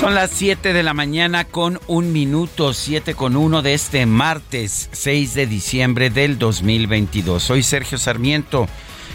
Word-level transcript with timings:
Son 0.00 0.14
las 0.14 0.30
7 0.30 0.72
de 0.72 0.82
la 0.82 0.94
mañana 0.94 1.44
con 1.44 1.78
un 1.86 2.10
minuto, 2.14 2.72
7 2.72 3.14
con 3.14 3.36
uno 3.36 3.60
de 3.60 3.74
este 3.74 4.06
martes 4.06 4.88
6 4.92 5.34
de 5.34 5.46
diciembre 5.46 6.08
del 6.08 6.38
2022. 6.38 7.42
Soy 7.42 7.62
Sergio 7.62 7.98
Sarmiento. 7.98 8.66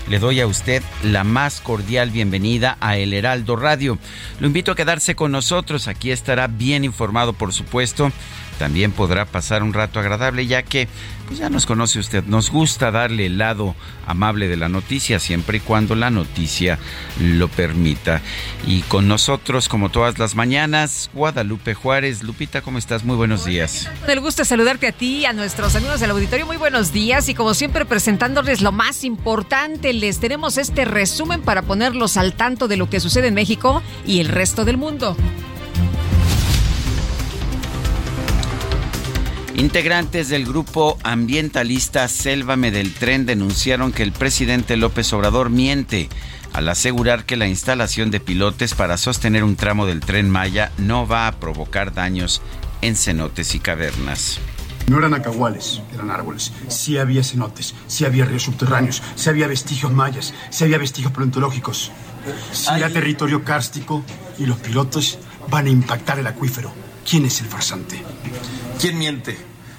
Le 0.08 0.20
doy 0.20 0.42
a 0.42 0.46
usted 0.46 0.84
la 1.02 1.24
más 1.24 1.60
cordial 1.60 2.12
bienvenida 2.12 2.78
a 2.82 2.98
El 2.98 3.14
Heraldo 3.14 3.56
Radio. 3.56 3.98
Lo 4.40 4.46
invito 4.46 4.72
a 4.72 4.76
quedarse 4.76 5.16
con 5.16 5.32
nosotros. 5.32 5.88
Aquí 5.88 6.12
estará 6.12 6.46
bien 6.46 6.84
informado, 6.84 7.34
por 7.34 7.52
supuesto. 7.52 8.12
También 8.60 8.92
podrá 8.92 9.26
pasar 9.26 9.64
un 9.64 9.74
rato 9.74 10.00
agradable, 10.00 10.48
ya 10.48 10.64
que 10.64 10.88
pues 11.28 11.40
ya 11.40 11.50
nos 11.50 11.66
conoce 11.66 12.00
usted, 12.00 12.24
nos 12.26 12.52
gusta 12.52 12.92
darle 12.92 13.26
el 13.26 13.38
lado 13.38 13.76
amable 14.06 14.48
de 14.48 14.58
la 14.58 14.70
noticia 14.70 15.20
siempre 15.20 15.58
y 15.58 15.60
cuando 15.60 15.96
la 15.96 16.12
noticia 16.12 16.78
lo 17.20 17.48
permita. 17.48 18.22
Y 18.68 18.82
con 18.82 19.08
nosotros, 19.08 19.68
como 19.68 19.90
todas 19.90 20.20
las 20.20 20.36
mañanas, 20.36 21.10
Guadalupe 21.14 21.74
Juárez. 21.74 22.24
Lupita, 22.24 22.62
¿cómo 22.62 22.78
estás? 22.78 23.04
Muy 23.04 23.16
buenos 23.16 23.46
días. 23.46 23.90
Con 24.02 24.12
el 24.12 24.20
gusto 24.20 24.44
de 24.44 24.46
saludarte 24.46 24.88
a 24.88 24.92
ti 24.92 25.18
y 25.18 25.26
a 25.26 25.34
nuestros 25.34 25.76
amigos 25.76 26.00
del 26.00 26.12
auditorio. 26.12 26.46
Muy 26.46 26.58
buenos 26.58 26.92
días 26.92 27.28
y 27.30 27.34
como 27.34 27.54
siempre 27.54 27.86
presentándoles 27.86 28.62
lo 28.62 28.72
más 28.72 29.04
importante, 29.04 29.94
les 29.94 30.20
tenemos 30.20 30.58
este 30.58 30.86
resumen 30.86 31.42
para 31.42 31.64
ponerlos 31.64 32.18
al 32.18 32.34
tanto 32.34 32.68
de 32.68 32.78
lo 32.78 32.90
que 32.90 33.00
sucede 33.00 33.28
en 33.28 33.34
México 33.34 33.82
y 34.06 34.20
el 34.20 34.28
resto 34.28 34.66
del 34.66 34.78
mundo. 34.78 35.18
Integrantes 39.58 40.28
del 40.28 40.46
grupo 40.46 40.98
ambientalista 41.04 42.10
Sélvame 42.10 42.72
del 42.72 42.94
Tren 42.94 43.26
denunciaron 43.26 43.94
que 43.94 44.04
el 44.04 44.12
presidente 44.12 44.76
López 44.76 45.14
Obrador 45.14 45.50
miente 45.50 46.10
al 46.52 46.68
asegurar 46.68 47.26
que 47.26 47.38
la 47.38 47.48
instalación 47.48 48.12
de 48.12 48.20
pilotes 48.20 48.74
para 48.76 48.98
sostener 48.98 49.46
un 49.46 49.56
tramo 49.56 49.86
del 49.86 50.02
tren 50.02 50.30
Maya 50.30 50.74
no 50.78 51.08
va 51.08 51.28
a 51.28 51.40
provocar 51.40 51.94
daños 51.94 52.42
en 52.82 52.98
cenotes 52.98 53.56
y 53.56 53.60
cavernas. 53.60 54.40
No 54.88 55.00
eran 55.00 55.14
acahuales, 55.14 55.82
eran 55.94 56.12
árboles. 56.12 56.52
Sí 56.68 56.98
había 56.98 57.24
cenotes, 57.24 57.76
sí 57.88 58.04
había 58.04 58.26
ríos 58.26 58.44
subterráneos, 58.44 59.02
sí 59.16 59.30
había 59.30 59.48
vestigios 59.48 59.92
mayas, 59.92 60.34
sí 60.50 60.66
había 60.66 60.78
vestigios 60.78 61.14
paleontológicos. 61.14 61.92
Sí 62.52 62.72
era 62.76 62.90
territorio 62.90 63.46
kárstico 63.46 64.04
y 64.38 64.48
los 64.48 64.58
pilotos 64.58 65.18
van 65.50 65.68
a 65.68 65.70
impactar 65.70 66.20
el 66.20 66.28
acuífero. 66.28 66.85
¿Quién 67.08 67.26
es 67.26 67.40
el 67.40 67.48
farsante? 67.48 68.04
¿Quién 68.82 68.98
miente? 68.98 69.38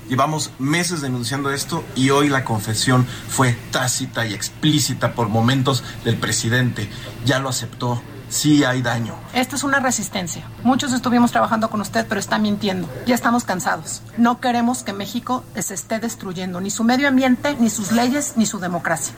Llevamos 0.09 0.53
meses 0.61 1.01
denunciando 1.01 1.51
esto 1.51 1.83
y 1.97 2.11
hoy 2.11 2.29
la 2.29 2.45
confesión 2.45 3.05
fue 3.29 3.59
tácita 3.73 4.25
y 4.25 4.33
explícita 4.33 5.13
por 5.13 5.29
momentos 5.29 5.83
del 6.05 6.17
presidente. 6.17 6.89
Ya 7.25 7.41
lo 7.41 7.49
aceptó. 7.49 8.01
Sí 8.29 8.63
hay 8.63 8.81
daño. 8.81 9.15
Esta 9.35 9.57
es 9.57 9.65
una 9.65 9.81
resistencia. 9.81 10.49
Muchos 10.63 10.93
estuvimos 10.93 11.33
trabajando 11.33 11.69
con 11.69 11.81
usted, 11.81 12.07
pero 12.09 12.21
está 12.21 12.39
mintiendo. 12.39 12.89
Ya 13.07 13.17
estamos 13.17 13.43
cansados. 13.43 14.03
No 14.17 14.41
queremos 14.41 14.85
que 14.85 14.93
México 14.93 15.45
se 15.59 15.75
esté 15.75 15.99
destruyendo, 15.99 16.61
ni 16.61 16.71
su 16.71 16.85
medio 16.85 17.09
ambiente, 17.09 17.57
ni 17.59 17.71
sus 17.71 17.91
leyes, 17.91 18.35
ni 18.37 18.47
su 18.47 18.61
democracia. 18.61 19.15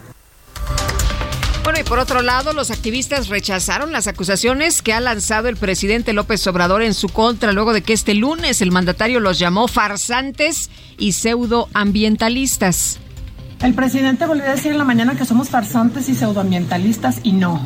Bueno, 1.69 1.81
y 1.81 1.85
por 1.85 1.99
otro 1.99 2.23
lado, 2.23 2.55
los 2.55 2.71
activistas 2.71 3.29
rechazaron 3.29 3.93
las 3.93 4.07
acusaciones 4.07 4.81
que 4.81 4.95
ha 4.95 5.01
lanzado 5.01 5.49
el 5.49 5.59
presidente 5.59 6.15
López 6.15 6.47
Obrador 6.47 6.81
en 6.81 6.95
su 6.95 7.11
contra 7.11 7.53
luego 7.53 7.75
de 7.75 7.83
que 7.83 7.93
este 7.93 8.15
lunes 8.15 8.63
el 8.63 8.71
mandatario 8.71 9.21
los 9.21 9.39
llamó 9.39 9.69
farsantes 9.69 10.71
y 10.97 11.13
pseudoambientalistas. 11.13 13.01
El 13.61 13.75
presidente 13.75 14.25
volvió 14.25 14.47
a 14.47 14.55
decir 14.55 14.73
en 14.73 14.79
la 14.79 14.85
mañana 14.85 15.15
que 15.15 15.27
somos 15.27 15.51
farsantes 15.51 16.09
y 16.09 16.15
pseudoambientalistas 16.15 17.21
y 17.23 17.33
no. 17.33 17.61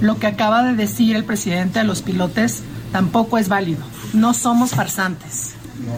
Lo 0.00 0.18
que 0.18 0.28
acaba 0.28 0.62
de 0.62 0.72
decir 0.72 1.14
el 1.14 1.24
presidente 1.24 1.78
a 1.78 1.84
los 1.84 2.00
pilotes 2.00 2.62
tampoco 2.90 3.36
es 3.36 3.50
válido. 3.50 3.84
No 4.14 4.32
somos 4.32 4.70
farsantes. 4.70 5.56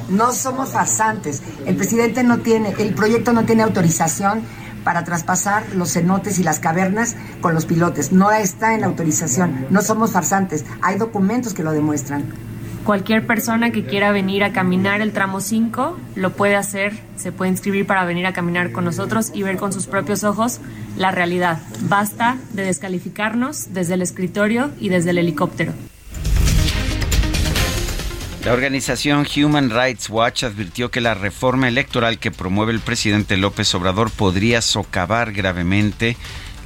No 0.08 0.32
somos 0.32 0.70
farsantes. 0.70 1.40
El 1.66 1.76
presidente 1.76 2.24
no 2.24 2.38
tiene, 2.38 2.74
el 2.80 2.94
proyecto 2.94 3.32
no 3.32 3.44
tiene 3.44 3.62
autorización 3.62 4.42
para 4.84 5.04
traspasar 5.04 5.64
los 5.74 5.92
cenotes 5.92 6.38
y 6.38 6.44
las 6.44 6.60
cavernas 6.60 7.16
con 7.40 7.54
los 7.54 7.64
pilotes. 7.64 8.12
No 8.12 8.30
está 8.30 8.74
en 8.74 8.82
la 8.82 8.86
autorización. 8.86 9.66
No 9.70 9.82
somos 9.82 10.12
farsantes. 10.12 10.64
Hay 10.82 10.98
documentos 10.98 11.54
que 11.54 11.64
lo 11.64 11.72
demuestran. 11.72 12.24
Cualquier 12.84 13.26
persona 13.26 13.70
que 13.70 13.86
quiera 13.86 14.12
venir 14.12 14.44
a 14.44 14.52
caminar 14.52 15.00
el 15.00 15.12
tramo 15.12 15.40
5 15.40 15.98
lo 16.16 16.32
puede 16.34 16.54
hacer, 16.54 16.92
se 17.16 17.32
puede 17.32 17.50
inscribir 17.50 17.86
para 17.86 18.04
venir 18.04 18.26
a 18.26 18.34
caminar 18.34 18.72
con 18.72 18.84
nosotros 18.84 19.30
y 19.32 19.42
ver 19.42 19.56
con 19.56 19.72
sus 19.72 19.86
propios 19.86 20.22
ojos 20.22 20.60
la 20.98 21.10
realidad. 21.10 21.60
Basta 21.88 22.36
de 22.52 22.64
descalificarnos 22.64 23.72
desde 23.72 23.94
el 23.94 24.02
escritorio 24.02 24.70
y 24.78 24.90
desde 24.90 25.10
el 25.10 25.18
helicóptero. 25.18 25.72
La 28.44 28.52
organización 28.52 29.26
Human 29.36 29.70
Rights 29.70 30.10
Watch 30.10 30.44
advirtió 30.44 30.90
que 30.90 31.00
la 31.00 31.14
reforma 31.14 31.66
electoral 31.66 32.18
que 32.18 32.30
promueve 32.30 32.72
el 32.72 32.80
presidente 32.80 33.38
López 33.38 33.74
Obrador 33.74 34.10
podría 34.10 34.60
socavar 34.60 35.32
gravemente 35.32 36.18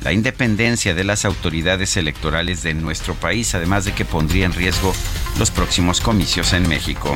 la 0.03 0.13
independencia 0.13 0.97
de 0.97 1.05
las 1.05 1.25
autoridades 1.25 1.97
electorales 1.97 2.65
de 2.65 2.75
nuestro 2.75 3.15
país, 3.15 3.55
además 3.55 3.85
de 3.85 3.93
que 3.93 4.05
pondría 4.05 4.45
en 4.45 4.55
riesgo 4.55 4.93
los 5.39 5.53
próximos 5.53 6.01
comicios 6.01 6.53
en 6.53 6.69
México. 6.69 7.15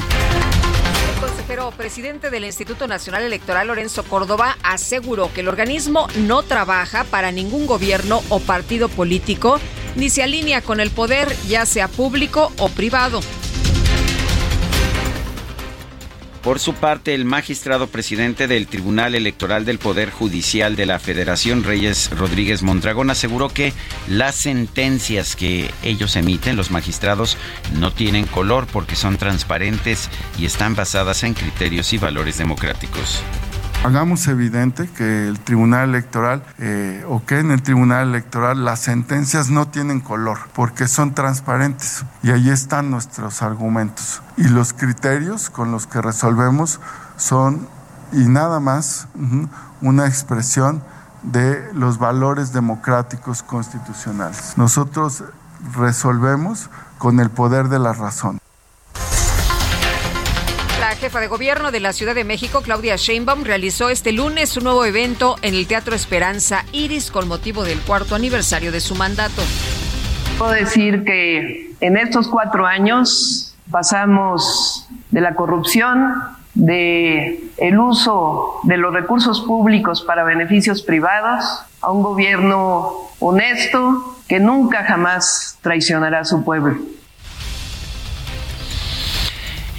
El 1.16 1.20
consejero 1.20 1.72
presidente 1.72 2.30
del 2.30 2.44
Instituto 2.44 2.86
Nacional 2.86 3.24
Electoral, 3.24 3.66
Lorenzo 3.66 4.04
Córdoba, 4.04 4.56
aseguró 4.62 5.32
que 5.34 5.40
el 5.40 5.48
organismo 5.48 6.06
no 6.18 6.44
trabaja 6.44 7.02
para 7.02 7.32
ningún 7.32 7.66
gobierno 7.66 8.22
o 8.28 8.38
partido 8.38 8.88
político, 8.88 9.58
ni 9.96 10.08
se 10.08 10.22
alinea 10.22 10.62
con 10.62 10.78
el 10.78 10.92
poder, 10.92 11.34
ya 11.48 11.66
sea 11.66 11.88
público 11.88 12.52
o 12.58 12.68
privado. 12.68 13.22
Por 16.42 16.58
su 16.58 16.74
parte, 16.74 17.14
el 17.14 17.24
magistrado 17.24 17.86
presidente 17.86 18.48
del 18.48 18.66
Tribunal 18.66 19.14
Electoral 19.14 19.64
del 19.64 19.78
Poder 19.78 20.10
Judicial 20.10 20.74
de 20.74 20.86
la 20.86 20.98
Federación, 20.98 21.62
Reyes 21.62 22.10
Rodríguez 22.10 22.64
Mondragón, 22.64 23.10
aseguró 23.10 23.48
que 23.48 23.72
las 24.08 24.34
sentencias 24.34 25.36
que 25.36 25.70
ellos 25.84 26.16
emiten, 26.16 26.56
los 26.56 26.72
magistrados, 26.72 27.36
no 27.78 27.92
tienen 27.92 28.26
color 28.26 28.66
porque 28.72 28.96
son 28.96 29.18
transparentes 29.18 30.10
y 30.36 30.44
están 30.44 30.74
basadas 30.74 31.22
en 31.22 31.34
criterios 31.34 31.92
y 31.92 31.98
valores 31.98 32.38
democráticos. 32.38 33.22
Hagamos 33.84 34.28
evidente 34.28 34.88
que 34.88 35.26
el 35.26 35.40
Tribunal 35.40 35.88
Electoral 35.88 36.44
eh, 36.58 37.04
o 37.08 37.24
que 37.24 37.40
en 37.40 37.50
el 37.50 37.62
Tribunal 37.62 38.10
Electoral 38.10 38.64
las 38.64 38.78
sentencias 38.78 39.50
no 39.50 39.66
tienen 39.66 39.98
color 39.98 40.38
porque 40.52 40.86
son 40.86 41.14
transparentes 41.14 42.04
y 42.22 42.30
ahí 42.30 42.48
están 42.48 42.92
nuestros 42.92 43.42
argumentos. 43.42 44.22
Y 44.36 44.44
los 44.44 44.72
criterios 44.72 45.50
con 45.50 45.72
los 45.72 45.88
que 45.88 46.00
resolvemos 46.00 46.78
son 47.16 47.66
y 48.12 48.28
nada 48.28 48.60
más 48.60 49.08
una 49.80 50.06
expresión 50.06 50.84
de 51.24 51.68
los 51.74 51.98
valores 51.98 52.52
democráticos 52.52 53.42
constitucionales. 53.42 54.52
Nosotros 54.56 55.24
resolvemos 55.76 56.70
con 56.98 57.18
el 57.18 57.30
poder 57.30 57.68
de 57.68 57.80
la 57.80 57.92
razón. 57.92 58.41
Jefa 61.02 61.18
de 61.18 61.26
gobierno 61.26 61.72
de 61.72 61.80
la 61.80 61.92
Ciudad 61.92 62.14
de 62.14 62.22
México, 62.22 62.60
Claudia 62.62 62.94
Sheinbaum, 62.94 63.42
realizó 63.42 63.90
este 63.90 64.12
lunes 64.12 64.56
un 64.56 64.62
nuevo 64.62 64.84
evento 64.84 65.34
en 65.42 65.54
el 65.54 65.66
Teatro 65.66 65.96
Esperanza 65.96 66.64
Iris 66.70 67.10
con 67.10 67.26
motivo 67.26 67.64
del 67.64 67.80
cuarto 67.80 68.14
aniversario 68.14 68.70
de 68.70 68.78
su 68.78 68.94
mandato. 68.94 69.42
Puedo 70.38 70.52
decir 70.52 71.02
que 71.02 71.72
en 71.80 71.96
estos 71.96 72.28
cuatro 72.28 72.66
años 72.66 73.52
pasamos 73.68 74.86
de 75.10 75.20
la 75.20 75.34
corrupción, 75.34 76.14
de 76.54 77.48
el 77.56 77.80
uso 77.80 78.60
de 78.62 78.76
los 78.76 78.94
recursos 78.94 79.40
públicos 79.40 80.02
para 80.02 80.22
beneficios 80.22 80.82
privados, 80.82 81.44
a 81.80 81.90
un 81.90 82.04
gobierno 82.04 82.92
honesto 83.18 84.18
que 84.28 84.38
nunca 84.38 84.84
jamás 84.84 85.58
traicionará 85.62 86.20
a 86.20 86.24
su 86.24 86.44
pueblo. 86.44 86.76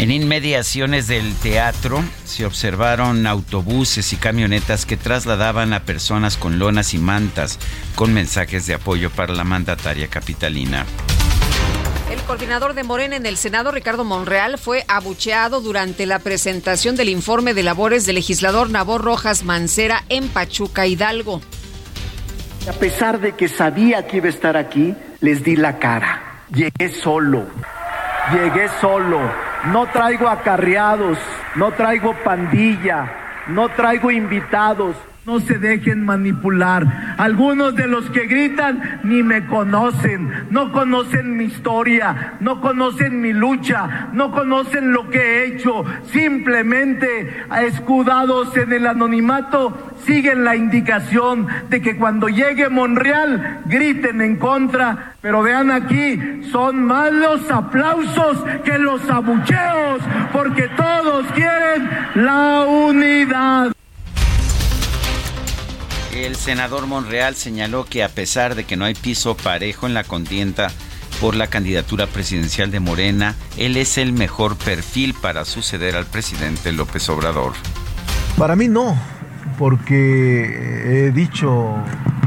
En 0.03 0.11
inmediaciones 0.11 1.07
del 1.07 1.33
teatro 1.33 2.03
se 2.25 2.45
observaron 2.45 3.25
autobuses 3.25 4.11
y 4.11 4.17
camionetas 4.17 4.85
que 4.85 4.97
trasladaban 4.97 5.71
a 5.71 5.85
personas 5.85 6.35
con 6.35 6.59
lonas 6.59 6.93
y 6.93 6.97
mantas 6.97 7.57
con 7.95 8.13
mensajes 8.13 8.67
de 8.67 8.73
apoyo 8.73 9.09
para 9.11 9.33
la 9.33 9.45
mandataria 9.45 10.09
capitalina. 10.09 10.85
El 12.11 12.19
coordinador 12.23 12.73
de 12.73 12.83
Morena 12.83 13.15
en 13.15 13.25
el 13.25 13.37
Senado, 13.37 13.71
Ricardo 13.71 14.03
Monreal, 14.03 14.57
fue 14.57 14.83
abucheado 14.89 15.61
durante 15.61 16.05
la 16.05 16.19
presentación 16.19 16.97
del 16.97 17.07
informe 17.07 17.53
de 17.53 17.63
labores 17.63 18.05
del 18.05 18.15
legislador 18.15 18.69
Nabor 18.69 19.05
Rojas 19.05 19.45
Mancera 19.45 20.03
en 20.09 20.27
Pachuca, 20.27 20.85
Hidalgo. 20.85 21.39
A 22.67 22.73
pesar 22.73 23.21
de 23.21 23.37
que 23.37 23.47
sabía 23.47 24.05
que 24.05 24.17
iba 24.17 24.27
a 24.27 24.31
estar 24.31 24.57
aquí, 24.57 24.93
les 25.21 25.45
di 25.45 25.55
la 25.55 25.79
cara. 25.79 26.43
Llegué 26.53 26.93
solo. 26.93 27.47
Llegué 28.33 28.67
solo 28.81 29.52
no 29.71 29.85
traigo 29.87 30.27
acarreados, 30.27 31.17
no 31.55 31.71
traigo 31.71 32.13
pandilla, 32.23 33.43
no 33.47 33.69
traigo 33.69 34.11
invitados. 34.11 34.95
No 35.25 35.39
se 35.39 35.57
dejen 35.57 36.03
manipular. 36.03 37.15
Algunos 37.17 37.75
de 37.75 37.87
los 37.87 38.09
que 38.09 38.27
gritan 38.27 38.99
ni 39.03 39.23
me 39.23 39.45
conocen, 39.45 40.47
no 40.49 40.73
conocen 40.73 41.37
mi 41.37 41.45
historia, 41.45 42.33
no 42.41 42.59
conocen 42.59 43.21
mi 43.21 43.31
lucha, 43.31 44.09
no 44.11 44.31
conocen 44.31 44.91
lo 44.91 45.09
que 45.09 45.19
he 45.19 45.45
hecho. 45.45 45.85
Simplemente 46.11 47.45
escudados 47.61 48.55
en 48.57 48.73
el 48.73 48.85
anonimato 48.85 49.95
siguen 50.05 50.43
la 50.43 50.57
indicación 50.57 51.47
de 51.69 51.81
que 51.81 51.95
cuando 51.95 52.27
llegue 52.27 52.67
Monreal 52.67 53.61
griten 53.65 54.19
en 54.19 54.35
contra. 54.35 55.13
Pero 55.21 55.41
vean 55.41 55.71
aquí, 55.71 56.43
son 56.51 56.83
más 56.83 57.13
los 57.13 57.49
aplausos 57.49 58.43
que 58.65 58.77
los 58.77 59.09
abucheos, 59.09 60.01
porque 60.33 60.67
todos 60.75 61.25
quieren 61.27 61.89
la 62.15 62.65
unidad. 62.67 63.72
El 66.15 66.35
senador 66.35 66.85
Monreal 66.85 67.35
señaló 67.35 67.85
que 67.85 68.03
a 68.03 68.09
pesar 68.09 68.53
de 68.53 68.65
que 68.65 68.77
no 68.77 68.85
hay 68.85 68.93
piso 68.93 69.35
parejo 69.35 69.87
en 69.87 69.95
la 69.95 70.03
contienda 70.03 70.71
por 71.19 71.35
la 71.35 71.47
candidatura 71.47 72.05
presidencial 72.05 72.69
de 72.69 72.79
Morena, 72.79 73.35
él 73.57 73.77
es 73.77 73.97
el 73.97 74.13
mejor 74.13 74.55
perfil 74.55 75.15
para 75.19 75.43
suceder 75.43 75.95
al 75.95 76.05
presidente 76.05 76.71
López 76.71 77.09
Obrador. 77.09 77.53
Para 78.37 78.55
mí 78.55 78.67
no, 78.67 78.95
porque 79.57 81.07
he 81.07 81.11
dicho 81.11 81.75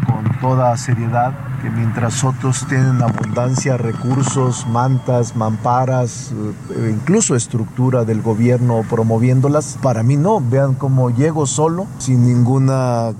con 0.07 0.41
toda 0.41 0.77
seriedad 0.77 1.33
que 1.63 1.71
mientras 1.71 2.23
otros 2.25 2.67
tienen 2.69 3.03
abundancia, 3.03 3.77
recursos, 3.77 4.67
mantas, 4.67 5.37
mamparas, 5.37 6.33
eh, 6.71 6.91
incluso 6.93 7.35
estructura 7.35 8.05
del 8.05 8.23
gobierno 8.23 8.85
promoviéndolas, 8.89 9.79
para 9.83 10.03
mí 10.03 10.17
no. 10.17 10.41
Vean 10.41 10.75
cómo 10.75 11.11
llego 11.11 11.47
solo, 11.47 11.87
sin 11.99 12.27
ninguna 12.27 13.13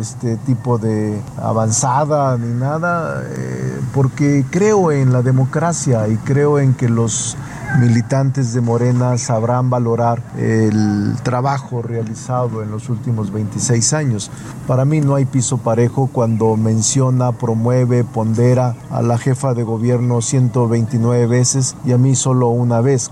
este 0.00 0.36
tipo 0.38 0.78
de 0.78 1.20
avanzada 1.40 2.36
ni 2.36 2.52
nada, 2.58 3.22
eh, 3.26 3.80
porque 3.92 4.44
creo 4.50 4.90
en 4.92 5.12
la 5.12 5.22
democracia 5.22 6.08
y 6.08 6.16
creo 6.16 6.58
en 6.58 6.74
que 6.74 6.88
los 6.88 7.36
militantes 7.78 8.52
de 8.54 8.60
Morena 8.60 9.18
sabrán 9.18 9.70
valorar 9.70 10.22
el 10.38 11.14
trabajo 11.22 11.82
realizado 11.82 12.62
en 12.62 12.70
los 12.70 12.88
últimos 12.88 13.32
26 13.32 13.92
años. 13.92 14.30
Para 14.66 14.84
mí 14.84 15.00
no 15.00 15.14
hay 15.14 15.24
piso 15.24 15.58
parejo 15.58 16.08
cuando 16.12 16.56
menciona, 16.56 17.32
promueve, 17.32 18.04
pondera 18.04 18.76
a 18.90 19.02
la 19.02 19.18
jefa 19.18 19.54
de 19.54 19.62
gobierno 19.62 20.22
129 20.22 21.26
veces 21.26 21.76
y 21.84 21.92
a 21.92 21.98
mí 21.98 22.14
solo 22.14 22.48
una 22.48 22.80
vez. 22.80 23.10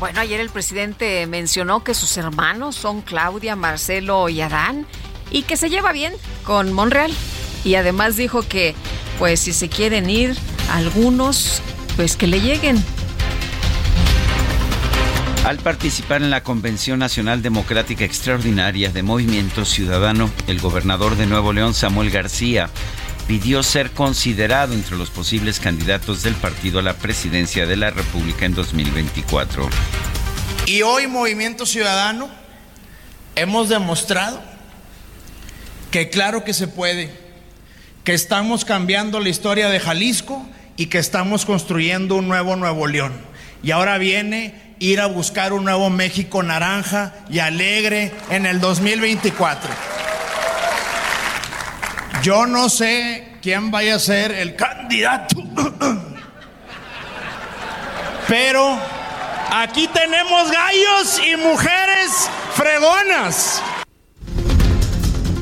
Bueno, 0.00 0.20
ayer 0.20 0.40
el 0.40 0.50
presidente 0.50 1.26
mencionó 1.26 1.84
que 1.84 1.94
sus 1.94 2.16
hermanos 2.16 2.74
son 2.74 3.02
Claudia, 3.02 3.54
Marcelo 3.54 4.28
y 4.28 4.40
Adán 4.40 4.86
y 5.30 5.42
que 5.42 5.56
se 5.56 5.70
lleva 5.70 5.92
bien 5.92 6.12
con 6.44 6.72
Monreal. 6.72 7.12
Y 7.64 7.76
además 7.76 8.16
dijo 8.16 8.42
que, 8.42 8.74
pues 9.18 9.40
si 9.40 9.52
se 9.52 9.68
quieren 9.68 10.10
ir 10.10 10.36
algunos, 10.72 11.62
pues 11.96 12.16
que 12.16 12.26
le 12.26 12.40
lleguen. 12.40 12.82
Al 15.44 15.58
participar 15.58 16.22
en 16.22 16.30
la 16.30 16.44
Convención 16.44 17.00
Nacional 17.00 17.42
Democrática 17.42 18.04
Extraordinaria 18.04 18.90
de 18.90 19.02
Movimiento 19.02 19.64
Ciudadano, 19.64 20.30
el 20.46 20.60
gobernador 20.60 21.16
de 21.16 21.26
Nuevo 21.26 21.52
León, 21.52 21.74
Samuel 21.74 22.10
García, 22.10 22.70
pidió 23.26 23.62
ser 23.62 23.90
considerado 23.90 24.72
entre 24.72 24.96
los 24.96 25.10
posibles 25.10 25.58
candidatos 25.58 26.22
del 26.22 26.34
partido 26.34 26.78
a 26.78 26.82
la 26.82 26.94
presidencia 26.94 27.66
de 27.66 27.76
la 27.76 27.90
República 27.90 28.46
en 28.46 28.54
2024. 28.54 29.68
Y 30.66 30.82
hoy 30.82 31.08
Movimiento 31.08 31.66
Ciudadano 31.66 32.30
hemos 33.34 33.68
demostrado 33.68 34.40
que 35.90 36.08
claro 36.08 36.44
que 36.44 36.54
se 36.54 36.68
puede, 36.68 37.10
que 38.04 38.14
estamos 38.14 38.64
cambiando 38.64 39.18
la 39.18 39.28
historia 39.28 39.68
de 39.68 39.80
Jalisco 39.80 40.48
y 40.76 40.86
que 40.86 40.98
estamos 40.98 41.44
construyendo 41.44 42.16
un 42.16 42.28
nuevo 42.28 42.56
Nuevo 42.56 42.86
León. 42.86 43.12
Y 43.62 43.70
ahora 43.70 43.98
viene 43.98 44.74
ir 44.78 45.00
a 45.00 45.06
buscar 45.06 45.52
un 45.52 45.64
nuevo 45.64 45.90
México 45.90 46.42
naranja 46.42 47.14
y 47.30 47.38
alegre 47.38 48.12
en 48.30 48.46
el 48.46 48.60
2024. 48.60 49.70
Yo 52.22 52.46
no 52.46 52.68
sé 52.68 53.36
quién 53.42 53.70
vaya 53.70 53.96
a 53.96 53.98
ser 53.98 54.32
el 54.32 54.56
candidato, 54.56 55.36
pero 58.28 58.78
aquí 59.50 59.88
tenemos 59.88 60.50
gallos 60.50 61.20
y 61.26 61.36
mujeres 61.36 62.28
fregonas. 62.54 63.62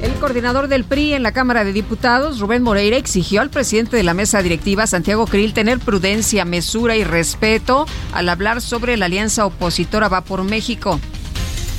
El 0.03 0.15
coordinador 0.15 0.69
del 0.69 0.85
PRI 0.85 1.13
en 1.13 1.23
la 1.23 1.33
Cámara 1.33 1.63
de 1.63 1.75
Diputados, 1.75 2.41
Rubén 2.41 2.63
Moreira, 2.63 2.97
exigió 2.97 3.43
al 3.43 3.51
presidente 3.51 3.99
de 3.99 4.03
la 4.03 4.15
mesa 4.15 4.41
directiva, 4.41 4.87
Santiago 4.87 5.27
Krill, 5.27 5.53
tener 5.53 5.79
prudencia, 5.79 6.47
mesura 6.47 6.97
y 6.97 7.05
respeto 7.05 7.87
al 8.15 8.31
hablar 8.31 8.63
sobre 8.63 8.97
la 8.97 9.07
alianza 9.07 9.45
opositora 9.45 10.09
Va 10.09 10.23
por 10.23 10.43
México. 10.43 10.99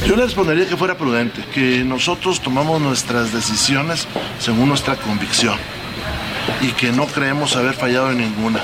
Yo 0.06 0.16
le 0.16 0.24
respondería 0.24 0.68
que 0.68 0.78
fuera 0.78 0.98
prudente, 0.98 1.44
que 1.54 1.84
nosotros 1.84 2.42
tomamos 2.42 2.80
nuestras 2.80 3.34
decisiones 3.34 4.08
según 4.40 4.70
nuestra 4.70 4.98
convicción 4.98 5.58
y 6.62 6.68
que 6.74 6.92
no 6.92 7.08
creemos 7.08 7.56
haber 7.56 7.74
fallado 7.74 8.12
en 8.12 8.20
ninguna. 8.20 8.60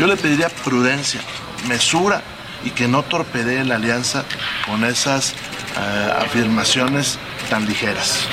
Yo 0.00 0.08
le 0.08 0.16
pediría 0.16 0.48
prudencia, 0.48 1.20
mesura 1.68 2.22
y 2.64 2.70
que 2.70 2.88
no 2.88 3.04
torpedee 3.04 3.64
la 3.64 3.76
alianza 3.76 4.24
con 4.66 4.84
esas 4.84 5.34
uh, 5.76 6.22
afirmaciones 6.22 7.18
tan 7.48 7.66
ligeras. 7.66 8.26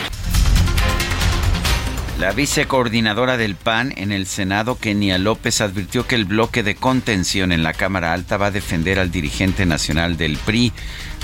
La 2.19 2.31
vicecoordinadora 2.31 3.37
del 3.37 3.55
PAN 3.55 3.93
en 3.95 4.11
el 4.11 4.25
Senado, 4.25 4.79
Kenia 4.79 5.19
López, 5.19 5.61
advirtió 5.61 6.07
que 6.07 6.15
el 6.15 6.25
bloque 6.25 6.63
de 6.63 6.73
contención 6.73 7.51
en 7.51 7.61
la 7.61 7.73
Cámara 7.73 8.11
Alta 8.11 8.37
va 8.37 8.47
a 8.47 8.51
defender 8.51 8.97
al 8.97 9.11
dirigente 9.11 9.67
nacional 9.67 10.17
del 10.17 10.35
PRI, 10.37 10.73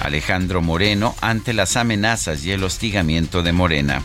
Alejandro 0.01 0.61
Moreno, 0.61 1.15
ante 1.19 1.53
las 1.53 1.77
amenazas 1.77 2.45
y 2.45 2.51
el 2.51 2.63
hostigamiento 2.63 3.41
de 3.41 3.53
Morena. 3.53 4.03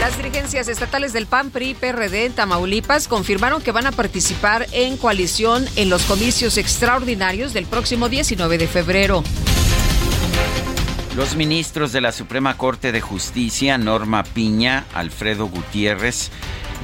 Las 0.00 0.18
dirigencias 0.18 0.68
estatales 0.68 1.14
del 1.14 1.26
PAN, 1.26 1.48
PRI, 1.48 1.72
PRD 1.72 2.26
en 2.26 2.34
Tamaulipas 2.34 3.08
confirmaron 3.08 3.62
que 3.62 3.72
van 3.72 3.86
a 3.86 3.92
participar 3.92 4.66
en 4.72 4.98
coalición 4.98 5.66
en 5.76 5.88
los 5.88 6.02
comicios 6.02 6.58
extraordinarios 6.58 7.54
del 7.54 7.64
próximo 7.64 8.10
19 8.10 8.58
de 8.58 8.66
febrero. 8.66 9.24
Los 11.16 11.36
ministros 11.36 11.92
de 11.92 12.00
la 12.00 12.10
Suprema 12.10 12.56
Corte 12.56 12.90
de 12.90 13.00
Justicia, 13.00 13.78
Norma 13.78 14.24
Piña, 14.24 14.84
Alfredo 14.94 15.46
Gutiérrez, 15.46 16.32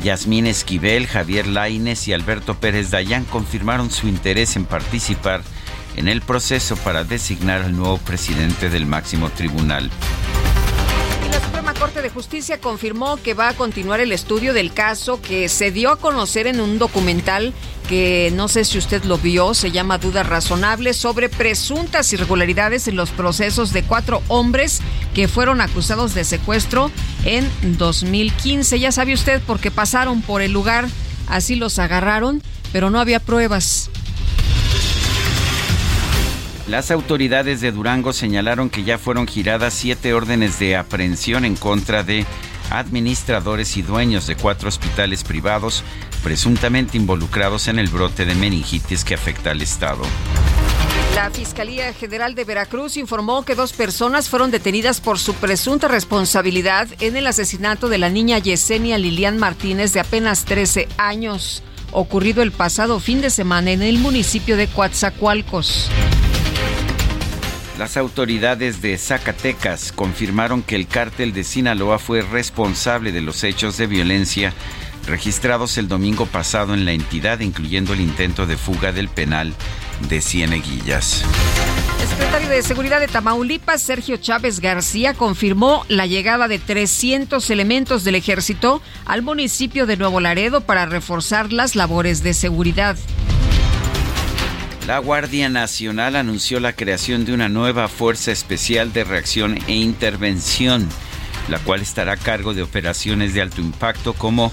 Yasmín 0.05 0.47
Esquivel, 0.47 1.09
Javier 1.09 1.49
Laines 1.49 2.07
y 2.07 2.13
Alberto 2.13 2.55
Pérez 2.55 2.91
Dayán 2.91 3.25
confirmaron 3.25 3.91
su 3.91 4.07
interés 4.07 4.55
en 4.55 4.67
participar 4.67 5.43
en 5.97 6.07
el 6.07 6.23
proceso 6.23 6.77
para 6.77 7.03
designar 7.03 7.63
al 7.63 7.77
nuevo 7.77 7.99
presidente 7.99 8.71
del 8.71 8.87
máximo 8.87 9.31
tribunal. 9.31 9.91
Corte 11.81 12.03
de 12.03 12.11
Justicia 12.11 12.61
confirmó 12.61 13.17
que 13.17 13.33
va 13.33 13.49
a 13.49 13.55
continuar 13.55 14.01
el 14.01 14.13
estudio 14.13 14.53
del 14.53 14.71
caso 14.75 15.23
que 15.23 15.49
se 15.49 15.71
dio 15.71 15.91
a 15.91 15.97
conocer 15.97 16.47
en 16.47 16.61
un 16.61 16.79
documental 16.79 17.55
que 17.89 18.31
no 18.35 18.49
sé 18.49 18.67
si 18.67 18.77
usted 18.77 19.03
lo 19.05 19.17
vio, 19.17 19.55
se 19.55 19.71
llama 19.71 19.97
Dudas 19.97 20.29
Razonables, 20.29 20.99
sobre 20.99 21.31
presuntas 21.31 22.13
irregularidades 22.13 22.87
en 22.87 22.97
los 22.97 23.09
procesos 23.09 23.73
de 23.73 23.83
cuatro 23.83 24.23
hombres 24.29 24.83
que 25.15 25.27
fueron 25.27 25.63
acusados 25.63 26.13
de 26.13 26.25
secuestro 26.25 26.91
en 27.25 27.49
2015. 27.79 28.79
Ya 28.79 28.93
sabe 28.93 29.15
usted 29.15 29.41
porque 29.47 29.71
pasaron 29.71 30.21
por 30.21 30.43
el 30.43 30.53
lugar, 30.53 30.87
así 31.29 31.55
los 31.57 31.79
agarraron, 31.79 32.43
pero 32.75 32.91
no 32.91 33.01
había 33.01 33.21
pruebas. 33.21 33.89
Las 36.71 36.93
autoridades 36.93 37.61
de 37.61 37.73
Durango 37.73 38.12
señalaron 38.12 38.71
que 38.71 38.85
ya 38.85 38.97
fueron 38.97 39.27
giradas 39.27 39.75
siete 39.75 40.15
órdenes 40.15 40.61
de 40.61 40.77
aprehensión 40.77 41.45
en 41.45 41.57
contra 41.57 42.05
de 42.05 42.25
administradores 42.71 43.77
y 43.77 43.83
dueños 43.83 44.29
de 44.29 44.37
cuatro 44.37 44.69
hospitales 44.69 45.25
privados 45.25 45.83
presuntamente 46.23 46.97
involucrados 46.97 47.67
en 47.67 47.81
el 47.81 47.89
brote 47.89 48.25
de 48.25 48.37
meningitis 48.37 49.05
que 49.05 49.15
afecta 49.15 49.50
al 49.50 49.62
Estado. 49.62 50.03
La 51.17 51.33
Fiscalía 51.33 51.93
General 51.93 52.37
de 52.37 52.45
Veracruz 52.45 52.97
informó 52.97 53.45
que 53.45 53.57
dos 53.57 53.73
personas 53.73 54.29
fueron 54.29 54.53
detenidas 54.53 55.00
por 55.00 55.19
su 55.19 55.35
presunta 55.35 55.89
responsabilidad 55.89 56.87
en 57.00 57.17
el 57.17 57.27
asesinato 57.27 57.89
de 57.89 57.99
la 57.99 58.11
niña 58.11 58.39
Yesenia 58.39 58.97
Lilian 58.97 59.39
Martínez 59.39 59.93
de 59.93 59.99
apenas 59.99 60.45
13 60.45 60.87
años, 60.99 61.65
ocurrido 61.91 62.45
el 62.45 62.53
pasado 62.53 63.00
fin 63.00 63.21
de 63.21 63.31
semana 63.31 63.73
en 63.73 63.83
el 63.83 63.99
municipio 63.99 64.57
de 64.57 64.69
Coatzacoalcos. 64.69 65.91
Las 67.81 67.97
autoridades 67.97 68.83
de 68.83 68.99
Zacatecas 68.99 69.91
confirmaron 69.91 70.63
que 70.63 70.77
el 70.77 70.87
cártel 70.87 71.33
de 71.33 71.45
Sinaloa 71.45 71.99
fue 71.99 72.21
responsable 72.21 73.11
de 73.11 73.23
los 73.23 73.43
hechos 73.43 73.79
de 73.79 73.87
violencia 73.87 74.53
registrados 75.07 75.79
el 75.79 75.89
domingo 75.89 76.27
pasado 76.27 76.75
en 76.75 76.85
la 76.85 76.93
entidad, 76.93 77.41
incluyendo 77.41 77.95
el 77.95 78.03
intento 78.03 78.45
de 78.45 78.59
fuga 78.59 78.93
del 78.93 79.09
penal 79.09 79.55
de 80.11 80.21
Cieneguillas. 80.21 81.25
El 82.03 82.09
secretario 82.09 82.51
de 82.51 82.63
Seguridad 82.63 83.01
de 83.01 83.09
Tamaulipas, 83.09 83.81
Sergio 83.81 84.19
Chávez 84.19 84.61
García, 84.61 85.15
confirmó 85.15 85.87
la 85.89 86.05
llegada 86.05 86.49
de 86.49 86.59
300 86.59 87.49
elementos 87.49 88.05
del 88.05 88.17
ejército 88.17 88.83
al 89.07 89.23
municipio 89.23 89.87
de 89.87 89.97
Nuevo 89.97 90.21
Laredo 90.21 90.61
para 90.61 90.85
reforzar 90.85 91.51
las 91.51 91.77
labores 91.77 92.23
de 92.23 92.35
seguridad. 92.35 92.99
La 94.90 94.99
Guardia 94.99 95.49
Nacional 95.49 96.16
anunció 96.16 96.59
la 96.59 96.73
creación 96.73 97.25
de 97.25 97.32
una 97.32 97.49
nueva 97.49 97.87
Fuerza 97.87 98.32
Especial 98.32 98.92
de 98.92 99.04
Reacción 99.04 99.56
e 99.68 99.75
Intervención, 99.75 100.88
la 101.49 101.61
cual 101.61 101.80
estará 101.80 102.14
a 102.14 102.16
cargo 102.16 102.54
de 102.54 102.62
operaciones 102.64 103.32
de 103.32 103.40
alto 103.40 103.61
impacto 103.61 104.14
como 104.14 104.50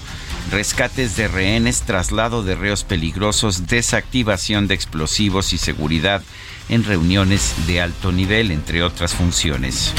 rescates 0.52 1.16
de 1.16 1.26
rehenes, 1.26 1.82
traslado 1.82 2.44
de 2.44 2.54
reos 2.54 2.84
peligrosos, 2.84 3.66
desactivación 3.66 4.68
de 4.68 4.74
explosivos 4.74 5.52
y 5.52 5.58
seguridad 5.58 6.22
en 6.68 6.84
reuniones 6.84 7.54
de 7.66 7.80
alto 7.80 8.12
nivel, 8.12 8.52
entre 8.52 8.84
otras 8.84 9.14
funciones. 9.14 9.92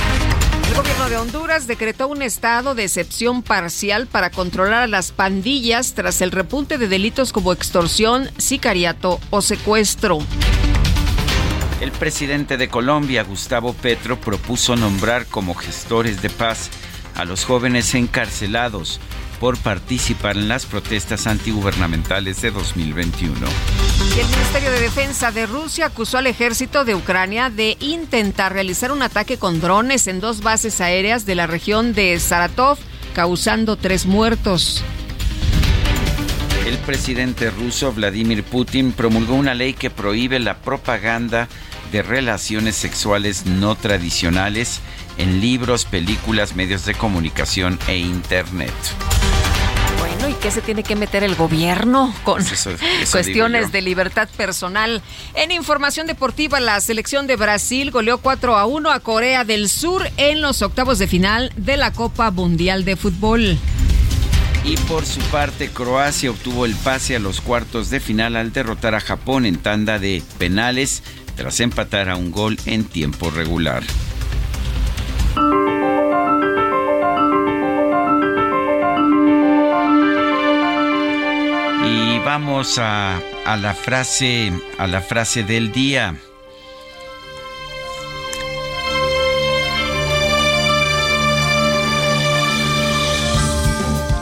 El 0.69 0.75
gobierno 0.75 1.09
de 1.09 1.17
Honduras 1.17 1.65
decretó 1.65 2.07
un 2.07 2.21
estado 2.21 2.75
de 2.75 2.83
excepción 2.83 3.41
parcial 3.41 4.05
para 4.05 4.29
controlar 4.29 4.83
a 4.83 4.87
las 4.87 5.11
pandillas 5.11 5.95
tras 5.95 6.21
el 6.21 6.29
repunte 6.29 6.77
de 6.77 6.87
delitos 6.87 7.33
como 7.33 7.53
extorsión, 7.53 8.29
sicariato 8.37 9.19
o 9.31 9.41
secuestro. 9.41 10.19
El 11.81 11.91
presidente 11.91 12.55
de 12.55 12.67
Colombia, 12.69 13.23
Gustavo 13.23 13.73
Petro, 13.73 14.21
propuso 14.21 14.75
nombrar 14.75 15.25
como 15.25 15.55
gestores 15.55 16.21
de 16.21 16.29
paz 16.29 16.69
a 17.15 17.25
los 17.25 17.45
jóvenes 17.45 17.95
encarcelados 17.95 18.99
por 19.39 19.57
participar 19.57 20.37
en 20.37 20.47
las 20.47 20.65
protestas 20.65 21.27
antigubernamentales 21.27 22.41
de 22.41 22.51
2021. 22.51 23.35
Y 24.15 24.19
el 24.19 24.27
Ministerio 24.27 24.71
de 24.71 24.81
Defensa 24.81 25.31
de 25.31 25.45
Rusia 25.45 25.87
acusó 25.87 26.17
al 26.17 26.27
ejército 26.27 26.85
de 26.85 26.95
Ucrania 26.95 27.49
de 27.49 27.77
intentar 27.79 28.53
realizar 28.53 28.91
un 28.91 29.01
ataque 29.01 29.37
con 29.37 29.61
drones 29.61 30.07
en 30.07 30.19
dos 30.19 30.41
bases 30.41 30.81
aéreas 30.81 31.25
de 31.25 31.35
la 31.35 31.47
región 31.47 31.93
de 31.93 32.19
Saratov, 32.19 32.77
causando 33.13 33.75
tres 33.75 34.05
muertos. 34.05 34.83
El 36.65 36.77
presidente 36.79 37.49
ruso 37.49 37.91
Vladimir 37.93 38.43
Putin 38.43 38.91
promulgó 38.91 39.35
una 39.35 39.55
ley 39.55 39.73
que 39.73 39.89
prohíbe 39.89 40.39
la 40.39 40.57
propaganda 40.61 41.47
de 41.91 42.03
relaciones 42.03 42.75
sexuales 42.75 43.45
no 43.45 43.75
tradicionales 43.75 44.81
en 45.17 45.41
libros, 45.41 45.85
películas, 45.85 46.55
medios 46.55 46.85
de 46.85 46.93
comunicación 46.93 47.79
e 47.87 47.97
Internet. 47.97 48.73
Bueno, 50.19 50.35
¿y 50.35 50.41
qué 50.41 50.51
se 50.51 50.61
tiene 50.61 50.83
que 50.83 50.97
meter 50.97 51.23
el 51.23 51.35
gobierno 51.35 52.13
con 52.23 52.43
cuestiones 53.09 53.71
de 53.71 53.81
libertad 53.81 54.27
personal? 54.35 55.01
En 55.33 55.51
información 55.51 56.07
deportiva, 56.07 56.59
la 56.59 56.81
selección 56.81 57.25
de 57.25 57.37
Brasil 57.37 57.89
goleó 57.89 58.17
4 58.17 58.57
a 58.57 58.65
1 58.65 58.91
a 58.91 58.99
Corea 58.99 59.45
del 59.45 59.69
Sur 59.69 60.09
en 60.17 60.41
los 60.41 60.61
octavos 60.61 60.99
de 60.99 61.07
final 61.07 61.53
de 61.55 61.77
la 61.77 61.93
Copa 61.93 62.31
Mundial 62.31 62.83
de 62.83 62.97
Fútbol. 62.97 63.57
Y 64.65 64.75
por 64.89 65.05
su 65.05 65.21
parte, 65.31 65.69
Croacia 65.69 66.31
obtuvo 66.31 66.65
el 66.65 66.75
pase 66.75 67.15
a 67.15 67.19
los 67.19 67.39
cuartos 67.39 67.89
de 67.89 68.01
final 68.01 68.35
al 68.35 68.51
derrotar 68.51 68.95
a 68.95 68.99
Japón 68.99 69.45
en 69.45 69.55
tanda 69.55 69.99
de 69.99 70.21
penales 70.37 71.01
tras 71.37 71.61
empatar 71.61 72.09
a 72.09 72.17
un 72.17 72.31
gol 72.31 72.57
en 72.65 72.83
tiempo 72.83 73.31
regular. 73.31 73.83
Vamos 82.29 82.77
a, 82.77 83.19
a, 83.43 83.57
la 83.57 83.73
frase 83.73 84.53
a 84.77 84.85
la 84.85 85.01
frase 85.01 85.43
del 85.43 85.71
día. 85.71 86.15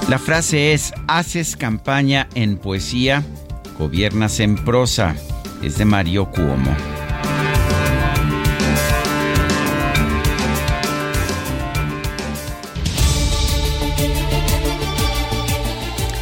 La 0.08 0.20
frase 0.20 0.72
es 0.72 0.94
haces 1.10 1.58
campaña 1.58 2.30
en 2.34 2.58
poesía, 2.58 3.26
gobiernas 3.78 4.40
en 4.40 4.56
prosa. 4.56 5.14
Es 5.62 5.78
de 5.78 5.84
Mario 5.84 6.32
Cuomo. 6.32 6.97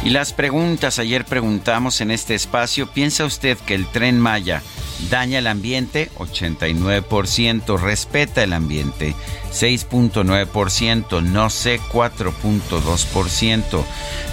Y 0.06 0.10
las 0.10 0.32
preguntas, 0.32 1.00
ayer 1.00 1.24
preguntamos 1.24 2.00
en 2.00 2.12
este 2.12 2.36
espacio, 2.36 2.86
¿piensa 2.86 3.24
usted 3.24 3.58
que 3.58 3.74
el 3.74 3.88
tren 3.88 4.20
Maya 4.20 4.62
daña 5.10 5.40
el 5.40 5.48
ambiente? 5.48 6.12
89%, 6.16 7.76
respeta 7.76 8.44
el 8.44 8.52
ambiente, 8.52 9.16
6.9%, 9.50 11.24
no 11.24 11.50
sé, 11.50 11.80
4.2%. 11.92 13.84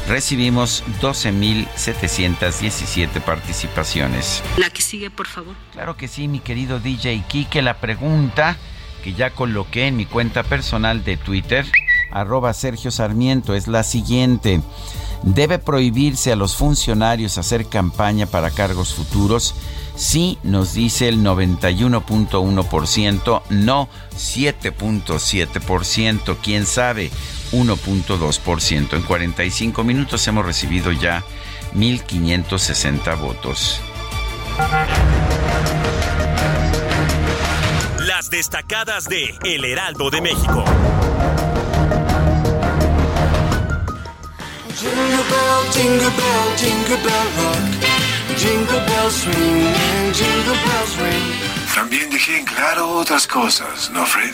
Recibimos 0.08 0.84
12.717 1.01 3.20
participaciones. 3.22 4.44
La 4.58 4.70
que 4.70 4.84
sigue, 4.84 5.10
por 5.10 5.25
favor. 5.25 5.56
Claro 5.72 5.98
que 5.98 6.08
sí, 6.08 6.27
mi 6.27 6.39
querido 6.39 6.80
DJ 6.80 7.24
Kike, 7.27 7.63
la 7.63 7.80
pregunta 7.80 8.58
que 9.03 9.13
ya 9.13 9.32
coloqué 9.32 9.88
en 9.88 9.98
mi 9.98 10.06
cuenta 10.06 10.44
personal 10.44 11.03
de 11.03 11.18
Twitter, 11.18 11.65
arroba 12.12 12.53
Sergio 12.53 12.92
Sarmiento, 12.92 13.56
es 13.56 13.68
la 13.68 13.82
siguiente. 13.82 14.62
¿Debe 15.24 15.58
prohibirse 15.58 16.32
a 16.34 16.36
los 16.36 16.58
funcionarios 16.58 17.38
hacer 17.38 17.68
campaña 17.68 18.25
para 18.25 18.51
cargos 18.51 18.94
futuros? 18.94 19.56
Sí, 19.96 20.38
nos 20.44 20.74
dice 20.74 21.08
el 21.08 21.24
91.1%, 21.24 23.44
no 23.50 23.88
7.7%, 24.15 26.36
quién 26.44 26.65
sabe, 26.65 27.10
1.2%. 27.51 28.96
En 28.96 29.03
45 29.03 29.84
minutos 29.84 30.27
hemos 30.27 30.46
recibido 30.46 30.92
ya 30.92 31.24
1.560 31.75 33.20
votos. 33.20 33.80
Las 38.00 38.30
destacadas 38.30 39.06
de 39.06 39.34
El 39.46 39.63
Heraldo 39.63 40.10
de 40.10 40.20
México. 40.22 40.65
Jingle 45.84 46.12
jingle 46.56 46.98
bell 47.06 47.30
rock. 47.40 47.63
Jingle 48.38 48.80
bells 48.88 49.28
and 49.28 50.16
jingle 50.16 50.58
bells 50.66 50.94
ring. 50.98 51.34
También 51.75 52.10
dejé 52.10 52.38
en 52.40 52.46
claro 52.46 52.90
otras 52.90 53.28
cosas, 53.28 53.92
¿no, 53.92 54.06
Fred? 54.06 54.34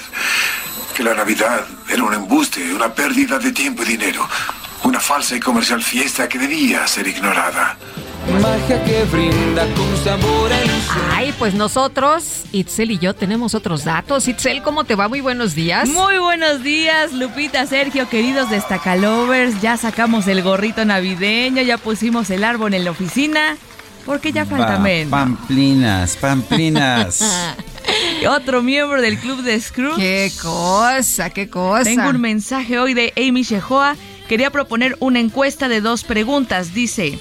Que 0.95 1.03
la 1.03 1.15
Navidad 1.15 1.65
era 1.89 2.03
un 2.03 2.13
embuste, 2.13 2.71
una 2.73 2.93
pérdida 2.93 3.39
de 3.39 3.51
tiempo 3.51 3.81
y 3.81 3.97
dinero. 3.97 4.27
Una 4.83 4.99
falsa 4.99 5.35
y 5.35 5.39
comercial 5.39 5.81
fiesta 5.81 6.29
que 6.29 6.37
debía 6.37 6.87
ser 6.87 7.07
ignorada. 7.07 7.77
Magia 8.41 8.83
que 8.85 9.03
brinda 9.05 9.65
con 9.75 9.97
sabor 9.97 10.51
a 10.53 10.63
ilusión 10.63 11.05
Ay, 11.11 11.33
pues 11.37 11.53
nosotros, 11.55 12.43
Itzel 12.51 12.91
y 12.91 12.97
yo 12.97 13.13
tenemos 13.13 13.53
otros 13.53 13.83
datos. 13.83 14.27
Itzel, 14.27 14.61
¿cómo 14.61 14.85
te 14.85 14.95
va? 14.95 15.09
Muy 15.09 15.19
buenos 15.19 15.55
días. 15.55 15.89
Muy 15.89 16.17
buenos 16.19 16.63
días, 16.63 17.11
Lupita, 17.11 17.65
Sergio, 17.67 18.07
queridos 18.07 18.49
destacalovers. 18.49 19.61
Ya 19.61 19.75
sacamos 19.75 20.27
el 20.27 20.41
gorrito 20.41 20.85
navideño, 20.85 21.61
ya 21.63 21.77
pusimos 21.77 22.29
el 22.29 22.43
árbol 22.45 22.73
en 22.73 22.85
la 22.85 22.91
oficina, 22.91 23.57
porque 24.05 24.31
ya 24.31 24.45
falta 24.45 24.73
Va, 24.75 24.79
menos. 24.79 25.11
Pamplinas, 25.11 26.15
pamplinas. 26.15 27.21
Otro 28.29 28.61
miembro 28.61 29.01
del 29.01 29.17
club 29.17 29.41
de 29.41 29.59
Scrooge. 29.59 29.97
Qué 29.97 30.31
cosa, 30.41 31.29
qué 31.29 31.49
cosa. 31.49 31.83
Tengo 31.83 32.09
un 32.09 32.21
mensaje 32.21 32.79
hoy 32.79 32.93
de 32.93 33.13
Amy 33.17 33.43
Shehoa. 33.43 33.95
Quería 34.29 34.51
proponer 34.51 34.95
una 34.99 35.19
encuesta 35.19 35.67
de 35.67 35.81
dos 35.81 36.03
preguntas. 36.03 36.73
Dice, 36.73 37.19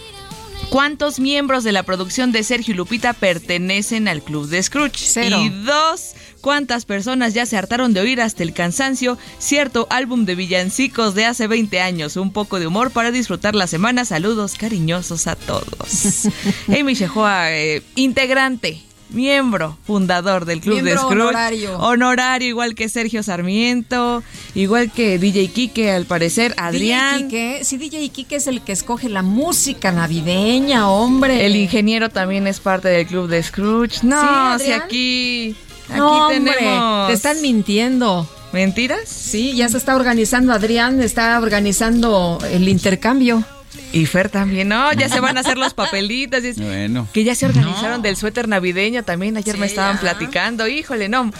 ¿cuántos 0.70 1.20
miembros 1.20 1.64
de 1.64 1.72
la 1.72 1.82
producción 1.82 2.32
de 2.32 2.42
Sergio 2.42 2.74
y 2.74 2.76
Lupita 2.76 3.12
pertenecen 3.12 4.08
al 4.08 4.22
club 4.22 4.48
de 4.48 4.62
Scrooge? 4.62 4.98
Cero. 4.98 5.38
Y 5.40 5.48
dos, 5.48 6.14
¿cuántas 6.40 6.84
personas 6.84 7.34
ya 7.34 7.46
se 7.46 7.56
hartaron 7.56 7.94
de 7.94 8.00
oír 8.00 8.20
hasta 8.20 8.42
el 8.42 8.52
cansancio 8.52 9.18
cierto 9.38 9.86
álbum 9.90 10.24
de 10.24 10.34
villancicos 10.34 11.14
de 11.14 11.26
hace 11.26 11.46
20 11.46 11.80
años? 11.80 12.16
Un 12.16 12.32
poco 12.32 12.58
de 12.60 12.66
humor 12.66 12.90
para 12.90 13.10
disfrutar 13.10 13.54
la 13.54 13.66
semana. 13.66 14.04
Saludos 14.04 14.54
cariñosos 14.54 15.26
a 15.26 15.36
todos. 15.36 16.28
Amy 16.68 16.94
Shehoa, 16.94 17.52
eh, 17.52 17.82
integrante 17.94 18.87
miembro 19.10 19.78
fundador 19.86 20.44
del 20.44 20.60
Club 20.60 20.82
de 20.82 20.96
Scrooge. 20.96 21.14
honorario. 21.14 21.78
Honorario, 21.78 22.48
igual 22.48 22.74
que 22.74 22.88
Sergio 22.88 23.22
Sarmiento, 23.22 24.22
igual 24.54 24.90
que 24.90 25.18
DJ 25.18 25.48
Kike, 25.48 25.90
al 25.92 26.04
parecer, 26.04 26.54
Adrián. 26.56 27.16
DJ 27.16 27.24
Quique, 27.24 27.64
sí, 27.64 27.76
DJ 27.78 28.08
Quique 28.10 28.36
es 28.36 28.46
el 28.46 28.60
que 28.62 28.72
escoge 28.72 29.08
la 29.08 29.22
música 29.22 29.92
navideña, 29.92 30.88
hombre. 30.90 31.46
El 31.46 31.56
ingeniero 31.56 32.08
también 32.10 32.46
es 32.46 32.60
parte 32.60 32.88
del 32.88 33.06
Club 33.06 33.28
de 33.28 33.42
Scrooge. 33.42 34.00
No, 34.02 34.58
Sí, 34.58 34.64
si 34.66 34.72
aquí, 34.72 35.56
aquí 35.88 35.98
No, 35.98 36.26
hombre, 36.28 36.54
tenemos... 36.54 37.08
Te 37.08 37.12
están 37.14 37.40
mintiendo. 37.42 38.28
¿Mentiras? 38.52 39.00
Sí, 39.08 39.54
ya 39.54 39.68
se 39.68 39.76
está 39.76 39.94
organizando 39.94 40.52
Adrián, 40.54 41.02
está 41.02 41.38
organizando 41.38 42.38
el 42.50 42.66
intercambio. 42.68 43.44
Y 43.92 44.06
Fer 44.06 44.28
también, 44.28 44.68
no, 44.68 44.92
ya 44.92 45.08
se 45.08 45.20
van 45.20 45.36
a 45.36 45.40
hacer 45.40 45.56
los 45.58 45.74
papelitos. 45.74 46.42
y 46.44 46.48
es- 46.48 46.58
Bueno. 46.60 47.06
Que 47.12 47.24
ya 47.24 47.34
se 47.34 47.46
organizaron 47.46 48.02
del 48.02 48.16
suéter 48.16 48.48
navideño 48.48 49.02
también, 49.02 49.36
ayer 49.36 49.56
me 49.58 49.66
estaban 49.66 49.98
platicando, 49.98 50.66
híjole, 50.68 51.08
no, 51.08 51.30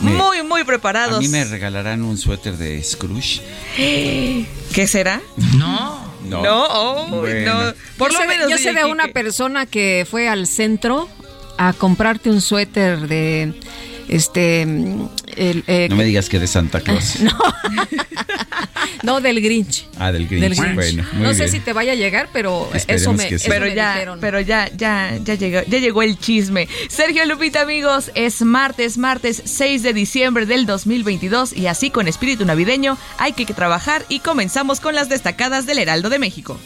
muy, 0.00 0.42
muy 0.42 0.64
preparados. 0.64 1.18
A 1.18 1.20
mí 1.20 1.28
me 1.28 1.44
regalarán 1.44 2.02
un 2.02 2.18
suéter 2.18 2.56
de 2.56 2.82
Scrooge. 2.82 3.40
¿Qué 3.76 4.86
será? 4.86 5.20
No. 5.56 6.04
No. 6.24 6.42
No, 6.42 6.66
oh, 6.68 7.06
Bueno. 7.08 7.64
no. 7.66 7.74
Por 7.96 8.10
yo 8.12 8.18
lo 8.18 8.24
sé, 8.24 8.28
de- 8.30 8.34
menos 8.36 8.50
yo 8.50 8.58
sé 8.58 8.72
de 8.72 8.84
una 8.84 9.08
persona 9.08 9.64
que 9.66 10.04
fue 10.10 10.28
al 10.28 10.46
centro 10.48 11.08
a 11.56 11.72
comprarte 11.72 12.30
un 12.30 12.40
suéter 12.40 13.06
de 13.06 13.54
este 14.08 14.62
el, 14.62 15.64
eh, 15.66 15.86
No 15.90 15.96
me 15.96 16.04
digas 16.04 16.28
que 16.28 16.38
de 16.38 16.46
Santa 16.46 16.80
Claus. 16.80 17.16
no 19.02 19.20
del 19.20 19.40
Grinch. 19.40 19.86
Ah, 19.98 20.12
del 20.12 20.26
Grinch. 20.26 20.42
Del 20.42 20.54
Grinch. 20.54 20.74
Bueno, 20.74 21.04
muy 21.12 21.22
no 21.22 21.34
sé 21.34 21.48
si 21.48 21.60
te 21.60 21.72
vaya 21.72 21.92
a 21.92 21.94
llegar, 21.94 22.28
pero 22.32 22.68
Esperemos 22.74 23.02
eso 23.02 23.12
me, 23.12 23.28
que 23.28 23.38
sí. 23.38 23.44
eso 23.46 23.48
pero 23.48 23.66
me 23.66 23.74
ya, 23.74 23.92
dijeron. 23.94 24.18
pero 24.20 24.40
ya, 24.40 24.70
ya, 24.76 25.18
ya 25.22 25.34
llegó, 25.34 25.60
ya 25.66 25.78
llegó 25.78 26.02
el 26.02 26.18
chisme. 26.18 26.68
Sergio 26.88 27.24
Lupita, 27.26 27.60
amigos, 27.62 28.10
es 28.14 28.42
martes, 28.42 28.98
martes 28.98 29.42
6 29.44 29.82
de 29.82 29.92
diciembre 29.92 30.46
del 30.46 30.66
2022 30.66 31.52
y 31.56 31.66
así 31.66 31.90
con 31.90 32.08
espíritu 32.08 32.44
navideño 32.44 32.98
hay 33.18 33.32
que 33.32 33.46
trabajar 33.46 34.04
y 34.08 34.20
comenzamos 34.20 34.80
con 34.80 34.94
las 34.94 35.08
destacadas 35.08 35.66
del 35.66 35.78
Heraldo 35.78 36.10
de 36.10 36.18
México. 36.18 36.58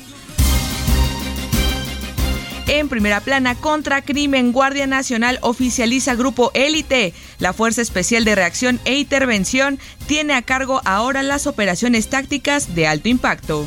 En 2.72 2.88
primera 2.88 3.20
plana, 3.20 3.56
contra 3.56 4.00
crimen, 4.00 4.52
Guardia 4.52 4.86
Nacional 4.86 5.40
oficializa 5.42 6.14
Grupo 6.14 6.52
Élite. 6.54 7.12
La 7.40 7.52
Fuerza 7.52 7.82
Especial 7.82 8.24
de 8.24 8.36
Reacción 8.36 8.78
e 8.84 8.96
Intervención 8.96 9.80
tiene 10.06 10.34
a 10.34 10.42
cargo 10.42 10.80
ahora 10.84 11.24
las 11.24 11.48
operaciones 11.48 12.06
tácticas 12.06 12.76
de 12.76 12.86
alto 12.86 13.08
impacto. 13.08 13.66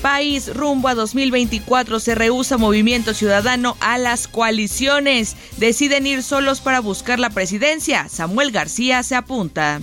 País 0.00 0.54
rumbo 0.54 0.88
a 0.88 0.94
2024 0.94 2.00
se 2.00 2.14
rehúsa 2.14 2.56
Movimiento 2.56 3.12
Ciudadano 3.12 3.76
a 3.80 3.98
las 3.98 4.26
coaliciones. 4.26 5.36
Deciden 5.58 6.06
ir 6.06 6.22
solos 6.22 6.62
para 6.62 6.80
buscar 6.80 7.20
la 7.20 7.28
presidencia. 7.28 8.08
Samuel 8.08 8.52
García 8.52 9.02
se 9.02 9.16
apunta. 9.16 9.82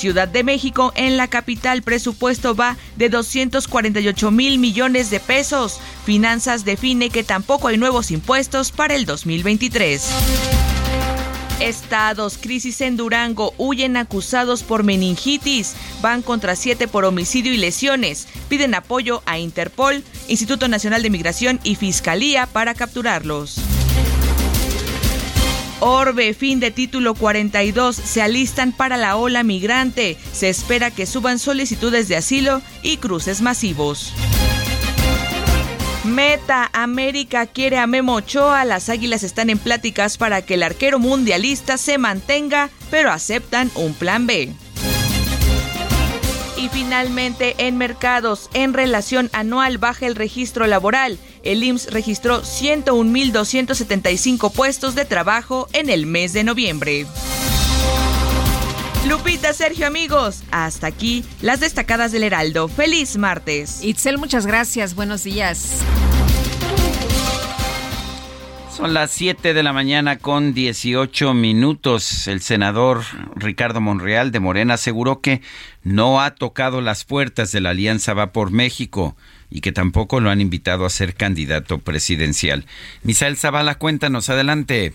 Ciudad 0.00 0.28
de 0.28 0.44
México, 0.44 0.94
en 0.96 1.18
la 1.18 1.28
capital, 1.28 1.82
presupuesto 1.82 2.54
va 2.54 2.78
de 2.96 3.10
248 3.10 4.30
mil 4.30 4.58
millones 4.58 5.10
de 5.10 5.20
pesos. 5.20 5.78
Finanzas 6.06 6.64
define 6.64 7.10
que 7.10 7.22
tampoco 7.22 7.68
hay 7.68 7.76
nuevos 7.76 8.10
impuestos 8.10 8.72
para 8.72 8.94
el 8.94 9.04
2023. 9.04 10.02
Estados, 11.60 12.38
crisis 12.38 12.80
en 12.80 12.96
Durango, 12.96 13.52
huyen 13.58 13.98
acusados 13.98 14.62
por 14.62 14.84
meningitis, 14.84 15.74
van 16.00 16.22
contra 16.22 16.56
siete 16.56 16.88
por 16.88 17.04
homicidio 17.04 17.52
y 17.52 17.58
lesiones, 17.58 18.26
piden 18.48 18.74
apoyo 18.74 19.22
a 19.26 19.38
Interpol, 19.38 20.02
Instituto 20.28 20.66
Nacional 20.68 21.02
de 21.02 21.10
Migración 21.10 21.60
y 21.62 21.74
Fiscalía 21.74 22.46
para 22.46 22.72
capturarlos. 22.72 23.60
Orbe, 25.80 26.34
fin 26.34 26.60
de 26.60 26.70
título 26.70 27.14
42, 27.14 27.96
se 27.96 28.20
alistan 28.20 28.72
para 28.72 28.98
la 28.98 29.16
ola 29.16 29.42
migrante. 29.42 30.18
Se 30.32 30.50
espera 30.50 30.90
que 30.90 31.06
suban 31.06 31.38
solicitudes 31.38 32.06
de 32.06 32.16
asilo 32.16 32.60
y 32.82 32.98
cruces 32.98 33.40
masivos. 33.40 34.12
Meta 36.04 36.68
América 36.74 37.46
quiere 37.46 37.78
a 37.78 37.86
Memo 37.86 38.14
Ochoa. 38.14 38.66
Las 38.66 38.90
águilas 38.90 39.22
están 39.22 39.48
en 39.48 39.58
pláticas 39.58 40.18
para 40.18 40.42
que 40.42 40.54
el 40.54 40.62
arquero 40.62 40.98
mundialista 40.98 41.78
se 41.78 41.96
mantenga, 41.96 42.68
pero 42.90 43.10
aceptan 43.10 43.70
un 43.74 43.94
plan 43.94 44.26
B. 44.26 44.52
Y 46.58 46.68
finalmente, 46.68 47.54
en 47.56 47.78
mercados, 47.78 48.50
en 48.52 48.74
relación 48.74 49.30
anual 49.32 49.78
baja 49.78 50.06
el 50.06 50.14
registro 50.14 50.66
laboral. 50.66 51.18
El 51.42 51.64
IMSS 51.64 51.92
registró 51.92 52.42
101.275 52.42 54.52
puestos 54.52 54.94
de 54.94 55.04
trabajo 55.04 55.68
en 55.72 55.90
el 55.90 56.06
mes 56.06 56.32
de 56.32 56.44
noviembre. 56.44 57.06
Lupita, 59.08 59.52
Sergio, 59.54 59.86
amigos, 59.86 60.42
hasta 60.50 60.86
aquí 60.86 61.24
las 61.40 61.60
destacadas 61.60 62.12
del 62.12 62.22
Heraldo. 62.22 62.68
Feliz 62.68 63.16
martes. 63.16 63.82
Itzel, 63.82 64.18
muchas 64.18 64.46
gracias. 64.46 64.94
Buenos 64.94 65.24
días. 65.24 65.80
Son 68.76 68.94
las 68.94 69.10
7 69.10 69.52
de 69.52 69.62
la 69.62 69.72
mañana 69.72 70.18
con 70.18 70.54
18 70.54 71.34
minutos. 71.34 72.28
El 72.28 72.40
senador 72.40 73.02
Ricardo 73.34 73.80
Monreal 73.80 74.32
de 74.32 74.40
Morena 74.40 74.74
aseguró 74.74 75.20
que 75.20 75.42
no 75.82 76.20
ha 76.20 76.34
tocado 76.34 76.80
las 76.80 77.04
puertas 77.04 77.52
de 77.52 77.60
la 77.60 77.70
Alianza 77.70 78.14
Va 78.14 78.32
por 78.32 78.50
México 78.50 79.16
y 79.50 79.60
que 79.60 79.72
tampoco 79.72 80.20
lo 80.20 80.30
han 80.30 80.40
invitado 80.40 80.86
a 80.86 80.90
ser 80.90 81.14
candidato 81.14 81.78
presidencial. 81.78 82.64
Misael 83.02 83.36
Zavala, 83.36 83.76
cuéntanos, 83.76 84.30
adelante. 84.30 84.94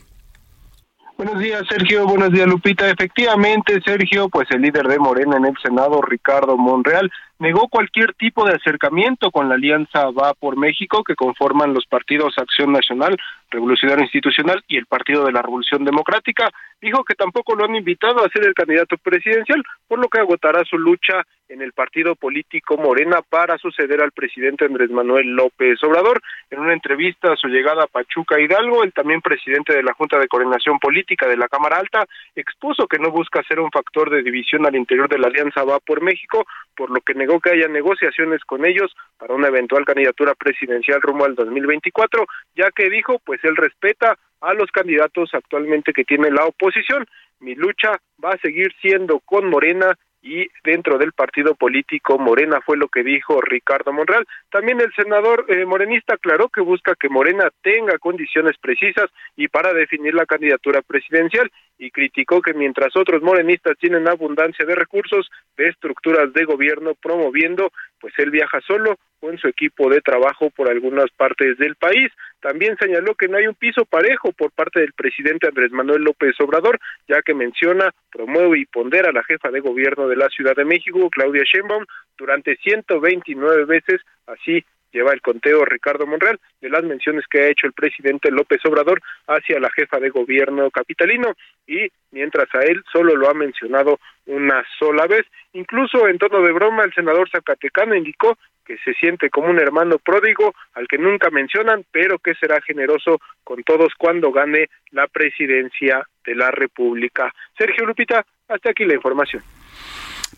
Buenos 1.17 1.39
días, 1.39 1.63
Sergio. 1.69 2.05
Buenos 2.05 2.31
días, 2.31 2.47
Lupita. 2.47 2.89
Efectivamente, 2.89 3.79
Sergio, 3.85 4.27
pues 4.27 4.49
el 4.51 4.61
líder 4.61 4.87
de 4.87 4.99
Morena 4.99 5.37
en 5.37 5.45
el 5.45 5.53
Senado, 5.63 6.01
Ricardo 6.01 6.57
Monreal, 6.57 7.09
negó 7.39 7.67
cualquier 7.67 8.13
tipo 8.13 8.45
de 8.45 8.55
acercamiento 8.55 9.31
con 9.31 9.49
la 9.49 9.55
alianza 9.55 10.09
Va 10.11 10.33
por 10.33 10.57
México 10.57 11.03
que 11.03 11.15
conforman 11.15 11.73
los 11.73 11.85
partidos 11.85 12.37
Acción 12.37 12.71
Nacional, 12.71 13.17
Revolucionario 13.49 14.03
Institucional 14.03 14.63
y 14.67 14.77
el 14.77 14.85
Partido 14.85 15.25
de 15.25 15.31
la 15.31 15.41
Revolución 15.41 15.83
Democrática. 15.83 16.49
Dijo 16.81 17.03
que 17.03 17.15
tampoco 17.15 17.55
lo 17.55 17.65
han 17.65 17.75
invitado 17.75 18.23
a 18.23 18.29
ser 18.29 18.45
el 18.45 18.53
candidato 18.53 18.97
presidencial, 18.97 19.63
por 19.87 19.99
lo 19.99 20.07
que 20.07 20.19
agotará 20.19 20.63
su 20.65 20.77
lucha 20.77 21.23
en 21.47 21.61
el 21.61 21.73
partido 21.73 22.15
político 22.15 22.77
Morena 22.77 23.21
para 23.21 23.57
suceder 23.57 24.01
al 24.01 24.11
presidente 24.11 24.65
Andrés 24.65 24.89
Manuel 24.89 25.27
López 25.35 25.81
Obrador. 25.83 26.21
En 26.49 26.59
una 26.59 26.73
entrevista 26.73 27.31
a 27.31 27.37
su 27.37 27.47
llegada 27.47 27.83
a 27.83 27.87
Pachuca 27.87 28.39
Hidalgo, 28.39 28.83
el 28.83 28.93
también 28.93 29.21
presidente 29.21 29.73
de 29.73 29.83
la 29.83 29.93
Junta 29.93 30.19
de 30.19 30.27
Coordinación 30.27 30.79
Política 30.79 31.27
de 31.27 31.37
la 31.37 31.47
Cámara 31.47 31.77
Alta 31.77 32.05
expuso 32.35 32.87
que 32.87 32.99
no 32.99 33.11
busca 33.11 33.43
ser 33.43 33.59
un 33.59 33.71
factor 33.71 34.09
de 34.09 34.23
división 34.23 34.65
al 34.65 34.75
interior 34.75 35.07
de 35.07 35.19
la 35.19 35.27
Alianza 35.27 35.63
Va 35.63 35.79
por 35.79 36.01
México, 36.01 36.45
por 36.75 36.89
lo 36.89 37.01
que 37.01 37.13
negó 37.25 37.39
que 37.39 37.51
haya 37.51 37.67
negociaciones 37.67 38.41
con 38.45 38.65
ellos 38.65 38.95
para 39.17 39.33
una 39.33 39.47
eventual 39.47 39.83
candidatura 39.83 40.35
presidencial 40.35 41.01
rumbo 41.01 41.25
al 41.25 41.33
2024, 41.33 42.25
ya 42.55 42.69
que 42.69 42.89
dijo, 42.89 43.19
pues 43.25 43.43
él 43.43 43.55
respeta 43.55 44.15
a 44.41 44.53
los 44.53 44.69
candidatos 44.71 45.31
actualmente 45.33 45.91
que 45.91 46.03
tiene 46.03 46.29
la 46.29 46.45
oposición. 46.45 47.05
Mi 47.39 47.55
lucha 47.55 47.97
va 48.23 48.31
a 48.31 48.37
seguir 48.37 48.71
siendo 48.79 49.19
con 49.21 49.49
Morena 49.49 49.97
y 50.25 50.47
dentro 50.63 50.97
del 50.97 51.13
partido 51.13 51.53
político 51.53 52.17
Morena 52.17 52.59
fue 52.65 52.77
lo 52.77 52.87
que 52.87 53.03
dijo 53.03 53.39
Ricardo 53.41 53.93
Monreal. 53.93 54.25
También 54.49 54.81
el 54.81 54.91
senador 54.95 55.45
eh, 55.47 55.65
morenista 55.65 56.15
aclaró 56.15 56.49
que 56.49 56.61
busca 56.61 56.95
que 56.99 57.09
Morena 57.09 57.51
tenga 57.61 57.99
condiciones 57.99 58.57
precisas 58.59 59.11
y 59.35 59.47
para 59.49 59.71
definir 59.71 60.15
la 60.15 60.25
candidatura 60.25 60.81
presidencial 60.81 61.51
y 61.77 61.91
criticó 61.91 62.41
que 62.41 62.55
mientras 62.55 62.95
otros 62.95 63.21
morenistas 63.21 63.77
tienen 63.77 64.07
abundancia 64.07 64.65
de 64.65 64.73
recursos, 64.73 65.29
de 65.57 65.67
estructuras 65.67 66.33
de 66.33 66.45
gobierno 66.45 66.95
promoviendo 66.95 67.71
pues 68.05 68.13
él 68.19 68.29
viaja 68.29 68.61
solo 68.61 68.99
con 69.19 69.35
su 69.39 69.47
equipo 69.47 69.89
de 69.89 69.99
trabajo 69.99 70.51
por 70.51 70.69
algunas 70.69 71.09
partes 71.17 71.57
del 71.57 71.75
país. 71.75 72.11
También 72.39 72.77
señaló 72.79 73.15
que 73.15 73.27
no 73.27 73.37
hay 73.37 73.47
un 73.47 73.55
piso 73.55 73.83
parejo 73.83 74.31
por 74.31 74.51
parte 74.51 74.81
del 74.81 74.93
presidente 74.93 75.47
Andrés 75.47 75.71
Manuel 75.71 76.03
López 76.03 76.39
Obrador, 76.39 76.79
ya 77.07 77.23
que 77.23 77.33
menciona, 77.33 77.89
promueve 78.11 78.59
y 78.59 78.67
pondera 78.67 79.09
a 79.09 79.11
la 79.11 79.23
jefa 79.23 79.49
de 79.49 79.59
gobierno 79.59 80.07
de 80.07 80.17
la 80.17 80.29
Ciudad 80.29 80.55
de 80.55 80.65
México, 80.65 81.09
Claudia 81.09 81.41
Sheinbaum, 81.51 81.83
durante 82.15 82.57
129 82.57 83.65
veces, 83.65 84.01
así 84.27 84.63
lleva 84.95 85.13
el 85.13 85.21
conteo 85.21 85.65
Ricardo 85.65 86.07
Monreal 86.07 86.39
de 86.61 86.69
las 86.69 86.83
menciones 86.83 87.25
que 87.29 87.41
ha 87.41 87.47
hecho 87.49 87.67
el 87.67 87.73
presidente 87.73 88.31
López 88.31 88.61
Obrador 88.65 89.01
hacia 89.27 89.59
la 89.59 89.69
jefa 89.71 89.99
de 89.99 90.09
gobierno 90.09 90.71
capitalino 90.71 91.33
y 91.67 91.89
mientras 92.11 92.47
a 92.55 92.59
él 92.59 92.81
solo 92.91 93.15
lo 93.15 93.29
ha 93.29 93.33
mencionado 93.33 93.99
una 94.25 94.63
sola 94.79 95.05
vez. 95.05 95.25
Incluso 95.53 96.07
en 96.07 96.17
tono 96.17 96.41
de 96.41 96.53
broma 96.53 96.83
el 96.83 96.93
senador 96.93 97.29
Zacatecano 97.29 97.93
indicó 97.93 98.37
que 98.65 98.77
se 98.83 98.93
siente 98.93 99.29
como 99.29 99.49
un 99.49 99.59
hermano 99.59 99.99
pródigo 99.99 100.55
al 100.73 100.87
que 100.87 100.97
nunca 100.97 101.29
mencionan, 101.29 101.85
pero 101.91 102.17
que 102.17 102.33
será 102.35 102.61
generoso 102.61 103.19
con 103.43 103.63
todos 103.63 103.93
cuando 103.97 104.31
gane 104.31 104.69
la 104.91 105.07
presidencia 105.07 106.07
de 106.25 106.35
la 106.35 106.51
República. 106.51 107.33
Sergio 107.57 107.85
Lupita, 107.85 108.25
hasta 108.47 108.71
aquí 108.71 108.85
la 108.85 108.95
información. 108.95 109.43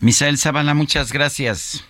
Misael 0.00 0.36
Zavala, 0.36 0.74
muchas 0.74 1.12
gracias. 1.12 1.88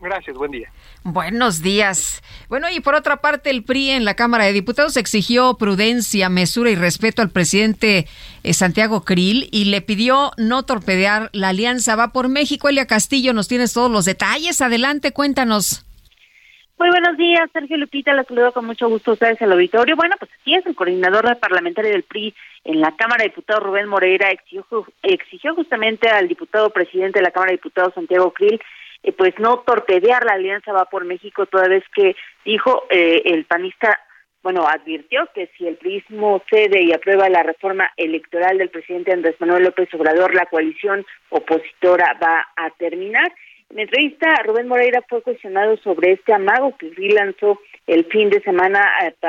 Gracias, 0.00 0.36
buen 0.36 0.50
día. 0.50 0.68
Buenos 1.02 1.62
días. 1.62 2.22
Bueno, 2.48 2.68
y 2.70 2.80
por 2.80 2.94
otra 2.94 3.18
parte, 3.18 3.50
el 3.50 3.64
PRI 3.64 3.90
en 3.90 4.04
la 4.04 4.14
Cámara 4.14 4.44
de 4.44 4.52
Diputados 4.52 4.96
exigió 4.96 5.56
prudencia, 5.56 6.28
mesura 6.28 6.70
y 6.70 6.74
respeto 6.74 7.22
al 7.22 7.30
presidente 7.30 8.06
eh, 8.42 8.52
Santiago 8.52 9.04
Krill 9.04 9.48
y 9.50 9.66
le 9.66 9.80
pidió 9.80 10.32
no 10.36 10.64
torpedear 10.64 11.30
la 11.32 11.50
alianza 11.50 11.96
Va 11.96 12.12
por 12.12 12.28
México. 12.28 12.68
Elia 12.68 12.86
Castillo, 12.86 13.32
nos 13.32 13.48
tienes 13.48 13.72
todos 13.72 13.90
los 13.90 14.04
detalles. 14.04 14.60
Adelante, 14.60 15.12
cuéntanos. 15.12 15.86
Muy 16.76 16.90
buenos 16.90 17.16
días, 17.16 17.48
Sergio 17.52 17.76
Lupita, 17.76 18.12
les 18.12 18.26
saludo 18.26 18.52
con 18.52 18.66
mucho 18.66 18.88
gusto 18.88 19.12
a 19.12 19.14
ustedes 19.14 19.40
el 19.40 19.52
auditorio. 19.52 19.94
Bueno, 19.94 20.16
pues 20.18 20.30
aquí 20.40 20.56
es 20.56 20.66
el 20.66 20.74
coordinador 20.74 21.38
parlamentario 21.38 21.92
del 21.92 22.02
PRI 22.02 22.34
en 22.64 22.80
la 22.80 22.96
Cámara 22.96 23.22
de 23.22 23.28
Diputados, 23.28 23.62
Rubén 23.62 23.86
Moreira, 23.86 24.30
exigió, 24.30 24.66
exigió 25.02 25.54
justamente 25.54 26.08
al 26.08 26.26
diputado 26.28 26.70
presidente 26.70 27.20
de 27.20 27.22
la 27.22 27.30
Cámara 27.30 27.52
de 27.52 27.58
Diputados, 27.58 27.94
Santiago 27.94 28.32
Krill, 28.32 28.60
eh, 29.04 29.12
pues 29.12 29.38
no 29.38 29.60
torpedear 29.60 30.24
la 30.24 30.34
alianza 30.34 30.72
va 30.72 30.86
por 30.86 31.04
México 31.04 31.46
toda 31.46 31.68
vez 31.68 31.84
que 31.94 32.16
dijo 32.44 32.84
eh, 32.90 33.22
el 33.26 33.44
panista 33.44 34.00
bueno, 34.42 34.68
advirtió 34.68 35.26
que 35.34 35.48
si 35.56 35.66
el 35.66 35.76
prismo 35.76 36.42
cede 36.50 36.82
y 36.82 36.92
aprueba 36.92 37.30
la 37.30 37.42
reforma 37.42 37.90
electoral 37.96 38.58
del 38.58 38.68
presidente 38.68 39.10
Andrés 39.10 39.36
Manuel 39.40 39.64
López 39.64 39.88
Obrador, 39.94 40.34
la 40.34 40.44
coalición 40.44 41.06
opositora 41.30 42.14
va 42.22 42.46
a 42.54 42.68
terminar. 42.76 43.32
En 43.70 43.78
entrevista, 43.78 44.28
Rubén 44.44 44.68
Moreira 44.68 45.02
fue 45.08 45.22
cuestionado 45.22 45.78
sobre 45.78 46.12
este 46.12 46.34
amago 46.34 46.76
que 46.76 46.92
lanzó 47.08 47.58
el 47.86 48.04
fin 48.04 48.28
de 48.28 48.42
semana 48.42 48.86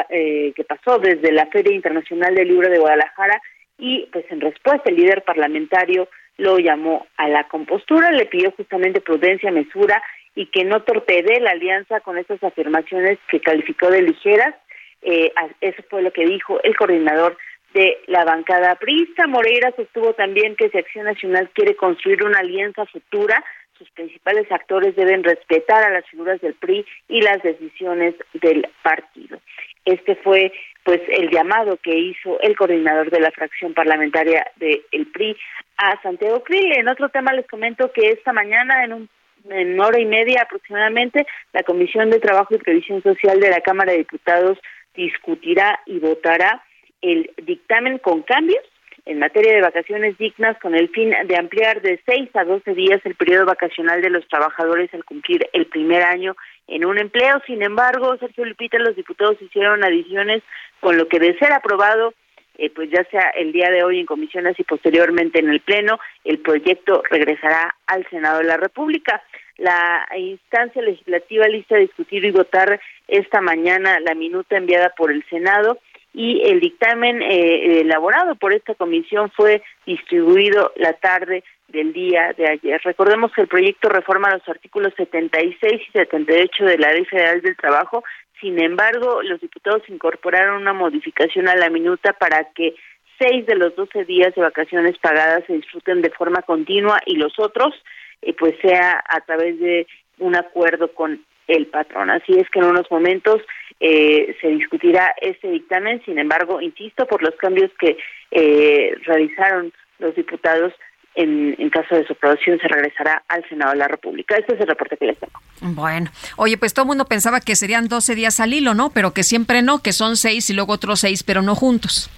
eh, 0.10 0.52
que 0.54 0.64
pasó 0.66 1.00
desde 1.00 1.32
la 1.32 1.46
Feria 1.46 1.74
Internacional 1.74 2.36
del 2.36 2.50
Libro 2.50 2.70
de 2.70 2.80
Guadalajara 2.80 3.42
y, 3.78 4.10
pues, 4.12 4.26
en 4.30 4.42
respuesta, 4.42 4.90
el 4.90 4.98
líder 4.98 5.24
parlamentario 5.24 6.10
lo 6.38 6.58
llamó 6.58 7.06
a 7.18 7.28
la 7.28 7.48
compostura, 7.48 8.12
le 8.12 8.26
pidió 8.26 8.52
justamente 8.52 9.02
prudencia, 9.02 9.52
mesura 9.52 10.02
y 10.36 10.48
que 10.48 10.66
no 10.66 10.82
torpede 10.84 11.40
la 11.40 11.52
alianza 11.52 12.02
con 12.02 12.18
estas 12.18 12.44
afirmaciones 12.44 13.18
que 13.30 13.40
calificó 13.40 13.90
de 13.90 14.02
ligeras. 14.02 14.54
Eh, 15.02 15.32
eso 15.62 15.82
fue 15.90 16.02
lo 16.02 16.12
que 16.12 16.26
dijo 16.26 16.62
el 16.64 16.76
coordinador 16.76 17.38
de 17.74 18.00
la 18.08 18.26
bancada 18.26 18.76
prista. 18.76 19.28
Moreira 19.28 19.72
sostuvo 19.76 20.14
también 20.14 20.56
que 20.56 20.70
si 20.70 20.78
Acción 20.78 21.06
Nacional 21.06 21.50
quiere 21.54 21.76
construir 21.76 22.24
una 22.24 22.40
alianza 22.40 22.86
futura, 22.86 23.44
sus 23.78 23.90
principales 23.92 24.52
actores 24.52 24.96
deben 24.96 25.24
respetar 25.24 25.84
a 25.84 25.90
las 25.90 26.06
figuras 26.06 26.40
del 26.42 26.54
PRI 26.54 26.86
y 27.08 27.22
las 27.22 27.42
decisiones 27.44 28.16
del 28.34 28.68
partido. 28.84 29.40
Este 29.84 30.16
fue 30.16 30.52
pues 30.84 31.02
el 31.10 31.30
llamado 31.30 31.78
que 31.78 31.96
hizo 31.96 32.40
el 32.42 32.56
coordinador 32.56 33.10
de 33.10 33.20
la 33.20 33.32
fracción 33.32 33.74
parlamentaria 33.74 34.46
del 34.58 35.08
PRI 35.14 35.36
a 35.78 36.02
Santiago 36.02 36.44
Krill. 36.44 36.74
En 36.74 36.88
otro 36.88 37.10
tema 37.10 37.34
les 37.34 37.48
comento 37.48 37.92
que 37.92 38.10
esta 38.10 38.34
mañana 38.34 38.84
en 38.84 38.94
un 38.94 39.10
en 39.50 39.80
hora 39.80 40.00
y 40.00 40.06
media 40.06 40.42
aproximadamente, 40.42 41.26
la 41.54 41.62
Comisión 41.62 42.10
de 42.10 42.20
Trabajo 42.20 42.56
y 42.56 42.58
Previsión 42.58 43.04
Social 43.04 43.40
de 43.40 43.52
la 43.52 43.62
Cámara 43.62 43.92
de 43.92 44.00
Diputados 44.00 44.58
discutirá 44.96 45.80
y 45.86 46.00
votará 46.00 46.64
el 47.02 47.30
dictamen 47.44 48.00
con 48.00 48.24
cambios 48.24 48.64
en 49.06 49.20
materia 49.20 49.54
de 49.54 49.62
vacaciones 49.62 50.18
dignas 50.18 50.58
con 50.60 50.74
el 50.74 50.90
fin 50.90 51.14
de 51.26 51.38
ampliar 51.38 51.82
de 51.82 52.02
seis 52.06 52.30
a 52.34 52.44
doce 52.44 52.74
días 52.74 53.02
el 53.06 53.16
periodo 53.16 53.46
vacacional 53.46 54.02
de 54.02 54.10
los 54.10 54.28
trabajadores 54.28 54.92
al 54.94 55.06
cumplir 55.06 55.48
el 55.54 55.68
primer 55.68 56.02
año 56.02 56.36
en 56.68 56.86
un 56.86 56.98
empleo. 56.98 57.40
Sin 57.46 57.62
embargo, 57.62 58.18
Sergio 58.18 58.46
Lupita, 58.46 58.80
los 58.80 58.96
diputados 58.96 59.40
hicieron 59.42 59.84
adiciones 59.84 60.42
con 60.80 60.98
lo 60.98 61.08
que 61.08 61.20
de 61.20 61.38
ser 61.38 61.54
aprobado, 61.54 62.14
eh, 62.58 62.72
pues 62.72 62.90
ya 62.90 63.04
sea 63.06 63.30
el 63.32 63.52
día 63.52 63.70
de 63.70 63.84
hoy 63.84 64.00
en 64.00 64.08
comisiones 64.08 64.60
y 64.60 64.64
posteriormente 64.64 65.40
en 65.40 65.50
el 65.50 65.60
Pleno, 65.60 66.00
el 66.24 66.40
proyecto 66.40 67.04
regresará 67.10 67.76
al 67.86 68.08
Senado 68.10 68.40
de 68.40 68.46
la 68.46 68.58
República. 68.58 69.22
La 69.58 70.08
instancia 70.18 70.82
legislativa 70.82 71.48
lista 71.48 71.76
a 71.76 71.80
discutir 71.80 72.26
y 72.26 72.32
votar 72.32 72.80
esta 73.08 73.40
mañana 73.40 74.00
la 74.00 74.16
minuta 74.16 74.58
enviada 74.58 74.94
por 74.98 75.12
el 75.12 75.24
Senado 75.30 75.78
y 76.18 76.42
el 76.46 76.62
dictamen 76.62 77.22
eh, 77.22 77.82
elaborado 77.82 78.36
por 78.36 78.54
esta 78.54 78.74
comisión 78.74 79.30
fue 79.32 79.62
distribuido 79.86 80.72
la 80.78 80.94
tarde 80.94 81.44
del 81.68 81.92
día 81.92 82.34
de 82.38 82.50
ayer. 82.50 82.80
Recordemos 82.86 83.34
que 83.34 83.42
el 83.42 83.50
proyecto 83.50 83.90
reforma 83.90 84.32
los 84.32 84.48
artículos 84.48 84.94
76 84.96 85.74
y 85.74 85.92
78 85.92 86.64
de 86.64 86.78
la 86.78 86.94
Ley 86.94 87.04
Federal 87.04 87.42
del 87.42 87.58
Trabajo. 87.58 88.06
Sin 88.40 88.64
embargo, 88.64 89.22
los 89.24 89.42
diputados 89.42 89.84
incorporaron 89.90 90.62
una 90.62 90.72
modificación 90.72 91.50
a 91.50 91.56
la 91.58 91.70
minuta 91.70 92.14
para 92.14 92.46
que 92.54 92.76
seis 93.20 93.46
de 93.46 93.56
los 93.56 93.76
doce 93.76 94.06
días 94.06 94.34
de 94.36 94.42
vacaciones 94.42 94.98
pagadas 95.00 95.44
se 95.48 95.54
disfruten 95.54 96.02
de 96.02 96.12
forma 96.12 96.44
continua 96.44 97.02
y 97.06 97.18
los 97.18 97.38
otros, 97.40 97.74
eh, 98.22 98.34
pues 98.34 98.56
sea 98.62 99.04
a 99.06 99.20
través 99.20 99.60
de 99.60 99.86
un 100.20 100.38
acuerdo 100.38 100.94
con 100.94 101.26
el 101.48 101.68
patrón. 101.68 102.10
Así 102.10 102.40
es 102.40 102.50
que 102.50 102.60
en 102.60 102.66
unos 102.66 102.90
momentos 102.90 103.42
eh, 103.80 104.36
se 104.42 104.48
discutirá 104.50 105.14
este 105.22 105.50
dictamen. 105.50 106.02
Sin 106.06 106.18
embargo, 106.18 106.62
insisto, 106.62 107.06
por 107.06 107.22
los 107.22 107.36
cambios 107.36 107.72
que 107.80 107.98
eh, 108.32 108.96
realizaron 109.06 109.74
los 110.00 110.16
diputados, 110.16 110.74
en, 111.16 111.56
en, 111.58 111.70
caso 111.70 111.96
de 111.96 112.06
su 112.06 112.14
aprobación 112.14 112.60
se 112.60 112.68
regresará 112.68 113.24
al 113.30 113.48
Senado 113.48 113.72
de 113.72 113.78
la 113.78 113.88
República. 113.88 114.36
Este 114.36 114.56
es 114.56 114.62
el 114.62 114.68
reporte 114.68 114.98
que 114.98 115.06
les 115.06 115.18
tengo. 115.18 115.40
Bueno, 115.62 116.12
oye, 116.36 116.58
pues 116.58 116.74
todo 116.74 116.84
el 116.84 116.88
mundo 116.88 117.06
pensaba 117.06 117.40
que 117.40 117.56
serían 117.56 117.88
12 117.88 118.16
días 118.16 118.40
al 118.42 118.54
hilo, 118.54 118.74
¿no? 118.74 118.90
Pero 118.90 119.14
que 119.14 119.24
siempre 119.24 119.62
no, 119.62 119.82
que 119.82 119.94
son 119.94 120.18
seis 120.18 120.50
y 120.50 120.54
luego 120.54 120.74
otros 120.74 121.00
seis, 121.00 121.24
pero 121.24 121.42
no 121.42 121.56
juntos. 121.56 122.10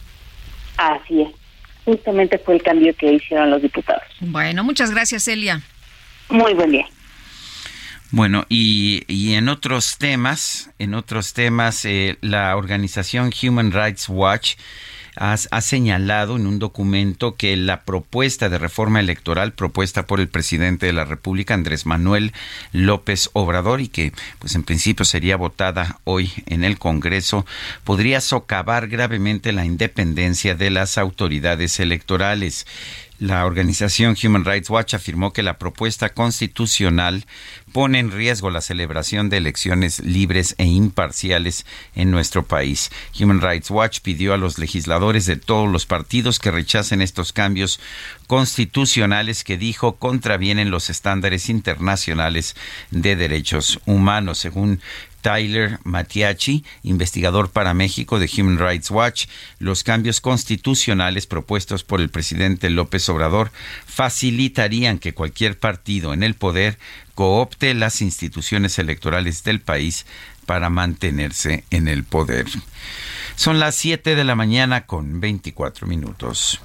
Así 0.77 1.21
es. 1.21 1.29
Justamente 1.85 2.37
fue 2.39 2.55
el 2.55 2.63
cambio 2.63 2.93
que 2.95 3.13
hicieron 3.13 3.49
los 3.51 3.61
diputados. 3.61 4.03
Bueno, 4.19 4.63
muchas 4.63 4.91
gracias, 4.91 5.27
Elia. 5.27 5.61
Muy 6.29 6.53
buen 6.53 6.71
día. 6.71 6.87
Bueno, 8.11 8.45
y, 8.47 9.03
y, 9.07 9.33
en 9.33 9.49
otros 9.49 9.97
temas, 9.97 10.69
en 10.79 10.93
otros 10.93 11.33
temas, 11.33 11.83
eh, 11.83 12.17
la 12.21 12.55
organización 12.55 13.31
Human 13.43 13.73
Rights 13.73 14.07
Watch 14.07 14.55
ha, 15.17 15.33
ha, 15.33 15.61
señalado 15.61 16.37
en 16.37 16.47
un 16.47 16.57
documento 16.57 17.35
que 17.35 17.57
la 17.57 17.83
propuesta 17.83 18.47
de 18.47 18.59
reforma 18.59 19.01
electoral 19.01 19.51
propuesta 19.51 20.05
por 20.05 20.21
el 20.21 20.29
presidente 20.29 20.85
de 20.85 20.93
la 20.93 21.03
República, 21.03 21.53
Andrés 21.53 21.85
Manuel 21.85 22.31
López 22.71 23.29
Obrador, 23.33 23.81
y 23.81 23.89
que 23.89 24.13
pues 24.39 24.55
en 24.55 24.63
principio 24.63 25.03
sería 25.03 25.35
votada 25.35 25.99
hoy 26.05 26.31
en 26.45 26.63
el 26.63 26.79
Congreso, 26.79 27.45
podría 27.83 28.21
socavar 28.21 28.87
gravemente 28.87 29.51
la 29.51 29.65
independencia 29.65 30.55
de 30.55 30.69
las 30.69 30.97
autoridades 30.97 31.77
electorales. 31.81 32.65
La 33.19 33.45
organización 33.45 34.15
Human 34.23 34.45
Rights 34.45 34.69
Watch 34.69 34.93
afirmó 34.93 35.33
que 35.33 35.41
la 35.41 35.57
propuesta 35.57 36.09
constitucional 36.09 37.25
pone 37.77 37.99
en 37.99 38.09
riesgo 38.09 38.49
la 38.49 38.61
celebración 38.61 39.29
de 39.29 39.37
elecciones 39.37 39.99
libres 39.99 40.55
e 40.57 40.65
imparciales 40.65 41.63
en 41.93 42.09
nuestro 42.09 42.41
país. 42.41 42.89
Human 43.19 43.39
Rights 43.39 43.69
Watch 43.69 43.99
pidió 43.99 44.33
a 44.33 44.37
los 44.37 44.57
legisladores 44.57 45.27
de 45.27 45.35
todos 45.35 45.71
los 45.71 45.85
partidos 45.85 46.39
que 46.39 46.49
rechacen 46.49 47.03
estos 47.03 47.33
cambios 47.33 47.79
constitucionales 48.25 49.43
que 49.43 49.59
dijo 49.59 49.97
contravienen 49.97 50.71
los 50.71 50.89
estándares 50.89 51.49
internacionales 51.49 52.55
de 52.89 53.15
derechos 53.15 53.79
humanos. 53.85 54.39
Según 54.39 54.81
Tyler 55.21 55.77
Matiachi, 55.83 56.63
investigador 56.81 57.51
para 57.51 57.75
México 57.75 58.17
de 58.17 58.27
Human 58.37 58.57
Rights 58.57 58.89
Watch, 58.89 59.27
los 59.59 59.83
cambios 59.83 60.19
constitucionales 60.19 61.27
propuestos 61.27 61.83
por 61.83 62.01
el 62.01 62.09
presidente 62.09 62.71
López 62.71 63.07
Obrador 63.09 63.51
facilitarían 63.85 64.97
que 64.97 65.13
cualquier 65.13 65.59
partido 65.59 66.13
en 66.13 66.23
el 66.23 66.33
poder 66.33 66.79
coopte 67.17 67.73
las 67.73 68.03
instituciones 68.03 68.77
electorales 68.77 69.43
del 69.43 69.59
país 69.59 70.05
para 70.45 70.69
mantenerse 70.69 71.63
en 71.71 71.87
el 71.87 72.03
poder. 72.03 72.45
Son 73.35 73.59
las 73.59 73.73
7 73.73 74.15
de 74.15 74.23
la 74.23 74.35
mañana 74.35 74.85
con 74.85 75.19
24 75.19 75.87
minutos. 75.87 76.61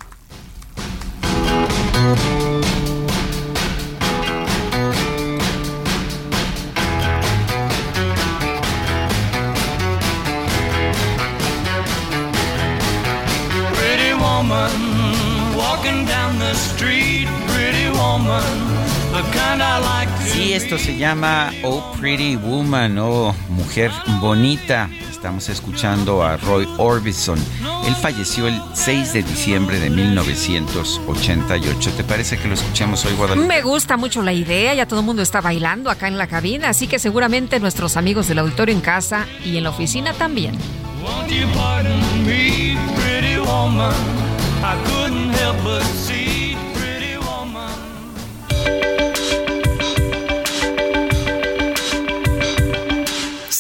Pretty 13.75 14.13
woman, 14.21 15.57
walking 15.57 16.05
down 16.05 16.39
the 16.39 16.53
street, 16.53 17.27
pretty 17.49 17.89
woman 17.89 18.92
the 19.13 19.23
kind 19.33 19.63
I 19.63 19.79
like 19.79 20.11
to 20.11 20.23
Sí, 20.31 20.53
esto 20.55 20.79
se 20.79 20.97
llama 20.97 21.51
Oh 21.63 21.83
Pretty 22.01 22.37
Woman, 22.37 22.99
oh 22.99 23.35
Mujer 23.51 23.91
Bonita. 24.21 24.89
Estamos 25.11 25.49
escuchando 25.51 26.23
a 26.23 26.37
Roy 26.37 26.67
Orbison. 26.79 27.39
Él 27.87 27.95
falleció 27.95 28.49
el 28.49 28.61
6 28.73 29.13
de 29.13 29.23
diciembre 29.23 29.79
de 29.79 29.91
1988. 29.91 31.91
¿Te 31.97 32.03
parece 32.05 32.39
que 32.39 32.49
lo 32.49 32.55
escuchamos 32.55 33.05
hoy, 33.05 33.13
Guadalupe? 33.15 33.47
Me 33.47 33.63
gusta 33.63 33.97
mucho 33.97 34.23
la 34.23 34.33
idea, 34.33 34.75
ya 34.75 34.87
todo 34.87 35.01
el 35.01 35.07
mundo 35.07 35.23
está 35.23 35.41
bailando 35.41 35.91
acá 35.91 36.09
en 36.09 36.19
la 36.19 36.27
cabina, 36.27 36.71
así 36.71 36.87
que 36.89 36.99
seguramente 36.99 37.61
nuestros 37.61 37.97
amigos 37.97 38.27
del 38.29 38.39
auditorio 38.39 38.75
en 38.75 38.81
casa 38.81 39.27
y 39.45 39.57
en 39.59 39.65
la 39.65 39.71
oficina 39.71 40.13
también. 40.15 40.57
Won't 41.05 41.31
you 41.31 41.47
pardon 41.55 42.01
me, 42.25 42.77
pretty 42.97 43.39
woman? 43.39 43.93
I 44.65 44.77
couldn't 44.87 45.31
help 45.35 45.57
but 45.65 45.83
see, 45.83 46.22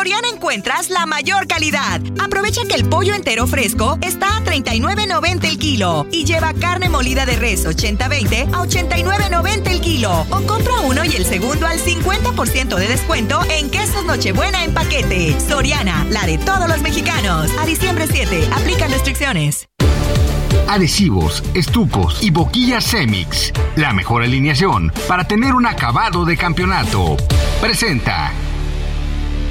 Soriana 0.00 0.28
encuentras 0.32 0.88
la 0.88 1.04
mayor 1.04 1.46
calidad. 1.46 2.00
Aprovecha 2.18 2.62
que 2.66 2.74
el 2.74 2.88
pollo 2.88 3.12
entero 3.12 3.46
fresco 3.46 3.98
está 4.00 4.38
a 4.38 4.40
39.90 4.40 5.44
el 5.44 5.58
kilo 5.58 6.06
y 6.10 6.24
lleva 6.24 6.54
carne 6.54 6.88
molida 6.88 7.26
de 7.26 7.36
res 7.36 7.66
80-20 7.66 8.48
a 8.48 8.64
89.90 8.64 9.70
el 9.70 9.82
kilo. 9.82 10.24
O 10.30 10.40
compra 10.46 10.80
uno 10.80 11.04
y 11.04 11.14
el 11.16 11.26
segundo 11.26 11.66
al 11.66 11.78
50% 11.78 12.76
de 12.76 12.88
descuento 12.88 13.42
en 13.50 13.70
quesos 13.70 14.06
Nochebuena 14.06 14.64
en 14.64 14.72
paquete. 14.72 15.38
Soriana, 15.38 16.06
la 16.08 16.24
de 16.24 16.38
todos 16.38 16.66
los 16.66 16.80
mexicanos. 16.80 17.50
A 17.60 17.66
diciembre 17.66 18.06
7, 18.10 18.48
aplican 18.54 18.90
restricciones. 18.90 19.68
Adhesivos, 20.66 21.44
estucos 21.52 22.22
y 22.22 22.30
boquillas 22.30 22.84
Semix. 22.84 23.52
La 23.76 23.92
mejor 23.92 24.22
alineación 24.22 24.90
para 25.06 25.24
tener 25.24 25.52
un 25.52 25.66
acabado 25.66 26.24
de 26.24 26.38
campeonato. 26.38 27.18
Presenta. 27.60 28.32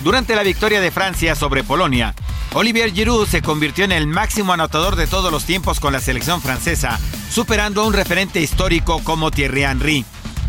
durante 0.00 0.34
la 0.34 0.42
victoria 0.42 0.80
de 0.80 0.90
Francia 0.90 1.34
sobre 1.34 1.64
Polonia, 1.64 2.14
Olivier 2.52 2.92
Giroud 2.92 3.28
se 3.28 3.42
convirtió 3.42 3.84
en 3.84 3.92
el 3.92 4.06
máximo 4.06 4.52
anotador 4.52 4.96
de 4.96 5.06
todos 5.06 5.30
los 5.30 5.44
tiempos 5.44 5.78
con 5.78 5.92
la 5.92 6.00
selección 6.00 6.40
francesa, 6.42 6.98
superando 7.30 7.82
a 7.82 7.86
un 7.86 7.92
referente 7.92 8.40
histórico 8.40 9.02
como 9.04 9.30
Thierry 9.30 9.62
Henry. 9.62 10.04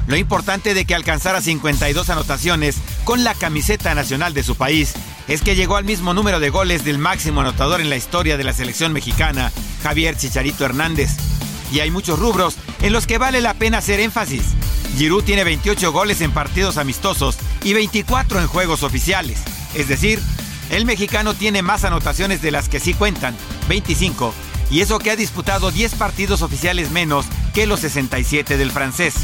Lo 0.08 0.16
importante 0.16 0.74
de 0.74 0.86
que 0.86 0.96
alcanzara 0.96 1.42
52 1.42 2.10
anotaciones 2.10 2.78
con 3.04 3.24
la 3.24 3.36
camiseta 3.36 3.94
nacional 3.94 4.34
de 4.34 4.44
su 4.44 4.56
país 4.56 4.94
es 5.28 5.42
que 5.42 5.56
llegó 5.56 5.78
al 5.78 5.86
mismo 5.86 6.14
número 6.14 6.40
de 6.40 6.50
goles 6.50 6.84
del 6.84 6.98
máximo 6.98 7.42
anotador 7.42 7.82
en 7.82 7.90
la 7.90 7.98
historia 7.98 8.38
de 8.38 8.44
la 8.44 8.54
selección 8.54 8.94
mexicana, 8.94 9.52
Javier 9.84 10.18
Chicharito 10.18 10.66
Hernández. 10.66 11.12
Y 11.72 11.80
hay 11.80 11.92
muchos 11.92 12.20
rubros 12.20 12.56
en 12.82 12.94
los 12.94 13.06
que 13.06 13.18
vale 13.18 13.42
la 13.42 13.54
pena 13.54 13.78
hacer 13.78 14.00
énfasis. 14.00 14.44
Giroud 14.98 15.24
tiene 15.24 15.44
28 15.44 15.92
goles 15.92 16.22
en 16.22 16.32
partidos 16.32 16.78
amistosos 16.78 17.38
y 17.64 17.74
24 17.74 18.40
en 18.40 18.48
juegos 18.48 18.84
oficiales. 18.84 19.40
Es 19.74 19.88
decir, 19.88 20.22
el 20.70 20.86
mexicano 20.86 21.34
tiene 21.34 21.62
más 21.62 21.84
anotaciones 21.84 22.42
de 22.42 22.52
las 22.52 22.70
que 22.70 22.80
sí 22.80 22.94
cuentan, 22.94 23.36
25, 23.68 24.34
y 24.70 24.82
eso 24.82 25.00
que 25.00 25.12
ha 25.12 25.16
disputado 25.16 25.72
10 25.72 25.96
partidos 25.96 26.42
oficiales 26.42 26.92
menos 26.92 27.26
que 27.54 27.66
los 27.66 27.82
67 27.82 28.58
del 28.58 28.72
francés. 28.72 29.16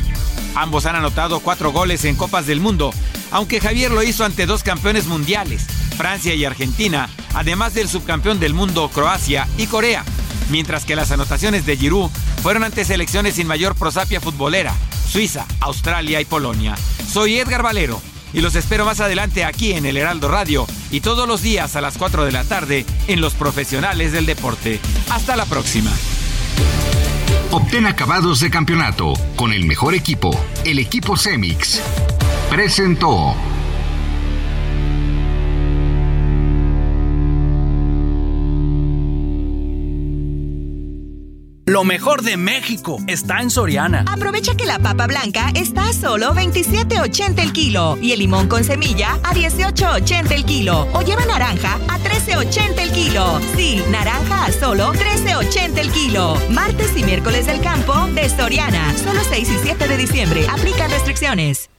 Ambos 0.56 0.86
han 0.86 0.95
anotado 0.95 1.39
4 1.39 1.71
goles 1.71 2.06
en 2.06 2.15
Copas 2.15 2.47
del 2.47 2.60
Mundo, 2.60 2.91
aunque 3.32 3.60
Javier 3.60 3.91
lo 3.91 4.03
hizo 4.03 4.25
ante 4.25 4.45
dos 4.45 4.63
campeones 4.63 5.06
mundiales, 5.06 5.65
Francia 5.97 6.34
y 6.34 6.45
Argentina, 6.45 7.10
además 7.34 7.73
del 7.73 7.89
subcampeón 7.89 8.39
del 8.39 8.53
mundo 8.53 8.89
Croacia 8.89 9.47
y 9.58 9.67
Corea, 9.67 10.03
mientras 10.49 10.86
que 10.86 10.95
las 10.95 11.12
anotaciones 11.12 11.65
de 11.65 11.77
Giroud 11.77 12.10
fueron 12.41 12.63
ante 12.63 12.86
selecciones 12.86 13.36
sin 13.36 13.47
mayor 13.47 13.75
prosapia 13.75 14.21
futbolera, 14.21 14.73
Suiza, 15.07 15.45
Australia 15.61 16.21
y 16.21 16.25
Polonia. 16.25 16.75
Soy 17.11 17.37
Edgar 17.37 17.63
Valero 17.63 18.01
y 18.33 18.41
los 18.41 18.55
espero 18.55 18.85
más 18.85 18.99
adelante 18.99 19.45
aquí 19.45 19.73
en 19.73 19.85
el 19.85 19.97
Heraldo 19.97 20.27
Radio 20.27 20.67
y 20.91 21.01
todos 21.01 21.27
los 21.27 21.41
días 21.41 21.75
a 21.75 21.81
las 21.81 21.97
4 21.97 22.25
de 22.25 22.31
la 22.31 22.43
tarde 22.43 22.85
en 23.07 23.21
Los 23.21 23.33
Profesionales 23.33 24.11
del 24.11 24.25
Deporte. 24.25 24.79
Hasta 25.09 25.35
la 25.35 25.45
próxima. 25.45 25.91
Obtén 27.51 27.87
acabados 27.87 28.41
de 28.41 28.49
campeonato 28.49 29.13
con 29.35 29.53
el 29.53 29.65
mejor 29.65 29.95
equipo, 29.95 30.37
el 30.65 30.79
equipo 30.79 31.15
Semix. 31.15 31.81
Presentó. 32.49 33.56
Lo 41.77 41.83
mejor 41.83 42.23
de 42.23 42.37
México 42.37 42.97
está 43.05 43.39
en 43.39 43.51
Soriana. 43.51 44.03
Aprovecha 44.11 44.55
que 44.55 44.65
la 44.65 44.79
papa 44.79 45.05
blanca 45.05 45.51
está 45.53 45.89
a 45.89 45.93
solo 45.93 46.33
27.80 46.33 47.39
el 47.39 47.53
kilo 47.53 47.99
y 48.01 48.13
el 48.13 48.17
limón 48.17 48.47
con 48.47 48.63
semilla 48.63 49.19
a 49.21 49.35
18.80 49.35 50.31
el 50.31 50.43
kilo. 50.43 50.87
O 50.93 51.03
lleva 51.03 51.23
naranja 51.27 51.75
a 51.87 51.99
13.80 51.99 52.79
el 52.79 52.91
kilo. 52.93 53.39
Sí, 53.55 53.79
naranja 53.91 54.45
a 54.45 54.51
solo 54.51 54.91
13.80 54.91 55.77
el 55.77 55.91
kilo. 55.91 56.35
Martes 56.49 56.97
y 56.97 57.03
miércoles 57.03 57.45
del 57.45 57.61
campo 57.61 57.93
de 58.07 58.27
Soriana. 58.27 58.97
Solo 58.97 59.19
6 59.29 59.47
y 59.47 59.57
7 59.61 59.87
de 59.87 59.97
diciembre. 59.97 60.47
Aplican 60.49 60.89
restricciones. 60.89 61.69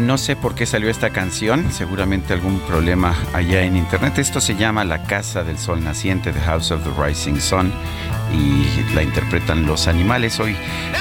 No 0.00 0.18
sé 0.18 0.36
por 0.36 0.54
qué 0.54 0.66
salió 0.66 0.90
esta 0.90 1.10
canción, 1.10 1.70
seguramente 1.70 2.32
algún 2.32 2.60
problema 2.60 3.14
allá 3.32 3.62
en 3.62 3.76
internet. 3.76 4.18
Esto 4.18 4.40
se 4.40 4.56
llama 4.56 4.84
La 4.84 5.02
Casa 5.04 5.44
del 5.44 5.58
Sol 5.58 5.84
Naciente, 5.84 6.32
The 6.32 6.40
House 6.40 6.70
of 6.70 6.82
the 6.82 6.90
Rising 7.02 7.40
Sun, 7.40 7.72
y 8.32 8.94
la 8.94 9.02
interpretan 9.02 9.66
los 9.66 9.88
animales. 9.88 10.40
Hoy 10.40 10.56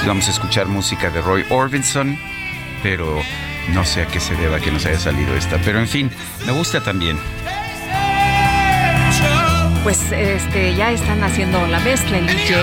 vamos 0.06 0.28
a 0.28 0.32
escuchar 0.32 0.68
música 0.68 1.10
de 1.10 1.22
Roy 1.22 1.46
Orbison, 1.50 2.18
pero 2.84 3.20
no 3.74 3.86
sé 3.86 4.04
a 4.04 4.08
qué 4.08 4.20
se 4.20 4.36
deba 4.36 4.60
que 4.60 4.72
nos 4.72 4.86
haya 4.86 5.00
salido 5.00 5.36
esta. 5.36 5.58
Pero 5.64 5.80
en 5.80 5.88
fin, 5.88 6.12
me 6.46 6.52
gusta 6.52 6.82
también. 6.82 7.18
Pues 9.84 10.12
este 10.12 10.76
ya 10.76 10.92
están 10.92 11.24
haciendo 11.24 11.65
la 11.68 11.80
mezcla 11.80 12.18
el 12.18 12.28
DJ 12.28 12.56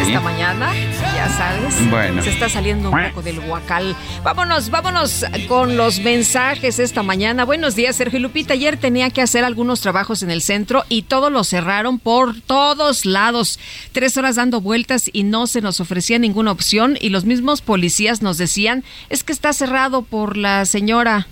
esta 0.00 0.20
mañana, 0.20 0.72
ya 1.14 1.28
sabes. 1.28 1.90
Bueno. 1.90 2.22
Se 2.22 2.30
está 2.30 2.48
saliendo 2.48 2.90
un 2.90 3.08
poco 3.08 3.22
del 3.22 3.40
huacal. 3.40 3.96
Vámonos, 4.22 4.70
vámonos 4.70 5.24
con 5.48 5.76
los 5.76 6.00
mensajes 6.00 6.78
esta 6.78 7.02
mañana. 7.02 7.44
Buenos 7.44 7.74
días, 7.74 7.96
Sergio 7.96 8.20
Lupita. 8.20 8.52
Ayer 8.52 8.76
tenía 8.76 9.10
que 9.10 9.22
hacer 9.22 9.44
algunos 9.44 9.80
trabajos 9.80 10.22
en 10.22 10.30
el 10.30 10.42
centro 10.42 10.84
y 10.88 11.02
todo 11.02 11.30
lo 11.30 11.42
cerraron 11.42 11.98
por 11.98 12.40
todos 12.42 13.06
lados. 13.06 13.58
Tres 13.92 14.16
horas 14.16 14.36
dando 14.36 14.60
vueltas 14.60 15.10
y 15.12 15.24
no 15.24 15.46
se 15.46 15.62
nos 15.62 15.80
ofrecía 15.80 16.18
ninguna 16.18 16.52
opción 16.52 16.96
y 17.00 17.08
los 17.08 17.24
mismos 17.24 17.60
policías 17.60 18.22
nos 18.22 18.38
decían 18.38 18.84
es 19.08 19.24
que 19.24 19.32
está 19.32 19.52
cerrado 19.52 20.02
por 20.02 20.36
la 20.36 20.64
señora 20.64 21.26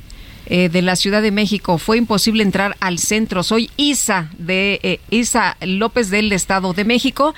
eh, 0.47 0.69
de 0.69 0.83
la 0.83 0.97
Ciudad 0.97 1.23
de 1.23 1.31
México. 1.31 1.79
Fue 1.79 1.97
imposible 1.99 2.43
entrar 2.43 2.77
al 2.81 2.99
centro. 2.99 3.43
Soy 3.43 3.71
Isa 3.77 4.31
de 4.39 4.81
eh, 4.83 5.01
Isa 5.11 5.57
López 5.61 6.11
del 6.11 6.33
Estado 6.33 6.73
de 6.73 6.85
México. 6.85 7.35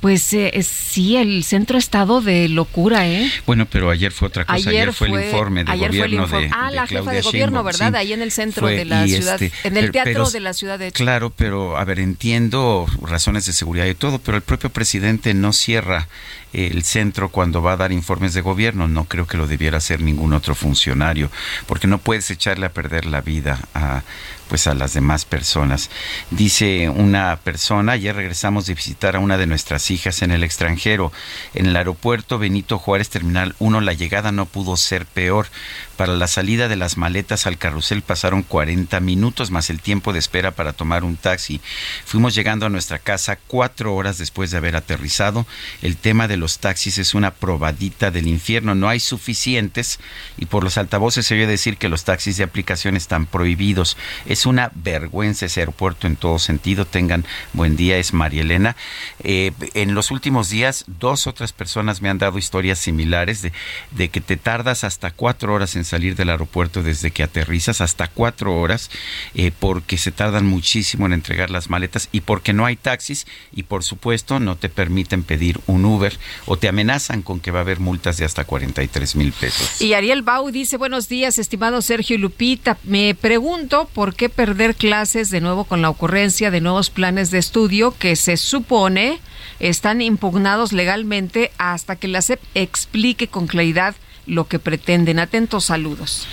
Pues 0.00 0.32
eh, 0.32 0.52
sí, 0.62 1.16
el 1.16 1.44
centro 1.44 1.76
ha 1.76 1.78
estado 1.78 2.20
de 2.20 2.48
locura, 2.48 3.08
¿eh? 3.08 3.30
Bueno, 3.46 3.66
pero 3.66 3.90
ayer 3.90 4.12
fue 4.12 4.28
otra 4.28 4.44
cosa. 4.44 4.70
Ayer, 4.70 4.92
fue, 4.92 5.08
el 5.08 5.24
informe 5.24 5.64
de 5.64 5.72
ayer 5.72 5.88
fue 5.88 5.96
el 5.96 6.02
gobierno 6.02 6.24
informe. 6.24 6.46
de 6.48 6.52
Ah, 6.54 6.70
de 6.70 6.76
la 6.76 6.86
jefa 6.86 7.10
de 7.12 7.20
gobierno, 7.22 7.30
Sheinbaum, 7.58 7.66
¿verdad? 7.66 7.90
sí. 7.92 7.96
Ahí 7.98 8.12
en 8.12 8.22
el 8.22 8.30
centro 8.32 8.62
Fue, 8.62 8.76
de 8.76 8.84
la 8.84 9.06
ciudad, 9.06 9.42
este, 9.42 9.68
en 9.68 9.76
el 9.76 9.80
pero- 9.84 9.92
teatro 9.92 10.12
pero- 10.12 10.30
de 10.30 10.40
la 10.40 10.52
ciudad 10.52 10.78
de. 10.78 10.92
Claro, 10.92 11.30
pero 11.30 11.76
a 11.76 11.84
ver, 11.84 11.98
entiendo 12.00 12.86
razones 13.02 13.46
de 13.46 13.52
seguridad 13.52 13.86
y 13.86 13.94
todo, 13.94 14.18
pero 14.18 14.36
el 14.36 14.42
propio 14.42 14.70
presidente 14.70 15.34
no 15.34 15.52
cierra 15.52 16.08
el 16.52 16.82
centro 16.84 17.28
cuando 17.28 17.62
va 17.62 17.72
a 17.72 17.76
dar 17.76 17.92
informes 17.92 18.34
de 18.34 18.40
gobierno. 18.40 18.88
No 18.88 19.04
creo 19.04 19.26
que 19.26 19.36
lo 19.36 19.46
debiera 19.46 19.78
hacer 19.78 20.00
ningún 20.00 20.32
otro 20.32 20.54
funcionario, 20.54 21.30
porque 21.66 21.86
no 21.86 21.98
puedes 21.98 22.30
echarle 22.30 22.66
a 22.66 22.72
perder 22.72 23.06
la 23.06 23.20
vida 23.20 23.58
a 23.74 24.02
pues 24.48 24.66
a 24.66 24.74
las 24.74 24.94
demás 24.94 25.24
personas. 25.24 25.90
Dice 26.30 26.88
una 26.88 27.36
persona, 27.36 27.92
ayer 27.92 28.16
regresamos 28.16 28.66
de 28.66 28.74
visitar 28.74 29.14
a 29.14 29.20
una 29.20 29.36
de 29.36 29.46
nuestras 29.46 29.90
hijas 29.90 30.22
en 30.22 30.30
el 30.30 30.42
extranjero. 30.42 31.12
En 31.54 31.66
el 31.66 31.76
aeropuerto 31.76 32.38
Benito 32.38 32.78
Juárez 32.78 33.10
Terminal 33.10 33.54
1 33.58 33.80
la 33.82 33.92
llegada 33.92 34.32
no 34.32 34.46
pudo 34.46 34.76
ser 34.76 35.06
peor. 35.06 35.46
Para 35.98 36.14
la 36.14 36.28
salida 36.28 36.68
de 36.68 36.76
las 36.76 36.96
maletas 36.96 37.48
al 37.48 37.58
carrusel 37.58 38.02
pasaron 38.02 38.44
40 38.44 39.00
minutos 39.00 39.50
más 39.50 39.68
el 39.68 39.80
tiempo 39.80 40.12
de 40.12 40.20
espera 40.20 40.52
para 40.52 40.72
tomar 40.72 41.02
un 41.02 41.16
taxi. 41.16 41.60
Fuimos 42.04 42.36
llegando 42.36 42.66
a 42.66 42.68
nuestra 42.68 43.00
casa 43.00 43.36
cuatro 43.48 43.96
horas 43.96 44.16
después 44.16 44.52
de 44.52 44.58
haber 44.58 44.76
aterrizado. 44.76 45.44
El 45.82 45.96
tema 45.96 46.28
de 46.28 46.36
los 46.36 46.60
taxis 46.60 46.98
es 46.98 47.14
una 47.14 47.32
probadita 47.32 48.12
del 48.12 48.28
infierno. 48.28 48.76
No 48.76 48.88
hay 48.88 49.00
suficientes 49.00 49.98
y 50.36 50.46
por 50.46 50.62
los 50.62 50.78
altavoces 50.78 51.26
se 51.26 51.34
oye 51.34 51.48
decir 51.48 51.78
que 51.78 51.88
los 51.88 52.04
taxis 52.04 52.36
de 52.36 52.44
aplicación 52.44 52.94
están 52.96 53.26
prohibidos. 53.26 53.96
Es 54.24 54.46
una 54.46 54.70
vergüenza 54.76 55.46
ese 55.46 55.62
aeropuerto 55.62 56.06
en 56.06 56.14
todo 56.14 56.38
sentido. 56.38 56.84
Tengan 56.84 57.24
buen 57.54 57.76
día, 57.76 57.98
es 57.98 58.12
María 58.12 58.42
Elena. 58.42 58.76
Eh, 59.24 59.50
en 59.74 59.96
los 59.96 60.12
últimos 60.12 60.48
días, 60.48 60.84
dos 60.86 61.26
otras 61.26 61.52
personas 61.52 62.02
me 62.02 62.08
han 62.08 62.18
dado 62.18 62.38
historias 62.38 62.78
similares 62.78 63.42
de, 63.42 63.52
de 63.90 64.10
que 64.10 64.20
te 64.20 64.36
tardas 64.36 64.84
hasta 64.84 65.10
cuatro 65.10 65.52
horas 65.54 65.74
en 65.74 65.87
salir 65.88 66.14
del 66.14 66.30
aeropuerto 66.30 66.82
desde 66.82 67.10
que 67.10 67.22
aterrizas, 67.22 67.80
hasta 67.80 68.08
cuatro 68.08 68.54
horas, 68.54 68.90
eh, 69.34 69.50
porque 69.58 69.98
se 69.98 70.12
tardan 70.12 70.46
muchísimo 70.46 71.06
en 71.06 71.12
entregar 71.12 71.50
las 71.50 71.70
maletas 71.70 72.08
y 72.12 72.20
porque 72.20 72.52
no 72.52 72.66
hay 72.66 72.76
taxis 72.76 73.26
y 73.52 73.64
por 73.64 73.82
supuesto 73.82 74.40
no 74.40 74.56
te 74.56 74.68
permiten 74.68 75.22
pedir 75.22 75.60
un 75.66 75.84
Uber 75.84 76.16
o 76.46 76.56
te 76.56 76.68
amenazan 76.68 77.22
con 77.22 77.40
que 77.40 77.50
va 77.50 77.60
a 77.60 77.62
haber 77.62 77.80
multas 77.80 78.16
de 78.16 78.24
hasta 78.24 78.44
43 78.44 79.16
mil 79.16 79.32
pesos. 79.32 79.80
Y 79.80 79.94
Ariel 79.94 80.22
Bau 80.22 80.50
dice, 80.50 80.76
buenos 80.76 81.08
días, 81.08 81.38
estimado 81.38 81.82
Sergio 81.82 82.16
y 82.16 82.18
Lupita. 82.18 82.78
Me 82.84 83.14
pregunto 83.14 83.88
por 83.92 84.14
qué 84.14 84.28
perder 84.28 84.74
clases 84.74 85.30
de 85.30 85.40
nuevo 85.40 85.64
con 85.64 85.82
la 85.82 85.90
ocurrencia 85.90 86.50
de 86.50 86.60
nuevos 86.60 86.90
planes 86.90 87.30
de 87.30 87.38
estudio 87.38 87.94
que 87.98 88.16
se 88.16 88.36
supone 88.36 89.20
están 89.60 90.00
impugnados 90.00 90.72
legalmente 90.72 91.50
hasta 91.58 91.96
que 91.96 92.08
la 92.08 92.22
SEP 92.22 92.40
explique 92.54 93.28
con 93.28 93.46
claridad 93.46 93.94
lo 94.28 94.46
que 94.46 94.58
pretenden. 94.58 95.18
Atentos 95.18 95.64
saludos. 95.64 96.28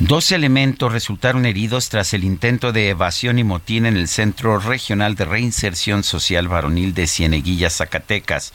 Dos 0.00 0.32
elementos 0.32 0.92
resultaron 0.92 1.46
heridos 1.46 1.88
tras 1.88 2.14
el 2.14 2.24
intento 2.24 2.72
de 2.72 2.88
evasión 2.88 3.38
y 3.38 3.44
motín 3.44 3.86
en 3.86 3.96
el 3.96 4.08
Centro 4.08 4.58
Regional 4.58 5.14
de 5.14 5.24
Reinserción 5.24 6.02
Social 6.02 6.48
Varonil 6.48 6.94
de 6.94 7.06
Cieneguilla, 7.06 7.70
Zacatecas. 7.70 8.52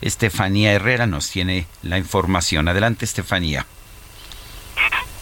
Estefanía 0.00 0.72
Herrera 0.72 1.06
nos 1.06 1.30
tiene 1.30 1.66
la 1.82 1.98
información. 1.98 2.68
Adelante, 2.68 3.04
Estefanía. 3.04 3.66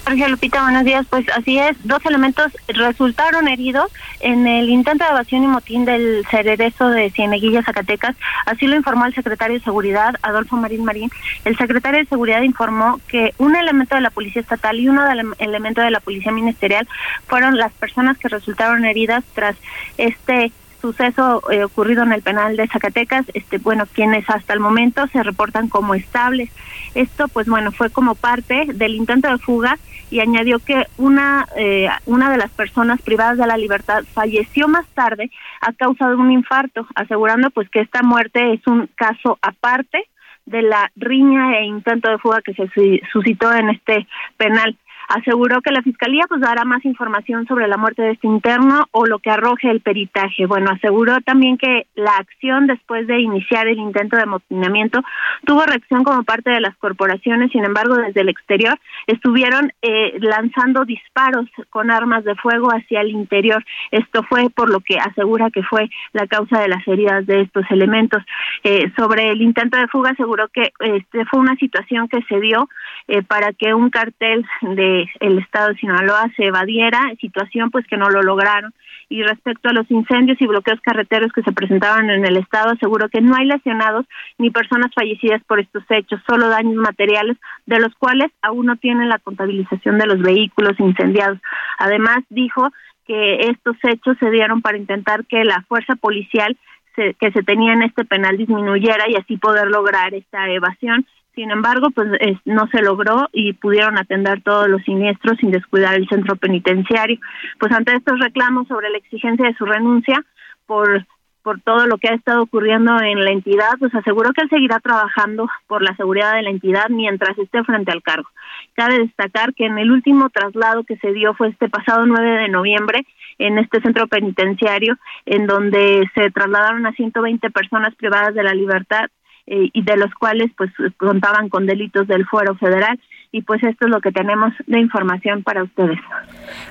Sergio 0.04 0.28
Lupita, 0.28 0.62
buenos 0.62 0.84
días. 0.84 1.06
Pues 1.08 1.26
así 1.30 1.58
es, 1.58 1.76
dos 1.84 2.04
elementos 2.04 2.52
resultaron 2.68 3.48
heridos 3.48 3.90
en 4.20 4.46
el 4.46 4.68
intento 4.68 5.02
de 5.02 5.10
evasión 5.10 5.42
y 5.44 5.46
motín 5.46 5.86
del 5.86 6.26
cererezo 6.30 6.90
de 6.90 7.10
Cieneguilla, 7.10 7.62
Zacatecas. 7.62 8.14
Así 8.44 8.66
lo 8.66 8.76
informó 8.76 9.06
el 9.06 9.14
secretario 9.14 9.58
de 9.58 9.64
Seguridad, 9.64 10.14
Adolfo 10.20 10.56
Marín 10.56 10.84
Marín. 10.84 11.10
El 11.46 11.56
secretario 11.56 12.00
de 12.00 12.06
Seguridad 12.06 12.42
informó 12.42 13.00
que 13.08 13.32
un 13.38 13.56
elemento 13.56 13.94
de 13.94 14.02
la 14.02 14.10
Policía 14.10 14.42
Estatal 14.42 14.78
y 14.78 14.88
uno 14.88 15.08
del 15.08 15.34
elemento 15.38 15.80
de 15.80 15.90
la 15.90 16.00
Policía 16.00 16.32
Ministerial 16.32 16.86
fueron 17.26 17.56
las 17.56 17.72
personas 17.72 18.18
que 18.18 18.28
resultaron 18.28 18.84
heridas 18.84 19.24
tras 19.34 19.56
este 19.96 20.52
suceso 20.82 21.50
eh, 21.50 21.64
ocurrido 21.64 22.02
en 22.02 22.12
el 22.12 22.20
penal 22.20 22.58
de 22.58 22.68
Zacatecas, 22.68 23.24
este 23.32 23.56
bueno, 23.56 23.86
quienes 23.90 24.28
hasta 24.28 24.52
el 24.52 24.60
momento 24.60 25.06
se 25.08 25.22
reportan 25.22 25.70
como 25.70 25.94
estables. 25.94 26.50
Esto 26.94 27.28
pues 27.28 27.46
bueno, 27.46 27.72
fue 27.72 27.88
como 27.88 28.14
parte 28.14 28.66
del 28.74 28.94
intento 28.94 29.30
de 29.30 29.38
fuga 29.38 29.78
y 30.10 30.20
añadió 30.20 30.58
que 30.58 30.86
una 30.98 31.46
eh, 31.56 31.88
una 32.06 32.30
de 32.30 32.36
las 32.38 32.50
personas 32.50 33.00
privadas 33.02 33.38
de 33.38 33.46
la 33.46 33.56
libertad 33.56 34.04
falleció 34.12 34.68
más 34.68 34.86
tarde 34.94 35.30
a 35.60 35.72
causa 35.72 36.08
de 36.08 36.16
un 36.16 36.30
infarto, 36.32 36.86
asegurando 36.94 37.50
pues 37.50 37.68
que 37.70 37.80
esta 37.80 38.02
muerte 38.02 38.52
es 38.52 38.66
un 38.66 38.88
caso 38.94 39.38
aparte 39.42 40.04
de 40.46 40.62
la 40.62 40.90
riña 40.96 41.58
e 41.58 41.64
intento 41.64 42.10
de 42.10 42.18
fuga 42.18 42.42
que 42.42 42.52
se 42.54 42.68
su- 42.74 43.00
suscitó 43.12 43.52
en 43.54 43.70
este 43.70 44.06
penal. 44.36 44.76
Aseguró 45.08 45.60
que 45.60 45.72
la 45.72 45.82
fiscalía 45.82 46.24
pues 46.28 46.40
dará 46.40 46.64
más 46.64 46.84
información 46.84 47.46
sobre 47.46 47.68
la 47.68 47.76
muerte 47.76 48.02
de 48.02 48.12
este 48.12 48.26
interno 48.26 48.86
o 48.90 49.06
lo 49.06 49.18
que 49.18 49.30
arroje 49.30 49.70
el 49.70 49.80
peritaje. 49.80 50.46
Bueno, 50.46 50.70
aseguró 50.70 51.20
también 51.20 51.58
que 51.58 51.86
la 51.94 52.16
acción 52.16 52.66
después 52.66 53.06
de 53.06 53.20
iniciar 53.20 53.68
el 53.68 53.78
intento 53.78 54.16
de 54.16 54.22
amotinamiento 54.22 55.02
tuvo 55.44 55.64
reacción 55.64 56.04
como 56.04 56.24
parte 56.24 56.50
de 56.50 56.60
las 56.60 56.76
corporaciones, 56.76 57.50
sin 57.52 57.64
embargo, 57.64 57.96
desde 57.96 58.20
el 58.20 58.28
exterior 58.28 58.78
estuvieron 59.06 59.72
eh, 59.82 60.16
lanzando 60.20 60.84
disparos 60.84 61.46
con 61.70 61.90
armas 61.90 62.24
de 62.24 62.34
fuego 62.36 62.68
hacia 62.68 63.00
el 63.00 63.10
interior. 63.10 63.64
Esto 63.90 64.22
fue 64.24 64.50
por 64.50 64.70
lo 64.70 64.80
que 64.80 64.98
asegura 64.98 65.50
que 65.50 65.62
fue 65.62 65.88
la 66.12 66.26
causa 66.26 66.60
de 66.60 66.68
las 66.68 66.86
heridas 66.86 67.26
de 67.26 67.42
estos 67.42 67.64
elementos. 67.70 68.22
Eh, 68.62 68.90
sobre 68.96 69.30
el 69.30 69.42
intento 69.42 69.78
de 69.78 69.88
fuga, 69.88 70.10
aseguró 70.10 70.48
que 70.48 70.72
este 70.80 71.24
fue 71.26 71.40
una 71.40 71.56
situación 71.56 72.08
que 72.08 72.22
se 72.22 72.40
dio 72.40 72.68
eh, 73.08 73.22
para 73.22 73.52
que 73.52 73.74
un 73.74 73.90
cartel 73.90 74.44
de 74.62 75.03
el 75.20 75.38
estado 75.38 75.68
de 75.68 75.76
Sinaloa 75.76 76.30
se 76.36 76.46
evadiera, 76.46 77.00
situación 77.20 77.70
pues 77.70 77.86
que 77.86 77.96
no 77.96 78.08
lo 78.10 78.22
lograron. 78.22 78.72
Y 79.08 79.22
respecto 79.22 79.68
a 79.68 79.72
los 79.72 79.90
incendios 79.90 80.40
y 80.40 80.46
bloqueos 80.46 80.80
carreteros 80.80 81.30
que 81.32 81.42
se 81.42 81.52
presentaban 81.52 82.08
en 82.08 82.24
el 82.24 82.36
estado, 82.38 82.72
aseguró 82.72 83.08
que 83.08 83.20
no 83.20 83.36
hay 83.36 83.46
lesionados 83.46 84.06
ni 84.38 84.50
personas 84.50 84.90
fallecidas 84.94 85.42
por 85.44 85.60
estos 85.60 85.84
hechos, 85.90 86.20
solo 86.26 86.48
daños 86.48 86.76
materiales, 86.76 87.36
de 87.66 87.80
los 87.80 87.94
cuales 87.96 88.30
aún 88.42 88.66
no 88.66 88.76
tienen 88.76 89.08
la 89.08 89.18
contabilización 89.18 89.98
de 89.98 90.06
los 90.06 90.20
vehículos 90.20 90.78
incendiados. 90.80 91.38
Además, 91.78 92.18
dijo 92.30 92.70
que 93.06 93.40
estos 93.50 93.76
hechos 93.82 94.16
se 94.18 94.30
dieron 94.30 94.62
para 94.62 94.78
intentar 94.78 95.26
que 95.26 95.44
la 95.44 95.62
fuerza 95.68 95.94
policial 95.96 96.56
se- 96.96 97.14
que 97.14 97.30
se 97.32 97.42
tenía 97.42 97.72
en 97.72 97.82
este 97.82 98.04
penal 98.04 98.36
disminuyera 98.36 99.04
y 99.08 99.16
así 99.16 99.36
poder 99.36 99.68
lograr 99.68 100.14
esta 100.14 100.48
evasión. 100.48 101.04
Sin 101.34 101.50
embargo, 101.50 101.90
pues 101.90 102.08
es- 102.20 102.38
no 102.44 102.68
se 102.68 102.82
logró 102.82 103.28
y 103.32 103.54
pudieron 103.54 103.98
atender 103.98 104.42
todos 104.42 104.68
los 104.68 104.82
siniestros 104.82 105.36
sin 105.38 105.50
descuidar 105.50 105.94
el 105.94 106.08
centro 106.08 106.36
penitenciario. 106.36 107.18
Pues 107.58 107.72
ante 107.72 107.94
estos 107.96 108.18
reclamos 108.20 108.68
sobre 108.68 108.90
la 108.90 108.98
exigencia 108.98 109.46
de 109.46 109.54
su 109.54 109.64
renuncia 109.64 110.24
por 110.66 111.04
por 111.42 111.60
todo 111.60 111.86
lo 111.86 111.98
que 111.98 112.08
ha 112.08 112.14
estado 112.14 112.42
ocurriendo 112.42 112.98
en 113.02 113.22
la 113.22 113.30
entidad, 113.30 113.72
pues 113.78 113.94
aseguró 113.94 114.32
que 114.32 114.40
él 114.40 114.48
seguirá 114.48 114.80
trabajando 114.80 115.46
por 115.66 115.82
la 115.82 115.94
seguridad 115.94 116.32
de 116.34 116.42
la 116.42 116.48
entidad 116.48 116.88
mientras 116.88 117.36
esté 117.38 117.62
frente 117.64 117.92
al 117.92 118.02
cargo. 118.02 118.26
Cabe 118.72 119.00
destacar 119.00 119.52
que 119.52 119.66
en 119.66 119.76
el 119.78 119.92
último 119.92 120.30
traslado 120.30 120.84
que 120.84 120.96
se 120.96 121.12
dio 121.12 121.34
fue 121.34 121.48
este 121.48 121.68
pasado 121.68 122.06
9 122.06 122.40
de 122.40 122.48
noviembre 122.48 123.06
en 123.36 123.58
este 123.58 123.82
centro 123.82 124.06
penitenciario, 124.06 124.96
en 125.26 125.46
donde 125.46 126.08
se 126.14 126.30
trasladaron 126.30 126.86
a 126.86 126.92
120 126.92 127.50
personas 127.50 127.94
privadas 127.94 128.34
de 128.34 128.42
la 128.42 128.54
libertad 128.54 129.10
eh, 129.46 129.68
y 129.72 129.82
de 129.82 129.96
los 129.96 130.12
cuales 130.14 130.50
pues 130.56 130.70
contaban 130.96 131.48
con 131.48 131.66
delitos 131.66 132.06
del 132.06 132.24
fuero 132.26 132.54
federal 132.56 132.98
y 133.30 133.42
pues 133.42 133.62
esto 133.64 133.86
es 133.86 133.90
lo 133.90 134.00
que 134.00 134.12
tenemos 134.12 134.52
de 134.66 134.78
información 134.78 135.42
para 135.42 135.64
ustedes. 135.64 135.98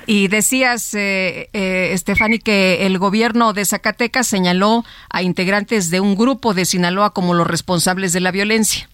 Y 0.06 0.28
decías, 0.28 0.94
eh, 0.94 1.50
eh, 1.52 1.92
Stephanie, 1.96 2.38
que 2.38 2.86
el 2.86 2.98
gobierno 2.98 3.52
de 3.52 3.64
Zacatecas 3.64 4.26
señaló 4.26 4.82
a 5.10 5.22
integrantes 5.22 5.90
de 5.90 6.00
un 6.00 6.16
grupo 6.16 6.54
de 6.54 6.64
Sinaloa 6.64 7.10
como 7.10 7.34
los 7.34 7.46
responsables 7.46 8.12
de 8.12 8.20
la 8.20 8.30
violencia. 8.30 8.88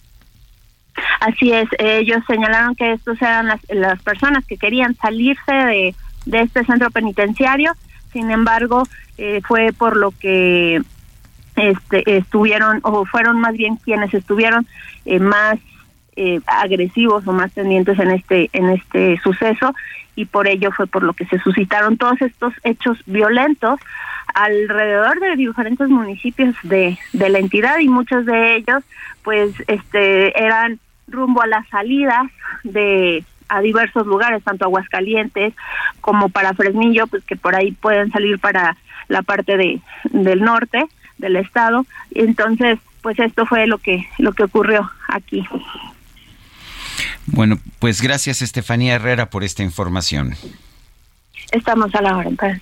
Así 1.21 1.53
es, 1.53 1.69
ellos 1.79 2.21
señalaron 2.27 2.75
que 2.75 2.91
estos 2.91 3.21
eran 3.21 3.47
las, 3.47 3.61
las 3.69 4.01
personas 4.03 4.45
que 4.45 4.57
querían 4.57 4.95
salirse 4.95 5.53
de, 5.53 5.95
de 6.25 6.41
este 6.41 6.65
centro 6.65 6.91
penitenciario, 6.91 7.73
sin 8.11 8.31
embargo, 8.31 8.83
eh, 9.17 9.41
fue 9.47 9.71
por 9.71 9.95
lo 9.95 10.11
que 10.11 10.81
este, 11.55 12.17
estuvieron, 12.17 12.79
o 12.83 13.05
fueron 13.05 13.39
más 13.39 13.53
bien 13.53 13.75
quienes 13.77 14.13
estuvieron 14.13 14.67
eh, 15.05 15.19
más 15.19 15.59
eh, 16.15 16.39
agresivos 16.45 17.27
o 17.27 17.31
más 17.33 17.51
pendientes 17.51 17.97
en 17.99 18.11
este, 18.11 18.49
en 18.53 18.69
este 18.69 19.19
suceso, 19.23 19.73
y 20.15 20.25
por 20.25 20.47
ello 20.47 20.71
fue 20.71 20.87
por 20.87 21.03
lo 21.03 21.13
que 21.13 21.25
se 21.25 21.39
suscitaron 21.39 21.97
todos 21.97 22.21
estos 22.21 22.53
hechos 22.63 22.97
violentos 23.05 23.79
alrededor 24.33 25.19
de 25.19 25.35
diferentes 25.35 25.89
municipios 25.89 26.55
de, 26.63 26.97
de 27.13 27.29
la 27.29 27.39
entidad 27.39 27.79
y 27.79 27.87
muchos 27.87 28.25
de 28.25 28.55
ellos 28.55 28.83
pues 29.23 29.53
este 29.67 30.41
eran 30.41 30.79
rumbo 31.07 31.41
a 31.41 31.47
las 31.47 31.67
salidas 31.69 32.27
de 32.63 33.23
a 33.49 33.59
diversos 33.59 34.07
lugares, 34.07 34.43
tanto 34.43 34.63
Aguascalientes 34.63 35.53
como 35.99 36.29
para 36.29 36.53
Fresnillo, 36.53 37.07
pues 37.07 37.23
que 37.25 37.35
por 37.35 37.53
ahí 37.53 37.73
pueden 37.73 38.09
salir 38.11 38.39
para 38.39 38.77
la 39.09 39.21
parte 39.23 39.57
de 39.57 39.81
del 40.11 40.41
norte 40.41 40.85
del 41.21 41.37
estado. 41.37 41.85
Entonces, 42.13 42.79
pues 43.01 43.17
esto 43.19 43.45
fue 43.45 43.67
lo 43.67 43.77
que 43.77 44.05
lo 44.17 44.33
que 44.33 44.43
ocurrió 44.43 44.91
aquí. 45.07 45.47
Bueno, 47.27 47.59
pues 47.79 48.01
gracias 48.01 48.41
Estefanía 48.41 48.95
Herrera 48.95 49.29
por 49.29 49.43
esta 49.43 49.63
información. 49.63 50.35
Estamos 51.51 51.93
a 51.95 52.01
la 52.01 52.17
hora. 52.17 52.29
Pues. 52.37 52.61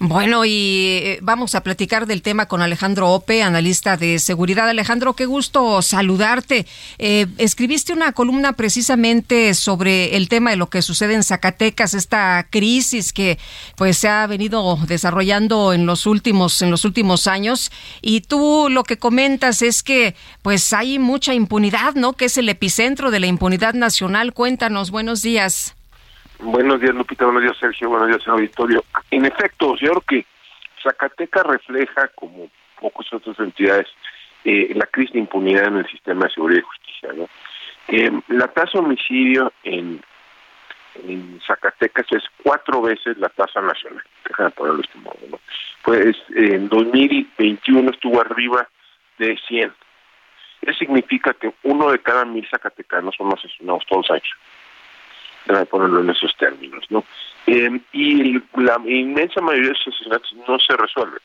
Bueno, 0.00 0.44
y 0.44 1.00
eh, 1.02 1.18
vamos 1.22 1.56
a 1.56 1.64
platicar 1.64 2.06
del 2.06 2.22
tema 2.22 2.46
con 2.46 2.62
Alejandro 2.62 3.10
Ope, 3.10 3.42
analista 3.42 3.96
de 3.96 4.20
seguridad. 4.20 4.68
Alejandro, 4.68 5.14
qué 5.14 5.26
gusto 5.26 5.82
saludarte. 5.82 6.66
Eh, 6.98 7.26
escribiste 7.36 7.92
una 7.92 8.12
columna 8.12 8.52
precisamente 8.52 9.54
sobre 9.54 10.16
el 10.16 10.28
tema 10.28 10.50
de 10.50 10.56
lo 10.56 10.70
que 10.70 10.82
sucede 10.82 11.14
en 11.14 11.24
Zacatecas, 11.24 11.94
esta 11.94 12.46
crisis 12.48 13.12
que 13.12 13.40
pues 13.74 13.98
se 13.98 14.08
ha 14.08 14.24
venido 14.28 14.78
desarrollando 14.86 15.72
en 15.72 15.84
los 15.84 16.06
últimos 16.06 16.62
en 16.62 16.70
los 16.70 16.84
últimos 16.84 17.26
años. 17.26 17.72
Y 18.00 18.20
tú 18.20 18.68
lo 18.70 18.84
que 18.84 18.98
comentas 18.98 19.62
es 19.62 19.82
que 19.82 20.14
pues 20.42 20.72
hay 20.72 21.00
mucha 21.00 21.34
impunidad, 21.34 21.96
¿no? 21.96 22.12
Que 22.12 22.26
es 22.26 22.38
el 22.38 22.48
epicentro 22.48 23.10
de 23.10 23.18
la 23.18 23.26
impunidad 23.26 23.74
nacional. 23.74 24.32
Cuéntanos. 24.32 24.92
Buenos 24.92 25.22
días. 25.22 25.74
Buenos 26.40 26.80
días, 26.80 26.94
Lupita. 26.94 27.24
Buenos 27.24 27.42
días, 27.42 27.56
Sergio. 27.58 27.88
Buenos 27.88 28.08
días, 28.08 28.28
auditorio. 28.28 28.84
En 29.10 29.24
efecto, 29.24 29.74
yo 29.76 29.90
creo 29.90 30.00
que 30.02 30.26
Zacatecas 30.80 31.44
refleja, 31.44 32.08
como 32.14 32.48
pocas 32.80 33.12
otras 33.12 33.38
entidades, 33.40 33.88
eh, 34.44 34.72
la 34.76 34.86
crisis 34.86 35.14
de 35.14 35.18
impunidad 35.18 35.64
en 35.66 35.78
el 35.78 35.88
sistema 35.88 36.26
de 36.26 36.32
seguridad 36.32 36.60
y 36.60 36.62
justicia. 36.62 37.10
Eh, 37.88 38.20
la 38.28 38.46
tasa 38.48 38.78
de 38.78 38.84
homicidio 38.84 39.52
en, 39.64 40.00
Zacatecas 41.44 42.06
es 42.10 42.22
cuatro 42.42 42.82
veces 42.82 43.18
la 43.18 43.28
tasa 43.30 43.60
nacional. 43.60 44.02
Déjame 44.24 44.50
ponerlo 44.50 44.80
este 44.80 44.98
modo. 44.98 45.40
Pues 45.82 46.16
en 46.34 46.68
2021 46.68 47.90
estuvo 47.90 48.20
arriba 48.20 48.68
de 49.18 49.36
100. 49.48 49.72
Eso 50.62 50.78
significa 50.78 51.34
que 51.34 51.52
uno 51.64 51.90
de 51.90 52.00
cada 52.00 52.24
mil 52.24 52.46
zacatecanos 52.48 53.14
son 53.16 53.32
asesinados 53.32 53.84
todos 53.86 54.08
los 54.08 54.16
años 54.16 54.36
de 55.56 55.66
ponerlo 55.66 56.00
en 56.00 56.10
esos 56.10 56.34
términos, 56.36 56.84
¿no? 56.90 57.04
Eh, 57.46 57.80
y 57.92 58.40
la 58.56 58.78
inmensa 58.84 59.40
mayoría 59.40 59.70
de 59.70 59.74
esos 59.74 59.94
asesinatos 59.94 60.34
no 60.46 60.58
se 60.58 60.76
resuelven, 60.76 61.20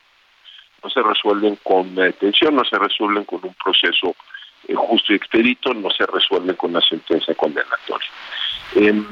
no 0.82 0.90
se 0.90 1.02
resuelven 1.02 1.58
con 1.62 1.94
detención, 1.94 2.56
no 2.56 2.64
se 2.64 2.78
resuelven 2.78 3.24
con 3.24 3.40
un 3.42 3.54
proceso 3.54 4.16
eh, 4.66 4.74
justo 4.74 5.12
y 5.12 5.16
expedito, 5.16 5.74
no 5.74 5.90
se 5.90 6.06
resuelven 6.06 6.56
con 6.56 6.70
una 6.70 6.80
sentencia 6.80 7.34
condenatoria. 7.34 8.08
Eh, 8.76 9.02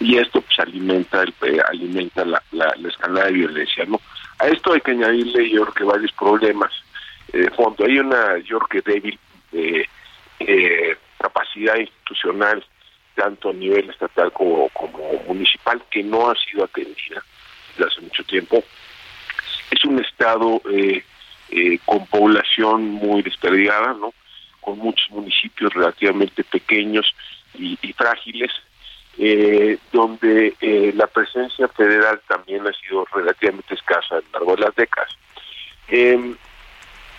y 0.00 0.16
esto 0.16 0.40
pues 0.40 0.58
alimenta 0.58 1.22
el, 1.22 1.34
eh, 1.42 1.60
alimenta 1.68 2.24
la, 2.24 2.42
la, 2.52 2.72
la, 2.78 2.88
escalada 2.88 3.26
de 3.26 3.32
violencia, 3.32 3.84
¿no? 3.84 4.00
A 4.38 4.48
esto 4.48 4.72
hay 4.72 4.80
que 4.80 4.92
añadirle 4.92 5.50
yo 5.50 5.62
creo 5.62 5.74
que 5.74 5.84
varios 5.84 6.12
problemas 6.12 6.72
de 7.32 7.50
fondo. 7.50 7.84
Hay 7.84 7.98
una 7.98 8.38
yo 8.38 8.58
creo 8.60 8.82
que 8.82 8.92
débil 8.92 9.18
capacidad 11.18 11.76
institucional 11.76 12.64
tanto 13.14 13.50
a 13.50 13.52
nivel 13.52 13.90
estatal 13.90 14.32
como, 14.32 14.68
como 14.70 14.98
municipal, 15.28 15.82
que 15.90 16.02
no 16.02 16.30
ha 16.30 16.34
sido 16.36 16.64
atendida 16.64 17.22
desde 17.70 17.90
hace 17.90 18.00
mucho 18.00 18.24
tiempo. 18.24 18.62
Es 19.70 19.84
un 19.84 19.98
estado 20.02 20.60
eh, 20.70 21.04
eh, 21.50 21.78
con 21.84 22.06
población 22.06 22.84
muy 22.84 23.22
desperdigada, 23.22 23.94
¿no? 23.94 24.14
con 24.60 24.78
muchos 24.78 25.10
municipios 25.10 25.74
relativamente 25.74 26.44
pequeños 26.44 27.14
y, 27.54 27.76
frágiles, 27.94 28.52
eh, 29.18 29.76
donde 29.92 30.54
la 30.94 31.06
presencia 31.08 31.66
federal 31.68 32.20
también 32.28 32.66
ha 32.66 32.72
sido 32.72 33.04
relativamente 33.12 33.74
escasa 33.74 34.16
a 34.16 34.20
lo 34.20 34.24
largo 34.32 34.56
de 34.56 34.62
las 34.62 34.74
décadas. 34.76 35.10
Eh, 35.88 36.34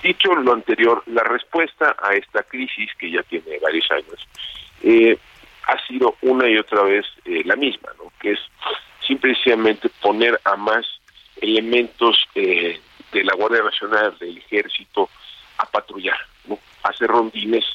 dicho 0.02 0.34
lo 0.34 0.54
anterior, 0.54 1.04
la 1.06 1.24
respuesta 1.24 1.96
a 2.02 2.16
esta 2.16 2.44
crisis, 2.44 2.89
que 2.98 3.12
ya 3.12 3.22
tiene 3.24 3.60
varios 3.60 3.89
años, 3.91 4.28
ha 5.68 5.88
sido 5.88 6.16
una 6.22 6.49
y 6.49 6.57
otra 6.57 6.84
vez 6.84 7.05
eh, 7.26 7.41
la 7.45 7.55
misma, 7.55 7.89
¿no? 7.97 8.11
que 8.20 8.32
es 8.32 8.39
simplemente 9.05 9.89
poner 10.01 10.39
a 10.43 10.55
más 10.55 10.86
elementos 11.41 12.18
eh, 12.36 12.80
de 13.11 13.24
la 13.24 13.36
Guardia 13.36 13.64
Nacional, 13.64 14.18
del 14.20 14.38
Ejército, 14.38 15.09
a 15.57 15.66
patrullar, 15.66 16.18
¿no? 16.47 16.59
a 16.84 16.89
hacer 16.89 17.07
rondines, 17.07 17.66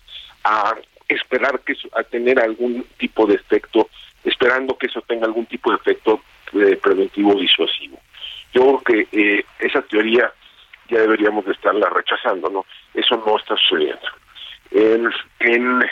a 0.45 0.74
esperar 1.09 1.61
que 1.61 1.74
a 1.95 2.03
tener 2.03 2.41
algún 2.41 2.84
tipo 2.99 3.26
de 3.26 3.34
efecto, 3.34 3.89
esperando 4.24 4.76
que 4.76 4.86
eso 4.86 5.01
tenga 5.03 5.26
algún 5.26 5.47
tipo 5.47 5.70
de 5.70 5.76
efecto 5.76 6.22
eh, 6.53 6.76
preventivo 6.76 7.34
disuasivo. 7.34 8.01
Yo 8.53 8.80
creo 8.82 9.07
que 9.09 9.09
eh, 9.12 9.45
esa 9.59 9.82
teoría 9.82 10.32
ya 10.89 11.01
deberíamos 11.01 11.45
de 11.45 11.53
estarla 11.53 11.89
rechazando, 11.91 12.49
¿no? 12.49 12.64
Eso 12.95 13.22
no 13.24 13.36
está 13.39 13.57
sucediendo. 13.57 14.09
En, 14.70 15.11
en 15.41 15.91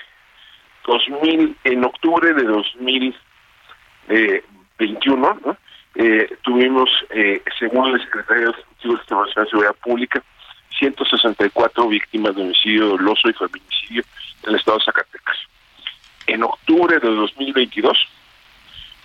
2000, 0.86 1.56
en 1.64 1.84
octubre 1.84 2.32
de 2.32 2.44
2021, 2.44 5.40
¿no? 5.44 5.56
eh, 5.96 6.36
tuvimos, 6.42 6.88
eh, 7.10 7.42
según 7.58 7.98
secretario 8.00 8.50
ejecutivo 8.50 8.94
de 8.94 9.00
Nacional 9.00 9.32
de 9.34 9.50
Seguridad 9.50 9.76
Pública, 9.76 10.22
164 10.78 11.88
víctimas 11.88 12.36
de 12.36 12.42
homicidio 12.42 12.88
doloso 12.88 13.30
y 13.30 13.32
feminicidio 13.32 14.04
en 14.42 14.50
el 14.50 14.56
estado 14.56 14.76
de 14.78 14.84
Zacatecas. 14.84 15.38
En 16.26 16.42
octubre 16.42 16.98
de 16.98 17.08
2022, 17.08 17.98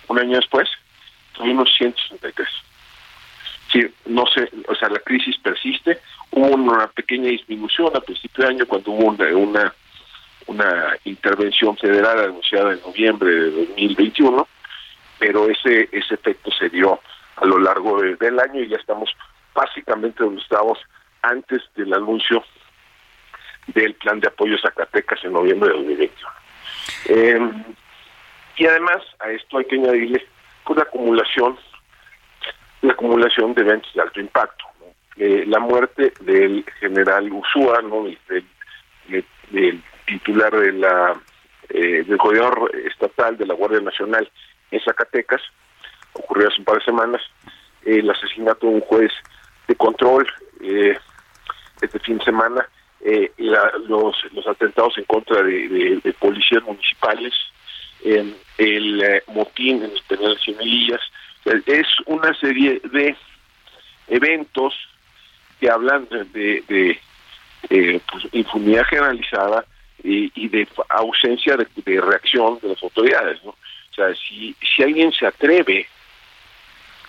un 0.08 0.18
año 0.18 0.36
después, 0.36 0.68
tuvimos 1.32 1.74
163. 1.78 2.46
Sí, 3.72 3.86
no 4.04 4.26
sé, 4.26 4.50
o 4.68 4.74
sea, 4.74 4.90
la 4.90 4.98
crisis 4.98 5.38
persiste. 5.38 5.98
Hubo 6.30 6.48
una 6.48 6.88
pequeña 6.88 7.28
disminución 7.28 7.90
a 7.94 8.00
principio 8.00 8.44
de 8.44 8.50
año 8.50 8.66
cuando 8.66 8.90
hubo 8.90 9.16
una 9.38 9.72
una 10.46 10.96
intervención 11.04 11.76
federal 11.76 12.18
anunciada 12.20 12.72
en 12.72 12.80
noviembre 12.80 13.30
de 13.30 13.50
2021, 13.50 14.48
pero 15.18 15.48
ese 15.48 15.88
ese 15.92 16.14
efecto 16.14 16.50
se 16.50 16.68
dio 16.68 17.00
a 17.36 17.46
lo 17.46 17.58
largo 17.58 18.00
de, 18.00 18.16
del 18.16 18.38
año 18.40 18.60
y 18.60 18.68
ya 18.68 18.76
estamos 18.76 19.10
básicamente 19.54 20.22
donde 20.22 20.42
estábamos 20.42 20.78
antes 21.22 21.62
del 21.76 21.92
anuncio 21.94 22.44
del 23.68 23.94
plan 23.94 24.20
de 24.20 24.28
apoyo 24.28 24.58
Zacatecas 24.58 25.22
en 25.24 25.32
noviembre 25.32 25.70
de 25.70 25.76
2021. 25.76 26.30
Eh, 27.06 27.40
y 28.56 28.66
además 28.66 29.02
a 29.20 29.30
esto 29.30 29.58
hay 29.58 29.64
que 29.64 29.76
añadirle 29.76 30.26
pues, 30.64 30.76
la 30.76 30.84
acumulación 30.84 31.58
la 32.82 32.92
acumulación 32.94 33.54
de 33.54 33.62
eventos 33.62 33.92
de 33.94 34.02
alto 34.02 34.20
impacto. 34.20 34.64
Eh, 35.16 35.44
la 35.46 35.60
muerte 35.60 36.12
del 36.20 36.64
general 36.80 37.32
Usúa, 37.32 37.80
¿no? 37.82 38.06
del 39.50 39.82
titular 40.06 40.52
de 40.54 40.72
la 40.72 41.20
eh, 41.68 42.04
del 42.06 42.18
coordinador 42.18 42.70
estatal 42.86 43.36
de 43.36 43.46
la 43.46 43.54
Guardia 43.54 43.80
Nacional 43.80 44.30
en 44.70 44.80
Zacatecas, 44.80 45.40
ocurrió 46.12 46.48
hace 46.48 46.58
un 46.58 46.64
par 46.64 46.78
de 46.78 46.84
semanas, 46.84 47.22
eh, 47.84 47.98
el 47.98 48.10
asesinato 48.10 48.66
de 48.66 48.74
un 48.74 48.80
juez 48.80 49.12
de 49.68 49.74
control 49.76 50.26
eh, 50.62 50.96
este 51.80 51.98
fin 51.98 52.18
de 52.18 52.24
semana, 52.24 52.68
eh, 53.04 53.32
los, 53.36 54.14
los 54.32 54.46
atentados 54.46 54.96
en 54.96 55.04
contra 55.04 55.42
de, 55.42 56.14
policías 56.20 56.62
municipales, 56.62 57.34
el 58.04 58.36
eh, 58.58 59.22
motín 59.28 59.82
en 59.82 59.90
el 59.90 60.02
penal 60.06 60.34
de 60.34 60.40
Cieneguillas, 60.40 61.00
es 61.66 61.86
una 62.06 62.32
serie 62.34 62.80
de 62.92 63.16
eventos 64.08 64.74
que 65.60 65.68
hablan 65.68 66.06
de, 66.10 66.24
de, 66.68 66.98
de 67.68 68.00
pues, 68.10 68.28
impunidad 68.32 68.84
generalizada, 68.84 69.64
y, 70.02 70.32
y 70.34 70.48
de 70.48 70.66
ausencia 70.88 71.56
de, 71.56 72.00
reacción 72.00 72.58
de 72.60 72.68
las 72.68 72.82
autoridades, 72.82 73.42
¿no? 73.44 73.50
O 73.50 73.94
sea, 73.94 74.14
si, 74.14 74.54
si 74.74 74.82
alguien 74.82 75.12
se 75.12 75.26
atreve, 75.26 75.86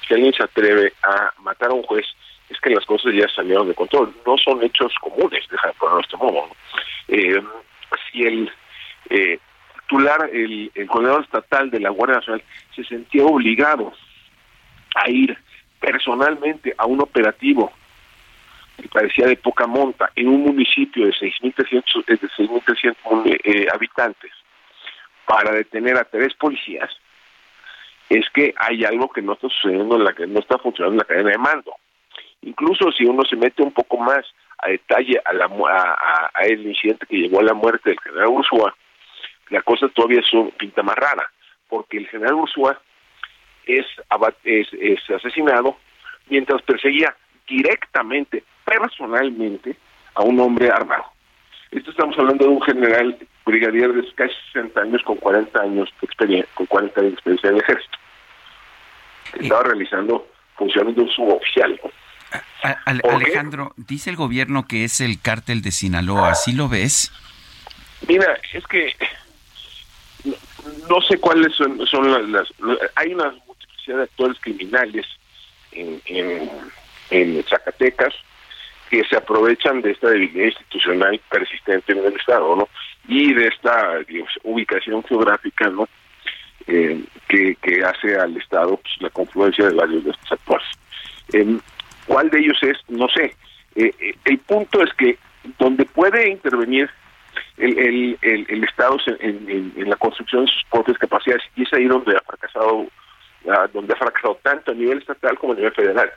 si 0.05 0.13
alguien 0.13 0.33
se 0.33 0.43
atreve 0.43 0.93
a 1.01 1.31
matar 1.39 1.69
a 1.69 1.73
un 1.73 1.83
juez, 1.83 2.05
es 2.49 2.59
que 2.59 2.71
las 2.71 2.85
cosas 2.85 3.13
ya 3.13 3.27
salieron 3.29 3.67
de 3.67 3.73
control. 3.73 4.13
No 4.25 4.37
son 4.37 4.61
hechos 4.63 4.93
comunes, 4.99 5.45
deja 5.49 5.67
de 5.67 5.73
ponerlo 5.73 6.01
este 6.01 6.17
modo. 6.17 6.49
Eh, 7.07 7.41
si 8.11 8.23
el 8.23 8.51
eh, 9.09 9.39
titular, 9.81 10.29
el, 10.31 10.71
el 10.75 10.87
coordinador 10.87 11.23
estatal 11.23 11.71
de 11.71 11.79
la 11.79 11.89
Guardia 11.89 12.17
Nacional, 12.17 12.43
se 12.75 12.83
sentía 12.83 13.23
obligado 13.25 13.93
a 14.95 15.09
ir 15.09 15.37
personalmente 15.79 16.73
a 16.77 16.85
un 16.85 17.01
operativo 17.01 17.71
que 18.81 18.87
parecía 18.89 19.27
de 19.27 19.35
poca 19.37 19.67
monta 19.67 20.11
en 20.15 20.27
un 20.27 20.41
municipio 20.43 21.05
de 21.05 21.11
6.300 21.13 22.03
eh, 22.07 22.17
de 22.21 22.27
6.300 22.29 23.39
eh, 23.43 23.67
habitantes 23.73 24.31
para 25.25 25.51
detener 25.51 25.97
a 25.97 26.03
tres 26.03 26.33
policías, 26.33 26.89
es 28.09 28.25
que 28.33 28.53
hay 28.57 28.83
algo 28.83 29.09
que 29.09 29.21
no 29.21 29.33
está 29.33 29.47
sucediendo, 29.49 29.95
en 29.95 30.03
la 30.03 30.13
que 30.13 30.27
no 30.27 30.39
está 30.39 30.57
funcionando 30.57 30.93
en 30.95 30.97
la 30.99 31.05
cadena 31.05 31.29
de 31.31 31.37
mando. 31.37 31.73
Incluso 32.41 32.91
si 32.91 33.05
uno 33.05 33.23
se 33.23 33.37
mete 33.37 33.63
un 33.63 33.71
poco 33.71 33.97
más 33.97 34.25
a 34.57 34.69
detalle 34.69 35.21
a, 35.23 35.33
la, 35.33 35.45
a, 35.45 35.81
a- 35.93 36.31
a 36.33 36.43
el 36.43 36.67
incidente 36.67 37.05
que 37.05 37.15
llevó 37.17 37.39
a 37.39 37.43
la 37.43 37.53
muerte 37.53 37.89
del 37.89 37.99
general 38.01 38.27
Ursúa, 38.27 38.75
la 39.49 39.61
cosa 39.61 39.87
todavía 39.89 40.19
es 40.19 40.33
un- 40.33 40.51
pinta 40.51 40.83
más 40.83 40.95
rara, 40.95 41.31
porque 41.69 41.97
el 41.97 42.07
general 42.07 42.33
Ursúa 42.35 42.79
es, 43.65 43.85
es, 44.43 44.67
es 44.73 45.09
asesinado 45.09 45.77
mientras 46.27 46.61
perseguía 46.63 47.15
directamente, 47.47 48.43
personalmente, 48.65 49.75
a 50.15 50.21
un 50.23 50.39
hombre 50.39 50.69
armado. 50.69 51.05
Esto 51.71 51.91
estamos 51.91 52.17
hablando 52.19 52.45
de 52.45 52.51
un 52.51 52.61
general 52.61 53.17
brigadier 53.45 53.91
de 53.93 54.13
casi 54.13 54.33
60 54.53 54.79
años 54.81 55.01
con 55.03 55.17
40 55.17 55.59
años 55.61 55.89
de 56.01 56.05
experiencia, 56.05 56.49
con 56.53 56.65
40 56.67 56.99
años 57.01 57.11
de 57.11 57.15
experiencia 57.15 57.49
en 57.49 57.55
el 57.55 57.61
ejército. 57.61 57.97
que 59.33 59.39
Estaba 59.41 59.63
realizando 59.63 60.27
funciones 60.55 60.95
de 60.95 61.01
un 61.01 61.09
suboficial. 61.09 61.79
¿no? 61.83 61.91
Alejandro, 63.11 63.73
dice 63.75 64.09
el 64.11 64.15
gobierno 64.15 64.65
que 64.67 64.83
es 64.83 65.01
el 65.01 65.19
cártel 65.19 65.61
de 65.61 65.71
Sinaloa, 65.71 66.35
¿sí 66.35 66.53
lo 66.53 66.69
ves? 66.69 67.11
Mira, 68.07 68.37
es 68.53 68.65
que 68.67 68.93
no, 70.25 70.33
no 70.89 71.01
sé 71.01 71.17
cuáles 71.19 71.53
son, 71.55 71.85
son 71.87 72.11
las, 72.11 72.29
las- 72.29 72.53
Hay 72.95 73.13
una 73.13 73.31
multiplicidad 73.47 73.97
de 73.97 74.03
actores 74.03 74.37
criminales 74.39 75.05
en, 75.71 76.01
en, 76.05 76.49
en 77.09 77.43
Zacatecas 77.45 78.13
que 78.93 79.03
se 79.05 79.17
aprovechan 79.17 79.81
de 79.81 79.89
esta 79.89 80.11
debilidad 80.11 80.45
institucional 80.45 81.19
persistente 81.27 81.93
en 81.93 82.05
el 82.05 82.13
Estado, 82.15 82.55
¿no? 82.55 82.69
Y 83.07 83.33
de 83.33 83.47
esta 83.47 83.97
ubicación 84.43 85.03
geográfica, 85.05 85.67
¿no? 85.71 85.89
Eh, 86.67 87.01
que, 87.27 87.57
hace 87.83 88.15
al 88.19 88.37
Estado 88.37 88.77
pues, 88.77 88.93
la 88.99 89.09
confluencia 89.09 89.65
de 89.67 89.73
varios 89.73 90.03
de 90.03 90.11
estos 90.11 90.31
actores. 90.31 90.67
Em, 91.31 91.59
¿Cuál 92.05 92.29
de 92.29 92.39
ellos 92.41 92.57
es? 92.61 92.77
No 92.87 93.07
sé. 93.09 93.35
Eh, 93.75 93.91
eh, 93.99 94.13
el 94.25 94.37
punto 94.37 94.83
es 94.83 94.93
que 94.93 95.17
donde 95.57 95.85
puede 95.85 96.29
intervenir 96.29 96.87
el, 97.57 98.15
Estado 98.63 98.97
es 98.97 99.07
en, 99.21 99.49
en- 99.49 99.73
en 99.75 99.89
la 99.89 99.95
construcción 99.95 100.45
de 100.45 100.51
sus 100.51 100.63
propias 100.69 100.99
capacidades 100.99 101.41
y 101.55 101.63
es 101.63 101.73
ahí 101.73 101.85
donde 101.85 102.15
ha 102.15 102.19
fracasado, 102.19 102.85
ah, 103.49 103.67
donde 103.73 103.93
ha 103.93 103.97
fracasado 103.97 104.37
tanto 104.43 104.69
a 104.71 104.75
nivel 104.75 104.99
estatal 104.99 105.35
como 105.39 105.53
a 105.53 105.55
nivel 105.55 105.73
federal. 105.73 106.11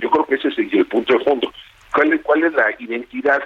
Yo 0.00 0.10
creo 0.10 0.26
que 0.26 0.34
ese 0.36 0.48
es 0.48 0.58
el, 0.58 0.86
punto 0.86 1.16
de 1.16 1.24
fondo. 1.24 1.52
¿Cuál 1.92 2.12
es, 2.12 2.20
¿Cuál 2.22 2.44
es 2.44 2.52
la 2.52 2.70
identidad 2.78 3.42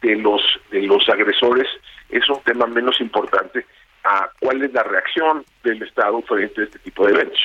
de 0.00 0.16
los 0.16 0.42
de 0.70 0.82
los 0.82 1.08
agresores? 1.08 1.66
Es 2.08 2.28
un 2.28 2.40
tema 2.42 2.66
menos 2.66 3.00
importante 3.00 3.66
a 4.04 4.28
cuál 4.40 4.62
es 4.62 4.72
la 4.72 4.82
reacción 4.82 5.44
del 5.62 5.82
Estado 5.82 6.20
frente 6.22 6.60
a 6.60 6.64
este 6.64 6.78
tipo 6.80 7.06
de 7.06 7.14
eventos. 7.14 7.40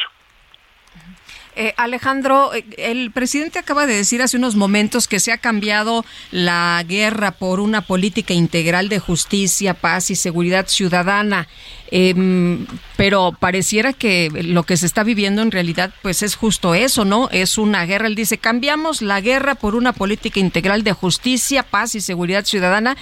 Eh, 1.56 1.74
Alejandro, 1.78 2.54
eh, 2.54 2.64
el 2.78 3.12
presidente 3.12 3.60
acaba 3.60 3.86
de 3.86 3.96
decir 3.96 4.22
hace 4.22 4.38
unos 4.38 4.56
momentos 4.56 5.08
que 5.08 5.20
se 5.20 5.32
ha 5.32 5.38
cambiado 5.38 6.06
la 6.32 6.82
guerra 6.88 7.32
por 7.32 7.60
una 7.60 7.82
política 7.82 8.34
integral 8.34 8.88
de 8.88 9.00
justicia, 9.00 9.74
paz 9.74 10.10
y 10.10 10.16
seguridad 10.16 10.68
ciudadana. 10.68 11.48
Em, 11.92 12.68
pero 12.98 13.32
pareciera 13.40 13.94
que 13.94 14.30
lo 14.44 14.64
que 14.64 14.78
se 14.78 14.86
está 14.86 15.04
viviendo 15.04 15.42
en 15.42 15.50
realidad 15.50 15.92
pues 16.04 16.22
es 16.22 16.36
justo 16.36 16.76
eso, 16.76 17.04
¿no? 17.04 17.30
Es 17.32 17.58
una 17.58 17.86
guerra. 17.86 18.08
Él 18.08 18.16
dice, 18.16 18.38
cambiamos 18.38 19.02
la 19.02 19.22
guerra 19.22 19.56
por 19.56 19.76
una 19.76 19.94
política 19.94 20.40
integral 20.40 20.84
de 20.84 20.94
justicia, 20.94 21.64
paz 21.64 21.96
y 21.96 22.02
seguridad 22.02 22.46
ciudadana. 22.46 22.96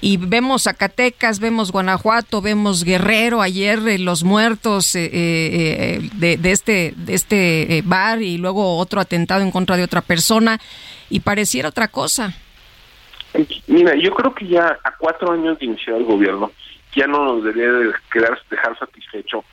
Y 0.00 0.16
vemos 0.16 0.64
Zacatecas, 0.64 1.38
vemos 1.38 1.70
Guanajuato, 1.70 2.42
vemos 2.42 2.82
Guerrero, 2.84 3.42
ayer 3.42 3.78
eh, 3.86 3.98
los 3.98 4.24
muertos 4.24 4.94
eh, 4.96 5.04
eh, 5.04 5.10
eh, 5.12 6.10
de, 6.14 6.36
de 6.36 6.50
este, 6.50 6.94
de 6.96 7.14
este 7.14 7.78
eh, 7.78 7.82
bar 7.84 8.22
y 8.22 8.38
luego 8.38 8.78
otro 8.78 9.00
atentado 9.00 9.42
en 9.42 9.52
contra 9.52 9.76
de 9.76 9.84
otra 9.84 10.00
persona. 10.00 10.58
Y 11.10 11.20
pareciera 11.20 11.68
otra 11.68 11.88
cosa. 11.88 12.34
Mira, 13.66 13.94
yo 13.96 14.12
creo 14.14 14.34
que 14.34 14.46
ya 14.46 14.78
a 14.82 14.96
cuatro 14.96 15.32
años 15.32 15.58
de 15.58 15.66
iniciar 15.66 15.96
el 15.96 16.04
gobierno 16.04 16.50
ya 16.94 17.06
no 17.06 17.24
nos 17.24 17.44
debería 17.44 17.70
de 17.72 17.92
quedar, 18.12 18.38
dejar 18.50 18.78
satisfecho 18.78 19.44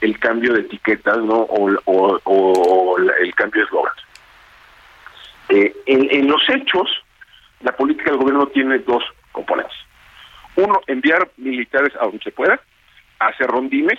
el 0.00 0.18
cambio 0.18 0.52
de 0.54 0.60
etiquetas 0.60 1.18
no 1.18 1.34
o, 1.40 1.70
o- 1.84 2.20
o 2.24 2.98
el 2.98 3.34
cambio 3.34 3.60
de 3.60 3.66
eslogan. 3.66 3.92
Eh, 5.50 5.74
en, 5.86 6.26
los 6.28 6.42
hechos, 6.48 6.88
la 7.60 7.72
política 7.76 8.10
del 8.10 8.18
gobierno 8.20 8.46
tiene 8.46 8.78
dos 8.78 9.02
componentes. 9.32 9.76
Uno, 10.56 10.80
enviar 10.86 11.30
militares 11.36 11.92
a 12.00 12.04
donde 12.04 12.20
se 12.22 12.30
pueda, 12.32 12.60
hacer 13.18 13.46
rondines 13.48 13.98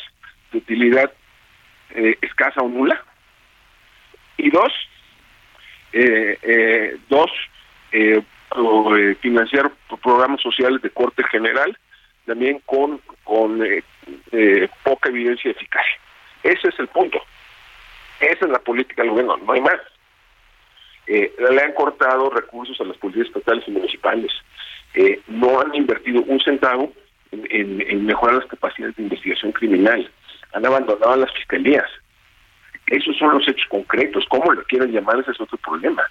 de 0.52 0.58
utilidad 0.60 1.12
eh, 1.92 2.18
escasa 2.22 2.62
o 2.62 2.70
nula. 2.70 3.04
Y 4.38 4.50
dos, 4.50 4.72
eh, 5.94 6.38
eh, 6.42 6.98
dos, 7.10 7.30
eh, 7.92 8.24
financiar 9.22 9.72
programas 10.02 10.42
sociales 10.42 10.82
de 10.82 10.90
corte 10.90 11.24
general, 11.26 11.78
también 12.26 12.60
con, 12.66 13.00
con 13.24 13.64
eh, 13.66 13.84
eh, 14.32 14.68
poca 14.84 15.10
evidencia 15.10 15.52
de 15.52 15.58
eficacia. 15.58 16.00
Ese 16.44 16.68
es 16.70 16.80
el 16.80 16.88
punto. 16.88 17.22
Esa 18.20 18.46
es 18.46 18.52
la 18.52 18.60
política 18.60 19.02
del 19.02 19.12
gobierno, 19.12 19.38
no 19.38 19.54
hay 19.54 19.62
más. 19.62 19.80
Eh, 21.08 21.34
le 21.52 21.62
han 21.62 21.74
cortado 21.74 22.30
recursos 22.30 22.80
a 22.82 22.84
las 22.84 22.98
policías 22.98 23.28
estatales 23.28 23.64
y 23.68 23.72
municipales. 23.72 24.32
No 25.28 25.60
han 25.60 25.76
invertido 25.76 26.22
un 26.24 26.40
centavo 26.40 26.92
en, 27.32 27.82
en- 27.82 28.06
mejorar 28.06 28.36
las 28.38 28.46
capacidades 28.46 28.96
de 28.96 29.04
investigación 29.04 29.52
criminal. 29.52 30.10
Han 30.54 30.66
abandonado 30.66 31.18
las 31.18 31.34
fiscalías. 31.34 31.86
Esos 32.88 33.18
son 33.18 33.34
los 33.38 33.48
hechos 33.48 33.68
concretos. 33.68 34.26
¿Cómo 34.30 34.52
lo 34.54 34.64
quieren 34.64 34.92
llamar? 34.92 35.20
Ese 35.20 35.32
es 35.32 35.42
otro 35.42 35.58
problema. 35.58 36.02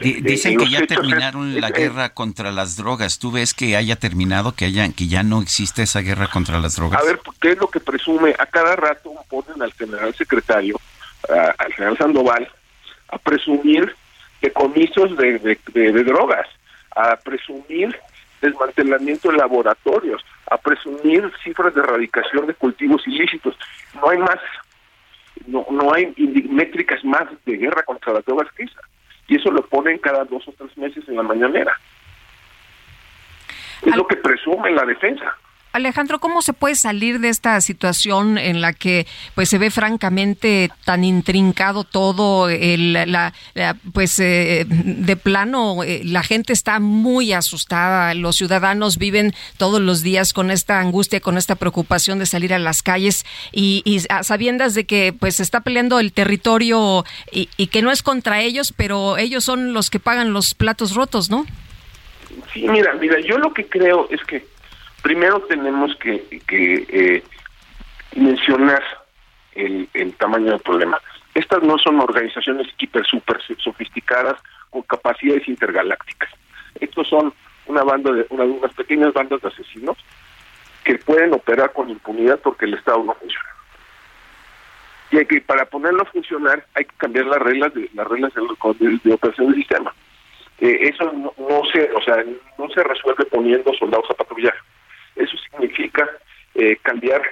Di- 0.00 0.20
Dicen 0.20 0.52
en 0.52 0.58
que 0.58 0.68
ya 0.70 0.86
terminaron 0.86 1.60
la 1.60 1.68
es- 1.68 1.74
guerra 1.74 2.10
contra 2.10 2.50
las 2.52 2.76
drogas. 2.76 3.18
¿Tú 3.18 3.30
ves 3.32 3.54
que 3.54 3.76
haya 3.76 3.96
terminado, 3.96 4.52
que 4.54 4.66
haya, 4.66 4.88
que 4.92 5.06
ya 5.08 5.22
no 5.22 5.40
existe 5.42 5.82
esa 5.82 6.00
guerra 6.00 6.28
contra 6.28 6.58
las 6.58 6.76
drogas? 6.76 7.00
A 7.00 7.04
ver, 7.04 7.20
¿qué 7.40 7.52
es 7.52 7.58
lo 7.58 7.68
que 7.68 7.80
presume? 7.80 8.34
A 8.38 8.46
cada 8.46 8.76
rato 8.76 9.12
ponen 9.28 9.62
al 9.62 9.72
general 9.72 10.14
secretario, 10.14 10.78
a- 11.28 11.54
al 11.58 11.72
general 11.72 11.96
Sandoval, 11.98 12.48
a 13.08 13.18
presumir 13.18 13.94
decomisos 14.42 15.16
de, 15.16 15.38
de, 15.38 15.58
de- 15.72 15.92
de 15.92 16.04
drogas, 16.04 16.46
a 16.94 17.16
presumir 17.16 17.96
desmantelamiento 18.42 19.30
de 19.30 19.36
laboratorios, 19.38 20.22
a 20.50 20.58
presumir 20.58 21.32
cifras 21.42 21.74
de 21.74 21.80
erradicación 21.80 22.46
de 22.46 22.54
cultivos 22.54 23.02
ilícitos. 23.06 23.56
No 23.94 24.10
hay 24.10 24.18
más, 24.18 24.38
no, 25.46 25.66
no 25.70 25.92
hay 25.94 26.12
métricas 26.50 27.02
más 27.04 27.24
de 27.44 27.56
guerra 27.56 27.82
contra 27.84 28.12
las 28.12 28.24
drogas 28.24 28.48
que 28.54 28.64
esa. 28.64 28.80
Y 29.28 29.36
eso 29.36 29.50
lo 29.50 29.66
ponen 29.66 29.98
cada 29.98 30.24
dos 30.24 30.46
o 30.48 30.52
tres 30.52 30.76
meses 30.76 31.08
en 31.08 31.16
la 31.16 31.22
mañanera. 31.22 31.78
Es 33.82 33.94
lo 33.96 34.06
que 34.06 34.16
presume 34.16 34.70
la 34.70 34.84
defensa. 34.84 35.36
Alejandro, 35.76 36.18
¿cómo 36.18 36.42
se 36.42 36.52
puede 36.52 36.74
salir 36.74 37.20
de 37.20 37.28
esta 37.28 37.60
situación 37.60 38.38
en 38.38 38.60
la 38.60 38.72
que 38.72 39.06
pues 39.34 39.48
se 39.48 39.58
ve 39.58 39.70
francamente 39.70 40.70
tan 40.84 41.04
intrincado 41.04 41.84
todo 41.84 42.48
el, 42.48 42.92
la, 42.92 43.32
pues 43.92 44.18
eh, 44.18 44.66
de 44.68 45.16
plano 45.16 45.82
eh, 45.82 46.00
la 46.04 46.22
gente 46.22 46.52
está 46.52 46.80
muy 46.80 47.32
asustada, 47.32 48.14
los 48.14 48.36
ciudadanos 48.36 48.98
viven 48.98 49.34
todos 49.58 49.80
los 49.80 50.02
días 50.02 50.32
con 50.32 50.50
esta 50.50 50.80
angustia, 50.80 51.20
con 51.20 51.36
esta 51.36 51.54
preocupación 51.54 52.18
de 52.18 52.26
salir 52.26 52.54
a 52.54 52.58
las 52.58 52.82
calles 52.82 53.24
y, 53.52 53.82
y 53.84 54.00
a 54.08 54.22
sabiendas 54.22 54.74
de 54.74 54.84
que 54.84 55.14
pues 55.18 55.36
se 55.36 55.42
está 55.42 55.60
peleando 55.60 56.00
el 56.00 56.12
territorio 56.12 57.04
y, 57.30 57.48
y 57.56 57.68
que 57.68 57.82
no 57.82 57.90
es 57.90 58.02
contra 58.02 58.40
ellos, 58.40 58.72
pero 58.76 59.18
ellos 59.18 59.44
son 59.44 59.72
los 59.72 59.90
que 59.90 60.00
pagan 60.00 60.32
los 60.32 60.54
platos 60.54 60.94
rotos, 60.94 61.30
¿no? 61.30 61.44
Sí, 62.52 62.66
mira, 62.66 62.94
mira, 62.94 63.20
yo 63.20 63.38
lo 63.38 63.52
que 63.52 63.66
creo 63.66 64.08
es 64.10 64.22
que 64.24 64.55
primero 65.06 65.38
tenemos 65.42 65.94
que, 65.98 66.26
eh, 66.50 67.22
mencionar 68.16 68.82
el, 69.54 69.88
tamaño 70.18 70.50
del 70.50 70.58
problema. 70.60 71.00
Estas 71.32 71.62
no 71.62 71.78
son 71.78 72.00
organizaciones 72.00 72.66
hiper 72.76 73.06
super 73.06 73.38
sofisticadas 73.62 74.34
con 74.70 74.82
capacidades 74.82 75.46
intergalácticas. 75.46 76.28
Estos 76.80 77.06
son 77.06 77.32
una 77.66 77.84
banda 77.84 78.10
de 78.10 78.26
una- 78.30 78.42
unas 78.42 78.72
pequeñas 78.74 79.12
bandas 79.12 79.40
de 79.42 79.46
asesinos 79.48 79.96
que 80.82 80.98
pueden 80.98 81.32
operar 81.34 81.72
con 81.72 81.88
impunidad 81.88 82.40
porque 82.40 82.64
el 82.64 82.74
Estado 82.74 83.04
no 83.04 83.14
funciona. 83.14 83.50
Y 85.12 85.18
hay 85.18 85.26
que 85.26 85.40
para 85.40 85.66
ponerlo 85.66 86.02
a 86.02 86.06
funcionar 86.06 86.66
hay 86.74 86.84
que 86.84 86.96
cambiar 86.96 87.26
las 87.26 87.38
reglas 87.38 87.72
de 87.74 87.88
las 87.94 88.08
reglas 88.08 88.32
de 88.34 89.12
operación 89.14 89.52
del 89.52 89.60
sistema. 89.60 89.94
Eh, 90.58 90.88
eso 90.92 91.04
no, 91.12 91.32
no 91.38 91.62
se, 91.72 91.92
o 91.92 92.02
sea, 92.02 92.24
no 92.58 92.68
se 92.70 92.82
resuelve 92.82 93.24
poniendo 93.26 93.72
soldados 93.74 94.10
a 94.10 94.14
patrullar. 94.14 94.54
Eso 95.16 95.36
significa 95.50 96.08
eh, 96.54 96.76
cambiar, 96.82 97.22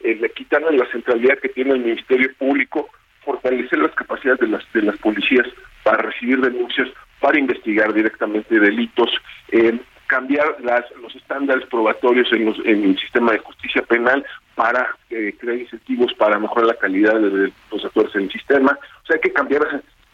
eh, 0.00 0.14
le- 0.16 0.30
quitarle 0.30 0.76
la 0.76 0.86
centralidad 0.90 1.38
que 1.38 1.48
tiene 1.50 1.72
el 1.72 1.80
Ministerio 1.80 2.30
Público, 2.38 2.88
fortalecer 3.24 3.78
las 3.78 3.92
capacidades 3.92 4.40
de 4.40 4.48
las 4.48 4.72
de 4.72 4.82
las 4.82 4.96
policías 4.98 5.46
para 5.84 5.98
recibir 5.98 6.40
denuncias, 6.40 6.88
para 7.20 7.38
investigar 7.38 7.92
directamente 7.92 8.58
delitos, 8.58 9.10
eh, 9.50 9.78
cambiar 10.08 10.56
las, 10.60 10.84
los 11.00 11.14
estándares 11.14 11.64
probatorios 11.66 12.30
en, 12.32 12.44
los, 12.46 12.58
en 12.66 12.84
el 12.84 12.98
sistema 12.98 13.32
de 13.32 13.38
justicia 13.38 13.82
penal 13.82 14.24
para 14.54 14.94
eh, 15.10 15.34
crear 15.38 15.56
incentivos 15.58 16.12
para 16.14 16.38
mejorar 16.38 16.66
la 16.66 16.74
calidad 16.74 17.14
de, 17.18 17.30
de 17.30 17.52
los 17.70 17.84
actores 17.84 18.14
en 18.16 18.22
el 18.22 18.30
sistema. 18.32 18.78
O 19.02 19.06
sea, 19.06 19.14
hay 19.14 19.20
que 19.20 19.32
cambiar, 19.32 19.62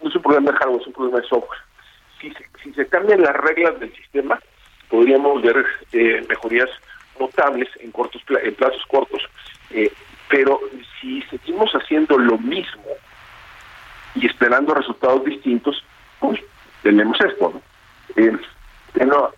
no 0.03 0.09
es 0.09 0.15
un 0.15 0.23
problema 0.23 0.53
de 0.53 0.57
hardware, 0.59 0.81
es 0.83 0.87
un 0.87 0.93
problema 0.93 1.21
de 1.21 1.27
software. 1.27 1.59
Si 2.21 2.31
se, 2.31 2.45
si 2.63 2.73
se 2.75 2.87
cambian 2.87 3.23
las 3.23 3.35
reglas 3.37 3.81
del 3.81 3.93
sistema, 3.97 4.39
podríamos 4.89 5.43
ver 5.43 5.65
eh, 5.93 6.25
mejorías 6.29 6.69
notables 7.21 7.69
en 7.81 7.91
cortos 7.93 8.23
en 8.29 8.55
plazos 8.55 8.85
cortos. 8.87 9.23
Eh, 9.71 9.93
pero 10.29 10.61
si 11.01 11.23
seguimos 11.23 11.71
haciendo 11.73 12.19
lo 12.19 12.39
mismo 12.39 12.85
y 14.15 14.27
esperando 14.27 14.75
resultados 14.75 15.25
distintos, 15.25 15.83
pues 16.19 16.41
tenemos 16.83 17.19
esto, 17.21 17.53
¿no? 17.55 17.63
Eh, 18.23 18.37
no, 19.07 19.33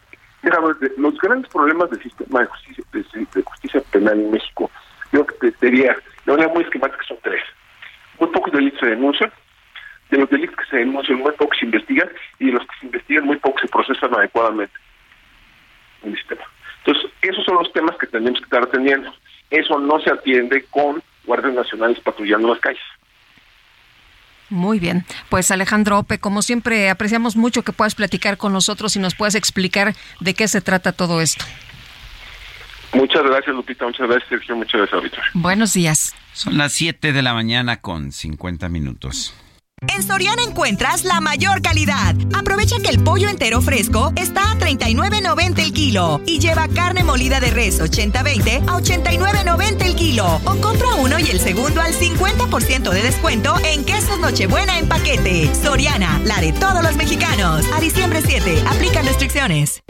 de- 0.81 0.93
los 0.97 1.19
grandes 1.19 1.51
problemas 1.51 1.91
del 1.91 2.03
sistema 2.03 2.41
de 2.41 2.47
justicia, 2.47 2.85
de, 2.93 3.05
de 3.35 3.43
justicia 3.43 3.81
penal 3.93 4.19
en 4.19 4.31
México, 4.31 4.71
yo 5.13 5.25
te 5.41 5.53
te 5.53 5.67
diría, 5.71 5.97
de 6.25 6.33
manera 6.33 6.53
muy 6.53 6.63
esquemática 6.65 7.03
son 7.07 7.19
tres. 7.23 7.43
Muy 8.19 8.29
pocos 8.31 8.53
delitos 8.53 8.81
se 8.81 8.87
denuncian, 8.87 9.33
de 10.11 10.19
los 10.19 10.31
delitos 10.31 10.57
que 10.57 10.65
se 10.67 10.77
denuncian, 10.79 11.19
muy 11.19 11.33
pocos 11.33 11.59
se 11.59 11.67
investigan, 11.67 12.09
y 12.39 12.47
de 12.47 12.53
los 12.53 12.63
que 12.67 12.77
se 12.81 12.87
investigan, 12.87 13.25
muy 13.25 13.37
pocos 13.37 13.61
se 13.61 13.69
procesan 13.69 14.15
adecuadamente 14.15 14.75
en 16.03 16.11
el 16.13 16.17
sistema. 16.19 16.43
Entonces, 16.85 17.10
esos 17.23 17.45
son 17.45 17.57
los 17.57 17.73
temas 17.73 17.97
que 17.99 18.07
tenemos 18.07 18.39
que 18.39 18.45
estar 18.45 18.63
atendiendo. 18.63 19.13
Eso 19.51 19.79
no 19.79 20.01
se 20.01 20.11
atiende 20.11 20.65
con 20.71 21.03
guardias 21.25 21.55
nacionales 21.55 22.01
patrullando 22.01 22.49
las 22.49 22.61
calles. 22.61 22.83
Muy 24.49 24.81
bien. 24.81 25.05
Pues 25.29 25.51
Alejandro 25.51 25.99
Ope, 25.99 26.19
como 26.19 26.43
siempre, 26.43 26.91
apreciamos 26.91 27.37
mucho 27.37 27.63
que 27.63 27.73
puedas 27.73 27.95
platicar 27.95 28.37
con 28.37 28.53
nosotros 28.53 28.97
y 28.97 28.99
nos 28.99 29.15
puedas 29.15 29.37
explicar 29.37 29.95
de 30.19 30.35
qué 30.35 30.49
se 30.49 30.61
trata 30.61 30.93
todo 30.93 31.21
esto. 31.21 31.45
Muchas 32.93 33.23
gracias, 33.23 33.55
Lupita. 33.55 33.87
Muchas 33.87 34.09
gracias, 34.09 34.29
Sergio. 34.29 34.57
Muchas 34.57 34.81
gracias, 34.81 34.95
Auditor. 34.95 35.25
Buenos 35.35 35.73
días. 35.73 36.15
Son 36.33 36.59
las 36.59 36.73
7 36.73 37.13
de 37.13 37.23
la 37.23 37.35
mañana 37.35 37.81
con 37.81 38.11
50 38.11 38.69
minutos. 38.69 39.35
En 39.89 40.03
Soriana 40.03 40.43
encuentras 40.43 41.05
la 41.05 41.21
mayor 41.21 41.63
calidad. 41.63 42.15
Aprovecha 42.35 42.77
que 42.83 42.91
el 42.91 43.03
pollo 43.03 43.29
entero 43.29 43.63
fresco 43.63 44.13
está 44.17 44.53
a 44.53 44.59
39.90 44.59 45.59
el 45.61 45.73
kilo 45.73 46.21
y 46.27 46.39
lleva 46.39 46.69
carne 46.69 47.03
molida 47.03 47.41
de 47.41 47.51
res 47.51 47.81
80-20 47.81 48.69
a 48.69 48.79
89.90 48.79 49.87
el 49.87 49.97
kilo. 49.97 50.41
O 50.45 50.57
compra 50.57 50.95
uno 50.97 51.19
y 51.19 51.31
el 51.31 51.41
segundo 51.41 51.81
al 51.81 51.95
50% 51.95 52.91
de 52.91 53.03
descuento 53.03 53.55
en 53.65 53.85
quesos 53.85 54.19
Nochebuena 54.19 54.79
en 54.79 54.89
paquete. 54.89 55.51
Soriana, 55.55 56.21
la 56.25 56.41
de 56.41 56.53
todos 56.53 56.83
los 56.83 56.97
mexicanos. 56.97 57.65
A 57.75 57.81
diciembre 57.81 58.21
7, 58.25 58.63
aplican 58.69 59.07
restricciones. 59.07 59.83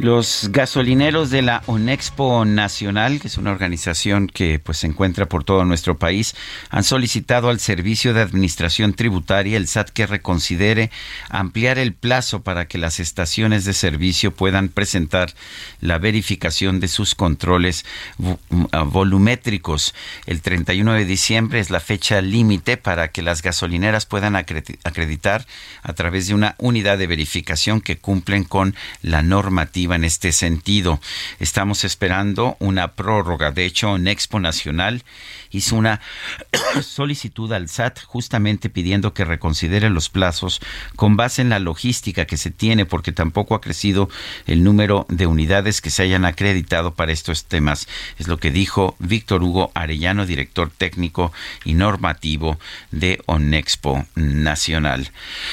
Los 0.00 0.48
gasolineros 0.50 1.30
de 1.30 1.40
la 1.40 1.62
Onexpo 1.66 2.44
Nacional, 2.44 3.20
que 3.20 3.28
es 3.28 3.38
una 3.38 3.52
organización 3.52 4.26
que 4.26 4.58
pues 4.58 4.78
se 4.78 4.88
encuentra 4.88 5.26
por 5.26 5.44
todo 5.44 5.64
nuestro 5.64 5.96
país, 5.96 6.34
han 6.68 6.82
solicitado 6.82 7.48
al 7.48 7.60
Servicio 7.60 8.12
de 8.12 8.20
Administración 8.20 8.94
Tributaria, 8.94 9.56
el 9.56 9.68
SAT, 9.68 9.90
que 9.90 10.06
reconsidere 10.08 10.90
ampliar 11.30 11.78
el 11.78 11.94
plazo 11.94 12.42
para 12.42 12.66
que 12.66 12.76
las 12.76 12.98
estaciones 12.98 13.64
de 13.64 13.72
servicio 13.72 14.32
puedan 14.32 14.68
presentar 14.68 15.32
la 15.80 15.98
verificación 15.98 16.80
de 16.80 16.88
sus 16.88 17.14
controles 17.14 17.86
vo- 18.18 18.38
ah, 18.72 18.82
volumétricos. 18.82 19.94
El 20.26 20.42
31 20.42 20.92
de 20.94 21.04
diciembre 21.04 21.60
es 21.60 21.70
la 21.70 21.78
fecha 21.80 22.20
límite 22.20 22.76
para 22.76 23.08
que 23.12 23.22
las 23.22 23.42
gasolineras 23.42 24.06
puedan 24.06 24.34
acredi- 24.34 24.76
acreditar 24.82 25.46
a 25.84 25.92
través 25.92 26.26
de 26.26 26.34
una 26.34 26.56
unidad 26.58 26.98
de 26.98 27.06
verificación 27.06 27.80
que 27.80 27.96
cumplen 27.96 28.42
con 28.42 28.74
la 29.00 29.22
normativa 29.22 29.83
en 29.92 30.04
este 30.04 30.32
sentido. 30.32 31.00
Estamos 31.40 31.84
esperando 31.84 32.56
una 32.58 32.92
prórroga. 32.92 33.50
De 33.50 33.66
hecho, 33.66 33.98
Nexpo 33.98 34.40
Nacional 34.40 35.02
hizo 35.50 35.76
una 35.76 36.00
solicitud 36.82 37.52
al 37.52 37.68
SAT 37.68 38.02
justamente 38.04 38.70
pidiendo 38.70 39.14
que 39.14 39.24
reconsidere 39.24 39.90
los 39.90 40.08
plazos 40.08 40.60
con 40.96 41.16
base 41.16 41.42
en 41.42 41.48
la 41.50 41.58
logística 41.58 42.24
que 42.24 42.36
se 42.36 42.50
tiene, 42.50 42.86
porque 42.86 43.12
tampoco 43.12 43.54
ha 43.54 43.60
crecido 43.60 44.08
el 44.46 44.64
número 44.64 45.06
de 45.08 45.26
unidades 45.26 45.80
que 45.80 45.90
se 45.90 46.02
hayan 46.02 46.24
acreditado 46.24 46.94
para 46.94 47.12
estos 47.12 47.44
temas. 47.44 47.86
Es 48.18 48.28
lo 48.28 48.38
que 48.38 48.50
dijo 48.50 48.96
Víctor 48.98 49.42
Hugo 49.42 49.70
Arellano, 49.74 50.26
director 50.26 50.70
técnico 50.70 51.32
y 51.64 51.74
normativo 51.74 52.58
de 52.90 53.20
Onexpo 53.26 54.06
Nacional. 54.14 55.10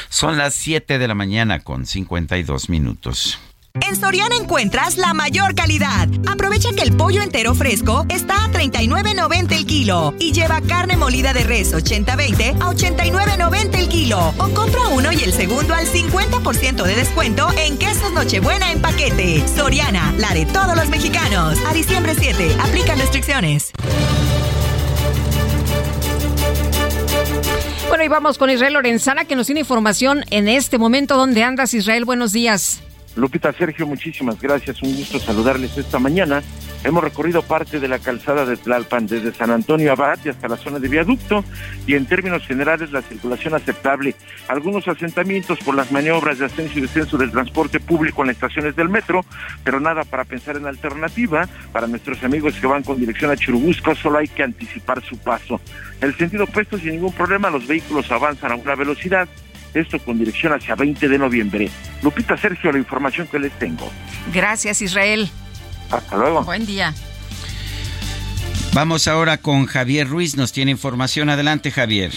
Son 0.10 0.38
las 0.38 0.54
7 0.56 0.98
de 0.98 1.08
la 1.08 1.16
mañana 1.16 1.60
con 1.60 1.86
52 1.86 2.70
minutos. 2.70 3.40
En 3.80 3.96
Soriana 3.96 4.36
encuentras 4.36 4.98
la 4.98 5.14
mayor 5.14 5.56
calidad. 5.56 6.08
Aprovecha 6.30 6.70
que 6.76 6.82
el 6.82 6.96
pollo 6.96 7.22
entero 7.22 7.56
fresco 7.56 8.06
está 8.10 8.44
a 8.44 8.52
39.90 8.52 9.56
el 9.56 9.66
kilo 9.66 10.14
y 10.20 10.34
lleva 10.34 10.60
carne 10.62 10.98
molida 10.98 11.32
de 11.32 11.44
res 11.44 11.74
80-20 11.74 12.62
a 12.62 12.74
89.90 12.74 13.80
el 13.80 13.88
kilo. 13.88 14.34
O 14.38 14.50
compra 14.50 14.88
uno 14.90 15.12
y 15.14 15.24
el 15.24 15.32
segundo 15.32 15.74
al 15.74 15.88
50% 15.88 16.84
de 16.84 16.96
descuento 16.96 17.48
en 17.58 17.78
quesos 17.78 18.12
Nochebuena 18.12 18.72
en 18.72 18.82
paquete. 18.82 19.48
Soriana, 19.48 20.14
la 20.18 20.34
de 20.34 20.46
todos 20.46 20.76
los 20.76 20.90
mexicanos. 20.90 21.58
A 21.66 21.74
diciembre 21.74 22.14
7, 22.18 22.58
aplican 22.62 23.00
restricciones. 23.00 23.72
Bueno, 27.88 28.04
y 28.04 28.08
vamos 28.08 28.38
con 28.38 28.50
Israel 28.50 28.74
Lorenzana, 28.74 29.26
que 29.26 29.36
nos 29.36 29.48
tiene 29.48 29.62
información 29.62 30.26
en 30.30 30.48
este 30.48 30.78
momento. 30.78 31.18
¿Dónde 31.18 31.44
andas, 31.44 31.74
Israel? 31.74 32.06
Buenos 32.06 32.32
días. 32.32 32.82
Lupita 33.16 33.52
Sergio, 33.52 33.86
muchísimas 33.86 34.40
gracias. 34.42 34.82
Un 34.82 34.96
gusto 34.96 35.20
saludarles 35.20 35.78
esta 35.78 36.00
mañana. 36.00 36.42
Hemos 36.84 37.04
recorrido 37.04 37.42
parte 37.42 37.80
de 37.80 37.88
la 37.88 38.00
calzada 38.00 38.46
de 38.46 38.58
Tlalpan 38.58 39.06
desde 39.06 39.34
San 39.34 39.52
Antonio 39.52 39.92
Abad 39.92 40.18
y 40.24 40.30
hasta 40.30 40.48
la 40.48 40.58
zona 40.58 40.80
de 40.80 40.88
viaducto 40.88 41.44
y 41.86 41.96
en 41.96 42.06
términos 42.06 42.48
generales 42.48 42.92
la 42.92 43.02
circulación 43.02 43.54
aceptable. 43.54 44.16
Algunos 44.48 44.88
asentamientos 44.88 45.60
por 45.60 45.76
las 45.76 45.92
maniobras 45.92 46.40
de 46.40 46.46
ascenso 46.46 46.80
y 46.80 46.82
descenso 46.82 47.18
del 47.18 47.32
transporte 47.32 47.80
público 47.80 48.22
en 48.22 48.30
las 48.30 48.38
estaciones 48.38 48.76
del 48.76 48.90
metro, 48.90 49.26
pero 49.64 49.80
nada 49.80 50.04
para 50.06 50.24
pensar 50.24 50.56
en 50.56 50.66
alternativa. 50.66 51.48
Para 51.74 51.88
nuestros 51.88 52.24
amigos 52.24 52.56
que 52.56 52.68
van 52.68 52.84
con 52.84 52.98
dirección 52.98 53.30
a 53.30 53.36
Churubusco 53.36 53.94
solo 53.94 54.20
hay 54.20 54.28
que 54.30 54.44
anticipar 54.44 55.04
su 55.04 55.18
paso. 55.18 55.60
El 56.00 56.16
sentido 56.16 56.46
opuesto, 56.46 56.78
sin 56.78 56.92
ningún 56.92 57.14
problema, 57.14 57.50
los 57.50 57.68
vehículos 57.68 58.10
avanzan 58.12 58.54
a 58.54 58.56
una 58.56 58.76
velocidad 58.76 59.28
esto 59.74 60.00
con 60.00 60.18
dirección 60.18 60.54
hacia 60.54 60.76
20 60.76 61.08
de 61.08 61.18
noviembre. 61.18 61.70
Lupita 62.02 62.38
Sergio, 62.38 62.72
la 62.72 62.78
información 62.78 63.28
que 63.28 63.40
les 63.40 63.52
tengo. 63.60 63.90
Gracias, 64.34 64.82
Israel. 64.82 65.30
Hasta 65.90 66.18
luego. 66.18 66.44
Buen 66.44 66.66
día. 66.66 66.94
Vamos 68.74 69.08
ahora 69.08 69.38
con 69.38 69.66
Javier 69.66 70.08
Ruiz, 70.08 70.38
nos 70.38 70.54
tiene 70.54 70.72
información. 70.72 71.30
Adelante, 71.30 71.72
Javier. 71.72 72.12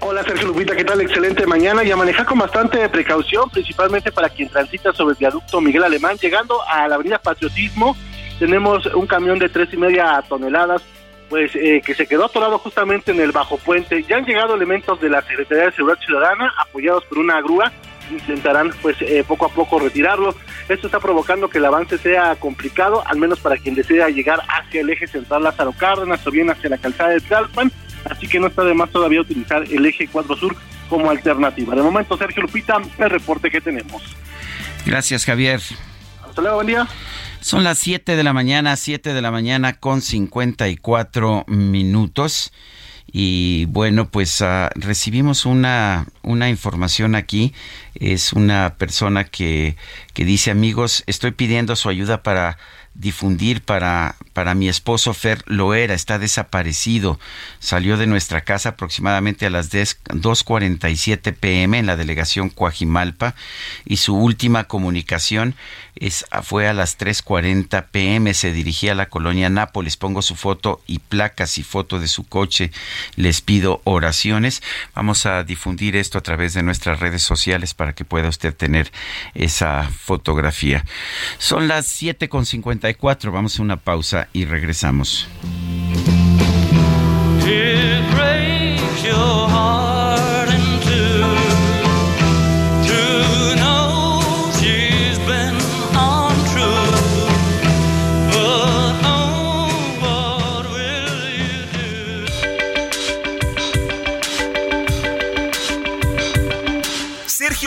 Hola 0.00 0.22
Sergio 0.22 0.48
Lupita, 0.48 0.76
¿qué 0.76 0.84
tal? 0.84 1.00
Excelente 1.00 1.46
mañana 1.46 1.82
y 1.82 1.90
a 1.90 1.96
manejar 1.96 2.26
con 2.26 2.38
bastante 2.38 2.88
precaución, 2.88 3.50
principalmente 3.50 4.12
para 4.12 4.28
quien 4.28 4.48
transita 4.48 4.92
sobre 4.92 5.12
el 5.12 5.18
viaducto 5.18 5.60
Miguel 5.60 5.84
Alemán. 5.84 6.16
Llegando 6.20 6.62
a 6.68 6.86
la 6.88 6.94
avenida 6.96 7.18
Patriotismo, 7.18 7.96
tenemos 8.38 8.86
un 8.86 9.06
camión 9.06 9.38
de 9.38 9.48
tres 9.48 9.68
y 9.72 9.76
media 9.76 10.22
toneladas 10.28 10.82
pues 11.28 11.50
eh, 11.54 11.82
que 11.84 11.94
se 11.94 12.06
quedó 12.06 12.26
atorado 12.26 12.58
justamente 12.58 13.12
en 13.12 13.20
el 13.20 13.32
bajo 13.32 13.58
puente. 13.58 14.02
Ya 14.04 14.16
han 14.16 14.24
llegado 14.24 14.54
elementos 14.54 15.00
de 15.00 15.10
la 15.10 15.22
Secretaría 15.22 15.66
de 15.66 15.72
Seguridad 15.72 15.98
Ciudadana, 16.04 16.52
apoyados 16.58 17.04
por 17.04 17.18
una 17.18 17.40
grúa, 17.40 17.72
intentarán 18.10 18.72
pues 18.82 18.96
eh, 19.00 19.24
poco 19.26 19.46
a 19.46 19.48
poco 19.48 19.78
retirarlo. 19.78 20.34
Esto 20.68 20.86
está 20.86 21.00
provocando 21.00 21.48
que 21.48 21.58
el 21.58 21.64
avance 21.64 21.98
sea 21.98 22.36
complicado, 22.36 23.02
al 23.06 23.18
menos 23.18 23.40
para 23.40 23.56
quien 23.56 23.74
desea 23.74 24.08
llegar 24.08 24.40
hacia 24.48 24.80
el 24.80 24.90
eje 24.90 25.06
central 25.06 25.42
Lázaro 25.42 25.72
Cárdenas 25.72 26.26
o 26.26 26.30
bien 26.30 26.50
hacia 26.50 26.70
la 26.70 26.78
calzada 26.78 27.10
de 27.10 27.20
Tlalpan, 27.20 27.72
así 28.04 28.28
que 28.28 28.38
no 28.38 28.46
está 28.46 28.64
de 28.64 28.74
más 28.74 28.90
todavía 28.90 29.20
utilizar 29.20 29.64
el 29.64 29.86
eje 29.86 30.08
4 30.10 30.36
Sur 30.36 30.56
como 30.88 31.10
alternativa. 31.10 31.74
De 31.74 31.82
momento, 31.82 32.16
Sergio 32.16 32.42
Lupita, 32.42 32.80
el 32.98 33.10
reporte 33.10 33.50
que 33.50 33.60
tenemos. 33.60 34.02
Gracias, 34.84 35.24
Javier. 35.24 35.60
Hasta 36.28 36.40
luego, 36.42 36.56
buen 36.56 36.68
día. 36.68 36.86
Son 37.46 37.62
las 37.62 37.78
7 37.78 38.16
de 38.16 38.24
la 38.24 38.32
mañana, 38.32 38.74
7 38.74 39.14
de 39.14 39.22
la 39.22 39.30
mañana 39.30 39.74
con 39.74 40.02
54 40.02 41.44
minutos. 41.46 42.52
Y 43.06 43.66
bueno, 43.66 44.10
pues 44.10 44.42
ah, 44.42 44.68
recibimos 44.74 45.46
una, 45.46 46.08
una 46.24 46.48
información 46.48 47.14
aquí. 47.14 47.54
Es 47.94 48.32
una 48.32 48.74
persona 48.78 49.22
que, 49.22 49.76
que 50.12 50.24
dice, 50.24 50.50
amigos, 50.50 51.04
estoy 51.06 51.30
pidiendo 51.30 51.76
su 51.76 51.88
ayuda 51.88 52.24
para 52.24 52.58
difundir 52.98 53.62
para, 53.62 54.16
para 54.32 54.54
mi 54.54 54.68
esposo 54.68 55.14
Fer 55.14 55.42
Loera, 55.46 55.94
está 55.94 56.18
desaparecido. 56.18 57.18
Salió 57.58 57.96
de 57.96 58.06
nuestra 58.06 58.42
casa 58.42 58.70
aproximadamente 58.70 59.46
a 59.46 59.50
las 59.50 59.70
2.47 59.72 61.34
pm 61.34 61.78
en 61.78 61.86
la 61.86 61.96
delegación 61.96 62.50
Coajimalpa 62.50 63.34
y 63.84 63.98
su 63.98 64.16
última 64.16 64.64
comunicación 64.64 65.54
es, 65.96 66.26
fue 66.42 66.68
a 66.68 66.74
las 66.74 66.98
3.40 66.98 67.86
pm. 67.90 68.34
Se 68.34 68.52
dirigía 68.52 68.92
a 68.92 68.94
la 68.94 69.08
colonia 69.08 69.48
Nápoles. 69.48 69.96
Pongo 69.96 70.22
su 70.22 70.36
foto 70.36 70.82
y 70.86 70.98
placas 70.98 71.58
y 71.58 71.62
foto 71.62 72.00
de 72.00 72.08
su 72.08 72.24
coche. 72.24 72.70
Les 73.16 73.40
pido 73.40 73.80
oraciones. 73.84 74.62
Vamos 74.94 75.26
a 75.26 75.42
difundir 75.44 75.96
esto 75.96 76.18
a 76.18 76.22
través 76.22 76.54
de 76.54 76.62
nuestras 76.62 77.00
redes 77.00 77.22
sociales 77.22 77.74
para 77.74 77.94
que 77.94 78.04
pueda 78.04 78.28
usted 78.28 78.54
tener 78.54 78.92
esa 79.34 79.90
fotografía. 79.90 80.84
Son 81.38 81.68
las 81.68 81.86
7.54. 82.94 83.32
Vamos 83.32 83.58
a 83.58 83.62
una 83.62 83.76
pausa 83.76 84.28
y 84.32 84.44
regresamos. 84.44 85.28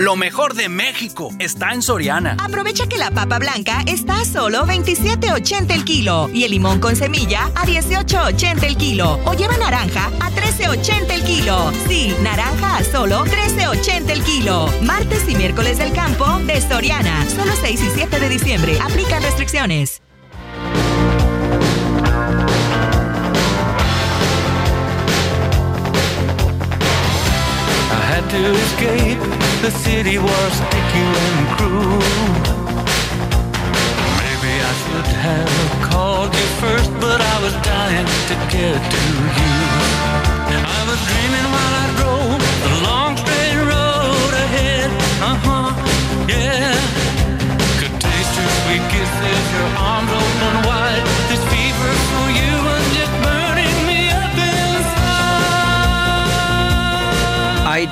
Lo 0.00 0.14
mejor 0.14 0.54
de 0.54 0.68
México 0.68 1.30
está 1.40 1.72
en 1.72 1.82
Soriana. 1.82 2.36
Aprovecha 2.38 2.86
que 2.86 2.98
la 2.98 3.10
papa 3.10 3.40
blanca 3.40 3.82
está 3.84 4.20
a 4.20 4.24
solo 4.24 4.64
27.80 4.64 5.72
el 5.74 5.84
kilo 5.84 6.30
y 6.32 6.44
el 6.44 6.52
limón 6.52 6.78
con 6.78 6.94
semilla 6.94 7.46
a 7.56 7.66
18.80 7.66 8.62
el 8.62 8.76
kilo. 8.76 9.18
O 9.24 9.34
lleva 9.34 9.56
naranja 9.56 10.12
a 10.20 10.30
13.80 10.30 11.10
el 11.10 11.24
kilo. 11.24 11.72
Sí, 11.88 12.14
naranja 12.22 12.76
a 12.76 12.84
solo 12.84 13.24
13.80 13.24 14.10
el 14.10 14.22
kilo. 14.22 14.72
Martes 14.82 15.28
y 15.28 15.34
miércoles 15.34 15.78
del 15.78 15.92
campo 15.92 16.24
de 16.46 16.60
Soriana. 16.60 17.28
Solo 17.28 17.50
6 17.60 17.82
y 17.82 17.90
7 17.96 18.20
de 18.20 18.28
diciembre. 18.28 18.78
Aplican 18.80 19.20
restricciones. 19.20 20.00
I 27.90 28.00
had 28.00 28.30
to 28.30 28.54
escape. 28.54 29.47
The 29.60 29.72
city 29.72 30.18
was 30.18 30.52
sticky 30.52 31.08
and 31.26 31.48
cruel. 31.58 31.98
Maybe 34.22 34.52
I 34.70 34.72
should 34.82 35.10
have 35.26 35.90
called 35.90 36.32
you 36.32 36.46
first, 36.62 36.90
but 37.00 37.20
I 37.20 37.42
was 37.42 37.52
dying 37.66 38.06
to 38.30 38.34
get 38.54 38.78
to 38.78 39.02
you. 39.36 39.54
I 40.62 40.80
was 40.88 40.98
dreaming 41.10 41.48
while 41.54 41.74
I 41.84 41.86
drove 41.98 42.40
the 42.64 42.72
long 42.88 43.16
straight 43.18 43.58
road 43.58 44.32
ahead. 44.46 44.90
Uh 45.20 45.36
huh, 45.44 45.68
yeah. 46.30 46.78
Could 47.80 47.94
taste 48.00 48.32
your 48.38 48.50
sweet 48.62 48.84
kisses, 48.94 49.44
your 49.52 49.68
arms 49.76 50.10
open 50.22 50.67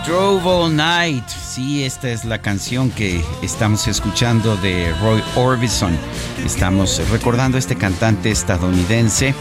Drove 0.05 0.45
All 0.47 0.75
Night. 0.75 1.29
Sí, 1.29 1.85
esta 1.85 2.11
es 2.11 2.25
la 2.25 2.39
canción 2.39 2.91
que 2.91 3.23
estamos 3.43 3.87
escuchando 3.87 4.57
de 4.57 4.93
Roy 5.01 5.23
Orbison. 5.37 5.97
Estamos 6.45 7.01
recordando 7.11 7.57
a 7.57 7.61
este 7.61 7.77
cantante 7.77 8.31
estadounidense 8.31 9.35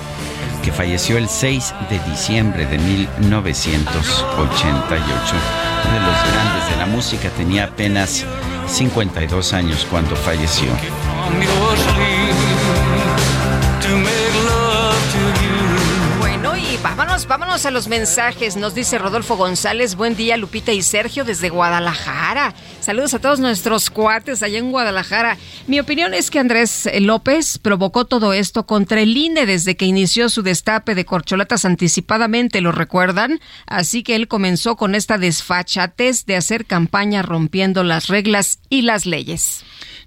que 0.63 0.71
falleció 0.71 1.17
el 1.17 1.27
6 1.27 1.73
de 1.89 1.99
diciembre 2.09 2.65
de 2.65 2.77
1988. 2.77 5.35
Uno 5.83 5.93
de 5.93 5.99
los 5.99 6.31
grandes 6.31 6.69
de 6.69 6.77
la 6.77 6.85
música 6.85 7.27
tenía 7.29 7.65
apenas 7.65 8.23
52 8.67 9.53
años 9.53 9.85
cuando 9.89 10.15
falleció. 10.15 10.69
Vámonos, 17.23 17.65
a 17.65 17.71
los 17.71 17.87
mensajes. 17.87 18.57
Nos 18.57 18.75
dice 18.75 18.97
Rodolfo 18.97 19.37
González, 19.37 19.95
buen 19.95 20.17
día 20.17 20.35
Lupita 20.35 20.73
y 20.73 20.81
Sergio 20.81 21.23
desde 21.23 21.47
Guadalajara. 21.47 22.53
Saludos 22.81 23.13
a 23.13 23.19
todos 23.19 23.39
nuestros 23.39 23.89
cuates 23.89 24.43
allá 24.43 24.59
en 24.59 24.69
Guadalajara. 24.69 25.37
Mi 25.65 25.79
opinión 25.79 26.13
es 26.13 26.29
que 26.29 26.39
Andrés 26.39 26.89
López 26.99 27.57
provocó 27.57 28.03
todo 28.03 28.33
esto 28.33 28.65
contra 28.65 28.99
el 28.99 29.15
INE 29.15 29.45
desde 29.45 29.77
que 29.77 29.85
inició 29.85 30.27
su 30.27 30.41
destape 30.41 30.93
de 30.93 31.05
corcholatas 31.05 31.63
anticipadamente, 31.63 32.59
¿lo 32.59 32.73
recuerdan? 32.73 33.39
Así 33.65 34.03
que 34.03 34.15
él 34.15 34.27
comenzó 34.27 34.75
con 34.75 34.93
esta 34.93 35.17
desfachatez 35.17 36.25
de 36.25 36.35
hacer 36.35 36.65
campaña 36.65 37.21
rompiendo 37.21 37.85
las 37.85 38.07
reglas 38.07 38.59
y 38.69 38.81
las 38.81 39.05
leyes. 39.05 39.63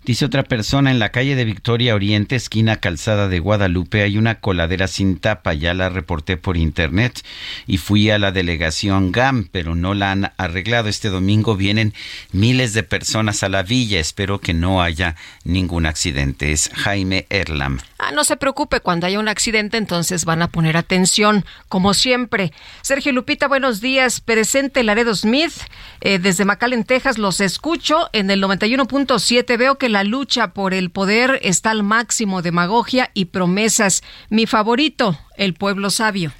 Dice 0.09 0.24
otra 0.24 0.42
persona, 0.42 0.90
en 0.90 0.98
la 0.98 1.11
calle 1.11 1.36
de 1.36 1.44
Victoria 1.44 1.94
Oriente, 1.94 2.34
esquina 2.34 2.76
Calzada 2.76 3.28
de 3.28 3.40
Guadalupe, 3.40 4.00
hay 4.00 4.16
una 4.16 4.36
coladera 4.36 4.88
sin 4.88 5.18
tapa, 5.18 5.52
ya 5.52 5.74
la 5.74 5.90
reporté 5.90 6.38
por 6.38 6.56
internet 6.56 7.20
y 7.66 7.76
fui 7.76 8.09
a 8.09 8.18
la 8.18 8.32
delegación 8.32 9.12
GAM, 9.12 9.50
pero 9.52 9.74
no 9.74 9.92
la 9.92 10.12
han 10.12 10.32
arreglado. 10.38 10.88
Este 10.88 11.11
domingo 11.11 11.56
vienen 11.56 11.92
miles 12.32 12.72
de 12.72 12.84
personas 12.84 13.42
a 13.42 13.50
la 13.50 13.62
villa, 13.62 14.00
espero 14.00 14.38
que 14.38 14.54
no 14.54 14.80
haya 14.80 15.14
ningún 15.44 15.84
accidente. 15.84 16.52
Es 16.52 16.70
Jaime 16.72 17.26
Erlam. 17.28 17.78
Ah, 17.98 18.11
no 18.11 18.24
se 18.24 18.38
preocupe, 18.38 18.80
cuando 18.80 19.06
haya 19.06 19.18
un 19.18 19.28
accidente 19.28 19.76
entonces 19.76 20.24
van 20.24 20.40
a 20.40 20.48
poner 20.48 20.78
atención, 20.78 21.44
como 21.68 21.92
siempre. 21.92 22.54
Sergio 22.80 23.12
Lupita, 23.12 23.46
buenos 23.46 23.82
días. 23.82 24.22
Presente 24.22 24.84
Laredo 24.84 25.14
Smith, 25.14 25.52
eh, 26.00 26.18
desde 26.18 26.46
McAllen, 26.46 26.84
Texas, 26.84 27.18
los 27.18 27.40
escucho 27.40 28.09
en 28.14 28.30
el 28.30 28.42
91.7. 28.42 29.59
Veo 29.59 29.76
que 29.76 29.90
la 29.90 29.97
lucha 30.05 30.53
por 30.53 30.74
el 30.74 30.90
poder 30.90 31.38
está 31.42 31.70
al 31.70 31.82
máximo, 31.82 32.42
demagogia 32.42 33.11
y 33.14 33.26
promesas. 33.26 34.03
Mi 34.30 34.46
favorito, 34.46 35.18
el 35.36 35.55
pueblo 35.55 35.90
sabio. 35.90 36.32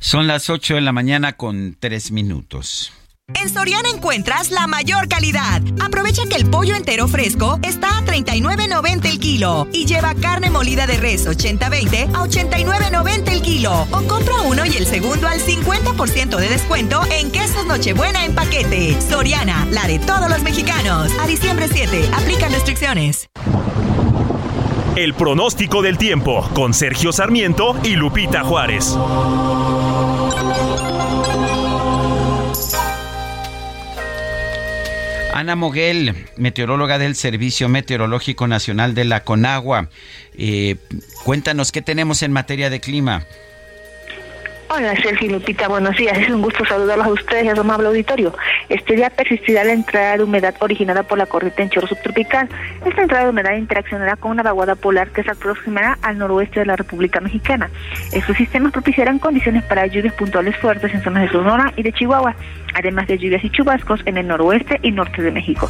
Son 0.00 0.26
las 0.26 0.50
8 0.50 0.74
de 0.74 0.80
la 0.80 0.92
mañana 0.92 1.34
con 1.34 1.76
3 1.78 2.10
minutos. 2.12 2.92
En 3.28 3.48
Soriana 3.48 3.88
encuentras 3.88 4.50
la 4.50 4.66
mayor 4.66 5.08
calidad. 5.08 5.62
Aprovecha 5.80 6.22
que 6.28 6.36
el 6.36 6.50
pollo 6.50 6.74
entero 6.74 7.06
fresco 7.06 7.58
está 7.62 7.98
a 7.98 8.04
39.90 8.04 9.06
el 9.06 9.20
kilo 9.20 9.68
y 9.72 9.86
lleva 9.86 10.14
carne 10.14 10.50
molida 10.50 10.86
de 10.86 10.96
res 10.96 11.26
80-20 11.26 12.14
a 12.14 12.24
89.90 12.24 13.32
el 13.32 13.42
kilo. 13.42 13.86
O 13.92 14.02
compra 14.08 14.40
uno 14.42 14.66
y 14.66 14.76
el 14.76 14.86
segundo 14.86 15.28
al 15.28 15.40
50% 15.40 16.36
de 16.36 16.48
descuento 16.48 17.00
en 17.10 17.30
quesos 17.30 17.64
Nochebuena 17.64 18.24
en 18.24 18.34
paquete. 18.34 19.00
Soriana, 19.00 19.66
la 19.70 19.86
de 19.86 19.98
todos 20.00 20.28
los 20.28 20.42
mexicanos. 20.42 21.12
A 21.20 21.26
diciembre 21.26 21.68
7, 21.68 22.10
aplican 22.14 22.52
restricciones. 22.52 23.28
El 24.96 25.14
pronóstico 25.14 25.80
del 25.80 25.96
tiempo 25.96 26.46
con 26.54 26.74
Sergio 26.74 27.12
Sarmiento 27.12 27.76
y 27.82 27.94
Lupita 27.94 28.42
Juárez. 28.42 28.94
Ana 35.32 35.56
Moguel, 35.56 36.14
meteoróloga 36.36 36.98
del 36.98 37.16
Servicio 37.16 37.68
Meteorológico 37.68 38.46
Nacional 38.46 38.94
de 38.94 39.04
la 39.04 39.24
Conagua. 39.24 39.88
Eh, 40.34 40.76
cuéntanos 41.24 41.72
qué 41.72 41.80
tenemos 41.80 42.22
en 42.22 42.32
materia 42.32 42.68
de 42.68 42.80
clima. 42.80 43.24
Hola 44.74 44.96
Sergio 44.96 45.30
Lupita, 45.32 45.68
buenos 45.68 45.94
días. 45.98 46.16
Es 46.16 46.30
un 46.30 46.40
gusto 46.40 46.64
saludarlos 46.64 47.06
a 47.06 47.10
ustedes 47.10 47.44
y 47.44 47.48
a 47.48 47.54
su 47.54 47.60
amable 47.60 47.88
auditorio. 47.88 48.32
Este 48.70 48.96
día 48.96 49.10
persistirá 49.10 49.64
la 49.64 49.74
entrada 49.74 50.16
de 50.16 50.24
humedad 50.24 50.54
originada 50.60 51.02
por 51.02 51.18
la 51.18 51.26
corriente 51.26 51.62
en 51.62 51.68
chorro 51.68 51.88
subtropical. 51.88 52.48
Esta 52.82 53.02
entrada 53.02 53.24
de 53.24 53.30
humedad 53.30 53.54
interaccionará 53.54 54.16
con 54.16 54.30
una 54.30 54.42
vaguada 54.42 54.74
polar 54.74 55.10
que 55.10 55.24
se 55.24 55.30
aproximará 55.30 55.98
al 56.00 56.16
noroeste 56.16 56.60
de 56.60 56.66
la 56.66 56.76
República 56.76 57.20
Mexicana. 57.20 57.68
Estos 58.14 58.34
sistemas 58.34 58.72
propiciarán 58.72 59.18
condiciones 59.18 59.62
para 59.64 59.86
lluvias 59.86 60.14
puntuales 60.14 60.56
fuertes 60.56 60.94
en 60.94 61.02
zonas 61.02 61.24
de 61.24 61.32
Sonora 61.32 61.70
y 61.76 61.82
de 61.82 61.92
Chihuahua, 61.92 62.34
además 62.74 63.06
de 63.08 63.18
lluvias 63.18 63.44
y 63.44 63.50
chubascos 63.50 64.00
en 64.06 64.16
el 64.16 64.26
noroeste 64.26 64.80
y 64.82 64.90
norte 64.90 65.20
de 65.20 65.32
México. 65.32 65.68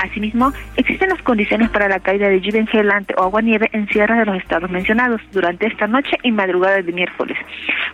Asimismo, 0.00 0.52
existen 0.76 1.10
las 1.10 1.22
condiciones 1.22 1.70
para 1.70 1.88
la 1.88 2.00
caída 2.00 2.28
de 2.28 2.40
lluvia 2.40 2.62
engelante 2.62 3.14
o 3.16 3.22
agua-nieve 3.22 3.68
en 3.72 3.86
sierras 3.88 4.18
de 4.18 4.24
los 4.24 4.36
estados 4.36 4.70
mencionados 4.70 5.20
durante 5.30 5.68
esta 5.68 5.86
noche 5.86 6.16
y 6.24 6.32
madrugada 6.32 6.82
de 6.82 6.92
miércoles. 6.92 7.38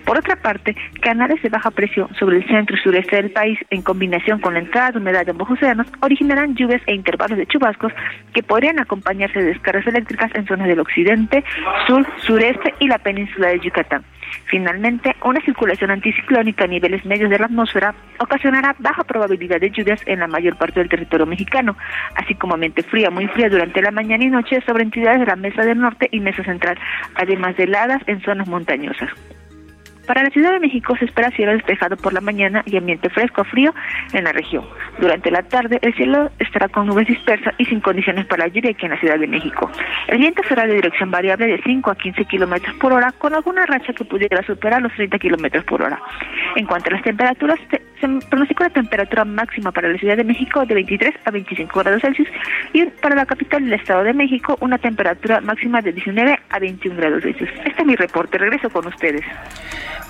Por 0.07 0.16
otra 0.18 0.36
canales 1.01 1.42
de 1.42 1.49
baja 1.49 1.70
presión 1.70 2.09
sobre 2.18 2.38
el 2.38 2.47
centro 2.47 2.76
y 2.76 2.80
sureste 2.80 3.16
del 3.16 3.30
país, 3.30 3.59
en 3.70 3.82
combinación 3.82 4.40
con 4.40 4.55
la 4.55 4.61
entrada 4.61 4.92
de 4.92 4.99
humedad 4.99 5.24
de 5.24 5.32
ambos 5.32 5.51
océanos, 5.51 5.86
originarán 6.01 6.55
lluvias 6.55 6.82
e 6.86 6.94
intervalos 6.94 7.38
de 7.38 7.47
chubascos 7.47 7.92
que 8.32 8.42
podrían 8.42 8.78
acompañarse 8.78 9.38
de 9.38 9.47
descargas 9.47 9.86
eléctricas 9.86 10.30
en 10.34 10.47
zonas 10.47 10.68
del 10.68 10.80
occidente, 10.80 11.44
sur, 11.86 12.07
sureste 12.18 12.74
y 12.78 12.88
la 12.88 12.99
península 12.99 13.49
de 13.49 13.61
Yucatán. 13.61 14.05
Finalmente, 14.47 15.14
una 15.24 15.40
circulación 15.40 15.90
anticiclónica 15.90 16.64
a 16.64 16.68
niveles 16.68 17.05
medios 17.05 17.30
de 17.30 17.38
la 17.38 17.47
atmósfera 17.47 17.94
ocasionará 18.18 18.74
baja 18.78 19.05
probabilidad 19.05 19.61
de 19.61 19.70
lluvias 19.70 20.01
en 20.07 20.20
la 20.20 20.26
mayor 20.26 20.57
parte 20.57 20.80
del 20.80 20.88
territorio 20.88 21.26
mexicano, 21.26 21.76
así 22.14 22.34
como 22.34 22.57
mente 22.57 22.82
fría, 22.82 23.11
muy 23.11 23.26
fría 23.28 23.49
durante 23.49 23.82
la 23.82 23.90
mañana 23.90 24.24
y 24.24 24.28
noche 24.28 24.61
sobre 24.66 24.84
entidades 24.84 25.20
de 25.20 25.26
la 25.26 25.36
Mesa 25.36 25.62
del 25.62 25.78
Norte 25.78 26.09
y 26.11 26.20
Mesa 26.20 26.44
Central, 26.44 26.78
además 27.14 27.57
de 27.57 27.64
heladas 27.64 28.03
en 28.07 28.20
zonas 28.22 28.49
montañosas. 28.49 29.11
Para 30.07 30.22
la 30.22 30.30
Ciudad 30.30 30.52
de 30.52 30.61
México 30.61 30.96
se 30.96 31.04
espera 31.04 31.30
cielo 31.30 31.52
despejado 31.52 31.96
por 31.96 32.12
la 32.12 32.20
mañana 32.20 32.62
y 32.64 32.76
ambiente 32.76 33.11
fresco 33.11 33.42
o 33.42 33.44
frío 33.44 33.74
en 34.12 34.24
la 34.24 34.32
región. 34.32 34.64
Durante 35.00 35.30
la 35.30 35.42
tarde 35.42 35.78
el 35.82 35.94
cielo 35.94 36.30
estará 36.38 36.68
con 36.68 36.86
nubes 36.86 37.09
dispersas 37.09 37.54
y 37.59 37.64
sin 37.64 37.80
condiciones 37.80 38.26
para 38.26 38.46
lluvia 38.46 38.70
aquí 38.70 38.86
en 38.86 38.92
la 38.92 39.00
Ciudad 39.00 39.18
de 39.18 39.26
México. 39.26 39.70
El 40.09 40.18
viento 40.18 40.42
será 40.48 40.66
de 40.66 40.74
dirección 40.74 41.11
variable 41.11 41.46
de 41.46 41.61
5 41.62 41.90
a 41.90 41.96
15 41.96 42.24
kilómetros 42.26 42.76
por 42.76 42.92
hora 42.92 43.12
con 43.12 43.34
alguna 43.34 43.66
racha 43.66 43.92
que 43.92 44.04
pudiera 44.04 44.42
superar 44.44 44.80
los 44.80 44.92
30 44.92 45.18
kilómetros 45.18 45.64
por 45.64 45.82
hora. 45.82 46.00
En 46.54 46.66
cuanto 46.66 46.90
a 46.90 46.94
las 46.94 47.02
temperaturas, 47.02 47.59
se, 48.01 48.09
pronostica 48.28 48.64
una 48.64 48.72
temperatura 48.72 49.24
máxima 49.24 49.72
para 49.72 49.88
la 49.88 49.99
Ciudad 49.99 50.16
de 50.16 50.24
México 50.24 50.64
de 50.64 50.74
23 50.74 51.14
a 51.24 51.30
25 51.30 51.80
grados 51.80 52.03
Celsius 52.03 52.28
y 52.72 52.84
para 52.86 53.14
la 53.14 53.26
capital 53.26 53.64
del 53.64 53.74
Estado 53.74 54.05
de 54.05 54.12
México 54.12 54.57
una 54.61 54.78
temperatura 54.78 55.40
máxima 55.40 55.82
de 55.82 55.92
19 55.92 56.38
a 56.49 56.59
21 56.59 56.97
grados 56.97 57.22
Celsius. 57.22 57.51
Este 57.64 57.82
es 57.82 57.86
mi 57.86 57.97
reporte. 57.97 58.38
Regreso 58.38 58.70
con 58.70 58.86
ustedes. 58.86 59.22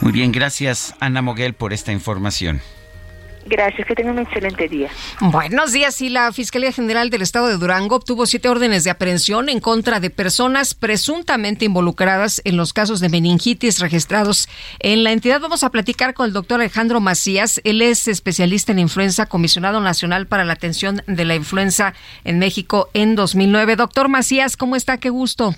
Muy 0.00 0.12
bien, 0.12 0.32
gracias 0.32 0.94
Ana 1.00 1.22
Moguel 1.22 1.54
por 1.54 1.72
esta 1.72 1.92
información. 1.92 2.60
Gracias, 3.48 3.86
que 3.86 3.94
tengan 3.94 4.14
un 4.14 4.22
excelente 4.24 4.68
día. 4.68 4.88
Buenos 5.20 5.72
días. 5.72 6.02
Y 6.02 6.08
la 6.08 6.32
Fiscalía 6.32 6.72
General 6.72 7.10
del 7.10 7.22
Estado 7.22 7.46
de 7.46 7.56
Durango 7.56 7.94
obtuvo 7.94 8.26
siete 8.26 8.48
órdenes 8.48 8.82
de 8.82 8.90
aprehensión 8.90 9.48
en 9.48 9.60
contra 9.60 10.00
de 10.00 10.10
personas 10.10 10.74
presuntamente 10.74 11.64
involucradas 11.64 12.42
en 12.44 12.56
los 12.56 12.72
casos 12.72 12.98
de 12.98 13.08
meningitis 13.08 13.78
registrados 13.78 14.48
en 14.80 15.04
la 15.04 15.12
entidad. 15.12 15.40
Vamos 15.40 15.62
a 15.62 15.70
platicar 15.70 16.12
con 16.12 16.26
el 16.26 16.32
doctor 16.32 16.60
Alejandro 16.60 17.00
Macías. 17.00 17.60
Él 17.62 17.82
es 17.82 18.08
especialista 18.08 18.72
en 18.72 18.80
influenza, 18.80 19.26
comisionado 19.26 19.80
nacional 19.80 20.26
para 20.26 20.44
la 20.44 20.54
atención 20.54 21.02
de 21.06 21.24
la 21.24 21.36
influenza 21.36 21.94
en 22.24 22.40
México 22.40 22.90
en 22.94 23.14
2009. 23.14 23.76
Doctor 23.76 24.08
Macías, 24.08 24.56
¿cómo 24.56 24.74
está? 24.74 24.98
Qué 24.98 25.10
gusto. 25.10 25.54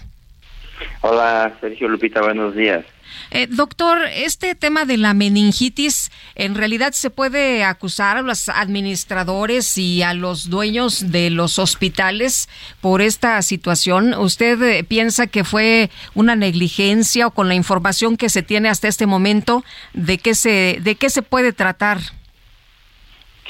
Hola, 1.00 1.56
Sergio 1.60 1.88
Lupita, 1.88 2.20
buenos 2.20 2.54
días. 2.54 2.84
Eh, 3.30 3.46
doctor, 3.46 3.98
este 4.14 4.54
tema 4.54 4.86
de 4.86 4.96
la 4.96 5.12
meningitis, 5.12 6.10
¿en 6.34 6.54
realidad 6.54 6.92
se 6.92 7.10
puede 7.10 7.62
acusar 7.62 8.16
a 8.16 8.22
los 8.22 8.48
administradores 8.48 9.76
y 9.76 10.02
a 10.02 10.14
los 10.14 10.48
dueños 10.48 11.12
de 11.12 11.28
los 11.28 11.58
hospitales 11.58 12.48
por 12.80 13.02
esta 13.02 13.40
situación? 13.42 14.14
¿Usted 14.14 14.62
eh, 14.62 14.84
piensa 14.84 15.26
que 15.26 15.44
fue 15.44 15.90
una 16.14 16.36
negligencia 16.36 17.26
o 17.26 17.30
con 17.32 17.48
la 17.48 17.54
información 17.54 18.16
que 18.16 18.30
se 18.30 18.42
tiene 18.42 18.70
hasta 18.70 18.88
este 18.88 19.06
momento, 19.06 19.62
de 19.92 20.16
qué 20.16 20.34
se, 20.34 20.78
de 20.80 20.94
qué 20.94 21.10
se 21.10 21.20
puede 21.20 21.52
tratar? 21.52 21.98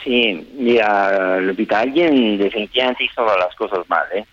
Sí, 0.03 0.49
mira, 0.55 1.39
Lupita, 1.41 1.81
alguien 1.81 2.39
definitivamente 2.39 3.05
hizo 3.05 3.25
las 3.25 3.55
cosas 3.55 3.89
mal, 3.89 4.07
¿eh? 4.15 4.25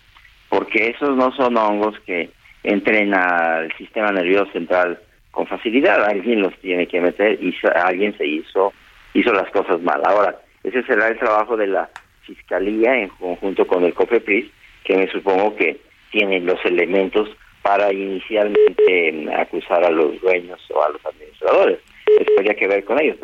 Porque 0.48 0.88
esos 0.88 1.16
no 1.16 1.32
son 1.36 1.56
hongos 1.56 1.94
que 2.04 2.30
entren 2.62 3.14
al 3.14 3.72
sistema 3.76 4.10
nervioso 4.10 4.50
central 4.52 4.98
con 5.36 5.46
facilidad. 5.46 6.02
Alguien 6.02 6.40
los 6.40 6.56
tiene 6.60 6.88
que 6.88 6.98
meter 6.98 7.38
y 7.42 7.54
alguien 7.74 8.16
se 8.16 8.26
hizo 8.26 8.72
hizo 9.12 9.32
las 9.32 9.50
cosas 9.50 9.80
mal. 9.82 10.00
Ahora, 10.04 10.34
ese 10.64 10.82
será 10.84 11.08
el 11.08 11.18
trabajo 11.18 11.56
de 11.56 11.66
la 11.66 11.88
Fiscalía 12.22 12.96
en 12.96 13.08
conjunto 13.08 13.66
con 13.66 13.84
el 13.84 13.94
COFEPRIS, 13.94 14.50
que 14.82 14.96
me 14.96 15.06
supongo 15.08 15.54
que 15.54 15.78
tienen 16.10 16.46
los 16.46 16.62
elementos 16.64 17.28
para 17.62 17.92
inicialmente 17.92 19.12
mm, 19.12 19.28
acusar 19.28 19.84
a 19.84 19.90
los 19.90 20.20
dueños 20.20 20.60
o 20.74 20.82
a 20.82 20.88
los 20.88 21.04
administradores. 21.04 21.78
Eso 22.18 22.32
habría 22.38 22.54
que 22.54 22.68
ver 22.68 22.84
con 22.84 23.00
ellos. 23.00 23.16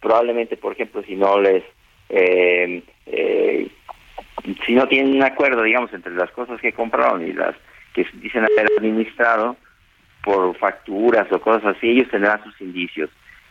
probablemente, 0.00 0.56
por 0.56 0.72
ejemplo, 0.72 1.02
si 1.04 1.14
no 1.14 1.40
les... 1.40 1.62
Eh, 2.08 2.82
eh, 3.06 3.68
si 4.64 4.74
no 4.74 4.86
tienen 4.86 5.16
un 5.16 5.22
acuerdo, 5.22 5.62
digamos, 5.62 5.92
entre 5.92 6.12
las 6.12 6.30
cosas 6.32 6.60
que 6.60 6.72
compraron 6.72 7.26
y 7.26 7.32
las 7.32 7.54
que 7.94 8.06
dicen 8.14 8.44
haber 8.44 8.66
administrado, 8.78 9.56
por 10.26 10.58
facturas 10.58 11.30
o 11.30 11.40
cosas 11.40 11.76
así, 11.76 11.90
ellos 11.90 12.10
tendrán 12.10 12.42
sus 12.42 12.60
indicios, 12.60 13.08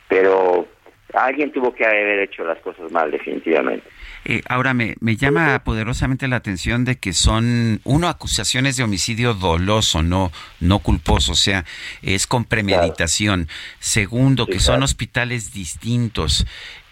pero 0.10 0.68
alguien 1.14 1.50
tuvo 1.54 1.74
que 1.74 1.86
haber 1.86 2.20
hecho 2.20 2.44
las 2.44 2.60
cosas 2.60 2.92
mal, 2.92 3.10
definitivamente. 3.10 3.88
Eh, 4.26 4.42
ahora 4.50 4.74
me, 4.74 4.96
me 5.00 5.16
llama 5.16 5.64
poderosamente 5.64 6.28
la 6.28 6.36
atención 6.36 6.84
de 6.84 6.98
que 6.98 7.14
son, 7.14 7.80
uno, 7.86 8.10
acusaciones 8.10 8.76
de 8.76 8.84
homicidio 8.84 9.34
doloso, 9.34 10.04
no, 10.04 10.34
no 10.60 10.80
culposo, 10.80 11.32
o 11.32 11.36
sea, 11.36 11.64
es 12.02 12.28
con 12.28 12.44
premeditación. 12.44 13.48
Segundo, 13.80 14.46
que 14.46 14.60
son 14.60 14.84
hospitales 14.84 15.54
distintos. 15.54 16.46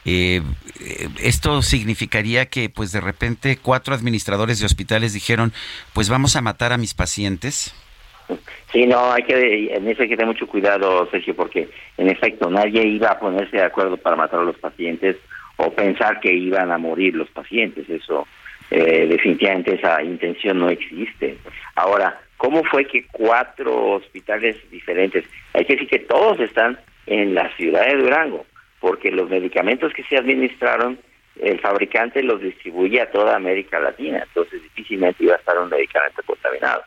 Eh, 0.05 0.41
esto 1.19 1.61
significaría 1.61 2.45
que, 2.45 2.69
pues, 2.69 2.93
de 2.93 3.01
repente, 3.01 3.57
cuatro 3.57 3.93
administradores 3.93 4.59
de 4.59 4.65
hospitales 4.65 5.11
dijeron, 5.11 5.51
pues 5.91 6.07
vamos 6.07 6.37
a 6.37 6.41
matar 6.41 6.71
a 6.71 6.77
mis 6.77 6.93
pacientes. 6.93 7.75
Sí, 8.71 8.85
no, 8.87 9.11
hay 9.11 9.23
que, 9.23 9.75
en 9.75 9.87
eso 9.87 10.03
hay 10.03 10.09
que 10.09 10.15
tener 10.15 10.33
mucho 10.33 10.47
cuidado, 10.47 11.07
Sergio, 11.11 11.35
porque 11.35 11.69
en 11.97 12.09
efecto 12.09 12.49
nadie 12.49 12.83
iba 12.83 13.09
a 13.09 13.19
ponerse 13.19 13.57
de 13.57 13.63
acuerdo 13.63 13.97
para 13.97 14.15
matar 14.15 14.39
a 14.39 14.43
los 14.43 14.57
pacientes 14.57 15.17
o 15.57 15.71
pensar 15.71 16.19
que 16.19 16.33
iban 16.33 16.71
a 16.71 16.77
morir 16.77 17.15
los 17.15 17.29
pacientes. 17.29 17.89
Eso, 17.89 18.27
eh, 18.71 19.05
definitivamente 19.07 19.75
esa 19.75 20.01
intención 20.01 20.59
no 20.59 20.69
existe. 20.69 21.37
Ahora, 21.75 22.19
¿cómo 22.37 22.63
fue 22.63 22.85
que 22.85 23.05
cuatro 23.11 23.91
hospitales 23.91 24.57
diferentes, 24.71 25.25
hay 25.53 25.65
que 25.65 25.73
decir 25.73 25.89
que 25.89 25.99
todos 25.99 26.39
están 26.39 26.79
en 27.05 27.35
la 27.35 27.55
ciudad 27.55 27.85
de 27.85 27.97
Durango, 27.97 28.45
porque 28.79 29.11
los 29.11 29.29
medicamentos 29.29 29.93
que 29.93 30.03
se 30.03 30.17
administraron, 30.17 30.97
el 31.39 31.59
fabricante 31.59 32.23
los 32.23 32.41
distribuye 32.41 33.01
a 33.01 33.11
toda 33.11 33.35
América 33.35 33.79
Latina, 33.79 34.23
entonces 34.27 34.61
difícilmente 34.63 35.23
iba 35.23 35.33
a 35.33 35.37
estar 35.37 35.57
un 35.57 35.69
medicamento 35.69 36.21
contaminado. 36.25 36.83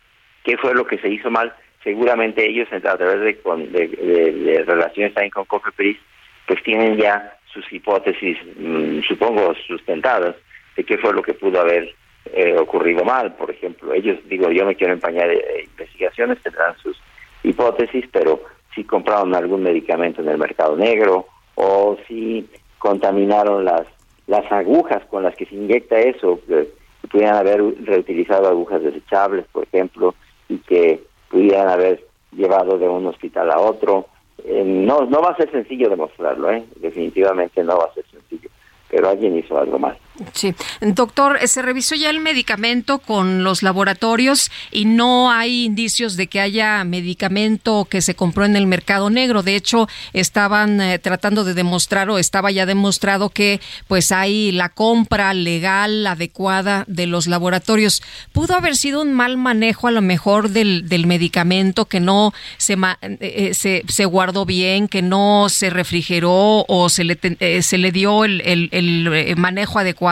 ¿Qué 0.47 0.57
fue 0.57 0.72
lo 0.74 0.86
que 0.86 0.97
se 0.99 1.09
hizo 1.09 1.28
mal? 1.28 1.53
Seguramente 1.82 2.49
ellos, 2.49 2.68
a 2.72 2.78
través 2.80 3.20
de, 3.20 3.32
de, 3.34 4.64
relaciones 4.64 5.12
también 5.12 5.32
con 5.32 5.44
COFEPRIS, 5.44 5.99
pues 6.47 6.62
tienen 6.62 6.97
ya 6.97 7.36
sus 7.53 7.64
hipótesis, 7.72 8.38
mm, 8.57 9.01
supongo, 9.01 9.55
sustentadas 9.66 10.36
de 10.76 10.84
qué 10.84 10.99
fue 10.99 11.12
lo 11.12 11.22
que 11.22 11.34
pudo 11.34 11.61
haber 11.61 11.92
eh, 12.32 12.57
ocurrido 12.57 13.05
mal. 13.05 13.34
Por 13.34 13.51
ejemplo, 13.51 13.92
ellos, 13.92 14.18
digo, 14.28 14.49
yo 14.53 14.64
me 14.64 14.76
quiero 14.76 14.92
empañar 14.92 15.28
de, 15.28 15.64
investigaciones, 15.64 16.40
tendrán 16.42 16.78
sus 16.78 16.97
hipótesis, 17.42 18.05
pero 18.12 18.40
si 18.72 18.84
compraron 18.84 19.34
algún 19.34 19.64
medicamento 19.64 20.22
en 20.22 20.28
el 20.28 20.38
mercado 20.38 20.76
negro 20.76 21.26
o 21.57 21.99
si 22.07 22.49
contaminaron 22.78 23.64
las 23.64 23.84
las 24.28 24.51
agujas 24.51 25.05
con 25.07 25.22
las 25.22 25.34
que 25.36 25.47
se 25.47 25.55
inyecta 25.55 26.01
eso, 26.01 26.40
que 26.47 26.68
pudieran 27.09 27.36
haber 27.36 27.62
reutilizado 27.84 28.49
agujas 28.49 28.82
desechables, 28.82 29.44
por 29.53 29.64
ejemplo, 29.64 30.14
y 30.49 30.59
que 30.59 31.03
pudieran 31.30 31.68
haber 31.68 32.07
llevado 32.32 32.78
de 32.78 32.88
un 32.88 33.07
hospital 33.07 33.51
a 33.51 33.59
otro. 33.59 34.07
Eh, 34.44 34.62
no, 34.64 35.07
no 35.07 35.20
va 35.20 35.30
a 35.30 35.36
ser 35.36 35.51
sencillo 35.51 35.88
demostrarlo, 35.88 36.51
¿eh? 36.51 36.64
definitivamente 36.76 37.62
no 37.64 37.78
va 37.78 37.84
a 37.84 37.94
ser 37.94 38.05
sencillo, 38.11 38.51
pero 38.90 39.09
alguien 39.09 39.36
hizo 39.38 39.59
algo 39.59 39.78
mal. 39.78 39.97
Sí, 40.33 40.55
doctor, 40.81 41.39
se 41.47 41.61
revisó 41.61 41.95
ya 41.95 42.09
el 42.09 42.21
medicamento 42.21 42.99
con 43.01 43.45
los 43.45 43.62
laboratorios 43.62 44.51
y 44.71 44.87
no 44.87 45.31
hay 45.31 45.64
indicios 45.64 46.17
de 46.17 46.27
que 46.27 46.41
haya 46.41 46.83
medicamento 46.85 47.85
que 47.85 48.01
se 48.01 48.14
compró 48.14 48.47
en 48.47 48.57
el 48.57 48.67
mercado 48.67 49.11
negro. 49.11 49.43
De 49.43 49.57
hecho, 49.57 49.89
estaban 50.14 50.81
eh, 50.81 50.99
tratando 50.99 51.45
de 51.45 51.53
demostrar 51.53 52.09
o 52.09 52.19
estaba 52.19 52.51
ya 52.51 52.64
demostrado 52.64 53.29
que 53.29 53.61
pues 53.89 54.11
hay 54.11 54.53
la 54.53 54.71
compra 54.71 55.35
legal 55.35 56.07
adecuada 56.07 56.85
de 56.87 57.07
los 57.07 57.27
laboratorios. 57.27 58.03
Pudo 58.33 58.55
haber 58.55 58.77
sido 58.77 59.03
un 59.03 59.12
mal 59.12 59.37
manejo 59.37 59.87
a 59.87 59.91
lo 59.91 60.01
mejor 60.01 60.49
del, 60.49 60.89
del 60.89 61.07
medicamento 61.07 61.85
que 61.85 62.01
no 62.01 62.33
se, 62.57 62.75
eh, 62.75 63.19
eh, 63.64 63.83
se, 63.87 64.05
guardó 64.07 64.47
bien, 64.47 64.89
que 64.89 65.03
no 65.03 65.49
se 65.51 65.69
refrigeró 65.69 66.64
o 66.69 66.89
se 66.89 67.05
le 67.05 67.17
se 67.62 67.79
le 67.79 67.93
dio 67.93 68.25
el, 68.25 68.41
el, 68.43 68.69
el 68.73 69.37
manejo 69.37 69.79
adecuado 69.79 70.05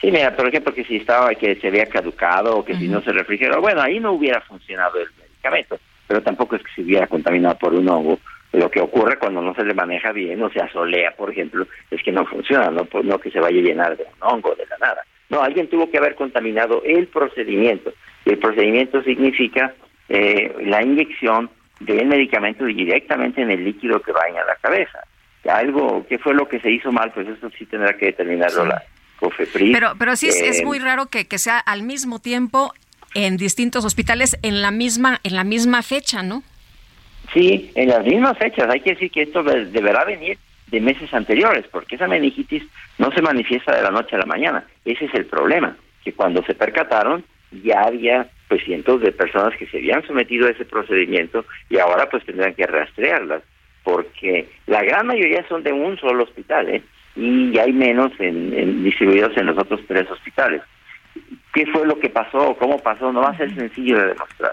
Sí, 0.00 0.10
mira, 0.10 0.34
por 0.34 0.48
ejemplo, 0.48 0.74
que 0.74 0.84
si 0.84 0.96
estaba, 0.96 1.32
que 1.34 1.54
se 1.56 1.68
había 1.68 1.86
caducado 1.86 2.56
o 2.56 2.64
que 2.64 2.74
si 2.74 2.88
no 2.88 3.00
se 3.02 3.12
refrigeró, 3.12 3.60
bueno, 3.60 3.80
ahí 3.80 4.00
no 4.00 4.12
hubiera 4.12 4.40
funcionado 4.40 4.98
el 4.98 5.08
medicamento, 5.16 5.78
pero 6.08 6.20
tampoco 6.22 6.56
es 6.56 6.62
que 6.62 6.72
se 6.74 6.82
hubiera 6.82 7.06
contaminado 7.06 7.56
por 7.56 7.72
un 7.72 7.88
hongo. 7.88 8.18
Lo 8.52 8.68
que 8.68 8.80
ocurre 8.80 9.16
cuando 9.16 9.40
no 9.40 9.54
se 9.54 9.64
le 9.64 9.72
maneja 9.74 10.10
bien 10.10 10.42
o 10.42 10.50
se 10.50 10.60
asolea, 10.60 11.12
por 11.12 11.30
ejemplo, 11.30 11.66
es 11.90 12.02
que 12.02 12.10
no 12.10 12.26
funciona, 12.26 12.70
no, 12.70 12.84
pues, 12.84 13.04
no 13.04 13.18
que 13.18 13.30
se 13.30 13.40
vaya 13.40 13.58
a 13.58 13.62
llenar 13.62 13.96
de 13.96 14.02
un 14.02 14.28
hongo, 14.28 14.54
de 14.56 14.66
la 14.66 14.76
nada. 14.78 15.04
No, 15.30 15.40
alguien 15.40 15.68
tuvo 15.68 15.88
que 15.88 15.98
haber 15.98 16.16
contaminado 16.16 16.82
el 16.84 17.06
procedimiento. 17.06 17.94
Y 18.24 18.30
el 18.30 18.38
procedimiento 18.38 19.02
significa 19.04 19.72
eh, 20.08 20.52
la 20.66 20.82
inyección 20.82 21.48
del 21.80 22.06
medicamento 22.06 22.64
directamente 22.64 23.40
en 23.40 23.50
el 23.50 23.64
líquido 23.64 24.02
que 24.02 24.12
va 24.12 24.22
a 24.22 24.46
la 24.46 24.56
cabeza. 24.56 25.04
Algo, 25.50 26.06
¿qué 26.08 26.18
fue 26.18 26.34
lo 26.34 26.48
que 26.48 26.60
se 26.60 26.70
hizo 26.70 26.92
mal? 26.92 27.12
Pues 27.12 27.28
eso 27.28 27.50
sí 27.58 27.66
tendrá 27.66 27.96
que 27.96 28.06
determinarlo 28.06 28.64
la 28.64 28.82
pero, 29.72 29.92
pero 29.98 30.16
sí 30.16 30.28
es, 30.28 30.60
eh, 30.60 30.64
muy 30.64 30.78
raro 30.78 31.06
que, 31.06 31.26
que 31.26 31.38
sea 31.38 31.58
al 31.58 31.82
mismo 31.82 32.18
tiempo 32.18 32.72
en 33.14 33.36
distintos 33.36 33.84
hospitales 33.84 34.36
en 34.42 34.62
la 34.62 34.70
misma 34.70 35.20
en 35.22 35.36
la 35.36 35.44
misma 35.44 35.82
fecha, 35.82 36.22
¿no? 36.22 36.42
Sí, 37.32 37.70
en 37.74 37.88
las 37.88 38.04
mismas 38.04 38.36
fechas. 38.38 38.68
Hay 38.68 38.80
que 38.80 38.90
decir 38.90 39.10
que 39.10 39.22
esto 39.22 39.42
deberá 39.42 40.04
venir 40.04 40.38
de 40.68 40.80
meses 40.80 41.12
anteriores, 41.14 41.66
porque 41.70 41.96
esa 41.96 42.08
meningitis 42.08 42.64
no 42.98 43.12
se 43.12 43.22
manifiesta 43.22 43.76
de 43.76 43.82
la 43.82 43.90
noche 43.90 44.16
a 44.16 44.18
la 44.18 44.26
mañana. 44.26 44.64
Ese 44.84 45.04
es 45.04 45.14
el 45.14 45.26
problema, 45.26 45.76
que 46.04 46.12
cuando 46.12 46.42
se 46.44 46.54
percataron 46.54 47.24
ya 47.62 47.82
había 47.82 48.28
pues 48.48 48.64
cientos 48.64 49.02
de 49.02 49.12
personas 49.12 49.56
que 49.58 49.66
se 49.66 49.78
habían 49.78 50.06
sometido 50.06 50.46
a 50.46 50.50
ese 50.50 50.64
procedimiento 50.64 51.44
y 51.68 51.78
ahora 51.78 52.08
pues 52.08 52.24
tendrán 52.24 52.54
que 52.54 52.66
rastrearlas, 52.66 53.42
porque 53.82 54.48
la 54.66 54.82
gran 54.82 55.06
mayoría 55.06 55.46
son 55.48 55.62
de 55.62 55.72
un 55.72 55.98
solo 55.98 56.24
hospital, 56.24 56.68
¿eh? 56.68 56.82
y 57.16 57.58
hay 57.58 57.72
menos 57.72 58.12
en, 58.18 58.84
distribuidos 58.84 59.36
en 59.36 59.46
los 59.46 59.58
otros 59.58 59.80
tres 59.86 60.10
hospitales. 60.10 60.62
¿Qué 61.52 61.66
fue 61.66 61.86
lo 61.86 61.98
que 61.98 62.08
pasó? 62.08 62.56
¿Cómo 62.58 62.78
pasó? 62.78 63.12
No 63.12 63.20
va 63.20 63.30
a 63.30 63.36
ser 63.36 63.54
sencillo 63.54 63.98
de 63.98 64.06
demostrar. 64.08 64.52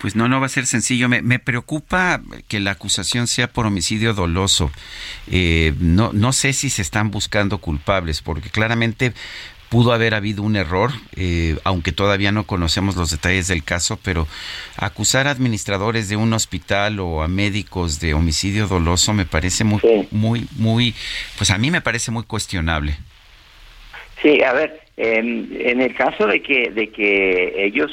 Pues 0.00 0.16
no, 0.16 0.26
no 0.26 0.40
va 0.40 0.46
a 0.46 0.48
ser 0.48 0.66
sencillo. 0.66 1.08
Me, 1.08 1.20
me 1.22 1.38
preocupa 1.38 2.20
que 2.48 2.58
la 2.58 2.72
acusación 2.72 3.26
sea 3.26 3.48
por 3.48 3.66
homicidio 3.66 4.14
doloso. 4.14 4.72
Eh, 5.30 5.74
no, 5.78 6.10
no 6.12 6.32
sé 6.32 6.54
si 6.54 6.70
se 6.70 6.82
están 6.82 7.10
buscando 7.10 7.58
culpables, 7.58 8.22
porque 8.22 8.48
claramente 8.48 9.12
pudo 9.72 9.94
haber 9.94 10.12
habido 10.12 10.42
un 10.42 10.54
error, 10.54 10.90
eh, 11.16 11.56
aunque 11.64 11.92
todavía 11.92 12.30
no 12.30 12.44
conocemos 12.44 12.94
los 12.94 13.10
detalles 13.10 13.48
del 13.48 13.64
caso, 13.64 13.98
pero 14.04 14.28
acusar 14.76 15.26
a 15.26 15.30
administradores 15.30 16.10
de 16.10 16.16
un 16.16 16.34
hospital 16.34 17.00
o 17.00 17.22
a 17.22 17.28
médicos 17.28 17.98
de 17.98 18.12
homicidio 18.12 18.66
doloso 18.66 19.14
me 19.14 19.24
parece 19.24 19.64
muy, 19.64 19.80
muy, 20.10 20.46
muy, 20.58 20.94
pues 21.38 21.50
a 21.50 21.56
mí 21.56 21.70
me 21.70 21.80
parece 21.80 22.10
muy 22.10 22.24
cuestionable. 22.24 22.96
Sí, 24.20 24.42
a 24.42 24.52
ver, 24.52 24.78
en, 24.98 25.80
el 25.80 25.94
caso 25.94 26.26
de 26.26 26.42
que, 26.42 26.70
de 26.70 26.90
que 26.90 27.64
ellos 27.64 27.90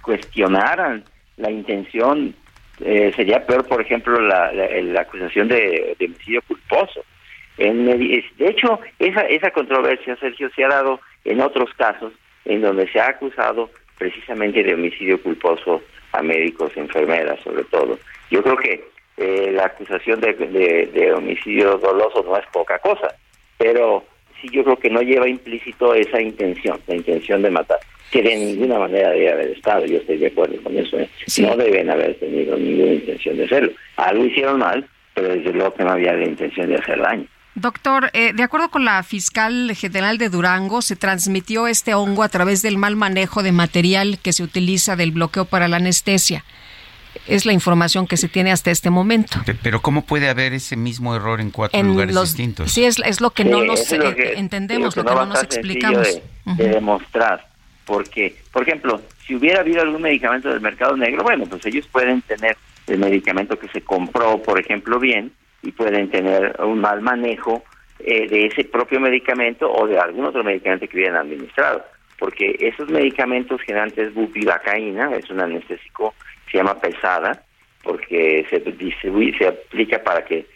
cuestionaran 0.00 1.04
la 1.36 1.50
intención, 1.50 2.34
eh, 2.82 3.12
sería 3.14 3.44
peor, 3.44 3.68
por 3.68 3.82
ejemplo, 3.82 4.18
la, 4.22 4.54
la, 4.54 5.00
acusación 5.02 5.48
de, 5.48 5.96
de 5.98 6.06
homicidio 6.06 6.40
culposo. 6.48 7.04
En, 7.60 7.84
de 7.84 8.24
hecho, 8.38 8.80
esa, 8.98 9.20
esa 9.20 9.50
controversia, 9.50 10.16
Sergio, 10.16 10.50
se 10.56 10.64
ha 10.64 10.68
dado 10.68 10.98
en 11.24 11.42
otros 11.42 11.68
casos 11.74 12.12
en 12.46 12.62
donde 12.62 12.90
se 12.90 12.98
ha 12.98 13.08
acusado 13.08 13.68
precisamente 13.98 14.62
de 14.62 14.72
homicidio 14.72 15.22
culposo 15.22 15.82
a 16.12 16.22
médicos, 16.22 16.74
enfermeras 16.76 17.38
sobre 17.44 17.64
todo. 17.64 17.98
Yo 18.30 18.42
creo 18.42 18.56
que 18.56 18.84
eh, 19.18 19.52
la 19.52 19.66
acusación 19.66 20.20
de, 20.20 20.32
de, 20.32 21.12
homicidio 21.12 21.76
doloso 21.76 22.22
no 22.22 22.34
es 22.38 22.46
poca 22.50 22.78
cosa, 22.78 23.14
pero 23.58 24.04
sí 24.40 24.48
yo 24.50 24.64
creo 24.64 24.78
que 24.78 24.88
no 24.88 25.02
lleva 25.02 25.28
implícito 25.28 25.94
esa 25.94 26.18
intención, 26.18 26.80
la 26.86 26.96
intención 26.96 27.42
de 27.42 27.50
matar, 27.50 27.78
que 28.10 28.22
de 28.22 28.36
ninguna 28.36 28.78
manera 28.78 29.10
debe 29.10 29.32
haber 29.32 29.50
estado, 29.50 29.84
yo 29.84 29.98
estoy 29.98 30.16
de 30.16 30.28
acuerdo 30.28 30.62
con 30.62 30.74
eso, 30.78 30.98
¿eh? 30.98 31.10
no 31.42 31.54
deben 31.56 31.90
haber 31.90 32.14
tenido 32.14 32.56
ninguna 32.56 32.94
intención 32.94 33.36
de 33.36 33.44
hacerlo. 33.44 33.72
Algo 33.96 34.24
hicieron 34.24 34.58
mal, 34.60 34.88
pero 35.12 35.28
desde 35.28 35.52
luego 35.52 35.74
que 35.74 35.84
no 35.84 35.90
había 35.90 36.14
la 36.14 36.24
intención 36.24 36.70
de 36.70 36.76
hacer 36.76 36.98
daño. 36.98 37.26
Doctor, 37.54 38.10
eh, 38.12 38.32
de 38.32 38.42
acuerdo 38.42 38.70
con 38.70 38.84
la 38.84 39.02
fiscal 39.02 39.72
general 39.74 40.18
de 40.18 40.28
Durango, 40.28 40.82
se 40.82 40.94
transmitió 40.94 41.66
este 41.66 41.94
hongo 41.94 42.22
a 42.22 42.28
través 42.28 42.62
del 42.62 42.78
mal 42.78 42.94
manejo 42.94 43.42
de 43.42 43.52
material 43.52 44.18
que 44.22 44.32
se 44.32 44.42
utiliza 44.42 44.94
del 44.94 45.10
bloqueo 45.10 45.46
para 45.46 45.66
la 45.66 45.78
anestesia. 45.78 46.44
Es 47.26 47.44
la 47.44 47.52
información 47.52 48.06
que 48.06 48.16
se 48.16 48.28
tiene 48.28 48.52
hasta 48.52 48.70
este 48.70 48.88
momento. 48.88 49.40
Pero 49.62 49.82
¿cómo 49.82 50.02
puede 50.02 50.28
haber 50.28 50.52
ese 50.52 50.76
mismo 50.76 51.14
error 51.16 51.40
en 51.40 51.50
cuatro 51.50 51.82
lugares 51.82 52.14
distintos? 52.20 52.70
Sí, 52.70 52.84
es, 52.84 53.20
lo 53.20 53.30
que 53.30 53.44
no 53.44 53.64
nos 53.64 53.90
entendemos, 53.90 54.96
lo 54.96 55.04
que, 55.04 55.10
no, 55.10 55.26
nos 55.26 55.42
explicamos. 55.42 56.06
De, 56.56 56.68
demostrar, 56.68 57.48
porque, 57.84 58.36
por 58.52 58.62
ejemplo, 58.62 59.02
si 59.26 59.34
hubiera 59.34 59.60
habido 59.60 59.82
algún 59.82 60.02
medicamento 60.02 60.48
del 60.48 60.60
mercado 60.60 60.96
negro, 60.96 61.24
bueno, 61.24 61.46
pues 61.46 61.66
ellos 61.66 61.86
pueden 61.90 62.22
tener 62.22 62.56
el 62.86 62.98
medicamento 62.98 63.58
que 63.58 63.68
se 63.68 63.82
compró, 63.82 64.40
por 64.40 64.60
ejemplo, 64.60 65.00
bien, 65.00 65.32
y 65.62 65.72
pueden 65.72 66.10
tener 66.10 66.56
un 66.60 66.80
mal 66.80 67.00
manejo 67.00 67.62
eh, 67.98 68.28
de 68.28 68.46
ese 68.46 68.64
propio 68.64 68.98
medicamento 69.00 69.70
o 69.70 69.86
de 69.86 69.98
algún 69.98 70.24
otro 70.24 70.42
medicamento 70.42 70.88
que 70.88 70.96
hubieran 70.96 71.16
administrado. 71.16 71.84
Porque 72.18 72.56
esos 72.60 72.88
medicamentos 72.88 73.60
generantes 73.62 74.14
bupivacaína, 74.14 75.14
es 75.16 75.28
un 75.30 75.40
anestésico, 75.40 76.14
se 76.50 76.58
llama 76.58 76.78
pesada, 76.80 77.42
porque 77.82 78.46
se 78.50 78.58
distribuye, 78.58 79.36
se 79.38 79.48
aplica 79.48 80.02
para 80.02 80.24
que 80.24 80.46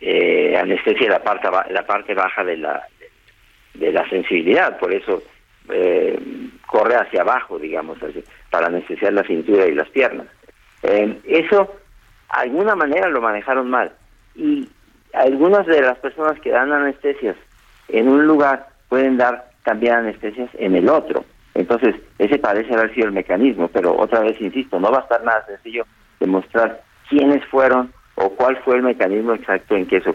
eh, 0.00 0.56
anestesie 0.56 1.08
la 1.08 1.22
parte, 1.22 1.48
la 1.70 1.86
parte 1.86 2.14
baja 2.14 2.42
de 2.42 2.56
la, 2.56 2.84
de 3.74 3.92
la 3.92 4.08
sensibilidad, 4.08 4.78
por 4.78 4.92
eso 4.92 5.22
eh, 5.70 6.18
corre 6.66 6.96
hacia 6.96 7.22
abajo, 7.22 7.58
digamos, 7.58 7.98
para 8.50 8.66
anestesiar 8.66 9.12
la 9.12 9.22
cintura 9.22 9.66
y 9.66 9.74
las 9.74 9.88
piernas. 9.90 10.26
Eh, 10.82 11.18
eso, 11.24 11.76
alguna 12.28 12.74
manera 12.74 13.08
lo 13.08 13.20
manejaron 13.20 13.70
mal 13.70 13.92
y 14.34 14.68
algunas 15.12 15.66
de 15.66 15.80
las 15.80 15.98
personas 15.98 16.38
que 16.40 16.50
dan 16.50 16.72
anestesias 16.72 17.36
en 17.88 18.08
un 18.08 18.26
lugar 18.26 18.68
pueden 18.88 19.16
dar 19.16 19.50
también 19.64 19.94
anestesias 19.94 20.50
en 20.54 20.74
el 20.74 20.88
otro. 20.88 21.24
Entonces, 21.54 21.94
ese 22.18 22.38
parece 22.38 22.72
haber 22.74 22.94
sido 22.94 23.06
el 23.06 23.12
mecanismo, 23.12 23.68
pero 23.68 23.96
otra 23.96 24.20
vez 24.20 24.40
insisto, 24.40 24.80
no 24.80 24.90
va 24.90 24.98
a 24.98 25.02
estar 25.02 25.22
nada 25.22 25.44
sencillo 25.46 25.84
demostrar 26.18 26.82
quiénes 27.08 27.44
fueron 27.46 27.92
o 28.14 28.30
cuál 28.30 28.56
fue 28.64 28.76
el 28.76 28.82
mecanismo 28.82 29.34
exacto 29.34 29.76
en 29.76 29.86
que 29.86 29.98
eso 29.98 30.14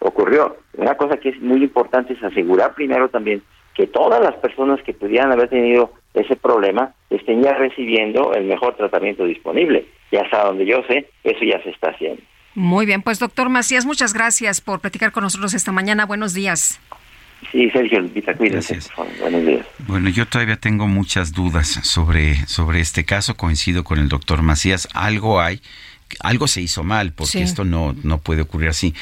ocurrió. 0.00 0.56
Una 0.74 0.94
cosa 0.96 1.16
que 1.18 1.30
es 1.30 1.40
muy 1.40 1.62
importante 1.62 2.14
es 2.14 2.22
asegurar 2.22 2.74
primero 2.74 3.08
también 3.08 3.42
que 3.74 3.86
todas 3.86 4.20
las 4.20 4.34
personas 4.36 4.82
que 4.82 4.92
pudieran 4.92 5.32
haber 5.32 5.48
tenido 5.48 5.92
ese 6.14 6.36
problema 6.36 6.92
estén 7.10 7.42
ya 7.42 7.54
recibiendo 7.54 8.34
el 8.34 8.44
mejor 8.44 8.76
tratamiento 8.76 9.24
disponible. 9.24 9.86
Y 10.10 10.16
hasta 10.16 10.44
donde 10.44 10.66
yo 10.66 10.82
sé, 10.86 11.08
eso 11.24 11.44
ya 11.44 11.62
se 11.62 11.70
está 11.70 11.90
haciendo. 11.90 12.22
Muy 12.54 12.86
bien, 12.86 13.02
pues 13.02 13.18
doctor 13.18 13.48
Macías, 13.48 13.86
muchas 13.86 14.12
gracias 14.12 14.60
por 14.60 14.80
platicar 14.80 15.12
con 15.12 15.24
nosotros 15.24 15.54
esta 15.54 15.72
mañana. 15.72 16.04
Buenos 16.04 16.34
días. 16.34 16.78
Sí, 17.50 17.68
Sergio, 17.70 18.00
Lupita, 18.00 18.34
cuídense. 18.34 18.78
Buenos 19.20 19.44
días. 19.44 19.66
Bueno, 19.86 20.10
yo 20.10 20.26
todavía 20.26 20.56
tengo 20.56 20.86
muchas 20.86 21.32
dudas 21.32 21.80
sobre, 21.82 22.46
sobre 22.46 22.80
este 22.80 23.04
caso. 23.04 23.36
Coincido 23.36 23.84
con 23.84 23.98
el 23.98 24.08
doctor 24.08 24.42
Macías. 24.42 24.88
Algo 24.94 25.40
hay 25.40 25.60
algo 26.20 26.46
se 26.46 26.60
hizo 26.60 26.84
mal, 26.84 27.12
porque 27.12 27.42
esto 27.42 27.64
no, 27.64 27.94
no 28.02 28.18
puede 28.18 28.42
ocurrir 28.42 28.68
así. 28.68 28.94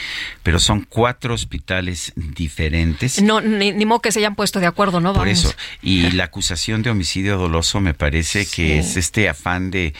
Pero 0.43 0.59
son 0.59 0.87
cuatro 0.89 1.35
hospitales 1.35 2.13
diferentes. 2.17 3.21
No, 3.23 3.41
ni, 3.41 3.73
modo 3.85 4.01
que 4.01 4.13
se 4.13 4.21
hayan 4.21 4.35
puesto 4.35 4.61
de 4.61 4.67
acuerdo, 4.67 5.01
¿no? 5.01 5.13
Por 5.13 5.29
eso. 5.29 5.53
Y 5.83 6.11
la 6.13 6.25
acusación 6.25 6.83
de 6.83 6.91
homicidio 6.91 7.37
doloso 7.37 7.81
me 7.81 7.95
parece 7.95 8.47
que 8.47 8.79
es 8.79 8.97
este 8.97 9.29
afán 9.29 9.71
de 9.71 9.93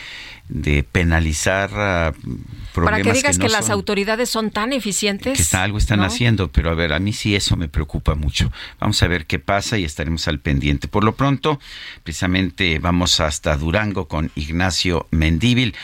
de 0.51 0.83
penalizar 0.83 1.71
uh, 1.71 2.29
problemas 2.71 3.01
Para 3.01 3.13
que 3.13 3.19
digas 3.19 3.39
que, 3.39 3.45
no 3.45 3.53
las 3.53 3.71
autoridades 3.71 4.31
son 4.31 4.51
tan 4.51 4.73
eficientes. 4.73 5.37
Que 5.37 5.43
está, 5.43 5.63
algo 5.63 5.79
están 5.79 6.01
haciendo, 6.01 6.51
pero 6.51 6.71
a 6.71 6.75
ver, 6.75 6.93
a 6.93 6.99
mí 6.99 7.13
sí 7.13 7.35
eso 7.35 7.57
me 7.57 7.69
preocupa 7.69 8.15
mucho. 8.15 8.51
Vamos 8.79 9.03
a 9.03 9.09
ver 9.09 9.27
qué 9.27 9.39
pasa 9.39 9.79
y 9.79 9.85
estaremos 9.85 10.29
al 10.29 10.41
pendiente. 10.41 10.89
Por 10.89 11.05
lo 11.05 11.15
pronto, 11.15 11.61
precisamente 12.03 12.79
vamos 12.79 13.21
hasta 13.21 13.57
Durango 13.57 14.09
con 14.09 14.31
Ignacio 14.35 15.07
Mendíbil. 15.11 15.75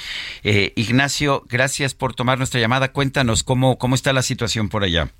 Eh, 0.42 0.72
Ignacio, 0.76 1.44
gracias 1.48 1.94
por 1.94 2.14
tomar 2.14 2.38
nuestra 2.38 2.60
llamada. 2.60 2.92
Cuéntanos 2.92 3.42
cómo, 3.42 3.78
cómo 3.78 3.94
está 3.94 4.12
la 4.12 4.22
situación 4.22 4.68
por 4.68 4.84
allá. 4.84 5.10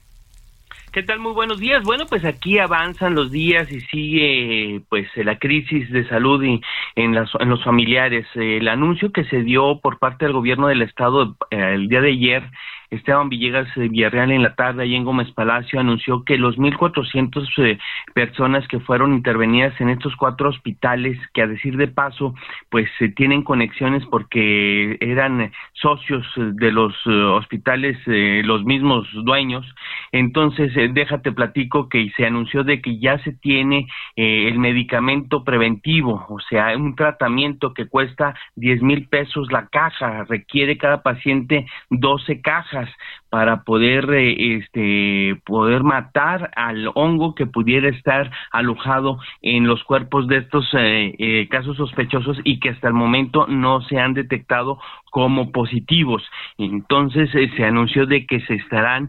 ¿Qué 0.97 1.03
tal? 1.03 1.19
Muy 1.19 1.33
buenos 1.35 1.61
días. 1.61 1.83
Bueno, 1.83 2.07
pues 2.09 2.25
aquí 2.25 2.59
avanzan 2.59 3.15
los 3.15 3.31
días 3.31 3.71
y 3.71 3.83
sigue 3.83 4.81
pues 4.89 5.07
la 5.17 5.39
crisis 5.39 5.93
de 5.93 6.09
salud 6.09 6.43
y 6.43 6.59
en, 6.95 7.15
las, 7.15 7.29
en 7.39 7.51
los 7.51 7.63
familiares. 7.63 8.27
El 8.35 8.67
anuncio 8.67 9.13
que 9.13 9.25
se 9.25 9.43
dio 9.43 9.79
por 9.83 9.99
parte 9.99 10.25
del 10.25 10.33
gobierno 10.33 10.69
del 10.69 10.81
estado 10.81 11.37
eh, 11.51 11.75
el 11.75 11.89
día 11.89 12.01
de 12.01 12.13
ayer 12.13 12.51
Esteban 12.91 13.28
Villegas 13.28 13.68
de 13.74 13.89
Villarreal 13.89 14.30
en 14.30 14.43
la 14.43 14.55
tarde, 14.55 14.82
ahí 14.82 14.95
en 14.95 15.05
Gómez 15.05 15.30
Palacio, 15.32 15.80
anunció 15.80 16.24
que 16.24 16.39
los 16.39 16.57
1.400 16.57 17.47
eh, 17.59 17.78
personas 18.14 18.66
que 18.68 18.80
fueron 18.80 19.14
intervenidas 19.14 19.78
en 19.80 19.89
estos 19.89 20.14
cuatro 20.16 20.49
hospitales, 20.49 21.18
que 21.34 21.43
a 21.43 21.47
decir 21.47 21.76
de 21.76 21.89
paso, 21.89 22.34
pues 22.70 22.89
se 22.99 23.09
tienen 23.09 23.43
conexiones 23.43 24.05
porque 24.07 24.97
eran 25.01 25.53
socios 25.72 26.26
de 26.37 26.72
los 26.72 26.95
eh, 27.07 27.11
hospitales, 27.11 27.99
eh, 28.07 28.43
los 28.45 28.64
mismos 28.64 29.07
dueños. 29.24 29.66
Entonces, 30.12 30.72
déjate 30.95 31.32
platico 31.32 31.89
que 31.89 32.11
se 32.16 32.26
anunció 32.26 32.64
de 32.64 32.80
que 32.80 32.99
ya 32.99 33.18
se 33.18 33.32
tiene 33.32 33.87
el 34.14 34.59
medicamento 34.59 35.45
preventivo, 35.45 36.24
o 36.28 36.41
sea, 36.41 36.74
un 36.76 36.95
tratamiento 36.95 37.74
que 37.74 37.87
cuesta 37.87 38.34
10 38.57 38.82
mil 38.82 39.09
pesos 39.09 39.51
la 39.53 39.66
caja, 39.68 40.24
requiere 40.24 40.78
cada 40.78 41.03
paciente 41.03 41.66
12 41.91 42.41
cajas 42.41 42.76
bajas 42.77 42.95
para 43.31 43.62
poder 43.64 44.09
eh, 44.12 44.57
este 44.57 45.41
poder 45.45 45.83
matar 45.83 46.51
al 46.57 46.91
hongo 46.95 47.35
que 47.35 47.47
pudiera 47.47 47.89
estar 47.89 48.31
alojado 48.51 49.18
en 49.43 49.66
los 49.66 49.83
cuerpos 49.85 50.27
de 50.29 50.39
estos 50.39 50.68
eh, 50.74 51.14
eh, 51.18 51.49
casos 51.49 51.77
sospechosos 51.77 52.39
y 52.45 52.61
que 52.61 52.70
hasta 52.70 52.89
el 52.89 52.95
momento 52.95 53.47
no 53.47 53.81
se 53.83 53.99
han 53.99 54.14
detectado 54.14 54.79
como 55.11 55.51
positivos. 55.51 56.22
Entonces 56.59 57.35
eh, 57.35 57.51
se 57.57 57.64
anunció 57.64 58.07
de 58.07 58.27
que 58.27 58.41
se 58.41 58.55
estarán 58.55 59.09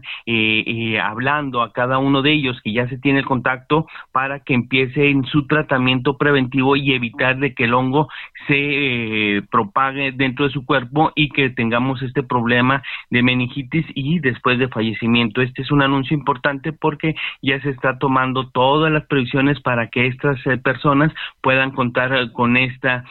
hablando 1.02 1.62
a 1.62 1.72
cada 1.72 1.98
uno 1.98 2.22
de 2.22 2.32
ellos 2.32 2.60
que 2.62 2.72
ya 2.72 2.88
se 2.88 2.98
tiene 2.98 3.20
el 3.20 3.26
contacto 3.26 3.86
para 4.12 4.40
que 4.40 4.54
empiece 4.54 5.10
en 5.10 5.24
su 5.24 5.46
tratamiento 5.46 6.16
preventivo 6.16 6.76
y 6.76 6.92
evitar 6.92 7.38
de 7.38 7.54
que 7.54 7.64
el 7.64 7.74
hongo 7.74 8.08
se 8.46 9.42
propague 9.50 10.12
dentro 10.12 10.46
de 10.46 10.52
su 10.52 10.64
cuerpo 10.64 11.12
y 11.14 11.28
que 11.30 11.50
tengamos 11.50 12.02
este 12.02 12.22
problema 12.22 12.82
de 13.10 13.22
meningitis 13.22 13.86
y 13.94 14.07
después 14.20 14.58
de 14.58 14.68
fallecimiento. 14.68 15.40
Este 15.42 15.62
es 15.62 15.70
un 15.70 15.82
anuncio 15.82 16.16
importante 16.16 16.72
porque 16.72 17.14
ya 17.42 17.60
se 17.60 17.70
está 17.70 17.98
tomando 17.98 18.48
todas 18.50 18.90
las 18.90 19.06
previsiones 19.06 19.60
para 19.60 19.88
que 19.88 20.06
estas 20.06 20.40
personas 20.62 21.12
puedan 21.40 21.70
contar 21.70 22.32
con 22.32 22.56
esta 22.56 23.04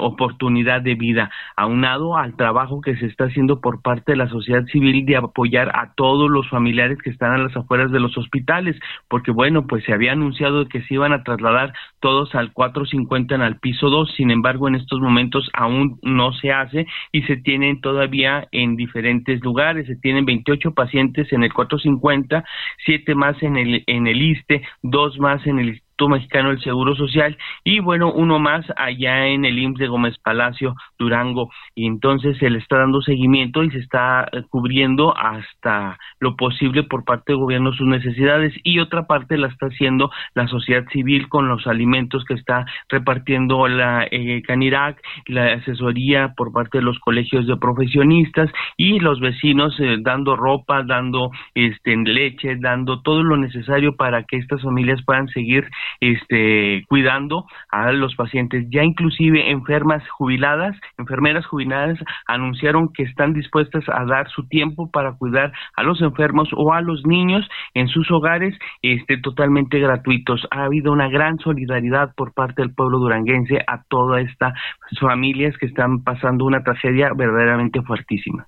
oportunidad 0.00 0.82
de 0.82 0.94
vida 0.94 1.30
aunado 1.56 2.16
al 2.16 2.36
trabajo 2.36 2.80
que 2.80 2.96
se 2.96 3.06
está 3.06 3.24
haciendo 3.24 3.60
por 3.60 3.82
parte 3.82 4.12
de 4.12 4.16
la 4.16 4.28
sociedad 4.28 4.64
civil 4.66 5.04
de 5.06 5.16
apoyar 5.16 5.70
a 5.74 5.92
todos 5.94 6.30
los 6.30 6.48
familiares 6.48 6.98
que 7.02 7.10
están 7.10 7.32
a 7.32 7.38
las 7.38 7.56
afueras 7.56 7.90
de 7.90 8.00
los 8.00 8.16
hospitales, 8.16 8.76
porque 9.08 9.30
bueno, 9.30 9.66
pues 9.66 9.84
se 9.84 9.92
había 9.92 10.12
anunciado 10.12 10.68
que 10.68 10.82
se 10.82 10.94
iban 10.94 11.12
a 11.12 11.22
trasladar 11.22 11.72
todos 12.00 12.34
al 12.34 12.52
450 12.52 13.34
en 13.34 13.42
al 13.42 13.58
piso 13.58 13.88
2, 13.88 14.14
sin 14.16 14.30
embargo 14.30 14.68
en 14.68 14.74
estos 14.74 15.00
momentos 15.00 15.48
aún 15.52 15.98
no 16.02 16.32
se 16.32 16.52
hace 16.52 16.86
y 17.12 17.22
se 17.22 17.36
tienen 17.36 17.80
todavía 17.80 18.48
en 18.52 18.76
diferentes 18.76 19.40
lugares, 19.42 19.86
se 19.86 19.96
tienen 19.96 20.24
28 20.44 20.72
pacientes 20.72 21.32
en 21.32 21.44
el 21.44 21.52
450, 21.52 22.44
7 22.84 23.14
más 23.14 23.42
en 23.42 23.56
el 23.56 23.84
en 23.86 24.06
el 24.06 24.22
ISTE, 24.22 24.62
dos 24.82 25.18
más 25.18 25.46
en 25.46 25.58
el 25.58 25.82
Mexicano 26.08 26.50
del 26.50 26.60
Seguro 26.60 26.94
Social 26.94 27.36
y 27.64 27.80
bueno, 27.80 28.12
uno 28.12 28.38
más 28.38 28.64
allá 28.76 29.26
en 29.26 29.44
el 29.44 29.58
IMSS 29.58 29.78
de 29.78 29.88
Gómez 29.88 30.18
Palacio, 30.18 30.74
Durango. 30.98 31.50
Y 31.74 31.86
entonces 31.86 32.36
se 32.38 32.50
le 32.50 32.58
está 32.58 32.78
dando 32.78 33.02
seguimiento 33.02 33.62
y 33.62 33.70
se 33.70 33.78
está 33.78 34.28
eh, 34.32 34.42
cubriendo 34.48 35.16
hasta 35.16 35.98
lo 36.18 36.36
posible 36.36 36.82
por 36.82 37.04
parte 37.04 37.32
del 37.32 37.40
gobierno 37.40 37.72
sus 37.72 37.86
necesidades 37.86 38.54
y 38.62 38.78
otra 38.78 39.06
parte 39.06 39.36
la 39.38 39.48
está 39.48 39.66
haciendo 39.66 40.10
la 40.34 40.46
sociedad 40.48 40.84
civil 40.92 41.28
con 41.28 41.48
los 41.48 41.66
alimentos 41.66 42.24
que 42.24 42.34
está 42.34 42.66
repartiendo 42.88 43.66
la 43.68 44.06
eh, 44.10 44.42
Canirac, 44.46 45.00
la 45.26 45.54
asesoría 45.54 46.34
por 46.36 46.52
parte 46.52 46.78
de 46.78 46.84
los 46.84 46.98
colegios 46.98 47.46
de 47.46 47.56
profesionistas 47.56 48.50
y 48.76 48.98
los 49.00 49.20
vecinos 49.20 49.78
eh, 49.80 49.96
dando 50.00 50.36
ropa, 50.36 50.82
dando 50.82 51.30
este 51.54 51.96
leche, 51.96 52.56
dando 52.56 53.02
todo 53.02 53.22
lo 53.22 53.36
necesario 53.36 53.96
para 53.96 54.24
que 54.24 54.36
estas 54.36 54.62
familias 54.62 55.02
puedan 55.04 55.28
seguir 55.28 55.68
este, 56.00 56.84
cuidando 56.88 57.46
a 57.70 57.92
los 57.92 58.14
pacientes. 58.14 58.66
Ya 58.70 58.82
inclusive 58.82 59.50
enfermas 59.50 60.02
jubiladas, 60.10 60.76
enfermeras 60.98 61.46
jubiladas 61.46 61.98
anunciaron 62.26 62.92
que 62.92 63.02
están 63.02 63.32
dispuestas 63.32 63.84
a 63.88 64.04
dar 64.04 64.28
su 64.30 64.46
tiempo 64.48 64.90
para 64.90 65.12
cuidar 65.12 65.52
a 65.76 65.82
los 65.82 66.00
enfermos 66.00 66.48
o 66.56 66.72
a 66.72 66.80
los 66.80 67.04
niños 67.06 67.48
en 67.74 67.88
sus 67.88 68.10
hogares 68.10 68.56
este, 68.82 69.18
totalmente 69.18 69.78
gratuitos. 69.78 70.46
Ha 70.50 70.64
habido 70.64 70.92
una 70.92 71.08
gran 71.08 71.38
solidaridad 71.38 72.14
por 72.14 72.32
parte 72.32 72.62
del 72.62 72.74
pueblo 72.74 72.98
duranguense 72.98 73.58
a 73.66 73.82
todas 73.88 74.26
estas 74.26 74.54
familias 75.00 75.56
que 75.58 75.66
están 75.66 76.02
pasando 76.02 76.44
una 76.44 76.62
tragedia 76.62 77.10
verdaderamente 77.16 77.82
fuertísima. 77.82 78.46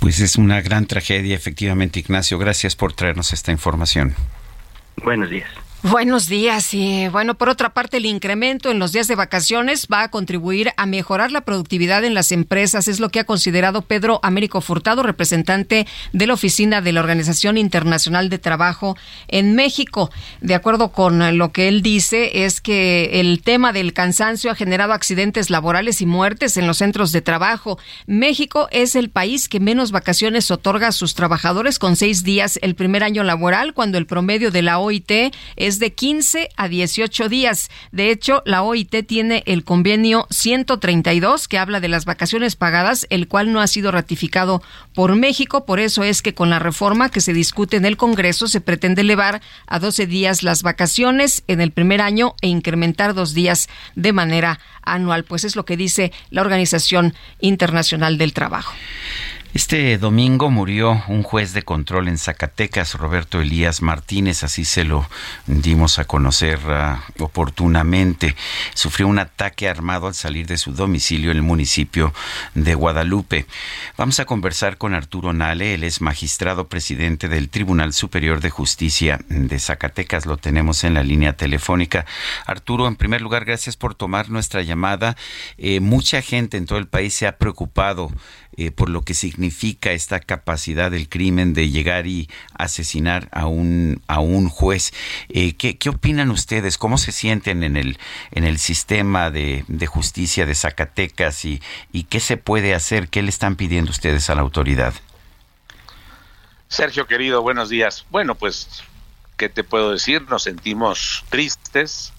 Pues 0.00 0.20
es 0.20 0.36
una 0.36 0.60
gran 0.60 0.86
tragedia, 0.86 1.36
efectivamente, 1.36 2.00
Ignacio. 2.00 2.38
Gracias 2.38 2.74
por 2.74 2.92
traernos 2.92 3.32
esta 3.32 3.52
información. 3.52 4.14
Buenos 5.04 5.30
días. 5.30 5.48
Buenos 5.84 6.28
días. 6.28 6.74
Y 6.74 7.08
bueno, 7.08 7.34
por 7.34 7.48
otra 7.48 7.74
parte, 7.74 7.96
el 7.96 8.06
incremento 8.06 8.70
en 8.70 8.78
los 8.78 8.92
días 8.92 9.08
de 9.08 9.16
vacaciones 9.16 9.88
va 9.92 10.04
a 10.04 10.10
contribuir 10.12 10.70
a 10.76 10.86
mejorar 10.86 11.32
la 11.32 11.40
productividad 11.40 12.04
en 12.04 12.14
las 12.14 12.30
empresas. 12.30 12.86
Es 12.86 13.00
lo 13.00 13.08
que 13.08 13.18
ha 13.18 13.24
considerado 13.24 13.82
Pedro 13.82 14.20
Américo 14.22 14.60
Furtado, 14.60 15.02
representante 15.02 15.88
de 16.12 16.26
la 16.28 16.34
oficina 16.34 16.82
de 16.82 16.92
la 16.92 17.00
Organización 17.00 17.58
Internacional 17.58 18.28
de 18.28 18.38
Trabajo 18.38 18.96
en 19.26 19.56
México. 19.56 20.08
De 20.40 20.54
acuerdo 20.54 20.92
con 20.92 21.36
lo 21.36 21.50
que 21.50 21.66
él 21.66 21.82
dice, 21.82 22.44
es 22.44 22.60
que 22.60 23.18
el 23.20 23.42
tema 23.42 23.72
del 23.72 23.92
cansancio 23.92 24.52
ha 24.52 24.54
generado 24.54 24.92
accidentes 24.92 25.50
laborales 25.50 26.00
y 26.00 26.06
muertes 26.06 26.56
en 26.56 26.68
los 26.68 26.78
centros 26.78 27.10
de 27.10 27.22
trabajo. 27.22 27.76
México 28.06 28.68
es 28.70 28.94
el 28.94 29.10
país 29.10 29.48
que 29.48 29.58
menos 29.58 29.90
vacaciones 29.90 30.48
otorga 30.52 30.86
a 30.86 30.92
sus 30.92 31.16
trabajadores 31.16 31.80
con 31.80 31.96
seis 31.96 32.22
días 32.22 32.60
el 32.62 32.76
primer 32.76 33.02
año 33.02 33.24
laboral, 33.24 33.74
cuando 33.74 33.98
el 33.98 34.06
promedio 34.06 34.52
de 34.52 34.62
la 34.62 34.78
OIT 34.78 35.10
es 35.56 35.71
de 35.78 35.92
15 35.92 36.48
a 36.56 36.68
18 36.68 37.28
días. 37.28 37.70
De 37.90 38.10
hecho, 38.10 38.42
la 38.46 38.62
OIT 38.62 39.06
tiene 39.06 39.42
el 39.46 39.64
convenio 39.64 40.26
132 40.30 41.48
que 41.48 41.58
habla 41.58 41.80
de 41.80 41.88
las 41.88 42.04
vacaciones 42.04 42.56
pagadas, 42.56 43.06
el 43.10 43.28
cual 43.28 43.52
no 43.52 43.60
ha 43.60 43.66
sido 43.66 43.90
ratificado 43.90 44.62
por 44.94 45.14
México. 45.16 45.64
Por 45.64 45.80
eso 45.80 46.02
es 46.02 46.22
que 46.22 46.34
con 46.34 46.50
la 46.50 46.58
reforma 46.58 47.10
que 47.10 47.20
se 47.20 47.32
discute 47.32 47.76
en 47.76 47.84
el 47.84 47.96
Congreso 47.96 48.48
se 48.48 48.60
pretende 48.60 49.02
elevar 49.02 49.40
a 49.66 49.78
12 49.78 50.06
días 50.06 50.42
las 50.42 50.62
vacaciones 50.62 51.44
en 51.48 51.60
el 51.60 51.70
primer 51.70 52.00
año 52.00 52.34
e 52.40 52.48
incrementar 52.48 53.14
dos 53.14 53.34
días 53.34 53.68
de 53.94 54.12
manera 54.12 54.60
anual. 54.82 55.24
Pues 55.24 55.44
es 55.44 55.56
lo 55.56 55.64
que 55.64 55.76
dice 55.76 56.12
la 56.30 56.40
Organización 56.40 57.14
Internacional 57.40 58.18
del 58.18 58.32
Trabajo. 58.32 58.72
Este 59.54 59.98
domingo 59.98 60.50
murió 60.50 61.02
un 61.08 61.22
juez 61.22 61.52
de 61.52 61.62
control 61.62 62.08
en 62.08 62.16
Zacatecas, 62.16 62.94
Roberto 62.94 63.38
Elías 63.38 63.82
Martínez, 63.82 64.44
así 64.44 64.64
se 64.64 64.82
lo 64.82 65.06
dimos 65.46 65.98
a 65.98 66.06
conocer 66.06 66.58
ah, 66.68 67.04
oportunamente. 67.18 68.34
Sufrió 68.72 69.08
un 69.08 69.18
ataque 69.18 69.68
armado 69.68 70.06
al 70.06 70.14
salir 70.14 70.46
de 70.46 70.56
su 70.56 70.72
domicilio 70.72 71.30
en 71.30 71.36
el 71.36 71.42
municipio 71.42 72.14
de 72.54 72.74
Guadalupe. 72.74 73.44
Vamos 73.98 74.20
a 74.20 74.24
conversar 74.24 74.78
con 74.78 74.94
Arturo 74.94 75.34
Nale, 75.34 75.74
él 75.74 75.84
es 75.84 76.00
magistrado 76.00 76.68
presidente 76.68 77.28
del 77.28 77.50
Tribunal 77.50 77.92
Superior 77.92 78.40
de 78.40 78.48
Justicia 78.48 79.20
de 79.28 79.58
Zacatecas, 79.58 80.24
lo 80.24 80.38
tenemos 80.38 80.82
en 80.82 80.94
la 80.94 81.02
línea 81.02 81.34
telefónica. 81.34 82.06
Arturo, 82.46 82.88
en 82.88 82.96
primer 82.96 83.20
lugar, 83.20 83.44
gracias 83.44 83.76
por 83.76 83.94
tomar 83.94 84.30
nuestra 84.30 84.62
llamada. 84.62 85.14
Eh, 85.58 85.80
mucha 85.80 86.22
gente 86.22 86.56
en 86.56 86.64
todo 86.64 86.78
el 86.78 86.86
país 86.86 87.12
se 87.12 87.26
ha 87.26 87.36
preocupado 87.36 88.10
eh, 88.56 88.70
por 88.70 88.88
lo 88.88 89.02
que 89.02 89.14
significa 89.14 89.92
esta 89.92 90.20
capacidad 90.20 90.90
del 90.90 91.08
crimen 91.08 91.54
de 91.54 91.70
llegar 91.70 92.06
y 92.06 92.28
asesinar 92.54 93.28
a 93.32 93.46
un, 93.46 94.02
a 94.06 94.20
un 94.20 94.48
juez. 94.48 94.92
Eh, 95.28 95.54
¿qué, 95.54 95.78
¿qué, 95.78 95.88
opinan 95.88 96.30
ustedes? 96.30 96.78
¿Cómo 96.78 96.98
se 96.98 97.12
sienten 97.12 97.62
en 97.62 97.76
el, 97.76 97.98
en 98.30 98.44
el 98.44 98.58
sistema 98.58 99.30
de, 99.30 99.64
de 99.68 99.86
justicia 99.86 100.46
de 100.46 100.54
Zacatecas 100.54 101.44
y, 101.44 101.62
y 101.92 102.04
qué 102.04 102.20
se 102.20 102.36
puede 102.36 102.74
hacer? 102.74 103.08
¿Qué 103.08 103.22
le 103.22 103.30
están 103.30 103.56
pidiendo 103.56 103.90
ustedes 103.90 104.28
a 104.30 104.34
la 104.34 104.42
autoridad? 104.42 104.94
Sergio, 106.68 107.06
querido, 107.06 107.42
buenos 107.42 107.68
días. 107.68 108.06
Bueno, 108.10 108.34
pues, 108.34 108.82
¿qué 109.36 109.48
te 109.48 109.62
puedo 109.62 109.92
decir? 109.92 110.22
Nos 110.30 110.44
sentimos 110.44 111.22
tristes, 111.28 112.14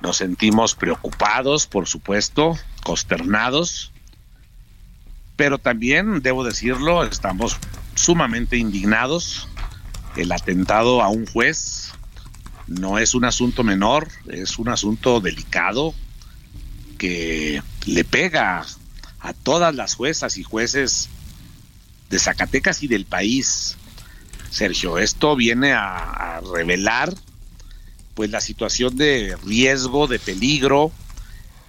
nos 0.00 0.16
sentimos 0.16 0.74
preocupados, 0.74 1.66
por 1.66 1.86
supuesto, 1.86 2.56
consternados, 2.82 3.89
pero 5.40 5.56
también, 5.56 6.20
debo 6.20 6.44
decirlo, 6.44 7.02
estamos 7.02 7.56
sumamente 7.94 8.58
indignados. 8.58 9.48
El 10.14 10.32
atentado 10.32 11.00
a 11.00 11.08
un 11.08 11.24
juez 11.24 11.92
no 12.66 12.98
es 12.98 13.14
un 13.14 13.24
asunto 13.24 13.64
menor, 13.64 14.08
es 14.28 14.58
un 14.58 14.68
asunto 14.68 15.18
delicado 15.22 15.94
que 16.98 17.62
le 17.86 18.04
pega 18.04 18.66
a 19.20 19.32
todas 19.32 19.74
las 19.74 19.94
juezas 19.94 20.36
y 20.36 20.42
jueces 20.42 21.08
de 22.10 22.18
Zacatecas 22.18 22.82
y 22.82 22.88
del 22.88 23.06
país. 23.06 23.78
Sergio. 24.50 24.98
Esto 24.98 25.36
viene 25.36 25.72
a, 25.72 26.36
a 26.36 26.40
revelar 26.52 27.14
pues 28.12 28.28
la 28.28 28.42
situación 28.42 28.94
de 28.98 29.38
riesgo, 29.46 30.06
de 30.06 30.18
peligro 30.18 30.92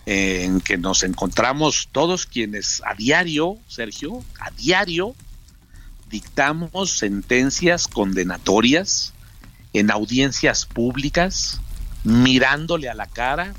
en 0.06 0.62
que 0.62 0.78
nos 0.78 1.04
encontramos 1.04 1.90
todos 1.92 2.26
quienes 2.26 2.82
a 2.86 2.96
diario, 2.96 3.58
Sergio, 3.68 4.24
a 4.40 4.50
diario 4.52 5.16
dictamos 6.10 6.98
sentencias 6.98 7.88
condenatorias 7.88 9.14
en 9.74 9.92
audiencias 9.92 10.66
públicas, 10.66 11.62
mirándole 12.04 12.90
a 12.90 12.96
la 12.96 13.08
cara 13.08 13.54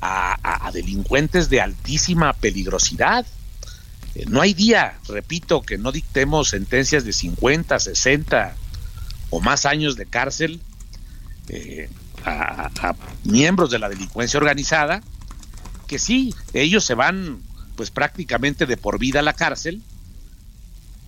a, 0.00 0.70
delincuentes 0.72 1.50
de 1.50 1.60
altísima 1.60 2.32
peligrosidad. 2.32 3.26
Eh, 4.14 4.24
No 4.28 4.40
hay 4.40 4.54
día, 4.54 4.98
repito, 5.08 5.62
que 5.62 5.78
no 5.78 5.92
dictemos 5.92 6.48
sentencias 6.48 7.04
de 7.04 7.12
50, 7.12 7.78
60 7.78 8.56
o 9.28 9.40
más 9.40 9.66
años 9.66 9.96
de 9.96 10.06
cárcel 10.06 10.60
eh, 11.48 11.88
a 12.24 12.94
miembros 13.24 13.70
de 13.70 13.78
la 13.78 13.88
delincuencia 13.88 14.38
organizada, 14.38 15.02
que 15.90 15.98
sí, 15.98 16.32
ellos 16.52 16.84
se 16.84 16.94
van 16.94 17.40
pues 17.74 17.90
prácticamente 17.90 18.64
de 18.64 18.76
por 18.76 19.00
vida 19.00 19.18
a 19.18 19.22
la 19.24 19.32
cárcel, 19.32 19.82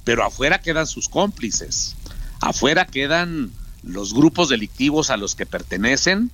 pero 0.03 0.25
afuera 0.25 0.61
quedan 0.61 0.89
sus 0.89 1.09
cómplices, 1.09 1.95
afuera 2.41 2.85
quedan 2.85 3.53
los 3.85 4.13
grupos 4.13 4.49
delictivos 4.49 5.11
a 5.11 5.17
los 5.17 5.37
que 5.37 5.47
pertenecen 5.47 6.33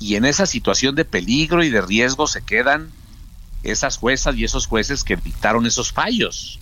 y 0.00 0.16
en 0.16 0.24
esa 0.24 0.44
situación 0.44 0.96
de 0.96 1.04
peligro 1.04 1.62
y 1.62 1.70
de 1.70 1.80
riesgo 1.80 2.26
se 2.26 2.42
quedan 2.42 2.90
esas 3.62 3.96
juezas 3.96 4.34
y 4.34 4.42
esos 4.42 4.66
jueces 4.66 5.04
que 5.04 5.14
dictaron 5.14 5.64
esos 5.64 5.92
fallos. 5.92 6.58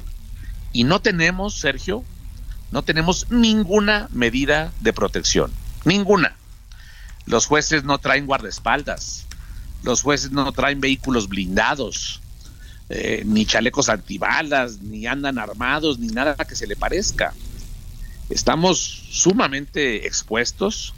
Y 0.75 0.85
no 0.85 1.01
tenemos, 1.01 1.59
Sergio, 1.59 2.05
no 2.71 2.83
tenemos 2.83 3.31
ninguna 3.31 4.09
medida 4.13 4.71
de 4.81 4.93
protección, 4.93 5.51
ninguna. 5.87 6.37
Los 7.25 7.47
jueces 7.47 7.85
no 7.85 7.97
traen 7.97 8.27
guardaespaldas, 8.27 9.27
los 9.82 10.03
jueces 10.03 10.32
no 10.32 10.51
traen 10.53 10.81
vehículos 10.81 11.28
blindados, 11.28 12.20
eh, 12.89 13.23
ni 13.24 13.47
chalecos 13.47 13.89
antibalas, 13.89 14.81
ni 14.81 15.07
andan 15.07 15.39
armados, 15.39 15.98
ni 15.98 16.09
nada 16.09 16.35
que 16.35 16.57
se 16.57 16.66
le 16.66 16.77
parezca. 16.77 17.35
Estamos 18.31 18.78
sumamente 19.11 20.07
expuestos 20.07 20.94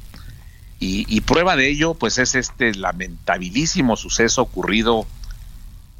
y, 0.81 1.21
prueba 1.23 1.57
de 1.57 1.69
ello 1.69 1.95
pues 1.95 2.19
es 2.19 2.37
este 2.37 2.73
lamentabilísimo 2.73 3.97
suceso 3.97 4.43
ocurrido 4.43 5.07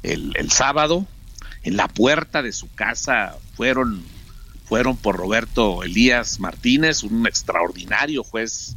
el, 0.03 0.31
el 0.37 0.51
sábado 0.51 1.05
en 1.63 1.75
la 1.75 1.89
puerta 1.89 2.41
de 2.41 2.53
su 2.53 2.73
casa 2.73 3.35
fueron 3.55 4.01
fueron 4.69 4.97
por 4.97 5.17
Roberto 5.17 5.81
Elías 5.81 6.39
Martínez, 6.39 7.01
un 7.01 7.25
extraordinario 7.25 8.23
juez 8.23 8.75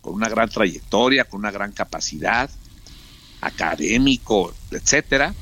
con 0.00 0.14
una 0.14 0.28
gran 0.30 0.48
trayectoria, 0.48 1.24
con 1.24 1.40
una 1.40 1.50
gran 1.50 1.72
capacidad, 1.72 2.48
académico, 3.40 4.54
etcétera. 4.70 5.34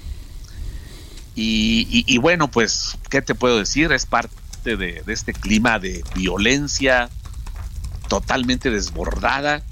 Y, 1.39 2.17
bueno, 2.19 2.51
pues, 2.51 2.97
¿qué 3.11 3.21
te 3.21 3.35
puedo 3.35 3.59
decir? 3.59 3.93
Es 3.93 4.07
parte 4.07 4.77
de, 4.77 5.03
de 5.05 5.13
este 5.13 5.35
clima 5.35 5.79
de 5.79 6.03
violencia 6.15 7.11
totalmente 8.09 8.71
desbordada 8.71 9.63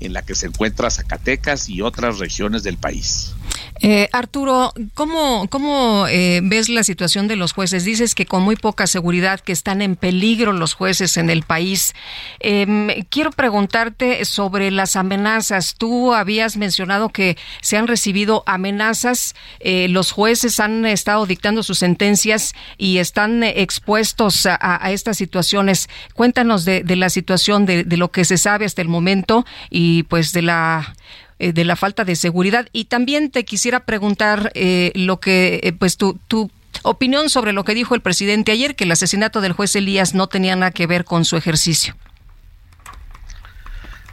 en 0.00 0.12
la 0.12 0.22
que 0.22 0.34
se 0.34 0.46
encuentra 0.46 0.90
Zacatecas 0.90 1.68
y 1.68 1.80
otras 1.80 2.18
regiones 2.18 2.64
del 2.64 2.76
país. 2.76 3.35
Eh, 3.80 4.08
Arturo, 4.12 4.72
¿cómo, 4.94 5.46
cómo 5.50 6.06
eh, 6.08 6.40
ves 6.42 6.68
la 6.68 6.82
situación 6.82 7.28
de 7.28 7.36
los 7.36 7.52
jueces? 7.52 7.84
Dices 7.84 8.14
que 8.14 8.26
con 8.26 8.42
muy 8.42 8.56
poca 8.56 8.86
seguridad, 8.86 9.40
que 9.40 9.52
están 9.52 9.82
en 9.82 9.96
peligro 9.96 10.52
los 10.52 10.74
jueces 10.74 11.16
en 11.16 11.30
el 11.30 11.42
país. 11.42 11.94
Em, 12.40 12.88
quiero 13.10 13.30
preguntarte 13.30 14.24
sobre 14.24 14.70
las 14.70 14.96
amenazas. 14.96 15.74
Tú 15.76 16.14
habías 16.14 16.56
mencionado 16.56 17.10
que 17.10 17.36
se 17.60 17.76
han 17.76 17.86
recibido 17.86 18.42
amenazas, 18.46 19.34
eh, 19.60 19.88
los 19.88 20.10
jueces 20.10 20.58
han 20.60 20.86
estado 20.86 21.26
dictando 21.26 21.62
sus 21.62 21.78
sentencias 21.78 22.54
y 22.78 22.98
están 22.98 23.42
expuestos 23.42 24.46
a, 24.46 24.90
estas 24.90 25.16
situaciones. 25.16 25.88
Cuéntanos 26.14 26.64
de, 26.64 26.84
la 26.96 27.10
situación, 27.10 27.66
de 27.66 27.96
lo 27.96 28.10
que 28.10 28.24
se 28.24 28.38
sabe 28.38 28.64
hasta 28.64 28.82
el 28.82 28.88
momento 28.88 29.44
y 29.70 30.04
pues 30.04 30.32
de 30.32 30.42
la 30.42 30.94
eh, 31.38 31.52
de 31.52 31.64
la 31.64 31.76
falta 31.76 32.04
de 32.04 32.16
seguridad. 32.16 32.66
Y 32.72 32.86
también 32.86 33.30
te 33.30 33.44
quisiera 33.44 33.80
preguntar 33.80 34.52
eh, 34.54 34.90
lo 34.94 35.20
que, 35.20 35.60
eh, 35.62 35.72
pues 35.74 35.98
tu, 35.98 36.18
tu 36.28 36.50
opinión 36.82 37.28
sobre 37.28 37.52
lo 37.52 37.62
que 37.62 37.74
dijo 37.74 37.94
el 37.94 38.00
presidente 38.00 38.52
ayer, 38.52 38.74
que 38.74 38.84
el 38.84 38.92
asesinato 38.92 39.42
del 39.42 39.52
juez 39.52 39.76
Elías 39.76 40.14
no 40.14 40.28
tenía 40.28 40.56
nada 40.56 40.70
que 40.70 40.86
ver 40.86 41.04
con 41.04 41.26
su 41.26 41.36
ejercicio. 41.36 41.94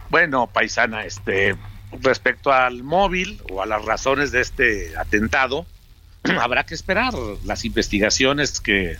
Bueno, 0.10 0.48
paisana, 0.48 1.06
este, 1.06 1.56
respecto 2.02 2.52
al 2.52 2.84
móvil 2.84 3.42
o 3.50 3.62
a 3.62 3.66
las 3.66 3.86
razones 3.86 4.34
de 4.34 4.42
este 4.42 4.98
atentado, 4.98 5.66
habrá 6.42 6.66
que 6.66 6.76
esperar 6.76 7.14
las 7.46 7.64
investigaciones 7.64 8.60
que, 8.60 8.98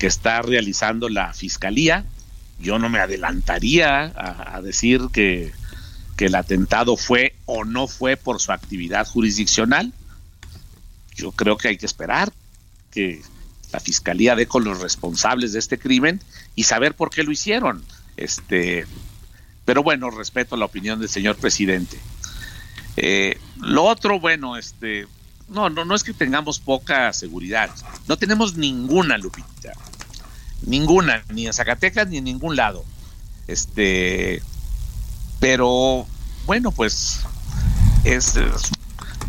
que 0.00 0.08
está 0.08 0.42
realizando 0.42 1.08
la 1.08 1.32
fiscalía. 1.32 2.04
Yo 2.58 2.80
no 2.80 2.88
me 2.88 2.98
adelantaría 2.98 4.12
a 4.16 4.60
decir 4.60 5.02
que, 5.12 5.52
que 6.16 6.26
el 6.26 6.34
atentado 6.34 6.96
fue 6.96 7.34
o 7.46 7.64
no 7.64 7.86
fue 7.86 8.16
por 8.16 8.40
su 8.40 8.52
actividad 8.52 9.06
jurisdiccional. 9.06 9.92
Yo 11.14 11.32
creo 11.32 11.56
que 11.56 11.68
hay 11.68 11.76
que 11.76 11.86
esperar 11.86 12.32
que 12.90 13.22
la 13.72 13.80
fiscalía 13.80 14.36
dé 14.36 14.46
con 14.46 14.64
los 14.64 14.80
responsables 14.80 15.52
de 15.52 15.58
este 15.58 15.78
crimen 15.78 16.20
y 16.54 16.64
saber 16.64 16.94
por 16.94 17.10
qué 17.10 17.24
lo 17.24 17.32
hicieron. 17.32 17.84
Este, 18.16 18.86
pero 19.64 19.82
bueno, 19.82 20.10
respeto 20.10 20.56
la 20.56 20.66
opinión 20.66 21.00
del 21.00 21.08
señor 21.08 21.36
presidente. 21.36 21.98
Eh, 22.96 23.38
lo 23.56 23.84
otro, 23.84 24.20
bueno, 24.20 24.56
este, 24.56 25.08
no, 25.48 25.70
no, 25.70 25.84
no 25.84 25.94
es 25.94 26.04
que 26.04 26.12
tengamos 26.12 26.60
poca 26.60 27.12
seguridad, 27.12 27.70
no 28.06 28.16
tenemos 28.16 28.56
ninguna, 28.56 29.18
Lupita, 29.18 29.72
ninguna, 30.62 31.24
ni 31.30 31.46
en 31.46 31.52
Zacatecas 31.52 32.08
ni 32.08 32.18
en 32.18 32.24
ningún 32.24 32.54
lado. 32.54 32.84
Este, 33.48 34.42
pero 35.44 36.06
bueno, 36.46 36.70
pues 36.72 37.20
es, 38.02 38.34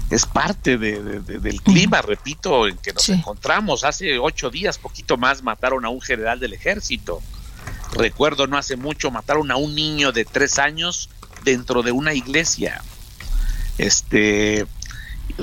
es, 0.09 0.25
parte 0.25 0.77
de- 0.77 1.03
de- 1.03 1.19
de- 1.19 1.39
del 1.39 1.61
clima, 1.61 2.01
repito, 2.01 2.69
en 2.69 2.77
que 2.77 2.93
nos 2.93 3.03
encontramos. 3.09 3.83
Hace 3.83 4.17
ocho 4.17 4.49
días, 4.49 4.77
poquito 4.77 5.17
más, 5.17 5.43
mataron 5.43 5.83
a 5.83 5.89
un 5.89 5.99
general 5.99 6.39
del 6.39 6.53
ejército. 6.53 7.21
Recuerdo 7.91 8.47
no 8.47 8.57
hace 8.57 8.77
mucho 8.77 9.11
mataron 9.11 9.51
a 9.51 9.57
un 9.57 9.75
niño 9.75 10.13
de 10.13 10.23
tres 10.23 10.57
años 10.57 11.09
dentro 11.43 11.83
de 11.83 11.91
una 11.91 12.13
iglesia. 12.13 12.81
Este 13.77 14.65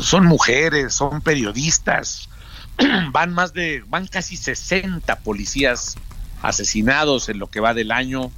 son 0.00 0.24
mujeres, 0.24 0.94
son 0.94 1.20
periodistas, 1.20 2.30
van 3.12 3.34
más 3.34 3.52
de, 3.52 3.84
van 3.88 4.06
casi 4.06 4.38
60 4.38 5.18
policías 5.20 5.96
asesinados 6.40 7.28
en 7.28 7.38
lo 7.38 7.48
que 7.48 7.60
va 7.60 7.74
del 7.74 7.92
año 7.92 8.30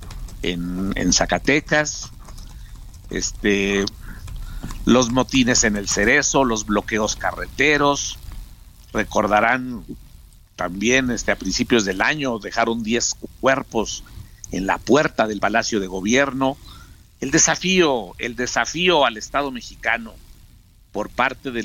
en, 0.42 0.92
en 0.96 1.12
Zacatecas. 1.12 2.10
Este 3.10 3.84
los 4.84 5.10
motines 5.10 5.64
en 5.64 5.76
el 5.76 5.88
Cerezo, 5.88 6.44
los 6.44 6.66
bloqueos 6.66 7.16
carreteros, 7.16 8.18
recordarán 8.92 9.84
también 10.56 11.10
este 11.10 11.32
a 11.32 11.36
principios 11.36 11.84
del 11.84 12.00
año 12.00 12.38
dejaron 12.38 12.82
10 12.82 13.16
cuerpos 13.40 14.04
en 14.52 14.66
la 14.66 14.78
puerta 14.78 15.26
del 15.26 15.40
Palacio 15.40 15.80
de 15.80 15.86
Gobierno. 15.86 16.56
El 17.20 17.30
desafío, 17.30 18.12
el 18.18 18.36
desafío 18.36 19.04
al 19.04 19.16
Estado 19.16 19.50
mexicano 19.50 20.14
por 20.92 21.08
parte 21.08 21.50
de 21.50 21.64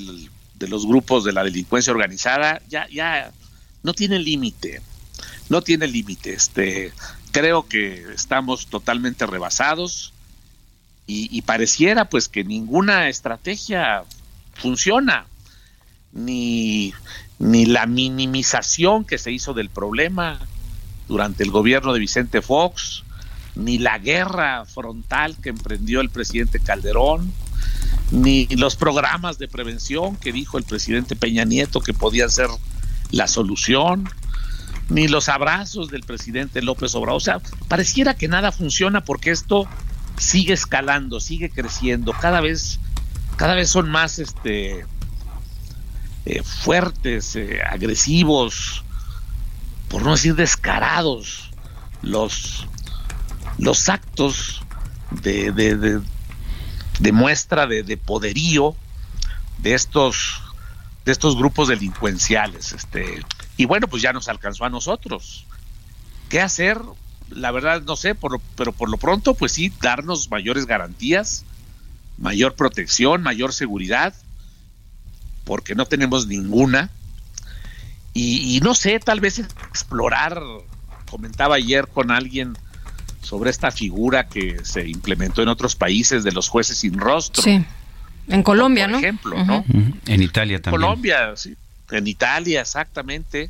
los 0.68 0.88
grupos 0.88 1.24
de 1.24 1.34
la 1.34 1.44
delincuencia 1.44 1.94
organizada 1.94 2.62
ya 2.68 2.88
ya 2.90 3.32
no 3.84 3.94
tiene 3.94 4.20
límite. 4.20 4.82
No 5.50 5.62
tiene 5.62 5.88
límite. 5.88 6.34
Este 6.34 6.94
creo 7.32 7.68
que 7.68 8.14
estamos 8.14 8.68
totalmente 8.68 9.26
rebasados 9.26 10.14
y, 11.12 11.42
pareciera 11.42 12.06
pues 12.06 12.30
que 12.30 12.44
ninguna 12.44 13.10
estrategia 13.10 14.04
funciona 14.54 15.26
ni, 16.14 16.94
ni 17.40 17.66
la 17.66 17.88
minimización 17.88 19.06
que 19.06 19.18
se 19.18 19.32
hizo 19.32 19.56
del 19.56 19.70
problema 19.70 20.40
durante 21.08 21.44
el 21.44 21.50
gobierno 21.50 21.94
de 21.94 22.00
Vicente 22.00 22.44
Fox, 22.44 23.04
ni 23.56 23.80
la 23.80 23.98
guerra 23.98 24.66
frontal 24.66 25.36
que 25.42 25.50
emprendió 25.50 26.02
el 26.02 26.12
presidente 26.12 26.60
Calderón, 26.60 27.34
ni 28.12 28.46
los 28.50 28.76
programas 28.76 29.40
de 29.40 29.48
prevención 29.48 30.16
que 30.16 30.32
dijo 30.32 30.60
el 30.60 30.64
presidente 30.64 31.16
Peña 31.16 31.44
Nieto 31.44 31.82
que 31.82 31.94
podían 31.96 32.30
ser 32.30 32.50
la 33.10 33.28
solución, 33.28 34.08
ni 34.90 35.08
los 35.08 35.28
abrazos 35.28 35.90
del 35.90 36.02
presidente 36.02 36.62
López 36.62 36.94
Obrador. 36.94 37.18
O 37.18 37.20
sea, 37.20 37.42
pareciera 37.68 38.14
que 38.14 38.28
nada 38.28 38.52
funciona 38.52 39.02
porque 39.02 39.32
esto 39.32 39.68
sigue 40.20 40.54
escalando, 40.54 41.20
sigue 41.20 41.50
creciendo, 41.50 42.14
cada 42.14 42.42
vez, 42.42 42.80
cada 43.38 43.56
vez 43.56 43.70
son 43.70 43.90
más 43.90 44.20
este 44.20 44.86
eh, 46.26 46.44
fuertes, 46.44 47.36
eh, 47.36 47.62
agresivos, 47.68 48.84
por 49.88 50.04
no 50.04 50.12
decir 50.12 50.36
descarados, 50.36 51.52
los, 52.02 52.68
los 53.58 53.90
actos 53.90 54.62
de, 55.12 55.52
de, 55.52 57.12
muestra 57.12 57.66
de, 57.66 57.84
de, 57.84 57.98
poderío 57.98 58.76
de 59.58 59.74
estos, 59.74 60.42
de 61.06 61.12
estos 61.12 61.36
grupos 61.36 61.70
delincuenciales. 61.70 62.74
Este, 62.74 63.24
y 63.58 63.66
bueno, 63.66 63.88
pues 63.88 64.02
ya 64.02 64.14
nos 64.14 64.28
alcanzó 64.28 64.66
a 64.66 64.70
nosotros. 64.70 65.46
¿Qué 66.30 66.42
hacer? 66.42 66.80
La 67.30 67.52
verdad 67.52 67.82
no 67.84 67.96
sé, 67.96 68.16
por 68.16 68.40
pero 68.56 68.72
por 68.72 68.90
lo 68.90 68.98
pronto, 68.98 69.34
pues 69.34 69.52
sí, 69.52 69.72
darnos 69.82 70.30
mayores 70.30 70.66
garantías, 70.66 71.46
mayor 72.18 72.56
protección, 72.56 73.22
mayor 73.22 73.54
seguridad, 73.54 74.14
porque 75.44 75.76
no 75.76 75.86
tenemos 75.86 76.28
ninguna. 76.28 76.90
Y, 78.14 78.60
no 78.64 78.74
sé, 78.74 79.00
tal 79.00 79.22
vez 79.22 79.40
explorar, 79.40 80.42
comentaba 81.10 81.56
ayer 81.56 81.88
con 81.88 82.12
alguien 82.12 82.58
sobre 83.22 83.50
esta 83.50 83.72
figura 83.72 84.28
que 84.28 84.58
se 84.66 84.90
implementó 84.90 85.42
en 85.42 85.48
otros 85.48 85.76
países 85.76 86.26
de 86.26 86.34
los 86.34 86.50
jueces 86.50 86.80
sin 86.80 87.00
rostro. 87.00 87.42
Sí, 87.44 87.64
en 88.28 88.44
Colombia, 88.44 88.86
por 88.86 88.92
¿no? 88.92 88.98
ejemplo, 88.98 89.46
¿no? 89.46 89.64
En 90.06 90.22
Italia 90.22 90.62
también. 90.62 90.82
Colombia, 90.82 91.34
sí. 91.38 91.56
En 91.92 92.08
Italia, 92.08 92.62
exactamente. 92.62 93.50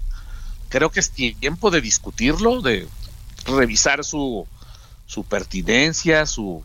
Creo 0.70 0.92
que 0.92 1.00
es 1.00 1.10
tiempo 1.10 1.72
de 1.72 1.82
discutirlo, 1.82 2.62
de 2.62 2.88
revisar 3.46 4.04
su, 4.04 4.48
su 5.06 5.24
pertinencia, 5.24 6.26
su, 6.26 6.64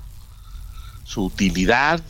su 1.05 1.25
utilidad, 1.25 2.03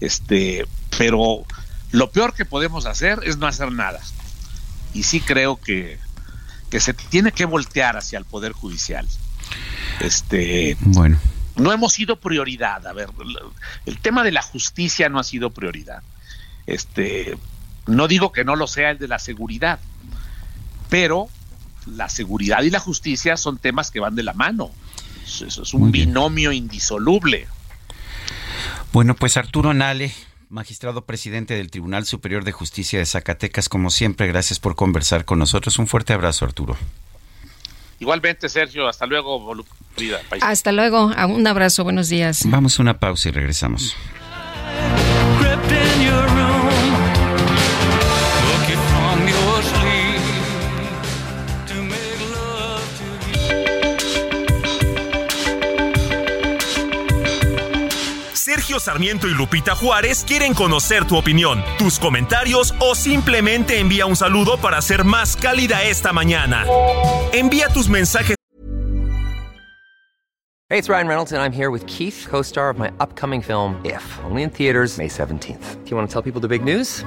este, 0.00 0.66
pero 0.96 1.44
lo 1.90 2.10
peor 2.10 2.34
que 2.34 2.44
podemos 2.44 2.86
hacer 2.86 3.20
es 3.24 3.38
no 3.38 3.46
hacer 3.46 3.72
nada. 3.72 4.00
Y 4.94 5.02
sí 5.02 5.20
creo 5.20 5.60
que, 5.60 5.98
que 6.70 6.80
se 6.80 6.94
tiene 6.94 7.32
que 7.32 7.44
voltear 7.44 7.96
hacia 7.96 8.18
el 8.18 8.24
poder 8.24 8.52
judicial. 8.52 9.06
Este, 10.00 10.76
bueno. 10.80 11.18
No 11.56 11.72
hemos 11.72 11.92
sido 11.92 12.16
prioridad. 12.16 12.86
A 12.86 12.92
ver, 12.92 13.08
el 13.86 13.98
tema 13.98 14.22
de 14.22 14.32
la 14.32 14.42
justicia 14.42 15.08
no 15.08 15.18
ha 15.18 15.24
sido 15.24 15.50
prioridad. 15.50 16.02
Este, 16.66 17.36
no 17.86 18.06
digo 18.06 18.32
que 18.32 18.44
no 18.44 18.54
lo 18.54 18.66
sea 18.66 18.90
el 18.90 18.98
de 18.98 19.08
la 19.08 19.18
seguridad, 19.18 19.80
pero 20.88 21.28
la 21.96 22.08
seguridad 22.08 22.62
y 22.62 22.70
la 22.70 22.80
justicia 22.80 23.36
son 23.36 23.58
temas 23.58 23.90
que 23.90 24.00
van 24.00 24.14
de 24.14 24.22
la 24.22 24.32
mano. 24.32 24.70
Eso 25.24 25.62
es 25.62 25.74
un 25.74 25.92
binomio 25.92 26.52
indisoluble. 26.52 27.46
Bueno, 28.92 29.14
pues 29.14 29.36
Arturo 29.36 29.74
Nale, 29.74 30.12
magistrado 30.48 31.04
presidente 31.04 31.54
del 31.54 31.70
Tribunal 31.70 32.06
Superior 32.06 32.44
de 32.44 32.52
Justicia 32.52 32.98
de 32.98 33.06
Zacatecas, 33.06 33.68
como 33.68 33.90
siempre, 33.90 34.26
gracias 34.26 34.58
por 34.58 34.74
conversar 34.74 35.24
con 35.24 35.38
nosotros. 35.38 35.78
Un 35.78 35.86
fuerte 35.86 36.12
abrazo, 36.12 36.44
Arturo. 36.44 36.76
Igualmente, 38.00 38.48
Sergio, 38.48 38.88
hasta 38.88 39.06
luego, 39.06 39.54
Hasta 40.40 40.72
luego, 40.72 41.06
un 41.06 41.46
abrazo, 41.46 41.84
buenos 41.84 42.08
días. 42.08 42.42
Vamos 42.46 42.78
a 42.78 42.82
una 42.82 42.98
pausa 42.98 43.28
y 43.28 43.32
regresamos. 43.32 43.96
Sarmiento 58.78 59.26
y 59.26 59.34
Lupita 59.34 59.74
Juárez 59.74 60.24
quieren 60.24 60.52
conocer 60.52 61.06
tu 61.06 61.16
opinión, 61.16 61.64
tus 61.78 61.98
comentarios 61.98 62.74
o 62.80 62.94
simplemente 62.94 63.80
envía 63.80 64.04
un 64.04 64.14
saludo 64.14 64.58
para 64.58 64.82
ser 64.82 65.04
más 65.04 65.36
cálida 65.36 65.82
esta 65.84 66.12
mañana. 66.12 66.66
Envía 67.32 67.68
tus 67.68 67.88
mensajes. 67.88 68.36
Hey, 70.70 70.76
it's 70.76 70.90
Ryan 70.90 71.08
Reynolds 71.08 71.32
and 71.32 71.40
I'm 71.40 71.50
here 71.50 71.70
with 71.70 71.86
Keith, 71.86 72.26
co-star 72.28 72.68
of 72.68 72.78
my 72.78 72.90
upcoming 73.00 73.40
film 73.40 73.80
If, 73.86 74.04
only 74.24 74.42
in 74.42 74.50
theaters 74.50 74.98
May 74.98 75.08
17th. 75.08 75.82
Do 75.82 75.90
you 75.90 75.96
want 75.96 76.10
to 76.10 76.12
tell 76.12 76.20
people 76.20 76.42
the 76.42 76.48
big 76.48 76.62
news? 76.62 77.06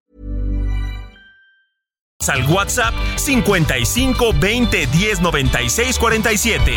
Al 2.29 2.45
WhatsApp 2.49 2.93
55 3.15 4.33
20 4.39 4.87
10 4.87 5.21
96 5.21 5.99
47. 5.99 6.71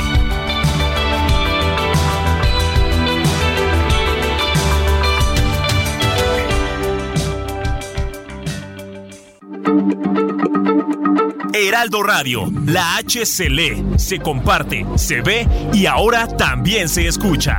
Heraldo 11.55 12.03
Radio, 12.03 12.51
la 12.67 12.97
H 12.97 13.25
se 13.27 13.49
lee, 13.49 13.85
se 13.97 14.19
comparte, 14.19 14.85
se 14.97 15.21
ve 15.21 15.47
y 15.73 15.87
ahora 15.87 16.27
también 16.27 16.89
se 16.89 17.07
escucha. 17.07 17.59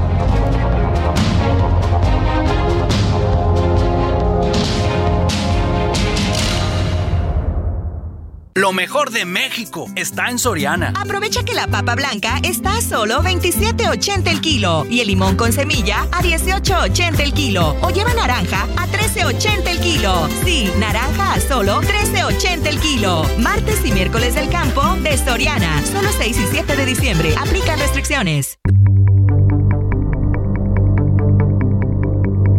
Lo 8.53 8.73
mejor 8.73 9.11
de 9.11 9.23
México 9.23 9.87
está 9.95 10.29
en 10.29 10.37
Soriana. 10.37 10.91
Aprovecha 10.99 11.43
que 11.43 11.53
la 11.53 11.67
papa 11.67 11.95
blanca 11.95 12.37
está 12.43 12.77
a 12.77 12.81
solo 12.81 13.23
27.80 13.23 14.27
el 14.27 14.41
kilo 14.41 14.85
y 14.89 14.99
el 14.99 15.07
limón 15.07 15.37
con 15.37 15.53
semilla 15.53 16.01
a 16.11 16.21
18.80 16.21 17.21
el 17.21 17.33
kilo 17.33 17.77
o 17.81 17.91
lleva 17.91 18.13
naranja 18.13 18.67
a 18.75 18.87
13.80 18.87 19.67
el 19.67 19.79
kilo. 19.79 20.27
Sí, 20.43 20.69
naranja 20.77 21.33
a 21.33 21.39
solo 21.39 21.81
13.80 21.81 22.67
el 22.67 22.79
kilo. 22.81 23.23
Martes 23.37 23.85
y 23.85 23.91
miércoles 23.93 24.35
del 24.35 24.49
campo 24.49 24.81
de 25.01 25.17
Soriana, 25.17 25.81
solo 25.85 26.09
6 26.17 26.37
y 26.37 26.47
7 26.47 26.75
de 26.75 26.85
diciembre. 26.85 27.33
Aplica 27.39 27.77
restricciones. 27.77 28.57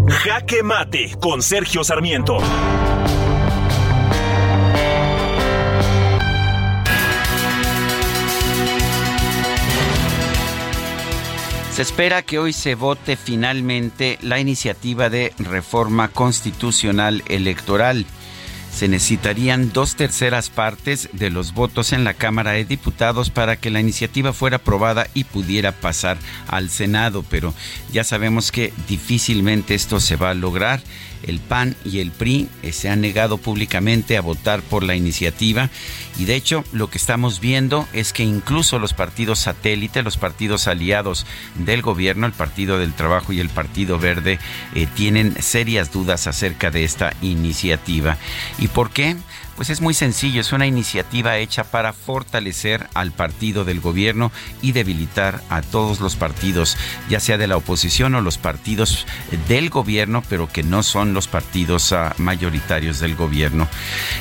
Jaque 0.09 0.63
Mate 0.63 1.17
con 1.21 1.43
Sergio 1.43 1.85
Sarmiento. 1.85 2.39
Se 11.73 11.81
espera 11.81 12.21
que 12.21 12.39
hoy 12.39 12.53
se 12.53 12.75
vote 12.75 13.17
finalmente 13.17 14.19
la 14.21 14.39
iniciativa 14.39 15.09
de 15.09 15.33
reforma 15.39 16.09
constitucional 16.09 17.23
electoral. 17.29 18.05
Se 18.71 18.89
necesitarían 18.89 19.73
dos 19.73 19.97
terceras 19.97 20.51
partes 20.51 21.09
de 21.15 21.31
los 21.31 21.55
votos 21.55 21.95
en 21.95 22.05
la 22.05 22.13
Cámara 22.13 22.51
de 22.51 22.67
Diputados 22.67 23.31
para 23.31 23.57
que 23.57 23.71
la 23.71 23.81
iniciativa 23.81 24.35
fuera 24.35 24.57
aprobada 24.57 25.07
y 25.15 25.25
pudiera 25.25 25.73
pasar 25.73 26.19
al 26.47 26.69
Senado, 26.69 27.25
pero 27.31 27.55
ya 27.91 28.05
sabemos 28.05 28.53
que 28.53 28.71
difícilmente 28.87 29.75
esto 29.75 29.99
se 29.99 30.17
va 30.17 30.29
a 30.31 30.35
lograr 30.35 30.83
el 31.23 31.39
PAN 31.41 31.77
y 31.85 32.01
el 32.01 32.11
PRI 32.11 32.49
eh, 32.63 32.73
se 32.73 32.89
han 32.89 33.01
negado 33.01 33.39
públicamente 33.39 34.17
a 34.17 34.23
votar 34.23 34.63
por 34.63 34.83
la 34.83 34.95
iniciativa 34.95 35.71
y 36.19 36.25
de 36.25 36.35
hecho 36.35 36.65
lo 36.73 36.91
que 36.91 36.99
estamos 36.99 37.41
viendo 37.41 37.89
es 37.93 38.13
que 38.13 38.23
incluso 38.23 38.79
los 38.79 38.95
partidos 38.95 39.39
satélite, 39.39 40.03
los 40.03 40.17
partidos 40.17 40.69
aliados 40.69 41.27
del 41.55 41.83
gobierno, 41.83 42.27
el 42.27 42.33
Partido 42.33 42.79
del 42.79 42.93
Trabajo 42.93 43.33
y 43.33 43.41
el 43.41 43.49
Partido 43.49 43.99
Verde, 43.99 44.39
eh, 44.75 44.87
tienen 44.95 45.41
serias 45.43 45.93
dudas 45.93 46.27
acerca 46.27 46.71
de 46.71 46.85
esta 46.85 47.13
iniciativa. 47.23 48.19
¿Y 48.59 48.69
por 48.69 48.91
qué? 48.91 49.17
Pues 49.57 49.71
es 49.71 49.81
muy 49.81 49.95
sencillo, 49.95 50.41
es 50.41 50.53
una 50.53 50.67
iniciativa 50.67 51.37
hecha 51.39 51.65
para 51.65 51.93
fortalecer 51.93 52.89
al 52.95 53.13
partido 53.13 53.65
del 53.65 53.81
gobierno 53.81 54.33
y 54.61 54.73
debilitar 54.73 55.43
a 55.51 55.63
todos 55.63 56.01
los 56.01 56.17
partidos, 56.17 56.77
ya 57.09 57.21
sea 57.21 57.39
de 57.39 57.47
la 57.47 57.57
oposición 57.57 58.15
o 58.15 58.21
los 58.21 58.39
partidos 58.39 59.07
del 59.49 59.71
gobierno, 59.71 60.23
pero 60.29 60.51
que 60.51 60.63
no 60.63 60.83
son 60.83 61.15
los 61.15 61.29
partidos 61.29 61.93
ah, 61.93 62.15
mayoritarios 62.19 63.01
del 63.01 63.15
gobierno. 63.15 63.69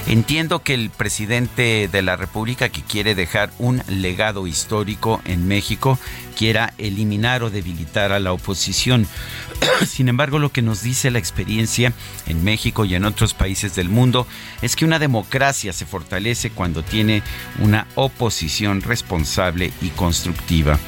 Entiendo 0.07 0.63
que 0.63 0.73
el 0.73 0.89
presidente 0.89 1.89
de 1.91 2.01
la 2.01 2.15
República 2.15 2.69
que 2.69 2.81
quiere 2.81 3.15
dejar 3.15 3.51
un 3.59 3.83
legado 3.87 4.47
histórico 4.47 5.21
en 5.25 5.47
México 5.47 5.97
quiera 6.31 6.73
eliminar 6.77 7.43
o 7.43 7.49
debilitar 7.49 8.11
a 8.11 8.19
la 8.19 8.33
oposición. 8.33 9.07
Sin 9.87 10.09
embargo, 10.09 10.39
lo 10.39 10.51
que 10.51 10.61
nos 10.61 10.81
dice 10.81 11.11
la 11.11 11.19
experiencia 11.19 11.93
en 12.27 12.43
México 12.43 12.85
y 12.85 12.95
en 12.95 13.05
otros 13.05 13.33
países 13.33 13.75
del 13.75 13.89
mundo 13.89 14.27
es 14.61 14.75
que 14.75 14.85
una 14.85 14.99
democracia 14.99 15.73
se 15.73 15.85
fortalece 15.85 16.49
cuando 16.49 16.83
tiene 16.83 17.23
una 17.59 17.87
oposición 17.95 18.81
responsable 18.81 19.71
y 19.81 19.89
constructiva. 19.89 20.79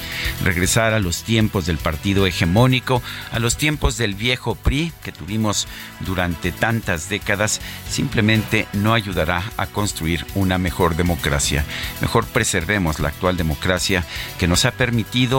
Regresar 0.43 0.93
a 0.93 0.99
los 0.99 1.23
tiempos 1.23 1.65
del 1.65 1.77
partido 1.77 2.25
hegemónico, 2.25 3.01
a 3.31 3.39
los 3.39 3.57
tiempos 3.57 3.97
del 3.97 4.15
viejo 4.15 4.55
PRI 4.55 4.91
que 5.03 5.11
tuvimos 5.11 5.67
durante 6.01 6.51
tantas 6.51 7.09
décadas, 7.09 7.61
simplemente 7.89 8.67
no 8.73 8.93
ayudará 8.93 9.43
a 9.57 9.67
construir 9.67 10.25
una 10.35 10.57
mejor 10.57 10.95
democracia. 10.95 11.65
Mejor 12.01 12.25
preservemos 12.25 12.99
la 12.99 13.09
actual 13.09 13.37
democracia 13.37 14.05
que 14.39 14.47
nos 14.47 14.65
ha 14.65 14.71
permitido 14.71 15.32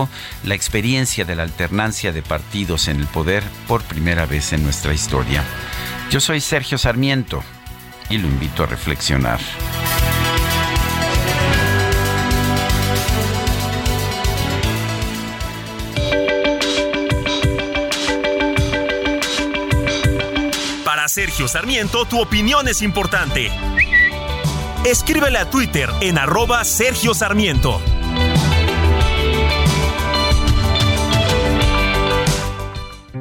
la 0.44 0.54
experiencia 0.54 1.24
de 1.24 1.36
la 1.36 1.42
alternancia 1.42 2.12
de 2.12 2.22
partidos 2.22 2.88
en 2.88 3.00
el 3.00 3.06
poder 3.06 3.42
por 3.68 3.82
primera 3.82 4.26
vez 4.26 4.52
en 4.52 4.62
nuestra 4.62 4.92
historia. 4.92 5.44
Yo 6.10 6.20
soy 6.20 6.40
Sergio 6.40 6.78
Sarmiento 6.78 7.42
y 8.10 8.18
lo 8.18 8.26
invito 8.26 8.64
a 8.64 8.66
reflexionar. 8.66 9.40
Para 20.84 21.08
Sergio 21.08 21.48
Sarmiento, 21.48 22.04
tu 22.04 22.20
opinión 22.20 22.68
es 22.68 22.82
importante. 22.82 23.50
Escríbele 24.84 25.38
a 25.38 25.48
Twitter 25.48 25.88
en 26.02 26.18
arroba 26.18 26.62
Sergio 26.64 27.14
Sarmiento. 27.14 27.80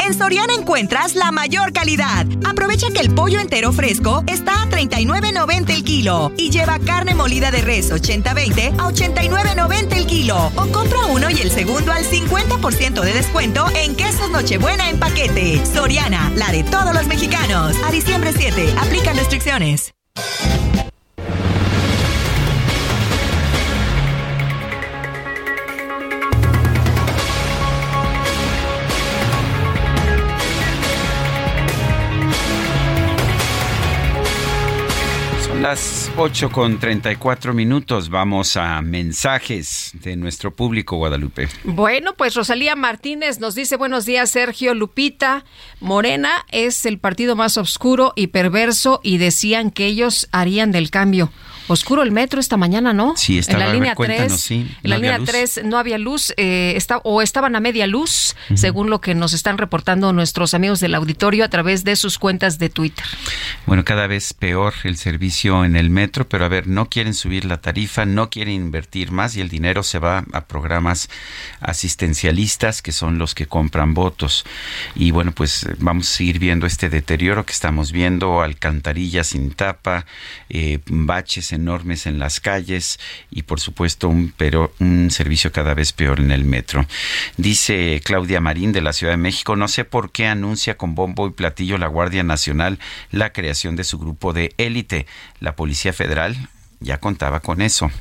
En 0.06 0.14
Soriana 0.14 0.54
encuentras 0.54 1.16
la 1.16 1.32
mayor 1.32 1.72
calidad. 1.72 2.26
Aprovecha 2.44 2.88
que 2.94 3.00
el 3.00 3.16
pollo 3.16 3.40
entero 3.40 3.72
fresco 3.72 4.22
está 4.28 4.64
a 4.64 4.66
39.90 4.70 5.70
el 5.70 5.84
kilo 5.86 6.34
y 6.36 6.50
lleva 6.50 6.78
carne 6.80 7.16
molida 7.16 7.52
de 7.52 7.62
res 7.62 7.90
80-20 7.90 8.80
a 8.80 8.92
89.90 8.92 9.96
el 9.96 10.06
kilo. 10.06 10.52
O 10.58 10.68
compra 10.74 11.06
uno 11.06 11.30
y 11.30 11.36
el 11.36 11.52
segundo 11.52 11.94
al 11.94 12.04
50% 12.04 13.02
de 13.02 13.14
descuento 13.14 13.66
en 13.76 13.96
quesos 13.96 14.30
Nochebuena 14.30 14.90
en 14.90 15.00
paquete. 15.00 15.66
Soriana, 15.66 16.34
la 16.36 16.52
de 16.52 16.64
todos 16.66 16.94
los 16.94 17.08
mexicanos. 17.08 17.74
A 17.86 17.92
diciembre 17.92 18.34
7, 18.36 18.76
aplican 18.82 19.16
restricciones. 19.16 19.94
Las 35.64 36.12
8 36.18 36.50
con 36.52 36.78
34 36.78 37.54
minutos. 37.54 38.10
Vamos 38.10 38.58
a 38.58 38.82
mensajes 38.82 39.92
de 39.94 40.18
nuestro 40.18 40.54
público, 40.54 40.98
Guadalupe. 40.98 41.48
Bueno, 41.64 42.16
pues 42.18 42.36
Rosalía 42.36 42.76
Martínez 42.76 43.40
nos 43.40 43.56
dice 43.56 43.78
buenos 43.78 44.06
días, 44.06 44.30
Sergio 44.30 44.74
Lupita. 44.74 45.46
Morena 45.80 46.46
es 46.52 46.86
el 46.86 47.00
partido 47.00 47.38
más 47.38 47.56
oscuro 47.58 48.12
y 48.18 48.28
perverso 48.28 49.00
y 49.04 49.20
decían 49.20 49.72
que 49.72 49.86
ellos 49.86 50.28
harían 50.34 50.74
del 50.74 50.92
cambio. 50.92 51.32
Oscuro 51.68 52.04
el 52.04 52.12
metro 52.12 52.40
esta 52.40 52.58
mañana, 52.58 52.94
¿no? 52.94 53.16
Sí, 53.16 53.38
estaba, 53.38 53.64
en 53.64 53.68
la 53.68 53.74
línea 53.74 53.96
cuéntanos, 53.96 54.28
3. 54.28 54.42
sí, 54.42 54.76
en 54.84 54.90
la 54.90 54.98
línea 54.98 55.18
luz. 55.18 55.30
3 55.30 55.62
no 55.66 55.78
había 55.78 55.98
luz, 55.98 56.34
eh, 56.38 56.74
está, 56.76 56.98
o 57.04 57.22
estaban 57.22 57.56
a 57.56 57.60
media 57.60 57.88
luz, 57.88 58.36
según 58.56 58.90
lo 58.90 59.02
que 59.02 59.16
nos 59.16 59.34
están 59.34 59.58
reportando 59.58 60.14
nuestros 60.14 60.54
amigos 60.54 60.80
del 60.80 60.96
auditorio 60.96 61.46
a 61.46 61.50
través 61.50 61.84
de 61.84 61.96
sus 61.96 62.20
cuentas 62.20 62.60
de 62.60 62.70
Twitter. 62.70 63.06
Bueno, 63.66 63.86
cada 63.86 64.08
vez 64.08 64.34
peor 64.34 64.74
el 64.84 64.98
servicio 64.98 65.64
en 65.64 65.76
el 65.76 65.90
metro, 65.90 66.28
pero 66.28 66.46
a 66.46 66.50
ver, 66.50 66.68
no 66.68 66.90
quieren 66.90 67.14
subir 67.14 67.46
la 67.46 67.62
tarifa, 67.62 68.06
no 68.06 68.30
quieren 68.30 68.54
invertir 68.56 69.12
más 69.12 69.36
y 69.36 69.42
el 69.42 69.50
dinero 69.50 69.84
se 69.84 70.00
va 70.00 70.26
a 70.34 70.46
programas 70.46 71.10
asistencialistas 71.62 72.82
que 72.82 72.92
son 72.92 73.18
los 73.18 73.36
que 73.36 73.46
compran 73.46 73.94
votos. 73.94 74.46
Y 74.96 75.12
bueno, 75.12 75.32
pues 75.32 75.68
vamos 75.80 76.10
a 76.10 76.18
seguir 76.18 76.40
viendo 76.40 76.66
este 76.66 76.90
deterioro 76.90 77.46
que 77.46 77.54
estamos 77.54 77.92
viendo, 77.92 78.42
alcantarillas 78.42 79.28
sin 79.28 79.52
tapa, 79.52 80.06
eh, 80.50 80.80
baches 80.88 81.53
enormes 81.54 82.06
en 82.06 82.20
las 82.20 82.40
calles 82.40 83.00
y 83.32 83.44
por 83.44 83.60
supuesto 83.60 84.10
un, 84.10 84.34
pero, 84.36 84.74
un 84.80 85.12
servicio 85.12 85.52
cada 85.52 85.74
vez 85.74 85.94
peor 85.94 86.20
en 86.20 86.32
el 86.32 86.46
metro. 86.46 86.86
Dice 87.38 88.02
Claudia 88.04 88.42
Marín 88.42 88.72
de 88.72 88.82
la 88.82 88.94
Ciudad 88.94 89.14
de 89.14 89.18
México, 89.18 89.56
no 89.56 89.68
sé 89.68 89.86
por 89.86 90.12
qué 90.12 90.28
anuncia 90.28 90.78
con 90.78 90.96
bombo 90.96 91.28
y 91.28 91.32
platillo 91.32 91.78
la 91.78 91.88
Guardia 91.88 92.24
Nacional 92.24 92.80
la 93.12 93.32
creación 93.32 93.76
de 93.76 93.84
su 93.84 94.00
grupo 94.00 94.34
de 94.34 94.54
élite. 94.58 95.06
La 95.40 95.56
Policía 95.56 95.94
Federal 95.94 96.36
ya 96.80 97.00
contaba 97.00 97.40
con 97.40 97.62
eso. 97.62 97.92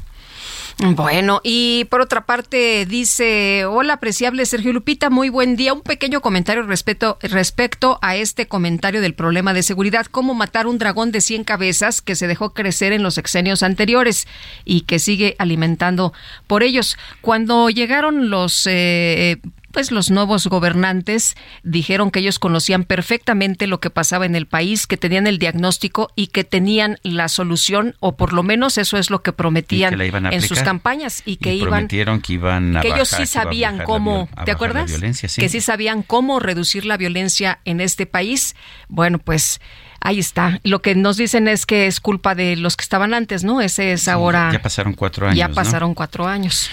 Bueno, 0.78 1.40
y 1.44 1.84
por 1.90 2.00
otra 2.00 2.26
parte 2.26 2.86
dice, 2.86 3.64
hola 3.66 3.94
apreciable 3.94 4.46
Sergio 4.46 4.72
Lupita, 4.72 5.10
muy 5.10 5.28
buen 5.28 5.54
día. 5.56 5.72
Un 5.72 5.82
pequeño 5.82 6.20
comentario 6.20 6.62
respecto, 6.62 7.18
respecto 7.20 7.98
a 8.02 8.16
este 8.16 8.48
comentario 8.48 9.00
del 9.00 9.14
problema 9.14 9.54
de 9.54 9.62
seguridad, 9.62 10.06
cómo 10.06 10.34
matar 10.34 10.66
un 10.66 10.78
dragón 10.78 11.12
de 11.12 11.20
100 11.20 11.44
cabezas 11.44 12.02
que 12.02 12.16
se 12.16 12.26
dejó 12.26 12.52
crecer 12.52 12.92
en 12.92 13.02
los 13.02 13.14
sexenios 13.14 13.62
anteriores 13.62 14.26
y 14.64 14.82
que 14.82 14.98
sigue 14.98 15.36
alimentando 15.38 16.12
por 16.46 16.62
ellos. 16.62 16.96
Cuando 17.20 17.70
llegaron 17.70 18.30
los... 18.30 18.66
Eh, 18.66 19.40
pues 19.72 19.90
los 19.90 20.10
nuevos 20.10 20.46
gobernantes 20.46 21.34
dijeron 21.62 22.10
que 22.10 22.20
ellos 22.20 22.38
conocían 22.38 22.84
perfectamente 22.84 23.66
lo 23.66 23.80
que 23.80 23.90
pasaba 23.90 24.26
en 24.26 24.36
el 24.36 24.46
país, 24.46 24.86
que 24.86 24.96
tenían 24.96 25.26
el 25.26 25.38
diagnóstico 25.38 26.10
y 26.14 26.28
que 26.28 26.44
tenían 26.44 26.98
la 27.02 27.28
solución, 27.28 27.96
o 28.00 28.16
por 28.16 28.32
lo 28.32 28.42
menos 28.42 28.78
eso 28.78 28.98
es 28.98 29.10
lo 29.10 29.22
que 29.22 29.32
prometían 29.32 29.98
que 29.98 30.06
en 30.06 30.42
sus 30.42 30.62
campañas 30.62 31.22
y 31.24 31.36
que 31.36 31.54
Y 31.54 31.58
iban 31.58 31.70
prometieron 31.70 32.20
que 32.20 32.34
iban 32.34 32.76
a 32.76 32.80
que 32.80 32.88
ellos 32.88 33.08
sí 33.08 33.26
sabían 33.26 33.78
la 33.78 33.84
cómo, 33.84 34.28
¿te 34.44 34.52
acuerdas? 34.52 34.90
violencia, 34.90 35.28
sí. 35.28 35.40
Que 35.40 35.48
sí 35.48 35.60
sabían 35.60 36.02
cómo 36.02 36.38
reducir 36.38 36.84
la 36.84 36.96
violencia 36.96 37.60
en 37.64 37.80
este 37.80 38.06
país. 38.06 38.54
Bueno, 38.88 39.18
pues 39.18 39.60
ahí 40.00 40.18
está. 40.18 40.60
Lo 40.64 40.82
que 40.82 40.94
nos 40.94 41.16
dicen 41.16 41.48
es 41.48 41.66
que 41.66 41.86
es 41.86 42.00
culpa 42.00 42.34
de 42.34 42.56
los 42.56 42.76
que 42.76 42.82
estaban 42.82 43.14
antes, 43.14 43.44
¿no? 43.44 43.60
Ese 43.60 43.92
es 43.92 44.08
ahora. 44.08 44.50
Ya 44.52 44.62
pasaron 44.62 44.94
cuatro 44.94 45.26
años. 45.26 45.38
Ya 45.38 45.48
¿no? 45.48 45.54
pasaron 45.54 45.94
cuatro 45.94 46.26
años. 46.26 46.68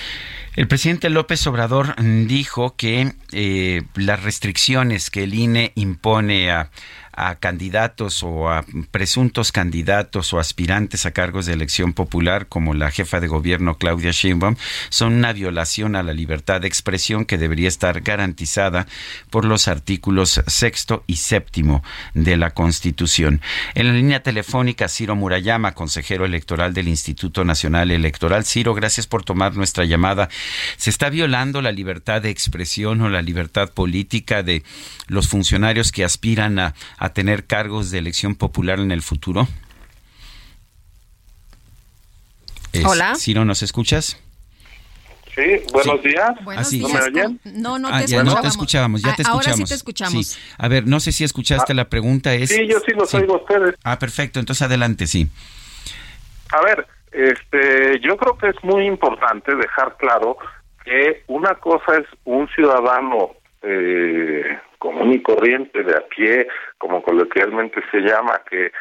El 0.60 0.68
presidente 0.68 1.10
López 1.10 1.48
Obrador 1.48 1.95
dijo 2.03 2.76
que 2.76 3.14
eh, 3.31 3.84
las 3.95 4.22
restricciones 4.22 5.10
que 5.10 5.23
el 5.23 5.34
INE 5.34 5.72
impone 5.76 6.52
a, 6.52 6.69
a 7.20 7.36
candidatos 7.36 8.24
o 8.24 8.50
a 8.50 8.66
presuntos 8.91 9.52
candidatos 9.52 10.34
o 10.34 10.40
aspirantes 10.40 11.06
a 11.06 11.12
cargos 11.12 11.46
de 11.46 11.54
elección 11.54 11.94
popular, 11.94 12.48
como 12.48 12.74
la 12.74 12.91
jefa 12.91 13.20
de 13.20 13.28
gobierno 13.28 13.78
Claudia 13.78 14.12
Sheinbaum, 14.12 14.56
son 14.90 15.14
una 15.14 15.34
violación 15.34 15.96
a 15.96 16.04
la 16.04 16.14
libertad 16.14 16.62
de 16.62 16.68
expresión 16.68 17.26
que 17.26 17.38
debería 17.38 17.68
estar 17.68 18.02
garantizada 18.02 18.88
por 19.30 19.46
los 19.46 19.68
artículos 19.68 20.41
sexto 20.48 21.04
y 21.08 21.18
séptimo 21.18 21.84
de 22.14 22.38
la 22.38 22.52
Constitución. 22.52 23.41
En 23.76 23.88
la 23.88 23.94
línea 23.94 24.24
telefónica, 24.24 24.88
Ciro 24.88 25.16
Murayama, 25.16 25.74
consejero 25.74 26.26
electoral 26.26 26.74
del 26.74 26.88
Instituto 26.88 27.44
Nacional 27.44 27.91
Electoral. 27.91 28.46
Ciro, 28.46 28.74
gracias 28.74 29.08
por 29.08 29.24
tomar 29.24 29.56
nuestra 29.56 29.86
llamada. 29.86 30.30
¿Se 30.78 30.90
está 30.90 31.10
violando 31.10 31.62
la 31.62 31.72
libertad 31.72 32.22
de 32.22 32.30
expresión 32.30 33.02
o 33.02 33.10
la 33.10 33.22
libertad 33.22 33.70
política 33.70 34.44
de 34.44 34.64
los 35.08 35.28
funcionarios 35.28 35.91
que 35.91 36.04
aspiran 36.04 36.60
a, 36.60 36.74
a 36.98 37.09
tener 37.14 37.45
cargos 37.45 37.91
de 37.91 37.98
elección 37.99 38.36
popular 38.36 38.80
en 38.80 38.91
el 38.91 39.02
futuro? 39.02 39.48
Es- 42.73 42.86
Hola. 42.86 43.15
Ciro, 43.15 43.45
¿nos 43.45 43.64
escuchas? 43.64 44.22
Sí, 45.36 45.41
buenos 45.72 46.02
Sí. 46.02 46.10
días. 46.10 46.44
Buenos 46.44 46.68
Ah, 46.68 46.69
sí. 46.69 46.80
días. 46.80 46.91
¿No 46.91 46.99
me 46.99 47.06
oyen? 47.06 47.40
No, 47.45 47.80
no 47.80 47.88
Ah, 47.91 48.02
te 48.02 48.07
ya 48.07 48.23
no 48.23 48.40
te 48.41 48.48
escuchábamos, 48.48 49.02
ya 49.02 49.15
te 49.15 49.22
Ah, 49.22 49.26
escuchamos. 49.30 49.48
Ahora 49.48 49.57
sí 49.57 49.64
te 49.65 49.73
escuchamos. 49.76 50.27
Sí. 50.27 50.40
A 50.57 50.68
ver, 50.68 50.86
no 50.88 50.99
sé 50.99 51.11
si 51.11 51.23
escuchaste 51.23 51.73
la 51.73 51.86
pregunta. 51.90 52.34
Es, 52.34 52.49
Sí, 52.49 52.68
yo 52.68 52.80
sí 52.86 52.91
los 52.94 53.14
oigo 53.14 53.36
a 53.36 53.38
ustedes. 53.38 53.76
Ah, 53.84 53.98
perfecto. 53.98 54.40
Entonces 54.40 54.61
adelante, 54.64 55.07
sí. 55.07 55.30
A 56.52 56.61
ver, 56.61 56.86
este, 57.11 57.99
yo 58.02 58.18
creo 58.18 58.38
que 58.38 58.49
es 58.49 58.64
muy 58.64 58.86
importante 58.86 59.56
dejar 59.56 59.95
claro 59.98 60.38
que 60.84 61.23
una 61.27 61.56
cosa 61.56 61.98
es 61.98 62.06
un 62.26 62.48
ciudadano 62.49 63.31
eh, 63.61 64.57
común 64.80 65.14
y 65.14 65.22
corriente 65.22 65.84
de 65.84 65.95
a 65.95 66.01
pie, 66.07 66.47
como 66.77 67.03
coloquialmente 67.03 67.81
se 67.91 67.99
llama, 67.99 68.41
que 68.49 68.72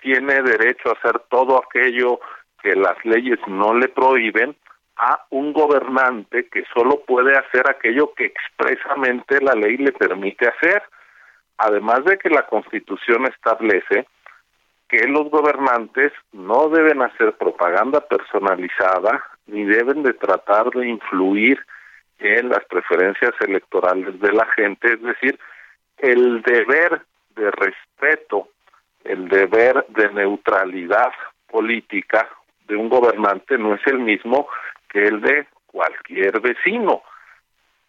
tiene 0.00 0.42
derecho 0.42 0.88
a 0.88 0.92
hacer 0.92 1.20
todo 1.28 1.62
aquello 1.62 2.20
que 2.62 2.74
las 2.74 2.96
leyes 3.04 3.38
no 3.46 3.74
le 3.74 3.88
prohíben 3.88 4.56
a 4.96 5.26
un 5.30 5.52
gobernante 5.52 6.48
que 6.48 6.64
solo 6.74 7.02
puede 7.06 7.36
hacer 7.36 7.68
aquello 7.68 8.12
que 8.14 8.26
expresamente 8.26 9.40
la 9.40 9.52
ley 9.52 9.76
le 9.76 9.92
permite 9.92 10.48
hacer. 10.48 10.82
Además 11.58 12.04
de 12.04 12.18
que 12.18 12.30
la 12.30 12.46
Constitución 12.46 13.26
establece 13.26 14.06
que 14.88 15.06
los 15.06 15.28
gobernantes 15.30 16.12
no 16.32 16.68
deben 16.68 17.02
hacer 17.02 17.36
propaganda 17.36 18.00
personalizada 18.00 19.22
ni 19.46 19.64
deben 19.64 20.02
de 20.02 20.14
tratar 20.14 20.70
de 20.70 20.88
influir 20.88 21.58
en 22.18 22.48
las 22.48 22.64
preferencias 22.66 23.32
electorales 23.40 24.18
de 24.20 24.32
la 24.32 24.46
gente, 24.56 24.94
es 24.94 25.02
decir, 25.02 25.38
el 25.98 26.42
deber 26.42 27.02
de 27.36 27.50
respeto, 27.50 28.48
el 29.04 29.28
deber 29.28 29.86
de 29.88 30.10
neutralidad 30.12 31.12
política 31.48 32.28
de 32.66 32.76
un 32.76 32.88
gobernante 32.88 33.56
no 33.58 33.74
es 33.74 33.86
el 33.86 33.98
mismo 33.98 34.48
que 34.88 35.04
el 35.04 35.20
de 35.20 35.46
cualquier 35.66 36.40
vecino. 36.40 37.02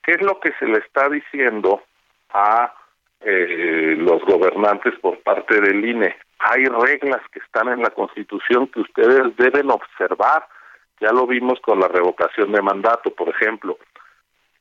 ¿Qué 0.03 0.11
es 0.13 0.21
lo 0.21 0.39
que 0.39 0.53
se 0.59 0.65
le 0.65 0.79
está 0.79 1.09
diciendo 1.09 1.83
a 2.31 2.73
eh, 3.21 3.95
los 3.97 4.23
gobernantes 4.23 4.93
por 4.99 5.19
parte 5.19 5.59
del 5.59 5.83
INE? 5.83 6.15
Hay 6.39 6.65
reglas 6.65 7.21
que 7.31 7.39
están 7.39 7.67
en 7.67 7.81
la 7.81 7.89
Constitución 7.89 8.67
que 8.67 8.79
ustedes 8.79 9.35
deben 9.35 9.69
observar. 9.71 10.47
Ya 11.01 11.11
lo 11.11 11.27
vimos 11.27 11.59
con 11.61 11.79
la 11.79 11.87
revocación 11.87 12.51
de 12.51 12.61
mandato, 12.61 13.13
por 13.13 13.29
ejemplo. 13.29 13.77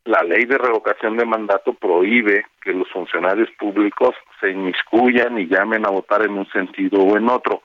La 0.08 0.22
ley 0.22 0.46
de 0.46 0.56
revocación 0.56 1.18
de 1.18 1.26
mandato 1.26 1.74
prohíbe 1.74 2.46
que 2.62 2.72
los 2.72 2.88
funcionarios 2.88 3.50
públicos 3.58 4.14
se 4.40 4.48
inmiscuyan 4.48 5.38
y 5.38 5.46
llamen 5.46 5.84
a 5.84 5.90
votar 5.90 6.22
en 6.22 6.30
un 6.30 6.48
sentido 6.48 7.02
o 7.02 7.18
en 7.18 7.28
otro. 7.28 7.60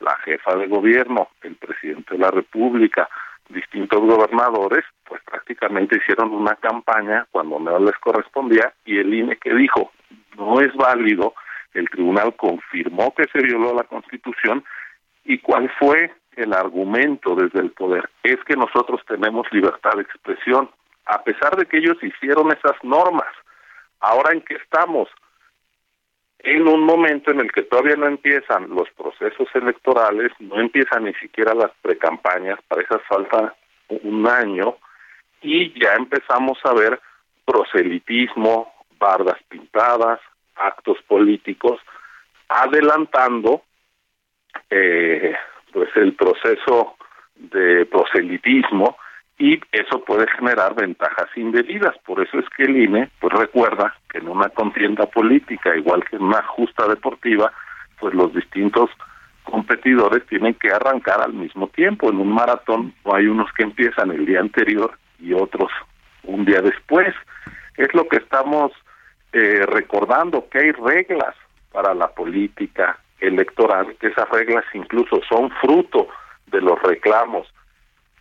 La 0.00 0.16
jefa 0.24 0.56
de 0.56 0.66
gobierno, 0.66 1.28
el 1.42 1.54
presidente 1.54 2.14
de 2.14 2.18
la 2.18 2.32
República, 2.32 3.08
distintos 3.48 4.00
gobernadores, 4.00 4.84
pues 5.04 5.22
prácticamente 5.22 5.98
hicieron 5.98 6.32
una 6.32 6.56
campaña 6.56 7.28
cuando 7.30 7.60
no 7.60 7.78
les 7.78 7.96
correspondía 7.98 8.72
y 8.84 8.98
el 8.98 9.14
INE 9.14 9.36
que 9.36 9.54
dijo 9.54 9.92
no 10.36 10.60
es 10.60 10.74
válido, 10.74 11.34
el 11.74 11.88
tribunal 11.90 12.34
confirmó 12.34 13.14
que 13.14 13.28
se 13.32 13.38
violó 13.38 13.72
la 13.72 13.84
constitución 13.84 14.64
y 15.24 15.38
cuál 15.38 15.70
fue 15.78 16.12
el 16.34 16.54
argumento 16.54 17.36
desde 17.36 17.60
el 17.60 17.70
poder 17.70 18.10
es 18.24 18.42
que 18.48 18.56
nosotros 18.56 19.00
tenemos 19.06 19.46
libertad 19.52 19.92
de 19.94 20.02
expresión 20.02 20.68
a 21.06 21.22
pesar 21.22 21.56
de 21.56 21.66
que 21.66 21.78
ellos 21.78 22.02
hicieron 22.02 22.50
esas 22.52 22.82
normas. 22.82 23.28
Ahora 24.00 24.32
en 24.32 24.42
qué 24.42 24.54
estamos? 24.54 25.08
en 26.44 26.68
un 26.68 26.82
momento 26.82 27.30
en 27.30 27.40
el 27.40 27.50
que 27.50 27.62
todavía 27.62 27.96
no 27.96 28.06
empiezan 28.06 28.68
los 28.68 28.88
procesos 28.90 29.48
electorales, 29.54 30.30
no 30.40 30.60
empiezan 30.60 31.04
ni 31.04 31.14
siquiera 31.14 31.54
las 31.54 31.70
precampañas, 31.80 32.58
para 32.68 32.82
esas 32.82 33.00
falta 33.08 33.54
un 33.88 34.28
año, 34.28 34.76
y 35.40 35.72
ya 35.80 35.94
empezamos 35.94 36.58
a 36.64 36.74
ver 36.74 37.00
proselitismo, 37.46 38.72
bardas 38.98 39.42
pintadas, 39.48 40.20
actos 40.54 40.98
políticos, 41.08 41.80
adelantando 42.48 43.62
eh, 44.68 45.34
pues 45.72 45.88
el 45.96 46.14
proceso 46.14 46.96
de 47.36 47.86
proselitismo 47.86 48.98
y 49.38 49.60
eso 49.72 50.04
puede 50.04 50.26
generar 50.28 50.74
ventajas 50.74 51.28
indebidas. 51.36 51.96
Por 52.06 52.22
eso 52.22 52.38
es 52.38 52.46
que 52.56 52.64
el 52.64 52.76
INE 52.76 53.10
pues 53.20 53.32
recuerda 53.32 53.94
que 54.08 54.18
en 54.18 54.28
una 54.28 54.48
contienda 54.48 55.06
política, 55.06 55.76
igual 55.76 56.04
que 56.04 56.16
en 56.16 56.22
una 56.22 56.42
justa 56.42 56.86
deportiva, 56.86 57.52
pues 57.98 58.14
los 58.14 58.32
distintos 58.32 58.90
competidores 59.42 60.24
tienen 60.26 60.54
que 60.54 60.70
arrancar 60.70 61.20
al 61.20 61.32
mismo 61.32 61.68
tiempo. 61.68 62.10
En 62.10 62.18
un 62.18 62.32
maratón 62.32 62.94
no 63.04 63.14
hay 63.14 63.26
unos 63.26 63.52
que 63.52 63.64
empiezan 63.64 64.10
el 64.10 64.24
día 64.24 64.40
anterior 64.40 64.96
y 65.18 65.32
otros 65.32 65.70
un 66.22 66.44
día 66.44 66.60
después. 66.60 67.14
Es 67.76 67.92
lo 67.92 68.06
que 68.08 68.18
estamos 68.18 68.72
eh, 69.32 69.66
recordando, 69.66 70.48
que 70.48 70.58
hay 70.58 70.72
reglas 70.72 71.34
para 71.72 71.92
la 71.92 72.08
política 72.08 72.98
electoral, 73.18 73.96
que 74.00 74.08
esas 74.08 74.28
reglas 74.30 74.64
incluso 74.74 75.20
son 75.28 75.50
fruto 75.60 76.08
de 76.46 76.60
los 76.60 76.80
reclamos 76.82 77.48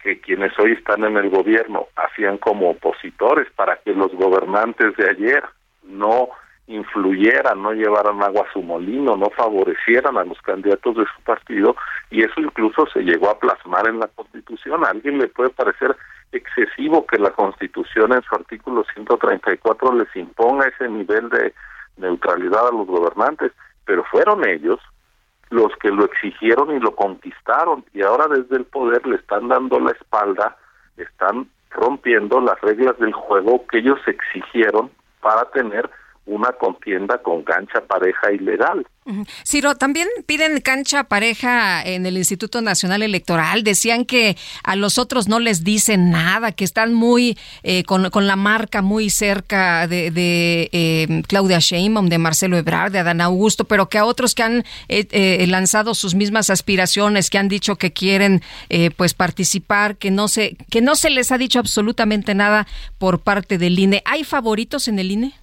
que 0.03 0.19
quienes 0.19 0.51
hoy 0.59 0.73
están 0.73 1.05
en 1.05 1.15
el 1.15 1.29
gobierno 1.29 1.87
hacían 1.95 2.37
como 2.37 2.71
opositores 2.71 3.47
para 3.55 3.77
que 3.77 3.93
los 3.93 4.13
gobernantes 4.13 4.95
de 4.97 5.09
ayer 5.09 5.43
no 5.83 6.29
influyeran, 6.67 7.61
no 7.61 7.71
llevaran 7.71 8.21
agua 8.21 8.45
a 8.47 8.53
su 8.53 8.61
molino, 8.61 9.15
no 9.15 9.29
favorecieran 9.29 10.17
a 10.17 10.25
los 10.25 10.41
candidatos 10.41 10.95
de 10.97 11.05
su 11.05 11.23
partido 11.23 11.75
y 12.09 12.23
eso 12.23 12.39
incluso 12.39 12.85
se 12.87 13.01
llegó 13.01 13.29
a 13.29 13.39
plasmar 13.39 13.87
en 13.87 13.99
la 13.99 14.07
Constitución. 14.07 14.85
A 14.85 14.89
alguien 14.89 15.17
le 15.17 15.27
puede 15.27 15.49
parecer 15.49 15.95
excesivo 16.31 17.05
que 17.05 17.17
la 17.17 17.31
Constitución 17.31 18.13
en 18.13 18.21
su 18.23 18.35
artículo 18.35 18.83
134 18.93 19.95
les 19.95 20.15
imponga 20.15 20.67
ese 20.67 20.89
nivel 20.89 21.29
de 21.29 21.53
neutralidad 21.97 22.67
a 22.67 22.71
los 22.71 22.87
gobernantes, 22.87 23.51
pero 23.85 24.03
fueron 24.05 24.47
ellos 24.47 24.79
los 25.49 25.71
que 25.77 25.89
lo 25.89 26.05
exigieron 26.05 26.75
y 26.75 26.79
lo 26.79 26.95
conquistaron 26.95 27.85
y 27.93 28.01
ahora 28.01 28.27
desde 28.27 28.57
el 28.57 28.65
poder 28.65 29.05
le 29.05 29.17
están 29.17 29.47
dando 29.47 29.79
la 29.79 29.91
espalda, 29.91 30.57
están 30.97 31.47
rompiendo 31.69 32.39
las 32.39 32.59
reglas 32.61 32.97
del 32.99 33.13
juego 33.13 33.65
que 33.67 33.79
ellos 33.79 33.99
exigieron 34.07 34.91
para 35.21 35.45
tener 35.51 35.89
una 36.25 36.53
contienda 36.53 37.21
con 37.21 37.43
cancha 37.43 37.81
pareja 37.81 38.31
ilegal. 38.31 38.85
Ciro, 39.45 39.75
también 39.75 40.07
piden 40.25 40.61
cancha 40.61 41.03
pareja 41.03 41.83
en 41.83 42.05
el 42.05 42.15
Instituto 42.15 42.61
Nacional 42.61 43.03
Electoral. 43.03 43.63
Decían 43.63 44.05
que 44.05 44.37
a 44.63 44.77
los 44.77 44.97
otros 44.97 45.27
no 45.27 45.41
les 45.41 45.65
dicen 45.65 46.09
nada, 46.09 46.53
que 46.53 46.63
están 46.63 46.93
muy 46.93 47.37
eh, 47.63 47.83
con, 47.83 48.09
la 48.25 48.35
marca 48.37 48.81
muy 48.81 49.09
cerca 49.09 49.87
de, 49.87 50.09
de 50.11 50.69
eh, 50.71 51.21
Claudia 51.27 51.59
Sheinbaum, 51.59 52.07
de 52.07 52.17
Marcelo 52.17 52.55
Ebrard, 52.55 52.93
de 52.93 52.99
Adán 52.99 53.19
Augusto, 53.19 53.65
pero 53.65 53.89
que 53.89 53.97
a 53.97 54.05
otros 54.05 54.35
que 54.35 54.43
han 54.43 54.63
eh, 54.87 55.45
lanzado 55.49 55.93
sus 55.95 56.15
mismas 56.15 56.49
aspiraciones, 56.49 57.29
que 57.29 57.37
han 57.37 57.49
dicho 57.49 57.75
que 57.75 57.91
quieren 57.91 58.41
pues 58.95 59.13
participar, 59.13 59.97
que 59.97 60.11
no 60.11 60.27
se 60.27 60.55
que 60.69 60.81
no 60.81 60.95
se 60.95 61.09
les 61.09 61.31
ha 61.31 61.37
dicho 61.37 61.59
absolutamente 61.59 62.35
nada 62.35 62.67
por 62.97 63.19
parte 63.19 63.57
del 63.57 63.77
INE. 63.77 64.01
¿Hay 64.05 64.23
favoritos 64.23 64.87
en 64.87 64.99
el 64.99 65.11
INE? 65.11 65.33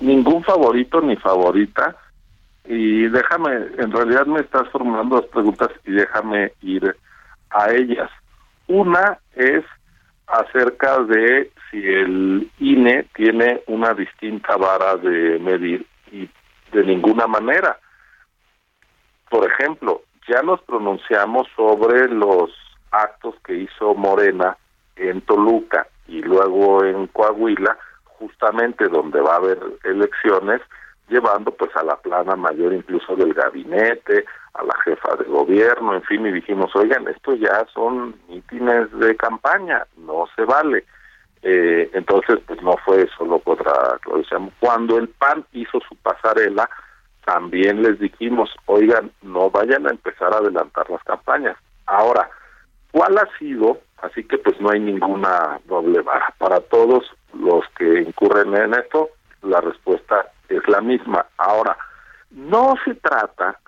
Ningún 0.00 0.42
favorito 0.42 1.00
ni 1.00 1.16
favorita. 1.16 1.96
Y 2.64 3.08
déjame, 3.08 3.52
en 3.78 3.90
realidad 3.92 4.26
me 4.26 4.40
estás 4.40 4.68
formulando 4.68 5.16
dos 5.16 5.26
preguntas 5.26 5.70
y 5.84 5.92
déjame 5.92 6.52
ir 6.62 6.94
a 7.50 7.70
ellas. 7.72 8.10
Una 8.68 9.18
es 9.34 9.64
acerca 10.26 10.98
de 11.02 11.50
si 11.70 11.78
el 11.78 12.50
INE 12.58 13.04
tiene 13.14 13.62
una 13.66 13.94
distinta 13.94 14.56
vara 14.56 14.96
de 14.96 15.38
medir 15.38 15.86
y 16.12 16.28
de 16.72 16.84
ninguna 16.84 17.26
manera. 17.26 17.78
Por 19.28 19.50
ejemplo, 19.50 20.02
ya 20.28 20.42
nos 20.42 20.60
pronunciamos 20.62 21.48
sobre 21.56 22.08
los 22.08 22.50
actos 22.90 23.34
que 23.44 23.54
hizo 23.54 23.94
Morena 23.94 24.56
en 24.96 25.20
Toluca 25.22 25.86
y 26.06 26.22
luego 26.22 26.84
en 26.84 27.06
Coahuila, 27.08 27.76
justamente 28.20 28.86
donde 28.88 29.20
va 29.20 29.32
a 29.32 29.38
haber 29.38 29.58
elecciones, 29.82 30.60
llevando 31.08 31.50
pues 31.50 31.74
a 31.74 31.82
la 31.82 31.96
plana 31.96 32.36
mayor 32.36 32.72
incluso 32.72 33.16
del 33.16 33.34
gabinete, 33.34 34.24
a 34.54 34.62
la 34.62 34.74
jefa 34.84 35.16
de 35.16 35.24
gobierno, 35.24 35.94
en 35.94 36.02
fin, 36.02 36.24
y 36.26 36.32
dijimos, 36.32 36.70
oigan, 36.76 37.08
esto 37.08 37.34
ya 37.34 37.66
son 37.74 38.14
mítines 38.28 38.92
de 38.98 39.16
campaña, 39.16 39.84
no 39.96 40.26
se 40.36 40.44
vale. 40.44 40.84
Eh, 41.42 41.90
entonces, 41.94 42.38
pues 42.46 42.62
no 42.62 42.76
fue 42.84 43.08
solo 43.16 43.38
contra 43.38 43.72
Cuando 44.60 44.98
el 44.98 45.08
PAN 45.08 45.44
hizo 45.52 45.80
su 45.88 45.96
pasarela, 45.96 46.68
también 47.24 47.82
les 47.82 47.98
dijimos, 47.98 48.54
oigan, 48.66 49.10
no 49.22 49.50
vayan 49.50 49.86
a 49.86 49.90
empezar 49.90 50.34
a 50.34 50.38
adelantar 50.38 50.88
las 50.90 51.02
campañas. 51.04 51.56
Ahora, 51.86 52.28
¿cuál 52.92 53.16
ha 53.18 53.38
sido? 53.38 53.78
Así 54.02 54.24
que 54.24 54.38
pues 54.38 54.60
no 54.60 54.70
hay 54.70 54.80
ninguna 54.80 55.60
doble 55.66 56.00
vara. 56.02 56.34
Para 56.38 56.60
todos 56.60 57.04
los 57.34 57.64
que 57.76 58.02
incurren 58.02 58.54
en 58.54 58.74
esto, 58.74 59.10
la 59.42 59.60
respuesta 59.60 60.26
es 60.48 60.66
la 60.68 60.80
misma. 60.80 61.26
Ahora, 61.38 61.76
no 62.30 62.74
se 62.84 62.94
trata, 62.94 63.58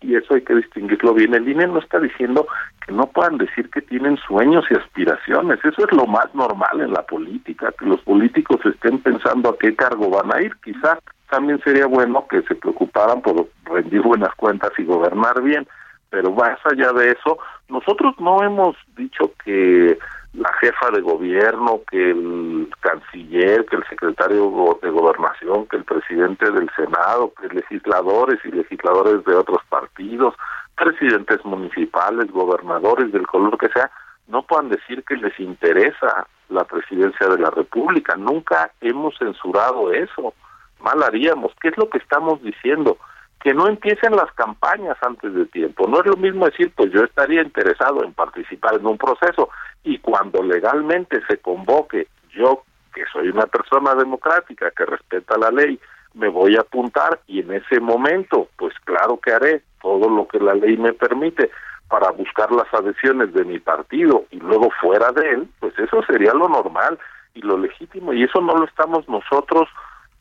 y 0.00 0.14
eso 0.14 0.34
hay 0.34 0.42
que 0.42 0.54
distinguirlo 0.54 1.14
bien, 1.14 1.34
el 1.34 1.48
INE 1.48 1.66
no 1.66 1.78
está 1.78 1.98
diciendo 1.98 2.46
que 2.84 2.92
no 2.92 3.06
puedan 3.06 3.38
decir 3.38 3.70
que 3.70 3.82
tienen 3.82 4.16
sueños 4.18 4.64
y 4.70 4.74
aspiraciones, 4.74 5.58
eso 5.64 5.84
es 5.84 5.92
lo 5.92 6.06
más 6.06 6.34
normal 6.34 6.80
en 6.80 6.92
la 6.92 7.02
política, 7.02 7.72
que 7.78 7.86
los 7.86 8.00
políticos 8.02 8.60
estén 8.64 8.98
pensando 8.98 9.50
a 9.50 9.58
qué 9.58 9.74
cargo 9.74 10.10
van 10.10 10.34
a 10.34 10.42
ir, 10.42 10.54
quizás 10.62 10.98
también 11.30 11.60
sería 11.62 11.86
bueno 11.86 12.26
que 12.28 12.42
se 12.42 12.54
preocuparan 12.54 13.22
por 13.22 13.48
rendir 13.64 14.02
buenas 14.02 14.34
cuentas 14.34 14.72
y 14.78 14.84
gobernar 14.84 15.40
bien, 15.42 15.66
pero 16.10 16.32
más 16.32 16.58
allá 16.64 16.92
de 16.92 17.12
eso, 17.12 17.38
nosotros 17.68 18.14
no 18.18 18.42
hemos 18.42 18.76
dicho 18.96 19.32
que 19.44 19.96
la 20.32 20.52
jefa 20.60 20.90
de 20.92 21.00
gobierno, 21.00 21.80
que 21.90 22.10
el 22.10 22.68
canciller, 22.80 23.66
que 23.66 23.76
el 23.76 23.84
secretario 23.88 24.78
de 24.80 24.90
gobernación, 24.90 25.66
que 25.66 25.76
el 25.76 25.84
presidente 25.84 26.50
del 26.50 26.70
Senado, 26.76 27.32
que 27.34 27.48
legisladores 27.48 28.38
y 28.44 28.52
legisladores 28.52 29.24
de 29.24 29.34
otros 29.34 29.58
partidos, 29.68 30.34
presidentes 30.76 31.44
municipales, 31.44 32.30
gobernadores 32.30 33.12
del 33.12 33.26
color 33.26 33.58
que 33.58 33.68
sea, 33.68 33.90
no 34.28 34.42
puedan 34.42 34.68
decir 34.68 35.02
que 35.04 35.16
les 35.16 35.38
interesa 35.40 36.26
la 36.48 36.64
presidencia 36.64 37.26
de 37.28 37.38
la 37.38 37.50
República. 37.50 38.16
Nunca 38.16 38.70
hemos 38.80 39.18
censurado 39.18 39.92
eso. 39.92 40.32
Mal 40.80 41.02
haríamos. 41.02 41.52
¿Qué 41.60 41.68
es 41.68 41.76
lo 41.76 41.90
que 41.90 41.98
estamos 41.98 42.40
diciendo? 42.42 42.96
Que 43.42 43.54
no 43.54 43.68
empiecen 43.68 44.14
las 44.14 44.30
campañas 44.32 44.96
antes 45.02 45.32
de 45.32 45.46
tiempo. 45.46 45.86
No 45.88 46.00
es 46.00 46.06
lo 46.06 46.16
mismo 46.16 46.46
decir, 46.46 46.72
pues 46.76 46.92
yo 46.92 47.04
estaría 47.04 47.42
interesado 47.42 48.04
en 48.04 48.12
participar 48.12 48.74
en 48.74 48.86
un 48.86 48.98
proceso 48.98 49.48
y 49.82 49.98
cuando 49.98 50.42
legalmente 50.42 51.20
se 51.26 51.38
convoque, 51.38 52.06
yo 52.30 52.62
que 52.94 53.04
soy 53.12 53.28
una 53.28 53.46
persona 53.46 53.94
democrática 53.94 54.70
que 54.72 54.84
respeta 54.84 55.38
la 55.38 55.50
ley, 55.50 55.78
me 56.14 56.28
voy 56.28 56.56
a 56.56 56.60
apuntar 56.60 57.20
y 57.26 57.40
en 57.40 57.52
ese 57.52 57.80
momento, 57.80 58.48
pues 58.56 58.74
claro 58.84 59.18
que 59.18 59.32
haré 59.32 59.62
todo 59.80 60.08
lo 60.10 60.26
que 60.26 60.40
la 60.40 60.54
ley 60.54 60.76
me 60.76 60.92
permite 60.92 61.50
para 61.88 62.10
buscar 62.10 62.52
las 62.52 62.72
adhesiones 62.72 63.32
de 63.32 63.44
mi 63.44 63.58
partido 63.58 64.24
y 64.30 64.38
luego 64.38 64.70
fuera 64.80 65.10
de 65.12 65.30
él, 65.30 65.48
pues 65.60 65.76
eso 65.78 66.02
sería 66.04 66.32
lo 66.34 66.48
normal 66.48 66.98
y 67.34 67.42
lo 67.42 67.58
legítimo 67.58 68.12
y 68.12 68.24
eso 68.24 68.40
no 68.40 68.56
lo 68.56 68.64
estamos 68.64 69.08
nosotros 69.08 69.68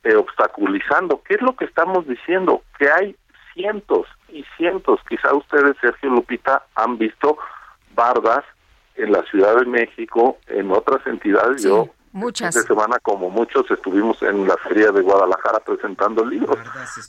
eh, 0.04 0.16
obstaculizando. 0.16 1.22
¿Qué 1.24 1.36
es 1.36 1.42
lo 1.42 1.56
que 1.56 1.66
estamos 1.66 2.08
diciendo? 2.08 2.64
Que 2.78 2.90
hay 2.90 3.16
cientos 3.54 4.08
y 4.30 4.46
cientos, 4.58 5.00
quizá 5.08 5.34
ustedes, 5.34 5.76
Sergio 5.82 6.10
Lupita, 6.10 6.64
han 6.76 6.98
visto 6.98 7.38
bardas 7.96 8.46
en 8.96 9.12
la 9.12 9.24
Ciudad 9.24 9.56
de 9.58 9.66
México, 9.66 10.38
en 10.48 10.72
otras 10.72 11.06
entidades. 11.08 11.64
Yo 11.64 11.90
muchas. 12.12 12.56
de 12.56 12.62
semana, 12.62 13.00
como 13.00 13.30
muchos, 13.30 13.70
estuvimos 13.72 14.22
en 14.22 14.48
la 14.48 14.58
feria 14.58 14.92
de 14.92 15.02
Guadalajara 15.02 15.60
presentando 15.60 16.26
libros. 16.26 16.58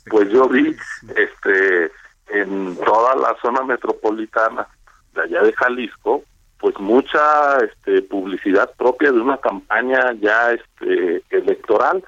Pues 0.09 0.29
yo 0.29 0.47
vi, 0.47 0.75
este, 1.15 1.91
en 2.27 2.75
toda 2.77 3.15
la 3.15 3.35
zona 3.41 3.63
metropolitana 3.63 4.67
de 5.13 5.21
allá 5.21 5.43
de 5.43 5.53
Jalisco, 5.53 6.23
pues 6.59 6.77
mucha 6.79 7.57
este, 7.57 8.01
publicidad 8.03 8.71
propia 8.77 9.11
de 9.11 9.19
una 9.19 9.37
campaña 9.37 10.13
ya 10.19 10.51
este, 10.51 11.23
electoral 11.29 12.03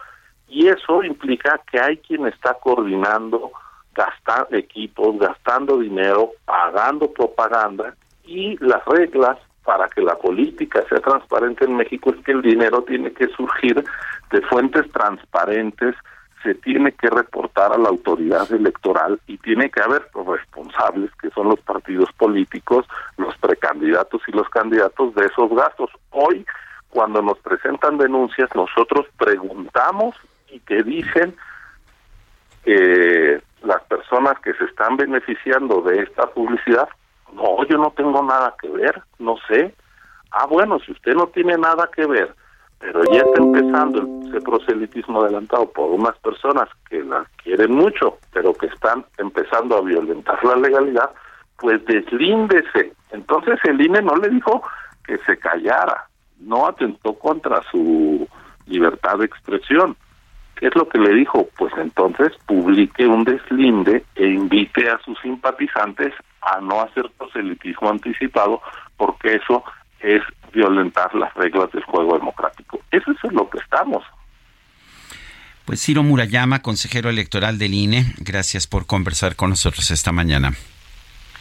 y 0.48 0.68
eso 0.68 1.04
implica 1.04 1.60
que 1.72 1.80
hay 1.80 1.98
quien 1.98 2.28
está 2.28 2.54
coordinando, 2.56 3.52
gastando 3.94 4.56
equipos, 4.58 5.18
gastando 5.18 5.78
dinero, 5.78 6.32
pagando 6.46 7.12
propaganda 7.12 7.96
y 8.26 8.58
las 8.64 8.84
reglas 8.86 9.38
para 9.64 9.88
que 9.88 10.02
la 10.02 10.16
política 10.16 10.84
sea 10.90 11.00
transparente 11.00 11.66
en 11.66 11.78
México 11.78 12.12
es 12.12 12.24
que 12.26 12.34
el 12.34 12.42
dinero 12.42 12.84
tiene 12.84 13.12
que 13.12 13.28
surgir 13.30 13.84
de 14.32 14.42
fuentes 14.42 14.92
transparentes, 14.92 15.96
se 16.42 16.56
tiene 16.56 16.92
que 16.92 17.10
reportar 17.10 17.72
a 17.72 17.78
la 17.78 17.90
autoridad 17.90 18.52
electoral 18.52 19.20
y 19.28 19.38
tiene 19.38 19.70
que 19.70 19.82
haber 19.82 20.10
responsables, 20.14 21.10
que 21.22 21.30
son 21.30 21.50
los 21.50 21.60
partidos 21.62 22.10
políticos, 22.18 22.86
los 23.18 23.38
precandidatos 23.38 24.22
y 24.28 24.34
los 24.34 24.50
candidatos 24.50 25.16
de 25.16 25.26
esos 25.26 25.50
gastos. 25.52 25.90
Hoy, 26.12 26.46
cuando 26.90 27.22
nos 27.22 27.40
presentan 27.40 27.98
denuncias, 27.98 28.50
nosotros 28.54 29.06
preguntamos 29.18 30.16
y 30.54 30.60
que 30.60 30.84
dicen 30.84 31.36
las 33.64 33.82
personas 33.84 34.40
que 34.40 34.54
se 34.54 34.66
están 34.66 34.96
beneficiando 34.96 35.82
de 35.82 36.04
esta 36.04 36.28
publicidad, 36.28 36.88
no, 37.34 37.66
yo 37.66 37.78
no 37.78 37.92
tengo 37.92 38.22
nada 38.24 38.54
que 38.62 38.70
ver, 38.70 39.02
no 39.20 39.36
sé. 39.48 39.74
Ah, 40.32 40.46
bueno, 40.46 40.80
si 40.80 40.92
usted 40.92 41.14
no 41.14 41.28
tiene 41.28 41.58
nada 41.58 41.90
que 41.94 42.06
ver, 42.06 42.34
pero 42.80 43.02
ya 43.12 43.22
está 43.22 43.42
empezando 43.42 44.28
ese 44.28 44.42
proselitismo 44.42 45.22
adelantado 45.22 45.70
por 45.72 45.92
unas 45.92 46.18
personas 46.20 46.70
que 46.90 47.04
la 47.04 47.26
quieren 47.44 47.74
mucho, 47.74 48.18
pero 48.32 48.54
que 48.54 48.68
están 48.68 49.06
empezando 49.18 49.78
a 49.78 49.82
violentar 49.82 50.44
la 50.44 50.56
legalidad, 50.56 51.10
pues 51.58 51.84
deslíndese. 51.86 52.94
Entonces 53.12 53.60
el 53.64 53.82
INE 53.82 54.02
no 54.02 54.16
le 54.16 54.30
dijo 54.30 54.62
que 55.06 55.18
se 55.20 55.38
callara, 55.38 56.08
no 56.40 56.68
atentó 56.68 57.14
contra 57.14 57.62
su 57.72 58.28
libertad 58.66 59.18
de 59.20 59.26
expresión. 59.26 59.96
¿Qué 60.56 60.68
es 60.68 60.76
lo 60.76 60.88
que 60.88 61.00
le 61.00 61.14
dijo? 61.14 61.48
Pues 61.58 61.74
entonces 61.78 62.32
publique 62.46 63.06
un 63.06 63.24
deslinde 63.24 64.04
e 64.16 64.28
invite 64.28 64.90
a 64.90 65.00
sus 65.00 65.20
simpatizantes 65.22 66.14
a 66.42 66.62
no 66.62 66.82
hacer 66.82 67.10
proselitismo 67.18 67.90
anticipado, 67.90 68.62
porque 68.98 69.36
eso 69.36 69.64
es 70.00 70.22
violentar 70.54 71.14
las 71.16 71.34
reglas 71.34 71.72
del 71.72 71.84
juego 71.84 72.18
democrático. 72.18 72.80
Eso 72.92 73.12
es 73.12 73.34
lo 73.34 73.50
que 73.50 73.58
estamos. 73.60 74.04
Pues 75.66 75.82
Ciro 75.82 76.04
Murayama, 76.04 76.62
consejero 76.62 77.10
electoral 77.10 77.58
del 77.58 77.74
INE, 77.74 78.14
gracias 78.18 78.68
por 78.68 78.86
conversar 78.86 79.36
con 79.36 79.50
nosotros 79.50 79.92
esta 79.92 80.12
mañana. 80.12 80.52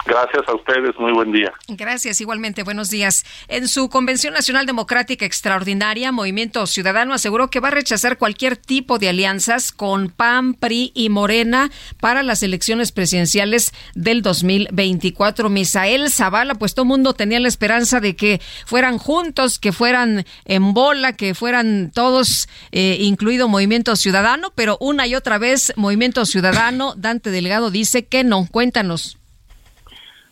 Gracias 0.05 0.43
a 0.49 0.55
ustedes, 0.55 0.97
muy 0.99 1.12
buen 1.12 1.31
día. 1.31 1.53
Gracias, 1.69 2.20
igualmente, 2.20 2.65
buenos 2.65 2.91
días. 2.91 3.24
En 3.47 3.69
su 3.69 3.89
Convención 3.89 4.35
Nacional 4.35 4.66
Democrática 4.66 5.24
Extraordinaria, 5.24 6.11
Movimiento 6.11 6.66
Ciudadano 6.66 7.15
aseguró 7.15 7.51
que 7.51 7.61
va 7.61 7.69
a 7.69 7.73
rechazar 7.73 8.19
cualquier 8.19 8.57
tipo 8.57 8.99
de 8.99 9.09
alianzas 9.09 9.70
con 9.70 10.11
PAN, 10.11 10.55
PRI 10.55 10.91
y 10.95 11.09
Morena 11.09 11.70
para 12.01 12.24
las 12.24 12.43
elecciones 12.43 12.91
presidenciales 12.91 13.73
del 13.95 14.23
2024. 14.23 15.49
Misael 15.49 16.11
Zavala, 16.11 16.57
pues 16.57 16.74
todo 16.74 16.85
mundo 16.85 17.15
tenía 17.15 17.39
la 17.39 17.49
esperanza 17.49 18.01
de 18.01 18.16
que 18.16 18.41
fueran 18.66 18.99
juntos, 18.99 19.61
que 19.61 19.70
fueran 19.70 20.24
en 20.45 20.74
bola, 20.74 21.12
que 21.12 21.35
fueran 21.35 21.93
todos, 21.95 22.49
eh, 22.73 22.97
incluido 23.01 23.47
Movimiento 23.47 23.95
Ciudadano, 23.95 24.53
pero 24.57 24.79
una 24.81 25.07
y 25.07 25.15
otra 25.15 25.39
vez 25.39 25.73
Movimiento 25.77 26.27
Ciudadano, 26.27 26.95
Dante 26.97 27.31
Delgado 27.31 27.70
dice 27.70 28.05
que 28.05 28.24
no. 28.24 28.49
Cuéntanos. 28.51 29.22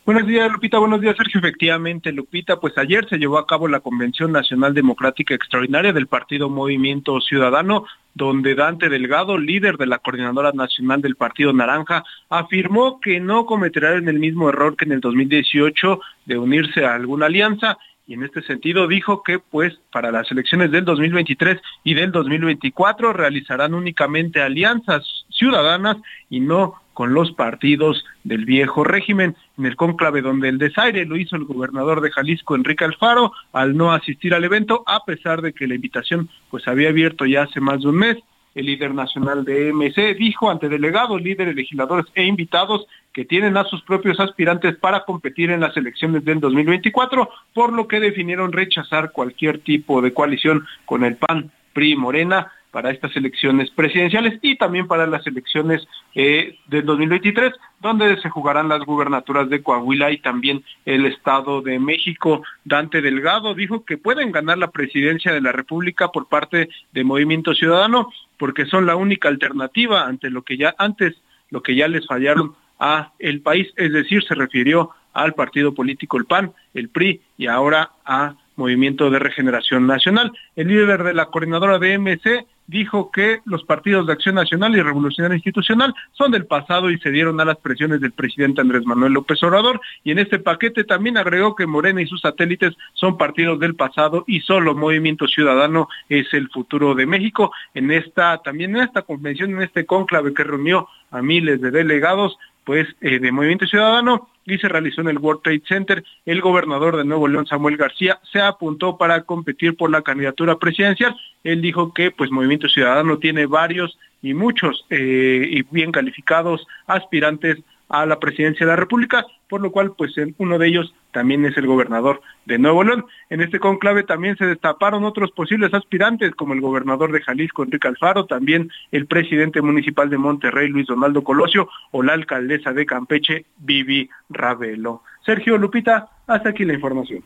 Buenos 0.06 0.26
días, 0.26 0.50
Lupita. 0.50 0.78
Buenos 0.78 1.02
días, 1.02 1.14
Sergio. 1.14 1.40
Efectivamente, 1.40 2.10
Lupita, 2.10 2.58
pues 2.58 2.76
ayer 2.78 3.06
se 3.08 3.18
llevó 3.18 3.36
a 3.38 3.46
cabo 3.46 3.68
la 3.68 3.80
Convención 3.80 4.32
Nacional 4.32 4.72
Democrática 4.72 5.34
Extraordinaria 5.34 5.92
del 5.92 6.06
Partido 6.06 6.48
Movimiento 6.48 7.20
Ciudadano, 7.20 7.84
donde 8.14 8.54
Dante 8.54 8.88
Delgado, 8.88 9.36
líder 9.36 9.76
de 9.76 9.86
la 9.86 9.98
Coordinadora 9.98 10.52
Nacional 10.52 11.02
del 11.02 11.16
Partido 11.16 11.52
Naranja, 11.52 12.02
afirmó 12.30 12.98
que 12.98 13.20
no 13.20 13.44
cometerán 13.44 14.08
el 14.08 14.18
mismo 14.18 14.48
error 14.48 14.74
que 14.74 14.86
en 14.86 14.92
el 14.92 15.00
2018 15.00 16.00
de 16.24 16.38
unirse 16.38 16.86
a 16.86 16.94
alguna 16.94 17.26
alianza 17.26 17.76
y 18.06 18.14
en 18.14 18.24
este 18.24 18.42
sentido 18.42 18.88
dijo 18.88 19.22
que 19.22 19.38
pues 19.38 19.78
para 19.92 20.10
las 20.10 20.28
elecciones 20.32 20.72
del 20.72 20.84
2023 20.84 21.60
y 21.84 21.94
del 21.94 22.10
2024 22.10 23.12
realizarán 23.12 23.72
únicamente 23.72 24.42
alianzas 24.42 25.04
ciudadanas 25.28 25.96
y 26.28 26.40
no 26.40 26.74
con 27.00 27.14
los 27.14 27.32
partidos 27.32 28.04
del 28.24 28.44
viejo 28.44 28.84
régimen. 28.84 29.34
En 29.56 29.64
el 29.64 29.74
cónclave 29.74 30.20
donde 30.20 30.50
el 30.50 30.58
desaire 30.58 31.06
lo 31.06 31.16
hizo 31.16 31.34
el 31.34 31.44
gobernador 31.44 32.02
de 32.02 32.10
Jalisco, 32.10 32.54
Enrique 32.54 32.84
Alfaro, 32.84 33.32
al 33.54 33.74
no 33.74 33.94
asistir 33.94 34.34
al 34.34 34.44
evento, 34.44 34.84
a 34.86 35.02
pesar 35.06 35.40
de 35.40 35.54
que 35.54 35.66
la 35.66 35.76
invitación 35.76 36.28
pues 36.50 36.68
había 36.68 36.90
abierto 36.90 37.24
ya 37.24 37.44
hace 37.44 37.58
más 37.58 37.80
de 37.80 37.88
un 37.88 37.96
mes. 37.96 38.18
El 38.54 38.66
líder 38.66 38.92
nacional 38.92 39.46
de 39.46 39.72
MC 39.72 40.14
dijo 40.14 40.50
ante 40.50 40.68
delegados, 40.68 41.22
líderes, 41.22 41.56
legisladores 41.56 42.04
e 42.14 42.24
invitados 42.24 42.86
que 43.14 43.24
tienen 43.24 43.56
a 43.56 43.64
sus 43.64 43.80
propios 43.80 44.20
aspirantes 44.20 44.76
para 44.76 45.06
competir 45.06 45.50
en 45.50 45.60
las 45.60 45.74
elecciones 45.78 46.22
del 46.26 46.38
2024, 46.38 47.30
por 47.54 47.72
lo 47.72 47.88
que 47.88 47.98
definieron 47.98 48.52
rechazar 48.52 49.12
cualquier 49.12 49.60
tipo 49.60 50.02
de 50.02 50.12
coalición 50.12 50.66
con 50.84 51.04
el 51.04 51.16
PAN, 51.16 51.50
PRI, 51.72 51.96
Morena, 51.96 52.52
para 52.70 52.90
estas 52.90 53.14
elecciones 53.16 53.70
presidenciales 53.70 54.38
y 54.42 54.56
también 54.56 54.86
para 54.86 55.06
las 55.06 55.26
elecciones 55.26 55.86
eh, 56.14 56.56
del 56.66 56.84
2023, 56.84 57.52
donde 57.80 58.20
se 58.20 58.30
jugarán 58.30 58.68
las 58.68 58.80
gubernaturas 58.80 59.48
de 59.48 59.62
Coahuila 59.62 60.10
y 60.10 60.18
también 60.18 60.62
el 60.84 61.06
Estado 61.06 61.62
de 61.62 61.78
México. 61.78 62.42
Dante 62.64 63.00
Delgado 63.00 63.54
dijo 63.54 63.84
que 63.84 63.98
pueden 63.98 64.32
ganar 64.32 64.58
la 64.58 64.70
presidencia 64.70 65.32
de 65.32 65.40
la 65.40 65.52
República 65.52 66.08
por 66.08 66.28
parte 66.28 66.68
de 66.92 67.04
Movimiento 67.04 67.54
Ciudadano, 67.54 68.10
porque 68.38 68.66
son 68.66 68.86
la 68.86 68.96
única 68.96 69.28
alternativa 69.28 70.06
ante 70.06 70.30
lo 70.30 70.42
que 70.42 70.56
ya 70.56 70.74
antes, 70.78 71.16
lo 71.50 71.62
que 71.62 71.74
ya 71.74 71.88
les 71.88 72.06
fallaron 72.06 72.54
a 72.78 73.12
el 73.18 73.42
país, 73.42 73.68
es 73.76 73.92
decir, 73.92 74.24
se 74.24 74.34
refirió 74.34 74.90
al 75.12 75.34
partido 75.34 75.74
político 75.74 76.16
el 76.16 76.24
PAN, 76.24 76.52
el 76.74 76.88
PRI 76.88 77.20
y 77.36 77.46
ahora 77.46 77.90
a 78.04 78.34
Movimiento 78.56 79.10
de 79.10 79.18
Regeneración 79.18 79.86
Nacional. 79.86 80.32
El 80.54 80.68
líder 80.68 81.02
de 81.02 81.14
la 81.14 81.26
coordinadora 81.26 81.78
de 81.78 81.98
MC 81.98 82.46
dijo 82.70 83.10
que 83.10 83.40
los 83.44 83.64
partidos 83.64 84.06
de 84.06 84.12
Acción 84.12 84.36
Nacional 84.36 84.76
y 84.76 84.80
Revolucionaria 84.80 85.34
Institucional 85.34 85.92
son 86.12 86.30
del 86.30 86.46
pasado 86.46 86.90
y 86.90 86.98
se 87.00 87.10
dieron 87.10 87.40
a 87.40 87.44
las 87.44 87.58
presiones 87.58 88.00
del 88.00 88.12
presidente 88.12 88.60
Andrés 88.60 88.86
Manuel 88.86 89.12
López 89.12 89.42
Obrador 89.42 89.80
y 90.04 90.12
en 90.12 90.20
este 90.20 90.38
paquete 90.38 90.84
también 90.84 91.18
agregó 91.18 91.56
que 91.56 91.66
Morena 91.66 92.00
y 92.00 92.06
sus 92.06 92.20
satélites 92.20 92.76
son 92.94 93.18
partidos 93.18 93.58
del 93.58 93.74
pasado 93.74 94.24
y 94.28 94.40
solo 94.40 94.76
Movimiento 94.76 95.26
Ciudadano 95.26 95.88
es 96.08 96.32
el 96.32 96.48
futuro 96.48 96.94
de 96.94 97.06
México. 97.06 97.52
En 97.74 97.90
esta 97.90 98.38
también 98.38 98.76
en 98.76 98.82
esta 98.82 99.02
convención, 99.02 99.50
en 99.50 99.62
este 99.62 99.84
cónclave 99.84 100.32
que 100.32 100.44
reunió 100.44 100.88
a 101.10 101.22
miles 101.22 101.60
de 101.60 101.72
delegados, 101.72 102.38
pues 102.64 102.86
eh, 103.00 103.18
de 103.18 103.32
Movimiento 103.32 103.66
Ciudadano, 103.66 104.28
y 104.52 104.58
se 104.58 104.68
realizó 104.68 105.00
en 105.00 105.08
el 105.08 105.18
World 105.18 105.42
Trade 105.42 105.62
Center. 105.66 106.04
El 106.26 106.40
gobernador 106.40 106.96
de 106.96 107.04
Nuevo 107.04 107.28
León, 107.28 107.46
Samuel 107.46 107.76
García, 107.76 108.20
se 108.32 108.40
apuntó 108.40 108.96
para 108.96 109.22
competir 109.22 109.76
por 109.76 109.90
la 109.90 110.02
candidatura 110.02 110.58
presidencial. 110.58 111.16
Él 111.44 111.62
dijo 111.62 111.92
que 111.94 112.10
pues 112.10 112.30
Movimiento 112.30 112.68
Ciudadano 112.68 113.18
tiene 113.18 113.46
varios 113.46 113.98
y 114.22 114.34
muchos 114.34 114.84
eh, 114.90 115.48
y 115.50 115.62
bien 115.70 115.92
calificados 115.92 116.66
aspirantes 116.86 117.58
a 117.90 118.06
la 118.06 118.18
presidencia 118.18 118.64
de 118.64 118.72
la 118.72 118.76
República, 118.76 119.26
por 119.48 119.60
lo 119.60 119.72
cual 119.72 119.92
pues 119.98 120.12
uno 120.38 120.58
de 120.58 120.68
ellos 120.68 120.94
también 121.12 121.44
es 121.44 121.56
el 121.56 121.66
gobernador 121.66 122.22
de 122.46 122.56
Nuevo 122.56 122.84
León. 122.84 123.04
En 123.28 123.40
este 123.40 123.58
conclave 123.58 124.04
también 124.04 124.36
se 124.36 124.46
destaparon 124.46 125.04
otros 125.04 125.32
posibles 125.32 125.74
aspirantes 125.74 126.34
como 126.36 126.54
el 126.54 126.60
gobernador 126.60 127.10
de 127.12 127.20
Jalisco, 127.20 127.64
Enrique 127.64 127.88
Alfaro, 127.88 128.26
también 128.26 128.70
el 128.92 129.06
presidente 129.06 129.60
municipal 129.60 130.08
de 130.08 130.18
Monterrey, 130.18 130.68
Luis 130.68 130.86
Donaldo 130.86 131.24
Colosio, 131.24 131.68
o 131.90 132.02
la 132.02 132.12
alcaldesa 132.12 132.72
de 132.72 132.86
Campeche, 132.86 133.46
Vivi 133.58 134.08
Ravelo. 134.28 135.02
Sergio 135.26 135.58
Lupita, 135.58 136.08
hasta 136.28 136.50
aquí 136.50 136.64
la 136.64 136.74
información. 136.74 137.24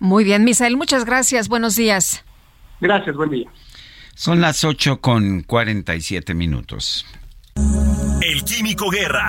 Muy 0.00 0.24
bien, 0.24 0.44
Misael, 0.44 0.76
muchas 0.76 1.04
gracias. 1.04 1.48
Buenos 1.48 1.76
días. 1.76 2.24
Gracias, 2.80 3.16
buen 3.16 3.30
día. 3.30 3.48
Son 4.14 4.40
las 4.40 4.64
8 4.64 5.00
con 5.00 5.42
47 5.42 6.34
minutos. 6.34 7.06
El 8.28 8.42
Químico 8.42 8.90
Guerra. 8.90 9.28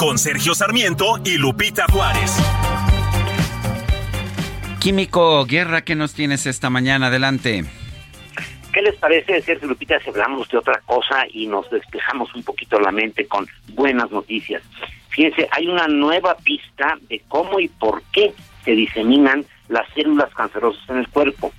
Con 0.00 0.18
Sergio 0.18 0.52
Sarmiento 0.56 1.20
y 1.24 1.38
Lupita 1.38 1.84
Juárez. 1.92 2.36
Químico 4.80 5.46
Guerra, 5.46 5.84
¿qué 5.84 5.94
nos 5.94 6.12
tienes 6.12 6.46
esta 6.46 6.70
mañana? 6.70 7.06
Adelante. 7.06 7.64
¿Qué 8.72 8.82
les 8.82 8.96
parece, 8.96 9.40
Sergio 9.42 9.68
Lupita, 9.68 10.00
si 10.00 10.10
hablamos 10.10 10.48
de 10.48 10.58
otra 10.58 10.82
cosa 10.84 11.24
y 11.32 11.46
nos 11.46 11.70
despejamos 11.70 12.34
un 12.34 12.42
poquito 12.42 12.80
la 12.80 12.90
mente 12.90 13.28
con 13.28 13.46
buenas 13.74 14.10
noticias? 14.10 14.64
Fíjense, 15.10 15.46
hay 15.52 15.68
una 15.68 15.86
nueva 15.86 16.36
pista 16.38 16.98
de 17.08 17.22
cómo 17.28 17.60
y 17.60 17.68
por 17.68 18.02
qué 18.10 18.34
se 18.64 18.72
diseminan 18.72 19.46
las 19.68 19.88
células 19.94 20.34
cancerosas 20.34 20.82
en 20.88 20.96
el 20.96 21.08
cuerpo. 21.10 21.52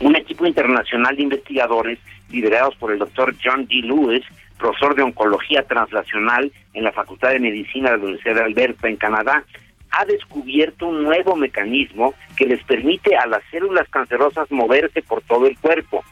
Un 0.00 0.16
equipo 0.16 0.46
internacional 0.46 1.14
de 1.14 1.22
investigadores, 1.22 2.00
liderados 2.28 2.74
por 2.74 2.90
el 2.90 2.98
doctor 2.98 3.36
John 3.40 3.68
D. 3.68 3.82
Lewis, 3.84 4.24
profesor 4.56 4.94
de 4.94 5.02
oncología 5.02 5.62
translacional 5.62 6.52
en 6.74 6.84
la 6.84 6.92
Facultad 6.92 7.30
de 7.30 7.40
Medicina 7.40 7.90
de 7.90 7.98
la 7.98 8.04
Universidad 8.04 8.34
de 8.36 8.42
Alberta, 8.42 8.88
en 8.88 8.96
Canadá, 8.96 9.44
ha 9.90 10.04
descubierto 10.04 10.86
un 10.86 11.04
nuevo 11.04 11.36
mecanismo 11.36 12.14
que 12.36 12.46
les 12.46 12.62
permite 12.64 13.16
a 13.16 13.26
las 13.26 13.42
células 13.50 13.88
cancerosas 13.88 14.50
moverse 14.50 15.02
por 15.02 15.22
todo 15.22 15.46
el 15.46 15.58
cuerpo. 15.58 16.04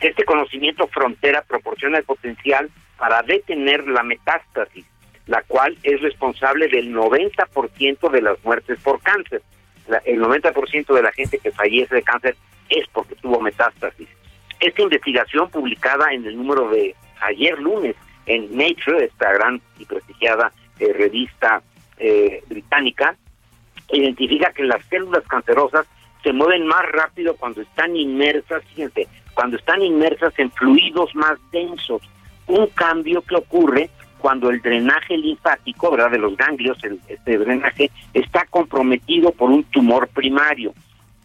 Este 0.00 0.24
conocimiento 0.24 0.86
frontera 0.88 1.42
proporciona 1.42 1.98
el 1.98 2.04
potencial 2.04 2.70
para 2.98 3.22
detener 3.22 3.86
la 3.88 4.02
metástasis, 4.02 4.84
la 5.26 5.42
cual 5.42 5.76
es 5.82 6.00
responsable 6.02 6.68
del 6.68 6.94
90% 6.94 8.10
de 8.10 8.22
las 8.22 8.44
muertes 8.44 8.78
por 8.80 9.00
cáncer. 9.00 9.42
el 10.04 10.20
90% 10.20 10.94
de 10.94 11.02
la 11.02 11.12
gente 11.12 11.38
que 11.38 11.50
fallece 11.50 11.96
de 11.96 12.02
cáncer 12.02 12.36
es 12.68 12.86
porque 12.92 13.16
tuvo 13.16 13.40
metástasis. 13.40 14.08
Esta 14.60 14.82
investigación 14.82 15.50
publicada 15.50 16.12
en 16.12 16.24
el 16.24 16.36
número 16.36 16.68
de 16.70 16.94
ayer 17.22 17.58
lunes 17.58 17.96
en 18.26 18.56
Nature, 18.56 19.04
esta 19.04 19.32
gran 19.32 19.60
y 19.78 19.84
prestigiada 19.84 20.52
eh, 20.78 20.92
revista 20.92 21.62
eh, 21.98 22.42
británica, 22.48 23.16
identifica 23.90 24.52
que 24.52 24.64
las 24.64 24.84
células 24.86 25.26
cancerosas 25.26 25.86
se 26.22 26.32
mueven 26.32 26.66
más 26.66 26.82
rápido 26.92 27.36
cuando 27.36 27.62
están 27.62 27.96
inmersas, 27.96 28.62
fíjense, 28.68 29.08
cuando 29.34 29.56
están 29.56 29.82
inmersas 29.82 30.32
en 30.38 30.50
fluidos 30.52 31.14
más 31.14 31.38
densos. 31.50 32.02
Un 32.46 32.66
cambio 32.68 33.22
que 33.22 33.36
ocurre 33.36 33.90
cuando 34.18 34.50
el 34.50 34.60
drenaje 34.62 35.16
linfático, 35.16 35.90
¿verdad? 35.90 36.12
De 36.12 36.18
los 36.18 36.36
ganglios, 36.36 36.78
el, 36.84 37.00
este 37.08 37.38
drenaje, 37.38 37.90
está 38.14 38.46
comprometido 38.46 39.32
por 39.32 39.50
un 39.50 39.64
tumor 39.64 40.08
primario. 40.08 40.72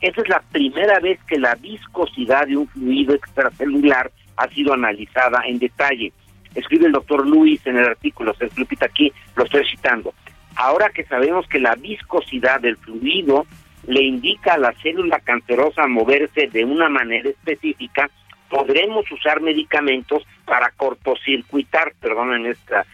Esa 0.01 0.21
es 0.21 0.29
la 0.29 0.41
primera 0.51 0.99
vez 0.99 1.19
que 1.27 1.39
la 1.39 1.55
viscosidad 1.55 2.47
de 2.47 2.57
un 2.57 2.67
fluido 2.67 3.13
extracelular 3.13 4.11
ha 4.37 4.47
sido 4.49 4.73
analizada 4.73 5.41
en 5.45 5.59
detalle. 5.59 6.13
Escribe 6.55 6.87
el 6.87 6.93
doctor 6.93 7.27
Luis 7.27 7.65
en 7.67 7.77
el 7.77 7.85
artículo, 7.85 8.33
se 8.35 8.47
repite 8.55 8.85
aquí, 8.85 9.11
lo 9.35 9.43
estoy 9.43 9.65
citando. 9.65 10.13
Ahora 10.55 10.89
que 10.89 11.03
sabemos 11.03 11.47
que 11.47 11.59
la 11.59 11.75
viscosidad 11.75 12.61
del 12.61 12.77
fluido 12.77 13.45
le 13.85 14.01
indica 14.01 14.53
a 14.53 14.57
la 14.57 14.73
célula 14.81 15.19
cancerosa 15.19 15.87
moverse 15.87 16.47
de 16.47 16.65
una 16.65 16.89
manera 16.89 17.29
específica, 17.29 18.09
podremos 18.49 19.09
usar 19.11 19.41
medicamentos 19.41 20.23
para 20.45 20.71
cortocircuitar, 20.71 21.93
perdonen 21.99 22.47
esta, 22.47 22.85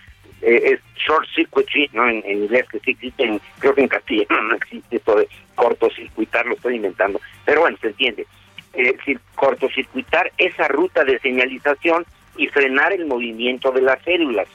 eh, 0.41 0.73
es 0.73 0.79
short 0.97 1.25
circuitry, 1.33 1.89
¿no? 1.93 2.09
En, 2.09 2.23
inglés 2.29 2.67
que 2.69 2.79
sí 2.79 2.91
existe, 2.91 3.39
creo 3.59 3.73
que 3.73 3.81
en 3.81 3.87
castellano 3.87 4.41
no 4.49 4.55
existe 4.55 4.97
esto 4.97 5.15
de 5.15 5.27
cortocircuitar, 5.55 6.45
lo 6.45 6.55
estoy 6.55 6.75
inventando, 6.75 7.21
pero 7.45 7.61
bueno, 7.61 7.77
se 7.79 7.87
entiende. 7.87 8.27
Eh, 8.75 8.95
cortocircuitar 9.35 10.31
esa 10.37 10.67
ruta 10.67 11.03
de 11.03 11.19
señalización 11.19 12.05
y 12.37 12.47
frenar 12.47 12.91
el 12.91 13.05
movimiento 13.05 13.71
de 13.71 13.81
las 13.81 14.01
células. 14.03 14.47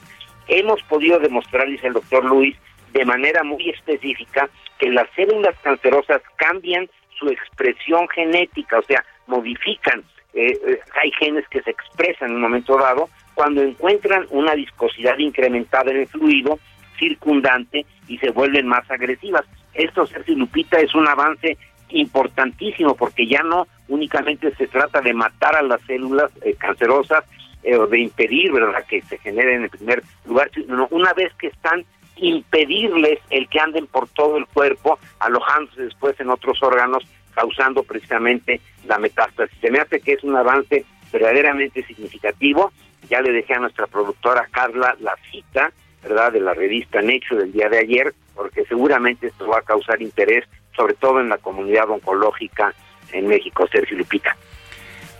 Hemos 0.49 0.83
podido 0.83 1.21
demostrar, 1.21 1.69
dice 1.69 1.87
el 1.87 1.93
doctor 1.93 2.25
Luis, 2.25 2.57
de 2.93 3.05
manera 3.05 3.45
muy 3.45 3.71
específica 3.71 4.49
que 4.79 4.89
las 4.91 5.09
células 5.15 5.55
cancerosas 5.63 6.21
cambian 6.35 6.91
su 7.17 7.29
expresión 7.29 8.09
genética, 8.09 8.79
o 8.79 8.83
sea, 8.83 9.05
modifican. 9.29 10.03
Eh, 10.35 10.59
eh, 10.67 10.81
hay 11.01 11.13
genes 11.13 11.47
que 11.49 11.63
se 11.63 11.71
expresan 11.71 12.31
en 12.31 12.37
un 12.37 12.43
momento 12.43 12.77
dado 12.77 13.09
cuando 13.35 13.63
encuentran 13.63 14.27
una 14.31 14.55
viscosidad 14.55 15.17
incrementada 15.19 15.93
en 15.93 15.99
el 15.99 16.09
fluido 16.09 16.59
circundante 16.99 17.87
y 18.09 18.19
se 18.19 18.31
vuelven 18.31 18.67
más 18.67 18.91
agresivas. 18.91 19.45
Esto, 19.75 20.07
Sergio 20.07 20.35
Lupita, 20.35 20.79
es 20.81 20.93
un 20.95 21.07
avance 21.07 21.57
importantísimo 21.91 22.95
porque 22.95 23.27
ya 23.27 23.43
no 23.43 23.67
únicamente 23.89 24.55
se 24.57 24.67
trata 24.67 25.01
de 25.01 25.15
matar 25.15 25.57
a 25.57 25.63
las 25.63 25.81
células 25.83 26.31
eh, 26.43 26.55
cancerosas 26.55 27.25
eh, 27.63 27.77
o 27.77 27.87
de 27.87 28.01
impedir 28.01 28.53
verdad 28.53 28.85
que 28.87 29.03
se 29.03 29.19
generen 29.19 29.65
en 29.65 29.71
primer 29.71 30.03
lugar 30.27 30.51
sino 30.55 30.87
una 30.91 31.13
vez 31.15 31.33
que 31.35 31.49
están 31.49 31.85
impedirles 32.17 33.19
el 33.31 33.49
que 33.49 33.61
anden 33.61 33.87
por 33.87 34.09
todo 34.09 34.37
el 34.37 34.47
cuerpo 34.47 34.99
alojándose 35.21 35.83
después 35.83 36.19
en 36.21 36.31
otros 36.31 36.63
órganos 36.63 37.05
causando 37.35 37.85
precisamente 37.85 38.61
la 38.87 38.99
metástasis. 38.99 39.57
Se 39.61 39.71
me 39.71 39.79
hace 39.79 40.01
que 40.01 40.15
es 40.15 40.25
un 40.25 40.35
avance 40.35 40.85
verdaderamente 41.13 41.85
significativo. 41.85 42.73
Ya 43.09 43.21
le 43.21 43.31
dejé 43.31 43.55
a 43.55 43.61
nuestra 43.61 43.87
productora 43.87 44.49
Carla 44.51 44.97
la 44.99 45.15
cita 45.31 45.73
verdad 46.03 46.33
de 46.33 46.41
la 46.41 46.55
revista 46.55 47.01
Nature 47.01 47.43
del 47.43 47.53
día 47.53 47.69
de 47.69 47.79
ayer 47.79 48.15
porque 48.35 48.65
seguramente 48.67 49.27
esto 49.27 49.49
va 49.49 49.59
a 49.59 49.63
causar 49.63 50.01
interés 50.01 50.45
sobre 50.79 50.95
todo 50.95 51.21
en 51.21 51.29
la 51.29 51.39
comunidad 51.39 51.91
oncológica 51.91 52.73
en 53.13 53.27
México, 53.27 53.67
Sergio 53.71 53.99
Lupita. 53.99 54.37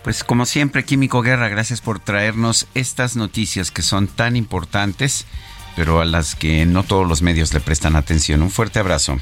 Pues 0.03 0.23
como 0.23 0.45
siempre, 0.45 0.85
Químico 0.85 1.21
Guerra, 1.21 1.49
gracias 1.49 1.81
por 1.81 1.99
traernos 1.99 2.67
estas 2.73 3.17
noticias 3.17 3.69
que 3.69 3.81
son 3.81 4.07
tan 4.07 4.37
importantes, 4.37 5.27
pero 5.75 5.99
a 5.99 6.05
las 6.05 6.35
que 6.35 6.65
no 6.65 6.83
todos 6.83 7.07
los 7.07 7.21
medios 7.21 7.53
le 7.53 7.59
prestan 7.59 7.97
atención. 7.97 8.41
Un 8.41 8.49
fuerte 8.49 8.79
abrazo. 8.79 9.17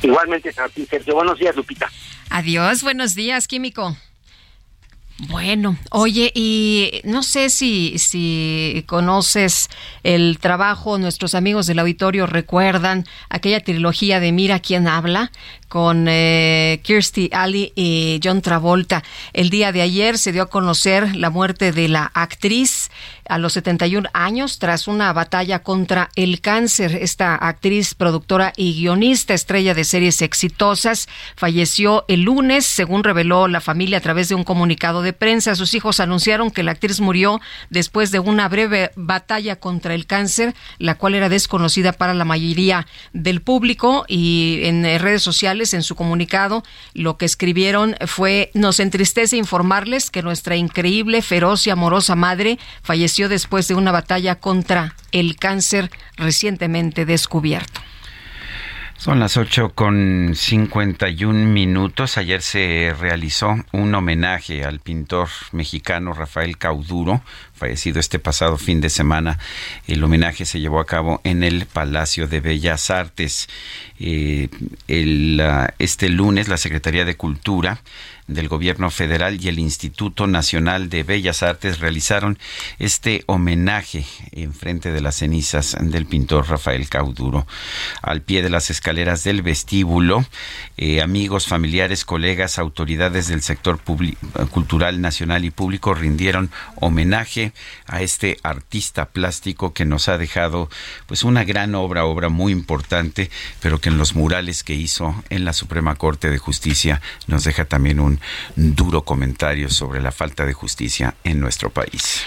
Igualmente, 0.00 0.52
Sergio. 0.52 1.14
Buenos 1.14 1.38
días, 1.38 1.54
Lupita. 1.54 1.90
Adiós, 2.30 2.82
buenos 2.82 3.14
días, 3.14 3.46
Químico. 3.46 3.94
Bueno, 5.28 5.76
oye, 5.92 6.32
y 6.34 7.00
no 7.04 7.22
sé 7.22 7.48
si, 7.48 7.96
si 7.98 8.82
conoces 8.88 9.68
el 10.02 10.38
trabajo, 10.40 10.98
nuestros 10.98 11.36
amigos 11.36 11.68
del 11.68 11.78
auditorio 11.78 12.26
recuerdan 12.26 13.04
aquella 13.28 13.60
trilogía 13.60 14.18
de 14.18 14.32
Mira 14.32 14.58
quién 14.58 14.88
habla 14.88 15.30
con 15.72 16.06
eh, 16.06 16.80
Kirstie 16.82 17.30
Alley 17.32 17.72
y 17.74 18.20
John 18.22 18.42
Travolta. 18.42 19.02
El 19.32 19.48
día 19.48 19.72
de 19.72 19.80
ayer 19.80 20.18
se 20.18 20.30
dio 20.30 20.42
a 20.42 20.50
conocer 20.50 21.16
la 21.16 21.30
muerte 21.30 21.72
de 21.72 21.88
la 21.88 22.10
actriz 22.12 22.90
a 23.26 23.38
los 23.38 23.54
71 23.54 24.06
años 24.12 24.58
tras 24.58 24.86
una 24.86 25.10
batalla 25.14 25.60
contra 25.60 26.10
el 26.14 26.42
cáncer. 26.42 26.98
Esta 27.00 27.34
actriz, 27.36 27.94
productora 27.94 28.52
y 28.54 28.74
guionista, 28.74 29.32
estrella 29.32 29.72
de 29.72 29.84
series 29.84 30.20
exitosas, 30.20 31.08
falleció 31.36 32.04
el 32.08 32.20
lunes, 32.22 32.66
según 32.66 33.02
reveló 33.02 33.48
la 33.48 33.62
familia 33.62 33.96
a 33.96 34.02
través 34.02 34.28
de 34.28 34.34
un 34.34 34.44
comunicado 34.44 35.00
de 35.00 35.14
prensa. 35.14 35.54
Sus 35.54 35.72
hijos 35.72 36.00
anunciaron 36.00 36.50
que 36.50 36.62
la 36.62 36.72
actriz 36.72 37.00
murió 37.00 37.40
después 37.70 38.10
de 38.10 38.18
una 38.18 38.46
breve 38.50 38.90
batalla 38.96 39.56
contra 39.56 39.94
el 39.94 40.04
cáncer, 40.04 40.54
la 40.76 40.96
cual 40.96 41.14
era 41.14 41.30
desconocida 41.30 41.92
para 41.92 42.12
la 42.12 42.26
mayoría 42.26 42.86
del 43.14 43.40
público 43.40 44.04
y 44.06 44.60
en 44.64 44.82
redes 45.00 45.22
sociales, 45.22 45.61
en 45.62 45.82
su 45.82 45.94
comunicado, 45.94 46.64
lo 46.94 47.16
que 47.16 47.24
escribieron 47.24 47.96
fue 48.06 48.50
nos 48.54 48.80
entristece 48.80 49.36
informarles 49.36 50.10
que 50.10 50.22
nuestra 50.22 50.56
increíble, 50.56 51.22
feroz 51.22 51.66
y 51.66 51.70
amorosa 51.70 52.16
madre 52.16 52.58
falleció 52.82 53.28
después 53.28 53.68
de 53.68 53.74
una 53.74 53.92
batalla 53.92 54.36
contra 54.36 54.96
el 55.12 55.36
cáncer 55.36 55.90
recientemente 56.16 57.04
descubierto. 57.04 57.80
Son 59.02 59.18
las 59.18 59.36
8 59.36 59.72
con 59.74 60.30
51 60.32 61.48
minutos. 61.48 62.18
Ayer 62.18 62.40
se 62.40 62.94
realizó 62.96 63.56
un 63.72 63.92
homenaje 63.96 64.64
al 64.64 64.78
pintor 64.78 65.28
mexicano 65.50 66.12
Rafael 66.12 66.56
Cauduro, 66.56 67.20
fallecido 67.52 67.98
este 67.98 68.20
pasado 68.20 68.58
fin 68.58 68.80
de 68.80 68.90
semana. 68.90 69.40
El 69.88 70.04
homenaje 70.04 70.44
se 70.44 70.60
llevó 70.60 70.78
a 70.78 70.86
cabo 70.86 71.20
en 71.24 71.42
el 71.42 71.66
Palacio 71.66 72.28
de 72.28 72.38
Bellas 72.38 72.90
Artes. 72.90 73.48
Eh, 73.98 74.48
el, 74.86 75.42
este 75.80 76.08
lunes 76.08 76.46
la 76.46 76.56
Secretaría 76.56 77.04
de 77.04 77.16
Cultura 77.16 77.80
del 78.34 78.48
Gobierno 78.48 78.90
Federal 78.90 79.42
y 79.42 79.48
el 79.48 79.58
Instituto 79.58 80.26
Nacional 80.26 80.88
de 80.88 81.02
Bellas 81.02 81.42
Artes 81.42 81.80
realizaron 81.80 82.38
este 82.78 83.24
homenaje 83.26 84.04
en 84.32 84.52
frente 84.52 84.92
de 84.92 85.00
las 85.00 85.16
cenizas 85.16 85.76
del 85.80 86.06
pintor 86.06 86.48
Rafael 86.48 86.88
Cauduro. 86.88 87.46
Al 88.02 88.22
pie 88.22 88.42
de 88.42 88.50
las 88.50 88.70
escaleras 88.70 89.24
del 89.24 89.42
vestíbulo, 89.42 90.24
eh, 90.76 91.02
amigos, 91.02 91.46
familiares, 91.46 92.04
colegas, 92.04 92.58
autoridades 92.58 93.28
del 93.28 93.42
sector 93.42 93.80
cultural 94.50 95.00
nacional 95.00 95.44
y 95.44 95.50
público 95.50 95.94
rindieron 95.94 96.50
homenaje 96.76 97.52
a 97.86 98.02
este 98.02 98.38
artista 98.42 99.06
plástico 99.06 99.72
que 99.72 99.84
nos 99.84 100.08
ha 100.08 100.18
dejado 100.18 100.68
pues 101.06 101.24
una 101.24 101.44
gran 101.44 101.74
obra, 101.74 102.04
obra 102.04 102.28
muy 102.28 102.52
importante, 102.52 103.30
pero 103.60 103.80
que 103.80 103.88
en 103.88 103.98
los 103.98 104.14
murales 104.14 104.62
que 104.62 104.74
hizo 104.74 105.14
en 105.30 105.44
la 105.44 105.52
Suprema 105.52 105.94
Corte 105.96 106.30
de 106.30 106.38
Justicia 106.38 107.00
nos 107.26 107.44
deja 107.44 107.64
también 107.64 108.00
un 108.00 108.20
duro 108.56 109.02
comentario 109.02 109.68
sobre 109.68 110.00
la 110.00 110.12
falta 110.12 110.44
de 110.44 110.52
justicia 110.52 111.14
en 111.24 111.40
nuestro 111.40 111.70
país. 111.70 112.24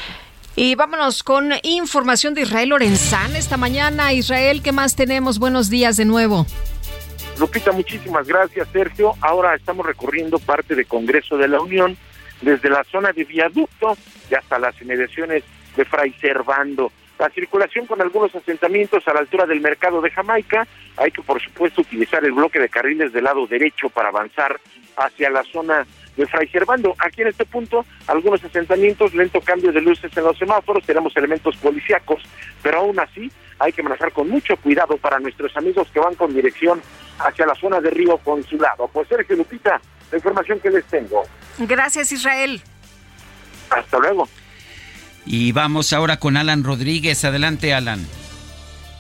Y 0.58 0.76
vámonos 0.76 1.24
con 1.24 1.52
información 1.64 2.34
de 2.34 2.42
Israel 2.44 2.70
Lorenzán 2.70 3.36
esta 3.36 3.58
mañana. 3.58 4.14
Israel, 4.14 4.62
¿qué 4.62 4.72
más 4.72 4.96
tenemos? 4.96 5.38
Buenos 5.38 5.70
días 5.70 5.98
de 5.98 6.06
nuevo. 6.06 6.46
Lupita, 7.38 7.74
muchísimas 7.74 8.26
gracias, 8.28 8.68
Sergio. 8.72 9.14
Ahora 9.20 9.56
estamos 9.56 9.86
recorriendo 9.86 10.40
parte 10.40 10.74
del 10.74 10.88
Congreso 10.88 11.38
de 11.38 11.50
la 11.50 11.60
Unión, 11.60 11.98
desde 12.42 12.70
la 12.70 12.86
zona 12.86 13.12
de 13.12 13.26
viaducto 13.26 13.98
y 14.32 14.36
hasta 14.36 14.58
las 14.58 14.82
inmediaciones 14.82 15.44
de 15.76 15.84
Fray 15.84 16.14
Servando. 16.22 16.92
La 17.18 17.30
circulación 17.30 17.86
con 17.86 18.02
algunos 18.02 18.36
asentamientos 18.36 19.08
a 19.08 19.14
la 19.14 19.22
altura 19.22 19.46
del 19.46 19.62
mercado 19.62 20.02
de 20.02 20.12
Jamaica. 20.12 20.68
Hay 20.98 21.12
que, 21.12 21.22
por 21.22 21.42
supuesto, 21.42 21.82
utilizar 21.82 22.24
el 22.26 22.34
bloque 22.34 22.60
de 22.60 22.70
carriles 22.70 23.14
del 23.14 23.24
lado 23.24 23.48
derecho 23.48 23.90
para 23.90 24.10
avanzar 24.10 24.60
hacia 24.98 25.30
la 25.30 25.44
zona 25.44 25.86
de 26.18 26.26
Fray 26.28 26.48
Servando. 26.48 26.96
Aquí 27.00 27.22
en 27.22 27.30
este 27.30 27.46
punto, 27.46 27.86
algunos 28.08 28.44
asentamientos, 28.44 29.14
lento 29.14 29.42
cambio 29.42 29.72
de 29.72 29.82
luces 29.82 30.16
en 30.16 30.24
los 30.24 30.38
semáforos, 30.38 30.86
tenemos 30.86 31.16
elementos 31.16 31.56
policíacos, 31.58 32.22
pero 32.62 32.80
aún 32.80 33.00
así 33.00 33.32
hay 33.60 33.72
que 33.72 33.84
manejar 33.84 34.12
con 34.12 34.30
mucho 34.30 34.58
cuidado 34.58 34.98
para 34.98 35.20
nuestros 35.20 35.56
amigos 35.56 35.88
que 35.94 36.00
van 36.00 36.16
con 36.16 36.34
dirección 36.34 36.82
hacia 37.20 37.46
la 37.46 37.56
zona 37.56 37.80
de 37.80 37.90
Río 37.90 38.18
Consulado. 38.18 38.90
Pues 38.92 39.08
Sergio 39.08 39.36
Lupita, 39.36 39.80
la 40.12 40.18
información 40.18 40.60
que 40.60 40.70
les 40.70 40.86
tengo. 40.86 41.24
Gracias, 41.60 42.12
Israel. 42.12 42.62
Hasta 43.70 44.00
luego. 44.00 44.28
Y 45.26 45.52
vamos 45.52 45.94
ahora 45.94 46.18
con 46.18 46.38
Alan 46.38 46.64
Rodríguez. 46.64 47.26
Adelante, 47.26 47.74
Alan. 47.74 48.06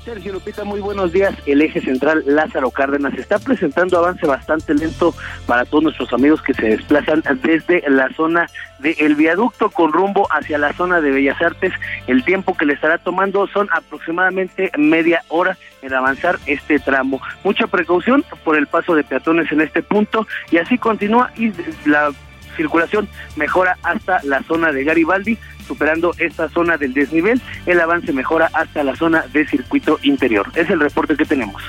Sergio 0.06 0.34
Lupita, 0.34 0.64
muy 0.64 0.82
buenos 0.82 1.12
días. 1.12 1.34
El 1.48 1.64
eje 1.64 1.82
central 1.82 2.24
Lázaro 2.28 2.70
Cárdenas 2.70 3.16
está 3.16 3.40
presentando 3.40 3.98
avance 3.98 4.28
bastante 4.28 4.76
lento 4.76 5.16
para 5.48 5.66
todos 5.66 5.86
nuestros 5.86 6.14
amigos 6.14 6.44
que 6.44 6.54
se 6.54 6.68
desplazan 6.68 7.24
desde 7.42 7.84
la 7.90 8.10
zona 8.16 8.48
del 8.80 9.16
viaducto 9.16 9.72
con 9.72 9.92
rumbo 9.92 10.28
hacia 10.32 10.60
la 10.60 10.74
zona 10.74 11.02
de 11.02 11.10
Bellas 11.10 11.42
Artes. 11.42 11.74
El 12.06 12.24
tiempo 12.24 12.56
que 12.56 12.68
le 12.68 12.74
estará 12.74 13.00
tomando 13.00 13.48
son 13.48 13.68
aproximadamente 13.72 14.72
media 14.78 15.24
hora 15.30 15.58
en 15.82 15.92
avanzar 15.92 16.38
este 16.46 16.78
tramo. 16.78 17.20
Mucha 17.44 17.66
precaución 17.66 18.24
por 18.44 18.58
el 18.58 18.68
paso 18.68 18.94
de 18.94 19.04
peatones 19.04 19.52
en 19.52 19.62
este 19.62 19.82
punto 19.82 20.28
y 20.52 20.58
así 20.58 20.78
continúa 20.78 21.32
y 21.36 21.52
la 21.90 22.12
circulación 22.56 23.10
mejora 23.36 23.78
hasta 23.84 24.22
la 24.24 24.44
zona 24.44 24.72
de 24.72 24.84
Garibaldi 24.84 25.38
superando 25.68 26.14
esta 26.18 26.50
zona 26.50 26.78
del 26.78 26.94
desnivel, 26.94 27.42
el 27.66 27.80
avance 27.80 28.14
mejora 28.14 28.50
hasta 28.54 28.84
la 28.84 28.96
zona 28.96 29.26
de 29.34 29.48
circuito 29.48 30.00
interior. 30.04 30.52
Es 30.56 30.70
el 30.70 30.80
reporte 30.80 31.16
que 31.16 31.26
tenemos. 31.26 31.62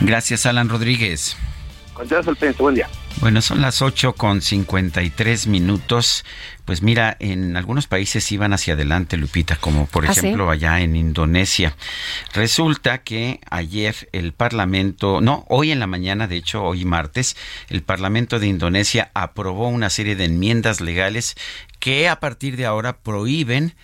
Gracias, 0.00 0.46
Alan 0.46 0.68
Rodríguez. 0.68 1.36
Continuamos 1.94 2.28
al 2.28 2.54
buen 2.54 2.74
día. 2.74 2.88
Bueno, 3.20 3.42
son 3.42 3.60
las 3.60 3.82
8 3.82 4.12
con 4.12 4.40
53 4.40 5.48
minutos. 5.48 6.24
Pues 6.64 6.82
mira, 6.82 7.16
en 7.18 7.56
algunos 7.56 7.88
países 7.88 8.30
iban 8.30 8.52
hacia 8.52 8.74
adelante, 8.74 9.16
Lupita, 9.16 9.56
como 9.56 9.86
por 9.86 10.06
¿Ah, 10.06 10.12
ejemplo 10.12 10.48
allá 10.50 10.80
en 10.80 10.94
Indonesia. 10.94 11.74
Resulta 12.32 12.98
que 12.98 13.40
ayer 13.50 14.08
el 14.12 14.32
Parlamento, 14.32 15.20
no, 15.20 15.44
hoy 15.48 15.72
en 15.72 15.80
la 15.80 15.88
mañana, 15.88 16.28
de 16.28 16.36
hecho, 16.36 16.62
hoy 16.62 16.84
martes, 16.84 17.36
el 17.68 17.82
Parlamento 17.82 18.38
de 18.38 18.46
Indonesia 18.46 19.10
aprobó 19.14 19.68
una 19.68 19.90
serie 19.90 20.14
de 20.14 20.26
enmiendas 20.26 20.80
legales 20.80 21.34
que 21.80 22.08
a 22.08 22.20
partir 22.20 22.56
de 22.56 22.66
ahora 22.66 22.98
prohíben 22.98 23.74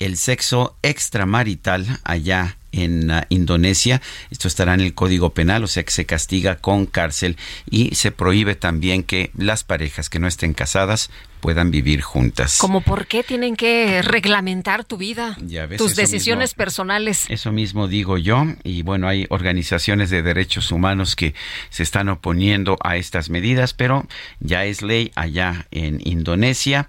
el 0.00 0.16
sexo 0.16 0.76
extramarital 0.82 1.86
allá 2.02 2.56
en 2.72 3.10
uh, 3.10 3.20
Indonesia. 3.28 4.00
Esto 4.30 4.48
estará 4.48 4.74
en 4.74 4.80
el 4.80 4.94
Código 4.94 5.30
Penal, 5.30 5.64
o 5.64 5.66
sea 5.66 5.82
que 5.82 5.90
se 5.90 6.06
castiga 6.06 6.56
con 6.56 6.86
cárcel 6.86 7.36
y 7.70 7.94
se 7.94 8.10
prohíbe 8.12 8.54
también 8.54 9.02
que 9.02 9.30
las 9.36 9.64
parejas 9.64 10.08
que 10.08 10.18
no 10.18 10.26
estén 10.26 10.54
casadas 10.54 11.10
puedan 11.40 11.70
vivir 11.70 12.02
juntas. 12.02 12.58
¿Cómo 12.58 12.82
por 12.82 13.06
qué 13.06 13.22
tienen 13.22 13.56
que 13.56 14.02
reglamentar 14.02 14.84
tu 14.84 14.96
vida? 14.98 15.36
Ves, 15.40 15.78
tus 15.78 15.96
decisiones 15.96 16.50
mismo. 16.50 16.58
personales. 16.58 17.24
Eso 17.28 17.50
mismo 17.50 17.88
digo 17.88 18.18
yo 18.18 18.44
y 18.62 18.82
bueno, 18.82 19.08
hay 19.08 19.26
organizaciones 19.30 20.10
de 20.10 20.22
derechos 20.22 20.70
humanos 20.70 21.16
que 21.16 21.34
se 21.70 21.82
están 21.82 22.08
oponiendo 22.08 22.76
a 22.82 22.96
estas 22.96 23.30
medidas, 23.30 23.72
pero 23.74 24.06
ya 24.38 24.64
es 24.64 24.82
ley 24.82 25.12
allá 25.14 25.66
en 25.70 26.00
Indonesia 26.04 26.88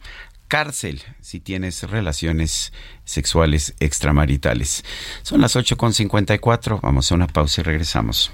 cárcel 0.51 1.01
si 1.21 1.39
tienes 1.39 1.83
relaciones 1.83 2.73
sexuales 3.05 3.73
extramaritales. 3.79 4.83
Son 5.21 5.39
las 5.39 5.55
8.54, 5.55 6.81
vamos 6.81 7.09
a 7.09 7.15
una 7.15 7.27
pausa 7.27 7.61
y 7.61 7.63
regresamos. 7.63 8.33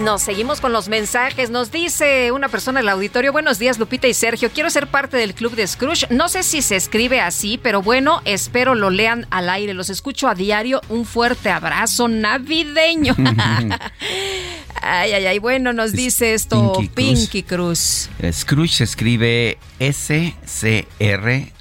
Y 0.00 0.02
nos 0.02 0.22
seguimos 0.22 0.60
con 0.60 0.72
los 0.72 0.88
mensajes. 0.88 1.50
Nos 1.50 1.70
dice 1.70 2.32
una 2.32 2.48
persona 2.48 2.80
del 2.80 2.88
auditorio, 2.88 3.32
buenos 3.32 3.58
días 3.58 3.78
Lupita 3.78 4.08
y 4.08 4.14
Sergio, 4.14 4.50
quiero 4.50 4.70
ser 4.70 4.86
parte 4.86 5.16
del 5.16 5.34
club 5.34 5.54
de 5.54 5.66
Scrooge. 5.66 6.06
No 6.10 6.28
sé 6.28 6.42
si 6.42 6.62
se 6.62 6.76
escribe 6.76 7.20
así, 7.20 7.58
pero 7.62 7.82
bueno, 7.82 8.22
espero 8.24 8.74
lo 8.74 8.88
lean 8.90 9.26
al 9.30 9.50
aire. 9.50 9.74
Los 9.74 9.90
escucho 9.90 10.28
a 10.28 10.34
diario. 10.34 10.80
Un 10.88 11.04
fuerte 11.04 11.50
abrazo 11.50 12.08
navideño. 12.08 13.14
ay, 14.82 15.12
ay, 15.12 15.26
ay. 15.26 15.38
Bueno, 15.38 15.72
nos 15.72 15.92
dice 15.92 16.34
esto 16.34 16.72
Pinky 16.94 17.42
Cruz. 17.42 18.08
Scrooge 18.32 18.72
se 18.76 18.84
escribe 18.84 19.58
S-C-R 19.78 21.52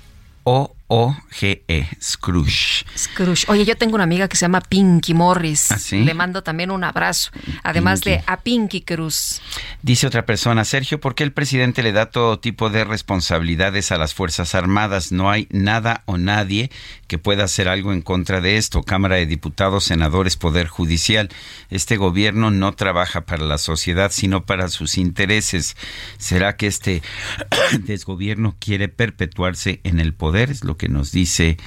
o 0.44 0.76
o-G-E, 0.90 1.88
Scrooge. 2.02 2.84
Scrooge. 2.98 3.45
Oye, 3.48 3.64
yo 3.64 3.78
tengo 3.78 3.94
una 3.94 4.06
amiga 4.06 4.28
que 4.28 4.36
se 4.36 4.41
llama 4.41 4.60
Pinky 4.60 5.14
Morris. 5.14 5.72
¿Ah, 5.72 5.78
sí? 5.78 6.03
Le 6.03 6.16
mando 6.16 6.41
también 6.41 6.72
un 6.72 6.84
abrazo. 6.84 7.32
Además 7.64 8.02
de 8.02 8.24
a 8.26 8.38
Pinky 8.38 8.82
Cruz. 8.82 9.40
Dice 9.84 10.07
otra 10.07 10.26
persona, 10.26 10.66
Sergio, 10.66 10.99
¿por 10.99 11.14
qué 11.14 11.24
el 11.24 11.32
presidente 11.32 11.84
le 11.84 11.91
da 11.91 12.07
todo 12.07 12.40
tipo 12.40 12.72
de 12.72 12.86
responsabilidades 12.86 13.91
a 13.91 13.98
las 13.98 14.16
Fuerzas 14.16 14.56
Armadas? 14.56 15.11
No 15.11 15.30
hay 15.30 15.48
nada 15.52 16.02
o 16.06 16.18
nadie 16.18 16.72
que 17.07 17.20
pueda 17.20 17.44
hacer 17.44 17.68
algo 17.68 17.94
en 17.94 18.02
contra 18.02 18.41
de 18.41 18.57
esto. 18.57 18.82
Cámara 18.82 19.18
de 19.18 19.28
Diputados, 19.28 19.84
senadores, 19.84 20.38
Poder 20.38 20.68
Judicial. 20.68 21.30
Este 21.70 21.98
gobierno 21.98 22.49
no 22.49 22.74
trabaja 22.74 23.26
para 23.26 23.45
la 23.45 23.60
sociedad, 23.60 24.11
sino 24.11 24.45
para 24.45 24.70
sus 24.70 24.98
intereses. 24.98 25.78
¿Será 26.18 26.57
que 26.57 26.66
este 26.66 27.03
desgobierno 27.80 28.56
quiere 28.60 28.90
perpetuarse 28.90 29.82
en 29.84 29.99
el 29.99 30.16
poder? 30.16 30.49
Es 30.49 30.64
lo 30.64 30.79
que 30.80 30.90
nos 30.90 31.12
dice 31.12 31.58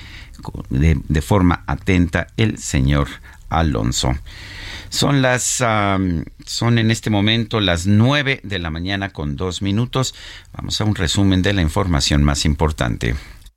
de, 0.70 1.22
forma 1.22 1.62
atenta 1.68 2.26
el 2.36 2.58
señor 2.58 3.06
Alonso. 3.48 4.12
Son 4.88 5.22
las, 5.22 5.62
son 6.44 6.78
en 6.78 6.90
este 6.90 7.10
momento 7.10 7.60
las 7.60 7.86
nueve 7.86 8.40
de 8.42 8.58
la 8.58 8.70
mañana 8.70 9.10
con 9.10 9.36
dos 9.36 9.62
minutos. 9.62 10.14
Vamos 10.52 10.80
a 10.80 10.84
un 10.84 10.96
resumen 10.96 11.42
de 11.42 11.52
la 11.52 11.62
información 11.62 12.24
más 12.24 12.44
importante. 12.44 13.14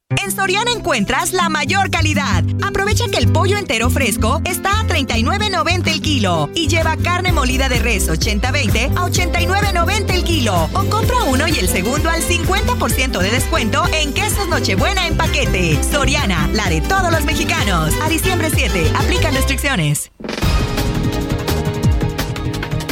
En 0.10 0.32
Soriana 0.32 0.72
encuentras 0.72 1.34
la 1.34 1.49
mayor 1.49 1.90
calidad. 1.90 2.44
Aprovecha 2.61 3.06
que 3.11 3.18
el 3.18 3.32
pollo 3.32 3.57
entero 3.57 3.90
fresco 3.90 4.40
está 4.45 4.80
a 4.80 4.84
39.90 4.84 5.88
el 5.88 6.02
kilo 6.02 6.48
y 6.53 6.68
lleva 6.68 6.95
carne 6.98 7.32
molida 7.32 7.69
de 7.69 7.80
res 7.80 8.07
80-20 8.07 8.91
a 8.95 9.10
89.90 9.10 10.14
el 10.14 10.23
kilo. 10.23 10.69
O 10.73 10.84
compra 10.91 11.23
uno 11.23 11.48
y 11.48 11.57
el 11.57 11.68
segundo 11.68 12.11
al 12.11 12.22
50% 12.22 13.18
de 13.18 13.32
descuento 13.32 13.84
en 13.94 14.14
quesos 14.14 14.48
Nochebuena 14.48 15.07
en 15.07 15.18
paquete. 15.18 15.84
Soriana, 15.84 16.49
la 16.53 16.69
de 16.69 16.82
todos 16.82 17.11
los 17.11 17.26
mexicanos. 17.26 17.91
A 18.03 18.07
diciembre 18.07 18.52
7, 18.53 18.91
aplican 18.95 19.34
restricciones. 19.34 20.11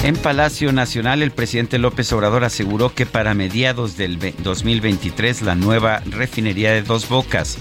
En 0.04 0.18
Palacio 0.18 0.74
Nacional, 0.74 1.22
el 1.22 1.32
presidente 1.32 1.78
López 1.78 2.12
Obrador 2.12 2.44
aseguró 2.44 2.94
que 2.94 3.06
para 3.06 3.34
mediados 3.34 3.96
del 3.96 4.20
2023 4.20 5.44
la 5.44 5.56
nueva 5.56 6.02
refinería 6.06 6.74
de 6.74 6.82
Dos 6.82 7.08
Bocas 7.08 7.58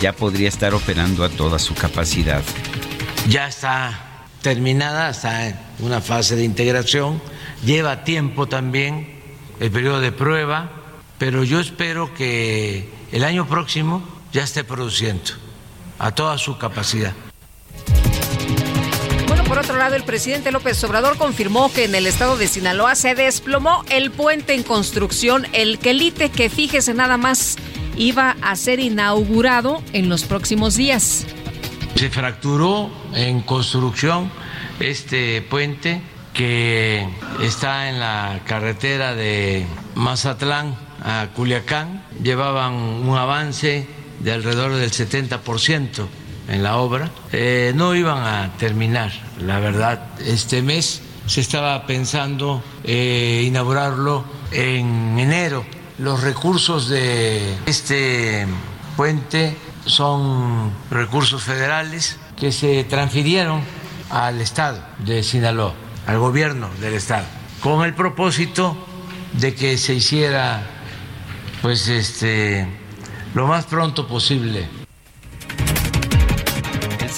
ya 0.00 0.12
podría 0.12 0.48
estar 0.48 0.74
operando 0.74 1.22
a 1.22 1.28
toda 1.28 1.60
su 1.60 1.72
capacidad. 1.76 2.42
Ya 3.28 3.46
está 3.46 4.26
terminada, 4.42 5.08
está 5.08 5.46
en 5.46 5.56
una 5.78 6.00
fase 6.00 6.34
de 6.34 6.42
integración, 6.42 7.22
lleva 7.64 8.02
tiempo 8.02 8.48
también 8.48 9.20
el 9.60 9.70
periodo 9.70 10.00
de 10.00 10.10
prueba, 10.10 10.72
pero 11.18 11.44
yo 11.44 11.60
espero 11.60 12.12
que 12.12 12.88
el 13.12 13.22
año 13.22 13.46
próximo 13.46 14.02
ya 14.32 14.42
esté 14.42 14.64
produciendo 14.64 15.30
a 16.00 16.10
toda 16.10 16.38
su 16.38 16.58
capacidad. 16.58 17.12
Por 19.46 19.58
otro 19.58 19.76
lado, 19.76 19.94
el 19.94 20.04
presidente 20.04 20.50
López 20.50 20.82
Obrador 20.84 21.18
confirmó 21.18 21.70
que 21.72 21.84
en 21.84 21.94
el 21.94 22.06
estado 22.06 22.36
de 22.36 22.48
Sinaloa 22.48 22.94
se 22.94 23.14
desplomó 23.14 23.84
el 23.90 24.10
puente 24.10 24.54
en 24.54 24.62
construcción, 24.62 25.46
el 25.52 25.78
Quelite, 25.78 26.30
que 26.30 26.48
fíjese 26.48 26.94
nada 26.94 27.18
más, 27.18 27.56
iba 27.96 28.36
a 28.40 28.56
ser 28.56 28.80
inaugurado 28.80 29.82
en 29.92 30.08
los 30.08 30.24
próximos 30.24 30.76
días. 30.76 31.26
Se 31.94 32.10
fracturó 32.10 32.90
en 33.14 33.42
construcción 33.42 34.30
este 34.80 35.42
puente 35.42 36.00
que 36.32 37.06
está 37.42 37.90
en 37.90 38.00
la 38.00 38.40
carretera 38.46 39.14
de 39.14 39.66
Mazatlán 39.94 40.74
a 41.02 41.28
Culiacán. 41.34 42.04
Llevaban 42.22 42.72
un 42.72 43.16
avance 43.16 43.86
de 44.20 44.32
alrededor 44.32 44.74
del 44.74 44.90
70% 44.90 46.08
en 46.48 46.62
la 46.62 46.76
obra. 46.76 47.10
Eh, 47.32 47.72
no 47.74 47.94
iban 47.94 48.22
a 48.22 48.52
terminar, 48.58 49.12
la 49.40 49.60
verdad, 49.60 50.08
este 50.20 50.62
mes. 50.62 51.02
Se 51.26 51.40
estaba 51.40 51.86
pensando 51.86 52.62
eh, 52.84 53.44
inaugurarlo 53.46 54.24
en 54.50 55.18
enero. 55.18 55.64
Los 55.98 56.22
recursos 56.22 56.88
de 56.88 57.56
este 57.66 58.46
puente 58.96 59.56
son 59.86 60.70
recursos 60.90 61.42
federales 61.42 62.18
que 62.36 62.52
se 62.52 62.84
transfirieron 62.84 63.62
al 64.10 64.40
Estado 64.40 64.80
de 64.98 65.22
Sinaloa, 65.22 65.72
al 66.06 66.18
gobierno 66.18 66.68
del 66.80 66.94
Estado, 66.94 67.24
con 67.62 67.84
el 67.84 67.94
propósito 67.94 68.76
de 69.32 69.54
que 69.54 69.78
se 69.78 69.94
hiciera 69.94 70.62
pues 71.62 71.88
este 71.88 72.68
lo 73.34 73.46
más 73.46 73.64
pronto 73.64 74.06
posible 74.06 74.83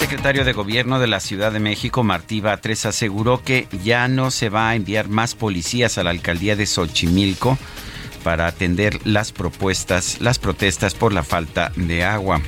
secretario 0.09 0.45
de 0.45 0.53
Gobierno 0.53 1.01
de 1.01 1.07
la 1.07 1.19
Ciudad 1.19 1.51
de 1.51 1.59
México, 1.59 2.01
Martí 2.01 2.39
Batres, 2.39 2.85
aseguró 2.85 3.43
que 3.43 3.67
ya 3.83 4.07
no 4.07 4.31
se 4.31 4.47
va 4.47 4.69
a 4.69 4.75
enviar 4.75 5.09
más 5.09 5.35
policías 5.35 5.97
a 5.97 6.03
la 6.05 6.11
alcaldía 6.11 6.55
de 6.55 6.65
Xochimilco 6.65 7.57
para 8.23 8.47
atender 8.47 9.05
las 9.05 9.33
propuestas, 9.33 10.21
las 10.21 10.39
protestas 10.39 10.93
por 10.93 11.11
la 11.11 11.23
falta 11.23 11.73
de 11.75 12.05
agua 12.05 12.41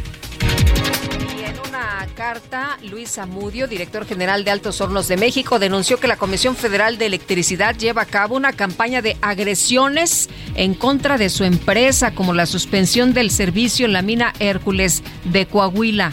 carta, 2.16 2.78
Luis 2.84 3.18
Amudio, 3.18 3.66
director 3.66 4.06
general 4.06 4.44
de 4.44 4.52
Altos 4.52 4.82
Hornos 4.82 5.08
de 5.08 5.16
México, 5.16 5.58
denunció 5.58 6.02
que 6.02 6.08
la 6.08 6.18
Comisión 6.18 6.58
Federal 6.58 6.98
de 6.98 7.06
Electricidad 7.06 7.78
lleva 7.78 8.02
a 8.02 8.06
cabo 8.06 8.36
una 8.36 8.52
campaña 8.52 9.02
de 9.02 9.16
agresiones 9.22 10.30
en 10.56 10.74
contra 10.74 11.18
de 11.18 11.30
su 11.30 11.46
empresa, 11.46 12.14
como 12.14 12.34
la 12.34 12.46
suspensión 12.46 13.14
del 13.14 13.32
servicio 13.32 13.86
en 13.86 13.94
la 13.94 14.02
mina 14.02 14.34
Hércules 14.40 15.02
de 15.24 15.46
Coahuila. 15.46 16.12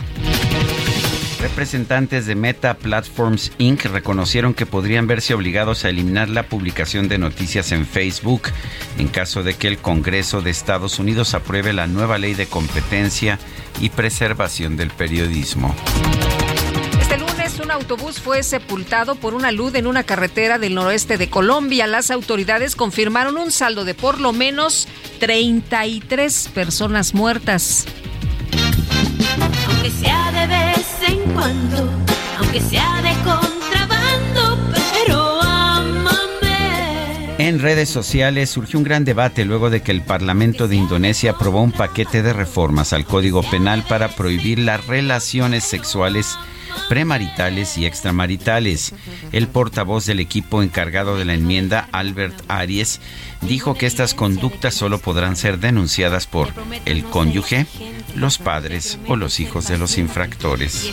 Representantes 1.39 2.27
de 2.27 2.35
Meta 2.35 2.75
Platforms 2.75 3.53
Inc. 3.59 3.85
reconocieron 3.87 4.55
que 4.55 4.67
podrían 4.67 5.07
verse 5.07 5.35
obligados 5.35 5.85
a 5.85 5.91
eliminar 5.91 6.29
la 6.29 6.45
publicación 6.45 7.09
de 7.09 7.19
noticias 7.19 7.73
en 7.73 7.87
Facebook 7.87 8.43
en 8.99 9.09
caso 9.09 9.43
de 9.43 9.55
que 9.55 9.69
el 9.69 9.79
Congreso 9.79 10.41
de 10.41 10.51
Estados 10.51 10.99
Unidos 10.99 11.35
apruebe 11.35 11.73
la 11.73 11.87
nueva 11.87 12.19
ley 12.19 12.35
de 12.35 12.47
competencia 12.47 13.39
y 13.81 13.91
preservación 13.91 14.77
del 14.77 14.91
periodismo. 14.91 15.75
Este 17.01 17.19
lunes 17.19 17.61
un 17.61 17.71
autobús 17.71 18.21
fue 18.21 18.43
sepultado 18.43 19.15
por 19.15 19.35
una 19.35 19.53
luz 19.53 19.75
en 19.75 19.87
una 19.87 20.05
carretera 20.05 20.59
del 20.59 20.75
noroeste 20.75 21.19
de 21.19 21.29
Colombia. 21.29 21.87
Las 21.87 22.11
autoridades 22.11 22.77
confirmaron 22.77 23.37
un 23.37 23.51
saldo 23.51 23.85
de 23.85 23.95
por 23.95 24.21
lo 24.21 24.33
menos 24.33 24.89
33 25.21 26.51
personas 26.55 27.15
muertas. 27.15 27.87
Aunque 29.87 30.01
sea 30.01 30.33
de 30.33 30.47
vez 30.49 30.87
en 31.07 31.33
cuando, 31.33 31.89
aunque 32.41 32.61
sea 32.61 33.03
de 33.03 33.13
contrabando, 33.23 34.59
pero 34.93 35.41
ámame. 35.41 37.37
En 37.39 37.61
redes 37.61 37.89
sociales 37.89 38.51
surgió 38.51 38.81
un 38.81 38.85
gran 38.85 39.05
debate 39.05 39.45
luego 39.45 39.71
de 39.71 39.83
que 39.83 39.93
el 39.93 40.03
Parlamento 40.03 40.67
de 40.67 40.75
Indonesia 40.75 41.31
aprobó 41.31 41.63
un 41.63 41.71
paquete 41.71 42.25
de 42.25 42.33
reformas 42.33 42.93
al 42.93 43.05
Código 43.05 43.45
Penal 43.45 43.85
para 43.89 44.09
prohibir 44.09 44.59
las 44.59 44.85
relaciones 44.89 45.63
sexuales 45.63 46.37
premaritales 46.89 47.79
y 47.79 47.87
extramaritales. 47.87 48.95
El 49.33 49.49
portavoz 49.49 50.07
del 50.07 50.21
equipo 50.21 50.63
encargado 50.63 51.17
de 51.17 51.25
la 51.25 51.35
enmienda, 51.35 51.89
Albert 51.93 52.43
Aries, 52.49 53.01
dijo 53.43 53.75
que 53.75 53.87
estas 53.87 54.15
conductas 54.15 54.75
solo 54.75 54.99
podrán 54.99 55.37
ser 55.37 55.59
denunciadas 55.59 56.27
por 56.27 56.53
el 56.85 57.05
cónyuge, 57.05 57.67
los 58.15 58.39
padres 58.39 58.99
o 59.09 59.17
los 59.17 59.41
hijos 59.41 59.69
de 59.69 59.79
los 59.79 59.99
infractores. 59.99 60.91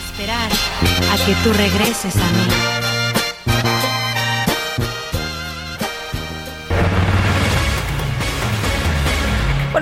A 1.10 1.26
que 1.26 1.34
tú 1.42 1.52
regreses 1.52 2.16
a 2.16 2.30
mí. 2.30 2.83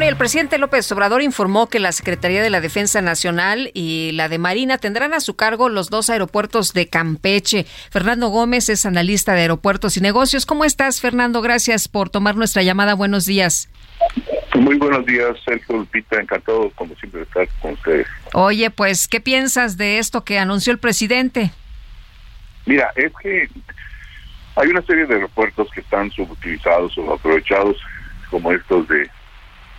Bueno, 0.02 0.10
y 0.10 0.14
el 0.14 0.18
presidente 0.18 0.58
López 0.58 0.90
Obrador 0.90 1.22
informó 1.22 1.68
que 1.68 1.78
la 1.78 1.92
Secretaría 1.92 2.42
de 2.42 2.50
la 2.50 2.60
Defensa 2.60 3.00
Nacional 3.00 3.70
y 3.72 4.10
la 4.14 4.28
de 4.28 4.38
Marina 4.38 4.78
tendrán 4.78 5.14
a 5.14 5.20
su 5.20 5.36
cargo 5.36 5.68
los 5.68 5.90
dos 5.90 6.10
aeropuertos 6.10 6.72
de 6.72 6.88
Campeche. 6.88 7.66
Fernando 7.88 8.26
Gómez 8.26 8.68
es 8.68 8.84
analista 8.84 9.34
de 9.34 9.42
aeropuertos 9.42 9.96
y 9.96 10.00
negocios. 10.00 10.44
¿Cómo 10.44 10.64
estás, 10.64 11.00
Fernando? 11.00 11.40
Gracias 11.40 11.86
por 11.86 12.10
tomar 12.10 12.34
nuestra 12.34 12.64
llamada. 12.64 12.94
Buenos 12.94 13.26
días. 13.26 13.68
Muy 14.56 14.76
buenos 14.76 15.06
días, 15.06 15.36
Sergio 15.44 15.76
Lupita. 15.76 16.20
Encantado, 16.20 16.72
como 16.74 16.96
siempre, 16.96 17.20
de 17.20 17.26
estar 17.26 17.48
con 17.60 17.74
ustedes. 17.74 18.08
Oye, 18.32 18.70
pues, 18.70 19.06
¿qué 19.06 19.20
piensas 19.20 19.76
de 19.76 20.00
esto 20.00 20.24
que 20.24 20.40
anunció 20.40 20.72
el 20.72 20.80
presidente? 20.80 21.52
Mira, 22.66 22.90
es 22.96 23.12
que 23.22 23.48
Hay 24.56 24.66
una 24.66 24.82
serie 24.82 25.06
de 25.06 25.14
aeropuertos 25.14 25.68
que 25.72 25.80
están 25.80 26.10
subutilizados 26.10 26.98
o 26.98 27.14
aprovechados, 27.14 27.76
como 28.30 28.50
estos 28.50 28.88
de 28.88 29.08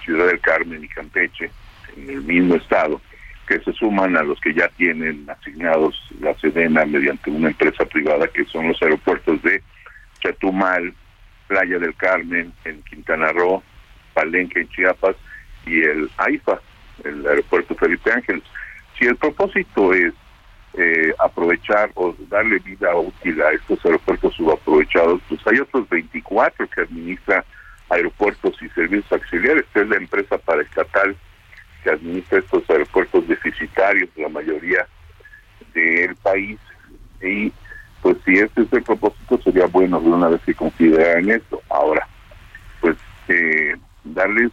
Ciudad 0.03 0.27
del 0.27 0.39
Carmen 0.39 0.83
y 0.83 0.87
Campeche, 0.87 1.49
en 1.95 2.09
el 2.09 2.21
mismo 2.21 2.55
estado, 2.55 3.01
que 3.47 3.59
se 3.59 3.73
suman 3.73 4.15
a 4.17 4.23
los 4.23 4.39
que 4.39 4.53
ya 4.53 4.67
tienen 4.69 5.29
asignados 5.29 5.99
la 6.19 6.33
Sedena 6.35 6.85
mediante 6.85 7.29
una 7.29 7.49
empresa 7.49 7.85
privada, 7.85 8.27
que 8.27 8.45
son 8.45 8.69
los 8.69 8.81
aeropuertos 8.81 9.41
de 9.43 9.61
Chetumal, 10.19 10.93
Playa 11.47 11.77
del 11.79 11.95
Carmen, 11.95 12.53
en 12.65 12.81
Quintana 12.83 13.31
Roo, 13.31 13.61
Palenque, 14.13 14.61
en 14.61 14.69
Chiapas, 14.69 15.15
y 15.65 15.81
el 15.81 16.09
AIFA, 16.17 16.59
el 17.03 17.25
aeropuerto 17.25 17.75
Felipe 17.75 18.11
Ángeles. 18.11 18.43
Si 18.97 19.05
el 19.05 19.15
propósito 19.17 19.93
es 19.93 20.13
eh, 20.75 21.13
aprovechar 21.19 21.91
o 21.95 22.15
darle 22.29 22.59
vida 22.59 22.95
útil 22.95 23.41
a 23.41 23.51
estos 23.51 23.83
aeropuertos 23.85 24.33
subaprovechados, 24.35 25.21
pues 25.27 25.39
hay 25.45 25.59
otros 25.59 25.87
24 25.89 26.67
que 26.67 26.81
administra 26.81 27.45
aeropuertos 27.93 28.55
y 28.61 28.69
servicios 28.69 29.11
auxiliares, 29.11 29.65
que 29.73 29.81
es 29.81 29.87
la 29.87 29.97
empresa 29.97 30.37
paraestatal 30.37 31.15
que 31.83 31.89
administra 31.89 32.39
estos 32.39 32.67
aeropuertos 32.69 33.27
deficitarios, 33.27 34.09
la 34.15 34.29
mayoría 34.29 34.87
del 35.73 36.15
país. 36.15 36.59
Y 37.21 37.51
pues 38.01 38.17
si 38.25 38.33
ese 38.33 38.61
es 38.61 38.73
el 38.73 38.83
propósito, 38.83 39.39
sería 39.43 39.65
bueno 39.67 39.99
de 39.99 40.09
una 40.09 40.29
vez 40.29 40.41
que 40.45 40.53
consideraran 40.53 41.29
esto. 41.29 41.61
Ahora, 41.69 42.07
pues 42.81 42.97
eh, 43.27 43.75
darles 44.03 44.51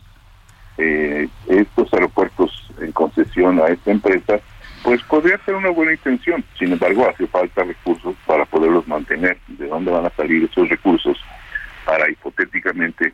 eh, 0.79 1.29
estos 1.49 1.93
aeropuertos 1.93 2.71
en 2.81 2.93
concesión 2.93 3.61
a 3.61 3.69
esta 3.69 3.91
empresa, 3.91 4.41
pues 4.83 5.03
podría 5.05 5.39
ser 5.45 5.55
una 5.55 5.71
buena 5.71 5.93
intención. 5.93 6.45
Sin 6.59 6.73
embargo, 6.73 7.09
hace 7.09 7.27
falta 7.27 7.65
recursos 7.65 8.15
para 8.27 8.45
poderlos 8.45 8.87
mantener. 8.89 9.39
¿De 9.49 9.67
dónde 9.67 9.91
van 9.91 10.07
a 10.07 10.11
salir 10.11 10.45
esos 10.45 10.69
recursos 10.69 11.19
para 11.85 12.11
hipotéticamente 12.11 13.13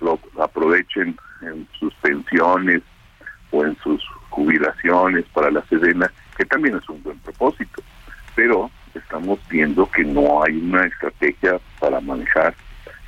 lo 0.00 0.18
aprovechen 0.40 1.16
en 1.42 1.66
sus 1.78 1.94
pensiones 1.96 2.82
o 3.50 3.64
en 3.64 3.76
sus 3.78 4.02
jubilaciones 4.30 5.24
para 5.32 5.50
la 5.50 5.62
Sedena, 5.66 6.10
que 6.36 6.44
también 6.44 6.76
es 6.76 6.88
un 6.88 7.02
buen 7.02 7.18
propósito? 7.18 7.82
Pero 8.34 8.70
estamos 8.94 9.38
viendo 9.48 9.90
que 9.90 10.04
no 10.04 10.42
hay 10.42 10.56
una 10.56 10.86
estrategia 10.86 11.60
para 11.78 12.00
manejar 12.00 12.54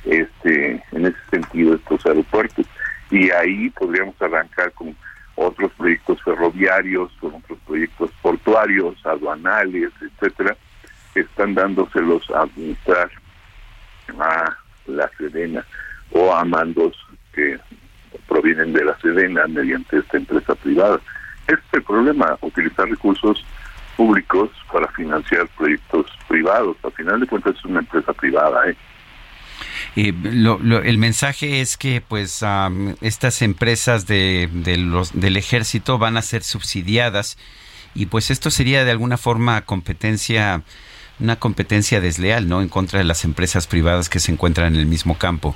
este 0.05 0.83
en 0.91 1.05
ese 1.05 1.17
sentido 1.31 1.75
estos 1.75 2.05
aeropuertos 2.05 2.65
y 3.09 3.31
ahí 3.31 3.69
podríamos 3.69 4.21
arrancar 4.21 4.71
con 4.73 4.95
otros 5.35 5.71
proyectos 5.73 6.21
ferroviarios, 6.23 7.11
con 7.19 7.33
otros 7.35 7.57
proyectos 7.65 8.11
portuarios, 8.21 8.95
aduanales, 9.05 9.91
etcétera, 10.01 10.55
que 11.13 11.21
están 11.21 11.53
dándoselos 11.53 12.29
a 12.31 12.41
administrar 12.41 13.09
a 14.19 14.57
la 14.85 15.09
Sedena 15.17 15.65
o 16.13 16.33
a 16.33 16.43
mandos 16.45 16.95
que 17.33 17.59
provienen 18.27 18.73
de 18.73 18.85
la 18.85 18.97
Sedena 18.99 19.47
mediante 19.47 19.97
esta 19.97 20.17
empresa 20.17 20.55
privada. 20.55 20.99
Este 21.47 21.53
es 21.53 21.73
el 21.73 21.83
problema, 21.83 22.37
utilizar 22.41 22.87
recursos 22.87 23.43
públicos 23.97 24.49
para 24.71 24.87
financiar 24.89 25.47
proyectos 25.57 26.05
privados. 26.27 26.77
Al 26.83 26.91
final 26.93 27.19
de 27.19 27.27
cuentas 27.27 27.55
es 27.57 27.65
una 27.65 27.79
empresa 27.79 28.13
privada, 28.13 28.69
¿eh? 28.69 28.75
el 29.95 30.97
mensaje 30.97 31.61
es 31.61 31.77
que 31.77 32.01
pues 32.01 32.43
estas 33.01 33.41
empresas 33.41 34.07
de, 34.07 34.49
los, 34.77 35.19
del 35.19 35.37
ejército 35.37 35.97
van 35.97 36.17
a 36.17 36.21
ser 36.21 36.43
subsidiadas 36.43 37.37
y 37.93 38.07
pues 38.07 38.31
esto 38.31 38.49
sería 38.49 38.85
de 38.85 38.91
alguna 38.91 39.17
forma 39.17 39.61
competencia 39.61 40.63
una 41.19 41.35
competencia 41.35 42.01
desleal 42.01 42.49
no 42.49 42.61
en 42.61 42.69
contra 42.69 42.99
de 42.99 43.05
las 43.05 43.23
empresas 43.23 43.67
privadas 43.67 44.09
que 44.09 44.19
se 44.19 44.31
encuentran 44.31 44.73
en 44.73 44.79
el 44.79 44.87
mismo 44.87 45.17
campo 45.17 45.55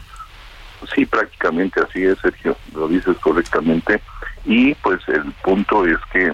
sí 0.93 1.05
prácticamente 1.05 1.81
así 1.81 2.03
es 2.03 2.17
Sergio 2.19 2.55
lo 2.73 2.87
dices 2.87 3.17
correctamente. 3.19 4.01
Y 4.45 4.73
pues 4.75 5.01
el 5.07 5.31
punto 5.43 5.85
es 5.85 5.97
que 6.11 6.33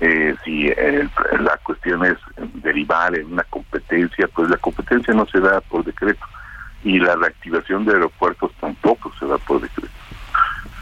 eh, 0.00 0.34
si 0.44 0.68
la 0.68 1.56
cuestión 1.64 2.04
es 2.04 2.16
derivar 2.62 3.16
en 3.18 3.32
una 3.32 3.42
competencia 3.44 4.28
pues 4.28 4.48
la 4.48 4.56
competencia 4.58 5.12
no 5.14 5.26
se 5.26 5.40
da 5.40 5.60
por 5.62 5.84
decreto. 5.84 6.24
Y 6.84 7.00
la 7.00 7.16
reactivación 7.16 7.84
de 7.84 7.94
aeropuertos 7.94 8.52
tampoco 8.60 9.12
se 9.18 9.26
da 9.26 9.36
por 9.38 9.60
decreto. 9.60 9.92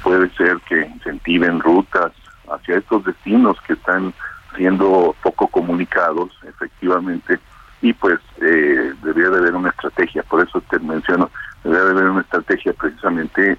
Puede 0.03 0.29
ser 0.37 0.59
que 0.69 0.81
incentiven 0.81 1.61
rutas 1.61 2.13
hacia 2.49 2.77
estos 2.77 3.05
destinos 3.05 3.59
que 3.67 3.73
están 3.73 4.13
siendo 4.57 5.15
poco 5.23 5.49
comunicados, 5.49 6.31
efectivamente, 6.47 7.39
y 7.83 7.93
pues 7.93 8.19
eh, 8.41 8.93
debería 9.03 9.31
de 9.31 9.39
haber 9.39 9.55
una 9.55 9.71
estrategia, 9.71 10.23
por 10.23 10.47
eso 10.47 10.61
te 10.63 10.79
menciono, 10.79 11.31
debería 11.67 11.85
de 11.85 11.91
haber 11.91 12.11
una 12.11 12.21
estrategia 12.23 12.73
precisamente 12.73 13.57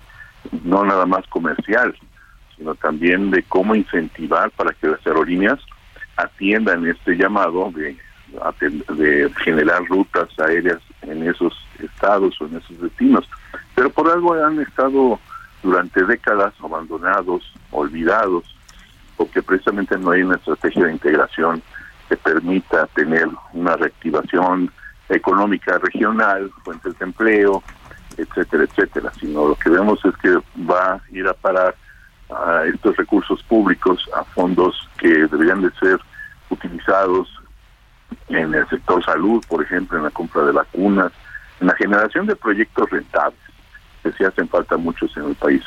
no 0.64 0.84
nada 0.86 1.06
más 1.06 1.26
comercial, 1.28 1.96
sino 2.56 2.76
también 2.76 3.32
de 3.32 3.44
cómo 3.44 3.76
incentivar 3.76 4.52
para 4.52 4.74
que 4.74 4.88
las 4.88 5.06
aerolíneas 5.06 5.60
atiendan 6.16 6.88
este 6.88 7.16
llamado 7.16 7.72
de, 7.72 7.98
de 8.96 9.32
generar 9.44 9.86
rutas 9.86 10.30
aéreas 10.40 10.80
en 11.02 11.28
esos 11.28 11.54
estados 11.80 12.40
o 12.42 12.46
en 12.46 12.58
esos 12.58 12.82
destinos. 12.82 13.30
Pero 13.76 13.90
por 13.92 14.10
algo 14.10 14.34
han 14.34 14.60
estado 14.60 15.20
durante 15.62 16.04
décadas 16.06 16.54
abandonados, 16.64 17.44
olvidados, 17.72 18.56
porque 19.16 19.42
precisamente 19.42 19.98
no 19.98 20.12
hay 20.12 20.24
una 20.24 20.36
estrategia 20.36 20.86
de 20.86 20.94
integración 20.94 21.62
que 22.10 22.18
permita 22.18 22.88
tener 22.88 23.28
una 23.54 23.76
reactivación 23.76 24.72
económica 25.10 25.78
regional, 25.80 26.52
fuentes 26.64 26.98
de 26.98 27.06
empleo, 27.06 27.64
etcétera, 28.18 28.64
etcétera, 28.64 29.12
sino 29.20 29.48
lo 29.48 29.56
que 29.56 29.70
vemos 29.70 30.04
es 30.06 30.16
que 30.18 30.38
va 30.70 30.94
a 30.94 31.02
ir 31.12 31.28
a 31.28 31.34
parar 31.34 31.76
a 32.30 32.66
estos 32.66 32.96
recursos 32.98 33.42
públicos 33.44 34.10
a 34.16 34.24
fondos 34.24 34.88
que 34.98 35.08
deberían 35.08 35.62
de 35.62 35.72
ser 35.80 36.00
utilizados 36.50 37.30
en 38.30 38.54
el 38.54 38.68
sector 38.70 39.04
salud, 39.04 39.44
por 39.48 39.64
ejemplo, 39.64 39.98
en 39.98 40.06
la 40.06 40.12
compra 40.12 40.44
de 40.44 40.52
vacunas, 40.52 41.12
en 41.60 41.68
la 41.68 41.76
generación 41.76 42.26
de 42.26 42.36
proyectos 42.36 42.90
rentables, 42.90 43.40
que 44.08 44.18
sí 44.18 44.24
hacen 44.24 44.48
falta 44.48 44.78
muchos 44.78 45.16
en 45.18 45.26
el 45.26 45.36
país. 45.36 45.64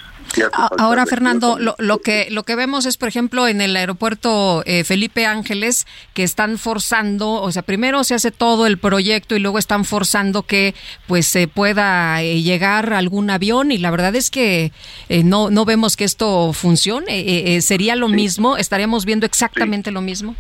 Ahora, 0.79 1.07
Fernando, 1.07 1.59
lo, 1.59 1.99
que 1.99 2.29
lo 2.31 2.45
que 2.45 2.55
vemos 2.55 2.87
es, 2.87 2.97
por 2.97 3.09
ejemplo, 3.09 3.49
en 3.49 3.61
el 3.61 3.75
aeropuerto 3.77 4.63
eh, 4.65 4.85
Felipe 4.85 5.27
Ángeles, 5.27 5.87
que 6.15 6.23
están 6.23 6.57
forzando, 6.57 7.33
o 7.33 7.51
sea, 7.51 7.63
primero 7.63 8.05
se 8.05 8.15
hace 8.15 8.31
todo 8.31 8.67
el 8.67 8.79
proyecto 8.79 9.35
y 9.35 9.41
luego 9.41 9.59
están 9.59 9.85
forzando 9.85 10.43
que 10.45 10.75
pues 11.07 11.27
se 11.27 11.49
pueda 11.49 12.23
eh, 12.23 12.43
llegar 12.43 12.93
algún 12.93 13.31
avión 13.31 13.73
y 13.73 13.79
la 13.79 13.91
verdad 13.91 14.15
es 14.15 14.31
que 14.31 14.73
eh, 15.09 15.25
no 15.25 15.51
no 15.51 15.65
vemos 15.65 15.97
que 15.97 16.05
esto 16.05 16.53
funcione. 16.53 17.61
¿Sería 17.61 17.97
lo 17.97 18.09
mismo? 18.09 18.57
¿Estaríamos 18.57 19.05
viendo 19.05 19.27
exactamente 19.27 19.91
lo 19.91 20.01
mismo? 20.01 20.37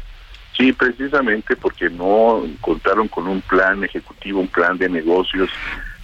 Sí, 0.57 0.73
precisamente 0.73 1.57
porque 1.57 1.89
no 1.89 2.45
contaron 2.61 3.09
con 3.09 3.27
un 3.27 3.41
plan 3.41 3.83
ejecutivo, 3.83 4.41
un 4.41 4.49
plan 4.49 4.77
de 4.79 4.89
negocios. 4.89 5.49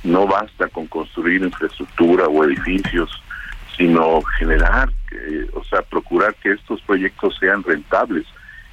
No 0.06 0.26
basta 0.26 0.68
con 0.68 0.86
construir 0.86 1.42
infraestructura 1.42 2.26
o 2.26 2.44
edificios, 2.44 3.10
sino 3.76 4.22
generar, 4.38 4.88
o 5.52 5.64
sea, 5.64 5.82
procurar 5.82 6.34
que 6.36 6.52
estos 6.52 6.80
proyectos 6.82 7.36
sean 7.40 7.64
rentables 7.64 8.24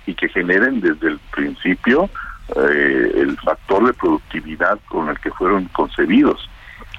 y 0.05 0.13
que 0.13 0.29
generen 0.29 0.79
desde 0.79 1.07
el 1.07 1.19
principio 1.33 2.09
eh, 2.55 3.11
el 3.15 3.35
factor 3.39 3.85
de 3.87 3.93
productividad 3.93 4.79
con 4.89 5.09
el 5.09 5.19
que 5.19 5.31
fueron 5.31 5.65
concebidos. 5.65 6.47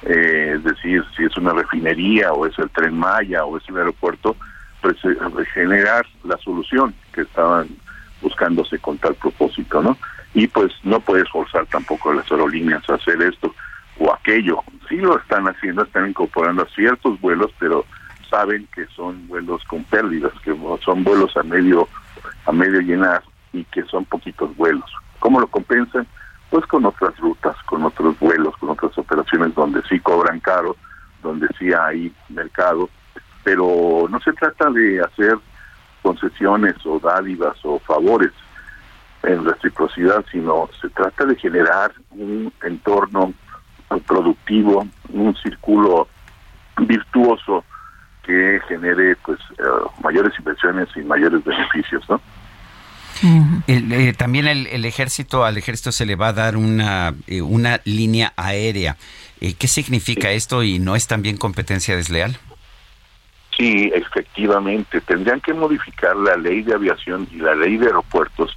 Eh, 0.02 0.54
es 0.56 0.64
decir, 0.64 1.04
si 1.16 1.24
es 1.24 1.36
una 1.36 1.52
refinería 1.52 2.32
o 2.32 2.44
es 2.44 2.58
el 2.58 2.68
tren 2.70 2.98
Maya 2.98 3.44
o 3.44 3.56
es 3.56 3.62
el 3.68 3.76
aeropuerto, 3.76 4.36
pues 4.82 4.96
eh, 5.04 5.16
generar 5.52 6.04
la 6.24 6.36
solución 6.38 6.92
que 7.12 7.22
estaban 7.22 7.68
buscándose 8.20 8.78
con 8.80 8.98
tal 8.98 9.14
propósito, 9.14 9.80
¿no? 9.80 9.96
Y 10.34 10.48
pues 10.48 10.72
no 10.82 10.98
puedes 10.98 11.28
forzar 11.30 11.66
tampoco 11.66 12.10
a 12.10 12.16
las 12.16 12.30
aerolíneas 12.32 12.82
a 12.90 12.94
hacer 12.94 13.22
esto 13.22 13.54
o 13.98 14.12
aquello. 14.12 14.62
Sí 14.88 14.96
lo 14.96 15.18
están 15.18 15.46
haciendo, 15.46 15.82
están 15.82 16.08
incorporando 16.08 16.66
ciertos 16.74 17.20
vuelos, 17.20 17.50
pero 17.58 17.84
saben 18.28 18.66
que 18.74 18.86
son 18.86 19.26
vuelos 19.28 19.62
con 19.64 19.84
pérdidas, 19.84 20.32
que 20.42 20.56
son 20.84 21.04
vuelos 21.04 21.36
a 21.36 21.42
medio 21.42 21.88
a 22.46 22.52
medio 22.52 22.80
llenar 22.80 23.22
y 23.52 23.64
que 23.64 23.82
son 23.84 24.04
poquitos 24.04 24.54
vuelos. 24.56 24.90
¿Cómo 25.18 25.40
lo 25.40 25.46
compensan? 25.46 26.06
Pues 26.50 26.66
con 26.66 26.84
otras 26.84 27.16
rutas, 27.18 27.56
con 27.64 27.84
otros 27.84 28.18
vuelos, 28.18 28.56
con 28.58 28.70
otras 28.70 28.96
operaciones 28.98 29.54
donde 29.54 29.82
sí 29.88 29.98
cobran 30.00 30.40
caro, 30.40 30.76
donde 31.22 31.48
sí 31.58 31.72
hay 31.72 32.12
mercado, 32.28 32.90
pero 33.42 34.06
no 34.10 34.20
se 34.20 34.32
trata 34.32 34.70
de 34.70 35.00
hacer 35.00 35.36
concesiones 36.02 36.74
o 36.84 36.98
dádivas 36.98 37.56
o 37.64 37.78
favores 37.78 38.32
en 39.22 39.44
reciprocidad, 39.44 40.24
sino 40.30 40.68
se 40.80 40.90
trata 40.90 41.24
de 41.24 41.36
generar 41.36 41.92
un 42.10 42.52
entorno 42.62 43.32
productivo, 44.00 44.86
un 45.10 45.34
círculo 45.36 46.08
virtuoso 46.78 47.64
que 48.24 48.60
genere 48.68 49.16
pues 49.24 49.38
eh, 49.58 49.62
mayores 50.02 50.32
inversiones 50.38 50.88
y 50.96 51.00
mayores 51.00 51.44
beneficios, 51.44 52.02
¿no? 52.08 52.20
Eh, 53.68 54.12
también 54.16 54.46
el, 54.46 54.84
ejército, 54.84 55.44
al 55.44 55.56
ejército 55.56 55.92
se 55.92 56.04
le 56.04 56.16
va 56.16 56.28
a 56.28 56.32
dar 56.32 56.56
una, 56.56 57.14
eh, 57.26 57.40
una 57.42 57.80
línea 57.84 58.32
aérea. 58.36 58.96
Eh, 59.40 59.54
¿Qué 59.54 59.68
significa 59.68 60.30
esto 60.30 60.62
y 60.62 60.78
no 60.78 60.96
es 60.96 61.06
también 61.06 61.36
competencia 61.36 61.96
desleal? 61.96 62.36
Sí, 63.56 63.90
efectivamente. 63.94 65.00
Tendrían 65.00 65.40
que 65.40 65.54
modificar 65.54 66.16
la 66.16 66.36
ley 66.36 66.62
de 66.62 66.74
aviación 66.74 67.28
y 67.30 67.36
la 67.36 67.54
ley 67.54 67.76
de 67.76 67.86
aeropuertos 67.86 68.56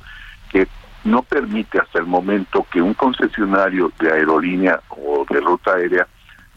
que 0.51 0.67
no 1.03 1.23
permite 1.23 1.79
hasta 1.79 1.99
el 1.99 2.05
momento 2.05 2.65
que 2.71 2.81
un 2.81 2.93
concesionario 2.93 3.91
de 3.99 4.11
aerolínea 4.11 4.79
o 4.89 5.25
de 5.29 5.39
ruta 5.39 5.73
aérea 5.75 6.07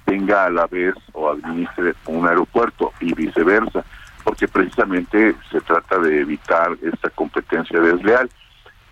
tenga 0.05 0.47
a 0.47 0.51
la 0.51 0.67
vez 0.67 0.95
o 1.13 1.31
administre 1.31 1.95
un 2.07 2.27
aeropuerto 2.27 2.93
y 3.01 3.15
viceversa, 3.15 3.85
porque 4.25 4.49
precisamente 4.49 5.37
se 5.51 5.61
trata 5.61 5.99
de 5.99 6.21
evitar 6.21 6.77
esta 6.83 7.11
competencia 7.11 7.81
desleal. 7.81 8.29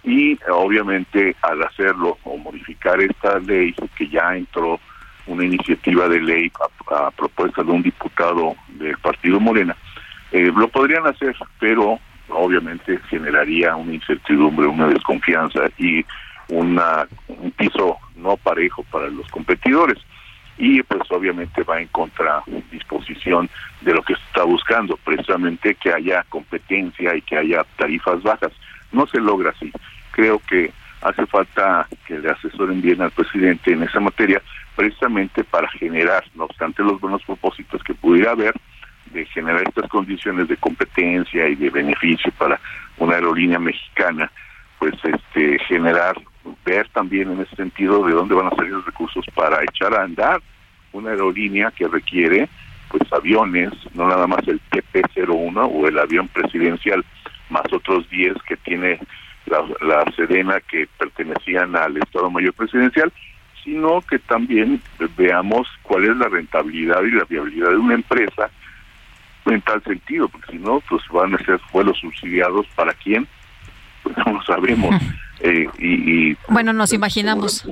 Y 0.05 0.39
obviamente 0.49 1.35
al 1.43 1.63
hacerlo 1.65 2.19
o 2.23 2.37
modificar 2.37 3.01
esta 3.01 3.39
ley 3.41 3.75
que 3.97 4.09
ya 4.09 4.37
entró 4.37 4.79
una 5.27 5.45
iniciativa 5.45 6.09
de 6.09 6.21
ley 6.21 6.53
a, 6.91 7.11
propuesta 7.11 7.63
de 7.63 7.71
un 7.71 7.83
diputado 7.83 8.55
del 8.69 8.97
Partido 8.99 9.41
Morena, 9.41 9.77
eh, 10.31 10.53
lo 10.55 10.69
podrían 10.69 11.07
hacer, 11.07 11.37
pero 11.59 11.99
obviamente 12.29 12.99
generaría 13.09 13.77
una 13.77 13.95
incertidumbre, 13.95 14.67
una 14.67 14.89
desconfianza 14.89 15.61
y 15.79 16.05
una, 16.49 17.07
un 17.29 17.51
piso 17.53 17.99
no 18.17 18.37
parejo 18.37 18.83
para 18.85 19.09
los 19.09 19.29
competidores 19.29 19.99
y 20.59 20.83
pues 20.83 21.03
obviamente 21.11 21.63
va 21.63 21.81
en 21.81 21.89
contradisposición 21.89 23.49
de 23.81 23.95
lo 23.95 24.03
que 24.03 24.15
se 24.15 24.23
está 24.23 24.43
buscando, 24.43 24.99
precisamente 25.05 25.77
que 25.77 25.93
haya 25.93 26.25
competencia 26.29 27.15
y 27.15 27.23
que 27.23 27.37
haya 27.37 27.65
tarifas 27.77 28.23
bajas. 28.23 28.53
No 28.91 29.07
se 29.07 29.21
logra 29.21 29.51
así. 29.51 29.71
Creo 30.11 30.41
que 30.41 30.73
hace 31.03 31.25
falta 31.27 31.87
que 32.07 32.19
le 32.19 32.31
asesoren 32.31 32.83
bien 32.83 33.01
al 33.01 33.13
presidente 33.13 33.73
en 33.73 33.85
esa 33.85 34.01
materia, 34.01 34.43
precisamente 34.75 35.45
para 35.45 35.69
generar, 35.69 36.25
no 36.35 36.45
obstante 36.45 36.83
los 36.83 37.01
buenos 37.01 37.23
propósitos 37.23 37.83
que 37.85 37.95
pudiera 37.95 38.33
haber, 38.33 38.55
de 39.13 39.27
generar 39.27 39.63
estas 39.67 39.89
condiciones 39.91 40.49
de 40.49 40.57
competencia 40.57 41.49
y 41.49 41.55
de 41.55 41.71
beneficio 41.71 42.33
para 42.39 42.61
una 42.99 43.15
aerolínea 43.15 43.59
mexicana, 43.59 44.31
pues 44.79 44.95
este 45.03 45.59
generar, 45.67 46.17
ver 46.65 46.89
también 46.91 47.31
en 47.31 47.41
ese 47.41 47.57
sentido 47.57 48.05
de 48.07 48.13
dónde 48.13 48.35
van 48.35 48.47
a 48.47 48.57
salir 48.57 48.73
los 48.73 48.87
recursos 48.87 49.25
para 49.35 49.63
echar 49.63 49.95
a 49.95 50.05
andar 50.05 50.41
una 50.93 51.11
aerolínea 51.11 51.71
que 51.71 51.87
requiere 51.87 52.49
pues 52.89 53.13
aviones, 53.13 53.71
no 53.95 54.09
nada 54.09 54.27
más 54.27 54.47
el 54.49 54.61
TP-01 54.71 55.71
o 55.71 55.87
el 55.87 55.99
avión 55.99 56.27
presidencial, 56.29 57.05
más 57.51 57.65
otros 57.73 58.09
10 58.09 58.35
que 58.47 58.57
tiene 58.57 58.99
la, 59.47 59.63
la 59.81 60.11
Sedena 60.13 60.61
que 60.61 60.89
pertenecían 60.99 61.77
al 61.77 61.97
Estado 61.99 62.31
Mayor 62.31 62.55
Presidencial, 62.55 63.13
sino 63.63 64.01
que 64.01 64.19
también 64.19 64.81
veamos 65.17 65.69
cuál 65.83 66.05
es 66.05 66.17
la 66.17 66.29
rentabilidad 66.29 67.03
y 67.03 67.11
la 67.11 67.25
viabilidad 67.25 67.71
de 67.71 67.77
una 67.77 67.95
empresa 67.95 68.51
en 69.55 69.63
tal 69.63 69.83
sentido, 69.85 70.29
porque 70.29 70.53
si 70.53 70.59
no, 70.59 70.81
pues 70.89 71.03
van 71.13 71.35
a 71.35 71.39
ser 71.39 71.61
vuelos 71.73 71.99
subsidiados 71.99 72.67
para 72.75 72.93
quién, 72.95 73.27
pues 74.03 74.17
no 74.19 74.33
lo 74.35 74.43
sabemos. 74.43 74.95
Eh, 75.41 75.69
y, 75.79 76.37
bueno, 76.49 76.73
nos 76.73 76.93
imaginamos. 76.93 77.65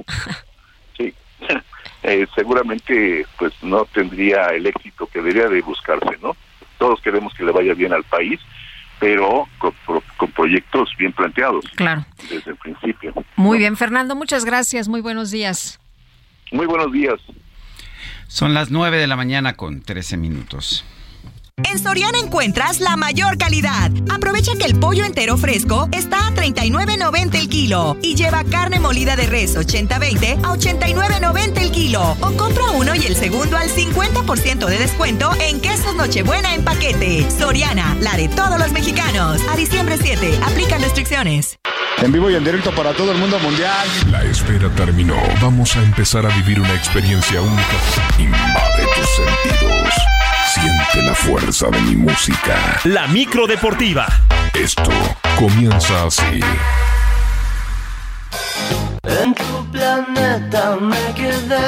Sí, 0.96 1.12
eh, 2.02 2.26
seguramente 2.34 3.26
pues 3.38 3.52
no 3.62 3.84
tendría 3.86 4.46
el 4.48 4.66
éxito 4.66 5.06
que 5.06 5.20
debería 5.20 5.48
de 5.48 5.62
buscarse, 5.62 6.16
¿no? 6.22 6.36
Todos 6.78 7.00
queremos 7.00 7.34
que 7.34 7.44
le 7.44 7.52
vaya 7.52 7.74
bien 7.74 7.92
al 7.92 8.04
país, 8.04 8.38
pero 9.00 9.48
con, 9.58 9.72
con 10.16 10.30
proyectos 10.30 10.90
bien 10.98 11.12
planteados. 11.12 11.64
Claro. 11.74 12.04
Desde 12.30 12.52
el 12.52 12.56
principio. 12.56 13.12
Muy 13.34 13.58
bien, 13.58 13.76
Fernando, 13.76 14.14
muchas 14.14 14.44
gracias. 14.44 14.88
Muy 14.88 15.00
buenos 15.00 15.30
días. 15.30 15.80
Muy 16.52 16.66
buenos 16.66 16.92
días. 16.92 17.20
Son 18.28 18.54
las 18.54 18.70
nueve 18.70 18.98
de 18.98 19.06
la 19.06 19.16
mañana 19.16 19.54
con 19.54 19.82
13 19.82 20.16
minutos. 20.16 20.84
En 21.64 21.78
Soriana 21.78 22.18
encuentras 22.18 22.80
la 22.80 22.96
mayor 22.96 23.38
calidad. 23.38 23.90
Aprovecha 24.10 24.52
que 24.58 24.66
el 24.66 24.78
pollo 24.78 25.06
entero 25.06 25.38
fresco 25.38 25.88
está 25.90 26.26
a 26.26 26.30
39.90 26.34 27.34
el 27.34 27.48
kilo 27.48 27.96
y 28.02 28.14
lleva 28.14 28.44
carne 28.44 28.78
molida 28.78 29.16
de 29.16 29.26
res 29.26 29.56
80-20 29.56 30.44
a 30.44 30.54
89.90 30.54 31.62
el 31.62 31.72
kilo. 31.72 32.14
O 32.20 32.32
compra 32.32 32.70
uno 32.72 32.94
y 32.94 33.06
el 33.06 33.16
segundo 33.16 33.56
al 33.56 33.70
50% 33.70 34.66
de 34.66 34.78
descuento 34.78 35.30
en 35.40 35.58
quesos 35.62 35.94
Nochebuena 35.94 36.54
en 36.54 36.62
paquete. 36.62 37.26
Soriana, 37.30 37.96
la 38.02 38.18
de 38.18 38.28
todos 38.28 38.58
los 38.58 38.72
mexicanos. 38.72 39.40
A 39.50 39.56
diciembre 39.56 39.96
7, 39.98 40.38
aplican 40.44 40.82
restricciones. 40.82 41.58
En 42.02 42.12
vivo 42.12 42.28
y 42.30 42.34
en 42.34 42.44
directo 42.44 42.70
para 42.74 42.92
todo 42.92 43.12
el 43.12 43.18
mundo 43.18 43.38
mundial. 43.38 43.88
La 44.10 44.22
espera 44.24 44.68
terminó. 44.74 45.16
Vamos 45.40 45.74
a 45.76 45.82
empezar 45.82 46.26
a 46.26 46.36
vivir 46.36 46.60
una 46.60 46.74
experiencia 46.74 47.40
única. 47.40 47.76
Invade 48.18 48.86
tus 48.94 49.08
sentidos. 49.16 50.15
Siente 50.55 51.02
la 51.02 51.14
fuerza 51.14 51.68
de 51.70 51.81
mi 51.82 51.97
música. 51.97 52.81
La 52.85 53.06
micro 53.09 53.47
deportiva. 53.47 54.06
Esto 54.55 54.90
comienza 55.39 56.05
así. 56.05 56.40
En 59.02 59.35
tu 59.35 59.70
planeta 59.70 60.77
me 60.81 61.14
quedé. 61.14 61.66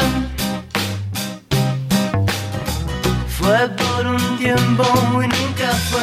Fue 3.39 3.69
por 3.69 4.07
un 4.07 4.39
tiempo 4.39 4.85
muy 5.13 5.27
nunca 5.27 5.71
fue 5.91 6.01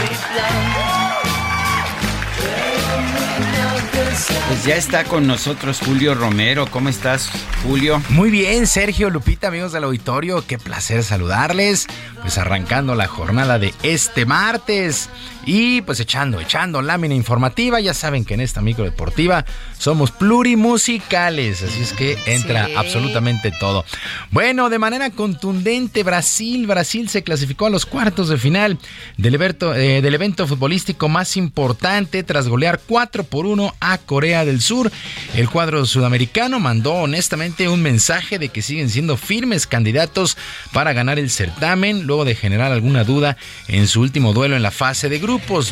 mi 0.00 0.08
plan. 0.08 0.67
Pues 4.48 4.64
ya 4.64 4.76
está 4.76 5.04
con 5.04 5.26
nosotros 5.26 5.78
Julio 5.84 6.14
Romero. 6.14 6.66
¿Cómo 6.70 6.88
estás, 6.88 7.30
Julio? 7.62 8.02
Muy 8.08 8.30
bien, 8.30 8.66
Sergio 8.66 9.10
Lupita, 9.10 9.48
amigos 9.48 9.72
del 9.72 9.84
auditorio. 9.84 10.42
Qué 10.46 10.58
placer 10.58 11.04
saludarles. 11.04 11.86
Pues 12.22 12.38
arrancando 12.38 12.94
la 12.94 13.08
jornada 13.08 13.58
de 13.58 13.74
este 13.82 14.24
martes. 14.24 15.10
Y 15.48 15.80
pues 15.80 15.98
echando, 15.98 16.38
echando 16.40 16.82
lámina 16.82 17.14
informativa. 17.14 17.80
Ya 17.80 17.94
saben 17.94 18.26
que 18.26 18.34
en 18.34 18.42
esta 18.42 18.60
micro 18.60 18.84
deportiva 18.84 19.46
somos 19.78 20.10
plurimusicales. 20.10 21.62
Así 21.62 21.80
es 21.80 21.94
que 21.94 22.18
entra 22.26 22.68
absolutamente 22.76 23.50
todo. 23.50 23.82
Bueno, 24.30 24.68
de 24.68 24.78
manera 24.78 25.08
contundente, 25.08 26.02
Brasil. 26.02 26.66
Brasil 26.66 27.08
se 27.08 27.22
clasificó 27.22 27.64
a 27.64 27.70
los 27.70 27.86
cuartos 27.86 28.28
de 28.28 28.36
final 28.36 28.76
del 29.16 29.36
evento, 29.36 29.74
eh, 29.74 30.02
del 30.02 30.14
evento 30.14 30.46
futbolístico 30.46 31.08
más 31.08 31.34
importante 31.38 32.22
tras 32.24 32.46
golear 32.46 32.78
4 32.86 33.24
por 33.24 33.46
1 33.46 33.74
a 33.80 33.96
Corea 33.96 34.44
del 34.44 34.60
Sur. 34.60 34.92
El 35.34 35.48
cuadro 35.48 35.86
sudamericano 35.86 36.60
mandó 36.60 36.92
honestamente 36.92 37.70
un 37.70 37.80
mensaje 37.80 38.38
de 38.38 38.50
que 38.50 38.60
siguen 38.60 38.90
siendo 38.90 39.16
firmes 39.16 39.66
candidatos 39.66 40.36
para 40.74 40.92
ganar 40.92 41.18
el 41.18 41.30
certamen 41.30 42.02
luego 42.02 42.26
de 42.26 42.34
generar 42.34 42.70
alguna 42.70 43.04
duda 43.04 43.38
en 43.66 43.88
su 43.88 44.02
último 44.02 44.34
duelo 44.34 44.54
en 44.54 44.62
la 44.62 44.70
fase 44.70 45.08
de 45.08 45.18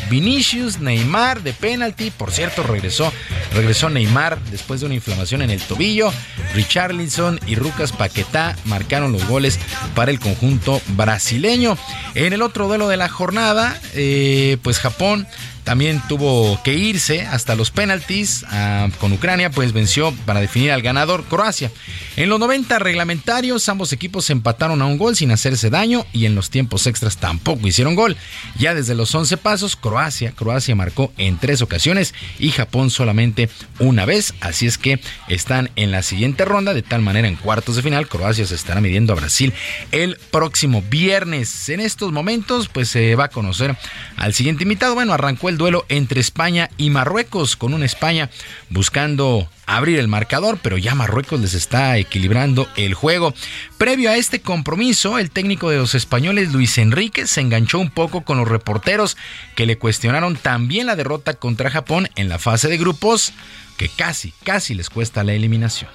Vinicius, 0.09 0.79
Neymar 0.79 1.43
de 1.43 1.53
penalti, 1.53 2.11
por 2.11 2.31
cierto 2.31 2.63
regresó, 2.63 3.11
regresó 3.53 3.89
Neymar 3.89 4.39
después 4.45 4.79
de 4.79 4.85
una 4.85 4.95
inflamación 4.95 5.41
en 5.41 5.49
el 5.49 5.61
tobillo. 5.61 6.11
Richarlison 6.53 7.39
y 7.45 7.55
Lucas 7.55 7.91
Paquetá 7.91 8.55
marcaron 8.65 9.11
los 9.11 9.25
goles 9.27 9.59
para 9.95 10.11
el 10.11 10.19
conjunto 10.19 10.81
brasileño. 10.89 11.77
En 12.15 12.33
el 12.33 12.41
otro 12.41 12.67
duelo 12.67 12.87
de 12.87 12.97
la 12.97 13.09
jornada, 13.09 13.79
eh, 13.93 14.57
pues 14.61 14.79
Japón 14.79 15.27
también 15.67 16.01
tuvo 16.07 16.63
que 16.63 16.75
irse 16.75 17.23
hasta 17.23 17.53
los 17.53 17.71
penaltis 17.71 18.45
ah, 18.47 18.87
con 19.01 19.11
Ucrania, 19.11 19.51
pues 19.51 19.73
venció 19.73 20.13
para 20.25 20.39
definir 20.39 20.71
al 20.71 20.81
ganador 20.81 21.25
Croacia. 21.25 21.73
En 22.15 22.29
los 22.29 22.39
90 22.39 22.79
reglamentarios, 22.79 23.67
ambos 23.67 23.91
equipos 23.91 24.29
empataron 24.29 24.81
a 24.81 24.85
un 24.85 24.97
gol 24.97 25.17
sin 25.17 25.29
hacerse 25.29 25.69
daño 25.69 26.05
y 26.13 26.25
en 26.25 26.35
los 26.35 26.51
tiempos 26.51 26.87
extras 26.87 27.17
tampoco 27.17 27.67
hicieron 27.67 27.95
gol. 27.95 28.15
Ya 28.57 28.73
desde 28.73 28.95
los 28.95 29.13
11 29.13 29.35
pasos, 29.35 29.75
Croacia, 29.75 30.31
Croacia 30.31 30.73
marcó 30.73 31.11
en 31.17 31.37
tres 31.37 31.61
ocasiones 31.61 32.13
y 32.39 32.51
Japón 32.51 32.89
solamente 32.89 33.49
una 33.79 34.05
vez, 34.05 34.35
así 34.39 34.67
es 34.67 34.77
que 34.77 35.01
están 35.27 35.69
en 35.75 35.91
la 35.91 36.01
siguiente 36.01 36.45
ronda, 36.45 36.73
de 36.73 36.81
tal 36.81 37.01
manera 37.01 37.27
en 37.27 37.35
cuartos 37.35 37.75
de 37.75 37.81
final, 37.81 38.07
Croacia 38.07 38.45
se 38.45 38.55
estará 38.55 38.79
midiendo 38.79 39.11
a 39.11 39.17
Brasil 39.17 39.51
el 39.91 40.17
próximo 40.31 40.81
viernes. 40.81 41.67
En 41.67 41.81
estos 41.81 42.13
momentos, 42.13 42.69
pues 42.69 42.87
se 42.87 43.15
va 43.15 43.25
a 43.25 43.29
conocer 43.29 43.75
al 44.15 44.33
siguiente 44.33 44.63
invitado. 44.63 44.95
Bueno, 44.95 45.11
arrancó 45.11 45.49
el 45.49 45.56
duelo 45.57 45.85
entre 45.89 46.21
España 46.21 46.69
y 46.77 46.89
Marruecos, 46.89 47.55
con 47.55 47.73
una 47.73 47.85
España 47.85 48.29
buscando 48.69 49.49
abrir 49.65 49.99
el 49.99 50.07
marcador, 50.07 50.57
pero 50.61 50.77
ya 50.77 50.95
Marruecos 50.95 51.39
les 51.39 51.53
está 51.53 51.97
equilibrando 51.97 52.67
el 52.75 52.93
juego. 52.93 53.33
Previo 53.77 54.09
a 54.09 54.15
este 54.15 54.41
compromiso, 54.41 55.19
el 55.19 55.29
técnico 55.29 55.69
de 55.69 55.77
los 55.77 55.93
españoles, 55.95 56.51
Luis 56.51 56.77
Enrique, 56.77 57.27
se 57.27 57.41
enganchó 57.41 57.79
un 57.79 57.89
poco 57.89 58.21
con 58.21 58.37
los 58.37 58.47
reporteros 58.47 59.17
que 59.55 59.65
le 59.65 59.77
cuestionaron 59.77 60.37
también 60.37 60.87
la 60.87 60.95
derrota 60.95 61.33
contra 61.33 61.69
Japón 61.69 62.09
en 62.15 62.29
la 62.29 62.39
fase 62.39 62.69
de 62.69 62.77
grupos, 62.77 63.33
que 63.77 63.89
casi, 63.89 64.33
casi 64.43 64.73
les 64.73 64.89
cuesta 64.89 65.23
la 65.23 65.33
eliminación. 65.33 65.89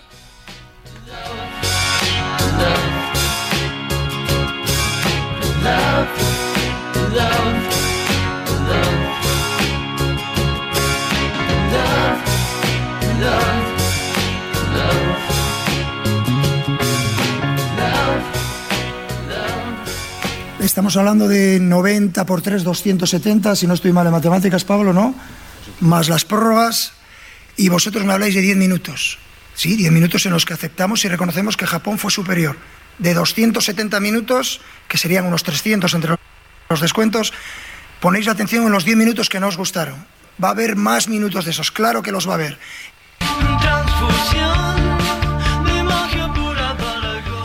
Estamos 20.72 20.96
hablando 20.96 21.28
de 21.28 21.60
90 21.60 22.24
por 22.24 22.40
3, 22.40 22.64
270, 22.64 23.56
si 23.56 23.66
no 23.66 23.74
estoy 23.74 23.92
mal 23.92 24.06
en 24.06 24.12
matemáticas, 24.12 24.64
Pablo, 24.64 24.94
¿no? 24.94 25.14
Más 25.80 26.08
las 26.08 26.24
prórrogas. 26.24 26.92
Y 27.58 27.68
vosotros 27.68 28.04
me 28.06 28.14
habláis 28.14 28.34
de 28.34 28.40
10 28.40 28.56
minutos. 28.56 29.18
Sí, 29.54 29.76
10 29.76 29.92
minutos 29.92 30.24
en 30.24 30.32
los 30.32 30.46
que 30.46 30.54
aceptamos 30.54 31.04
y 31.04 31.08
reconocemos 31.08 31.58
que 31.58 31.66
Japón 31.66 31.98
fue 31.98 32.10
superior. 32.10 32.56
De 32.98 33.12
270 33.12 34.00
minutos, 34.00 34.62
que 34.88 34.96
serían 34.96 35.26
unos 35.26 35.42
300 35.42 35.92
entre 35.92 36.16
los 36.70 36.80
descuentos, 36.80 37.34
ponéis 38.00 38.24
la 38.24 38.32
atención 38.32 38.64
en 38.64 38.72
los 38.72 38.86
10 38.86 38.96
minutos 38.96 39.28
que 39.28 39.40
no 39.40 39.48
os 39.48 39.58
gustaron. 39.58 40.06
Va 40.42 40.48
a 40.48 40.52
haber 40.52 40.76
más 40.76 41.06
minutos 41.06 41.44
de 41.44 41.50
esos, 41.50 41.70
claro 41.70 42.02
que 42.02 42.12
los 42.12 42.26
va 42.26 42.32
a 42.32 42.36
haber. 42.36 42.58
Transfusión. 43.60 44.61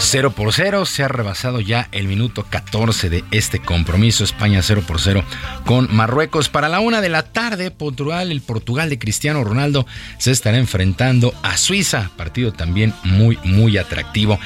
0 0.07 0.31
por 0.31 0.53
0. 0.53 0.85
Se 0.85 1.03
ha 1.03 1.09
rebasado 1.09 1.59
ya 1.59 1.89
el 1.91 2.07
minuto 2.07 2.45
14 2.49 3.09
de 3.09 3.25
este 3.31 3.59
compromiso. 3.59 4.23
España 4.23 4.61
0 4.61 4.83
por 4.87 5.01
0 5.01 5.25
con 5.65 5.93
Marruecos. 5.93 6.47
Para 6.47 6.69
la 6.69 6.79
una 6.79 7.01
de 7.01 7.09
la 7.09 7.23
tarde, 7.23 7.71
Portugal, 7.71 8.31
el 8.31 8.39
Portugal 8.39 8.89
de 8.89 8.99
Cristiano 8.99 9.43
Ronaldo 9.43 9.85
se 10.17 10.31
estará 10.31 10.57
enfrentando 10.57 11.33
a 11.43 11.57
Suiza. 11.57 12.09
Partido 12.15 12.53
también 12.53 12.93
muy, 13.03 13.37
muy 13.43 13.77
atractivo. 13.77 14.39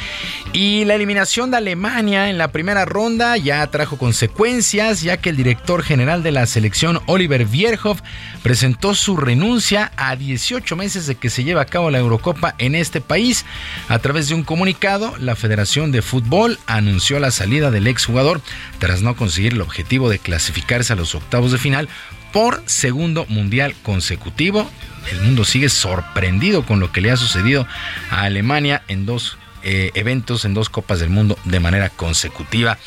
Y 0.51 0.83
la 0.85 0.95
eliminación 0.95 1.51
de 1.51 1.57
Alemania 1.57 2.31
en 2.31 2.39
la 2.39 2.51
primera 2.51 2.85
ronda 2.85 3.37
ya 3.37 3.65
trajo 3.67 3.99
consecuencias, 3.99 5.01
ya 5.01 5.17
que 5.17 5.29
el 5.29 5.37
director 5.37 5.83
general 5.83 6.23
de 6.23 6.31
la 6.31 6.47
selección, 6.47 7.01
Oliver 7.05 7.45
Bierhoff, 7.45 8.01
presentó 8.41 8.95
su 8.95 9.15
renuncia 9.15 9.91
a 9.95 10.15
18 10.15 10.75
meses 10.75 11.05
de 11.05 11.15
que 11.15 11.29
se 11.29 11.43
lleve 11.43 11.61
a 11.61 11.65
cabo 11.65 11.91
la 11.91 11.99
Eurocopa 11.99 12.55
en 12.57 12.73
este 12.73 12.99
país. 12.99 13.45
A 13.89 13.99
través 13.99 14.27
de 14.27 14.33
un 14.33 14.43
comunicado, 14.43 15.15
la 15.19 15.35
Federación 15.35 15.50
de 15.51 16.01
Fútbol 16.01 16.57
anunció 16.65 17.19
la 17.19 17.29
salida 17.29 17.71
del 17.71 17.87
exjugador 17.87 18.41
tras 18.79 19.01
no 19.01 19.17
conseguir 19.17 19.51
el 19.53 19.61
objetivo 19.61 20.09
de 20.09 20.17
clasificarse 20.17 20.93
a 20.93 20.95
los 20.95 21.13
octavos 21.13 21.51
de 21.51 21.57
final 21.57 21.89
por 22.31 22.63
segundo 22.67 23.25
mundial 23.27 23.75
consecutivo. 23.83 24.69
El 25.11 25.19
mundo 25.19 25.43
sigue 25.43 25.67
sorprendido 25.67 26.65
con 26.65 26.79
lo 26.79 26.93
que 26.93 27.01
le 27.01 27.11
ha 27.11 27.17
sucedido 27.17 27.67
a 28.09 28.21
Alemania 28.21 28.83
en 28.87 29.05
dos 29.05 29.37
eh, 29.63 29.91
eventos, 29.93 30.45
en 30.45 30.53
dos 30.53 30.69
Copas 30.69 31.01
del 31.01 31.09
Mundo 31.09 31.37
de 31.43 31.59
manera 31.59 31.89
consecutiva. 31.89 32.77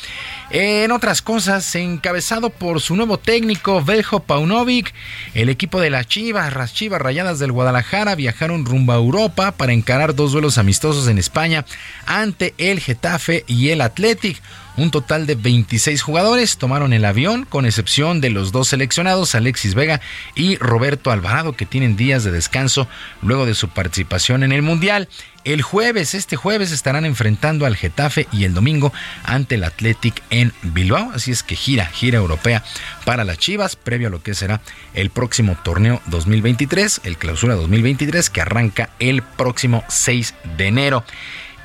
En 0.51 0.91
otras 0.91 1.23
cosas, 1.23 1.73
encabezado 1.75 2.51
por 2.51 2.79
su 2.79 2.95
nuevo 2.95 3.17
técnico, 3.17 3.83
Veljo 3.83 4.19
Paunovic, 4.19 4.93
el 5.33 5.49
equipo 5.49 5.81
de 5.81 5.89
las 5.89 6.07
Chivas, 6.07 6.55
las 6.55 6.73
Chivas 6.73 7.01
Rayadas 7.01 7.39
del 7.39 7.51
Guadalajara, 7.51 8.13
viajaron 8.13 8.63
rumbo 8.63 8.93
a 8.93 8.97
Europa 8.97 9.53
para 9.53 9.73
encarar 9.73 10.13
dos 10.13 10.33
duelos 10.33 10.59
amistosos 10.59 11.07
en 11.07 11.17
España 11.17 11.65
ante 12.05 12.53
el 12.59 12.79
Getafe 12.79 13.43
y 13.47 13.69
el 13.69 13.81
Athletic. 13.81 14.39
Un 14.77 14.91
total 14.91 15.25
de 15.25 15.35
26 15.35 16.01
jugadores 16.01 16.57
tomaron 16.57 16.91
el 16.91 17.05
avión, 17.05 17.45
con 17.45 17.65
excepción 17.65 18.19
de 18.19 18.29
los 18.29 18.51
dos 18.51 18.67
seleccionados, 18.67 19.33
Alexis 19.33 19.73
Vega 19.73 20.01
y 20.35 20.57
Roberto 20.57 21.11
Alvarado, 21.11 21.53
que 21.53 21.65
tienen 21.65 21.95
días 21.95 22.25
de 22.25 22.31
descanso 22.31 22.87
luego 23.21 23.45
de 23.45 23.55
su 23.55 23.69
participación 23.69 24.43
en 24.43 24.51
el 24.51 24.61
Mundial. 24.61 25.07
El 25.45 25.61
jueves, 25.61 26.13
este 26.13 26.35
jueves, 26.35 26.71
estarán 26.71 27.05
enfrentando 27.05 27.65
al 27.65 27.77
Getafe 27.77 28.27
y 28.33 28.43
el 28.43 28.53
domingo 28.53 28.91
ante 29.23 29.55
el 29.55 29.63
Athletic 29.63 30.21
en 30.29 30.51
Bilbao. 30.63 31.11
Así 31.13 31.31
es 31.31 31.43
que 31.43 31.55
gira, 31.55 31.85
gira 31.85 32.17
europea 32.17 32.63
para 33.05 33.23
las 33.23 33.37
Chivas, 33.37 33.75
previo 33.75 34.07
a 34.07 34.11
lo 34.11 34.23
que 34.23 34.33
será 34.33 34.59
el 34.93 35.09
próximo 35.11 35.55
torneo 35.63 36.01
2023, 36.07 37.01
el 37.03 37.17
clausura 37.17 37.55
2023, 37.55 38.29
que 38.29 38.41
arranca 38.41 38.89
el 38.99 39.21
próximo 39.21 39.83
6 39.87 40.33
de 40.57 40.67
enero. 40.67 41.05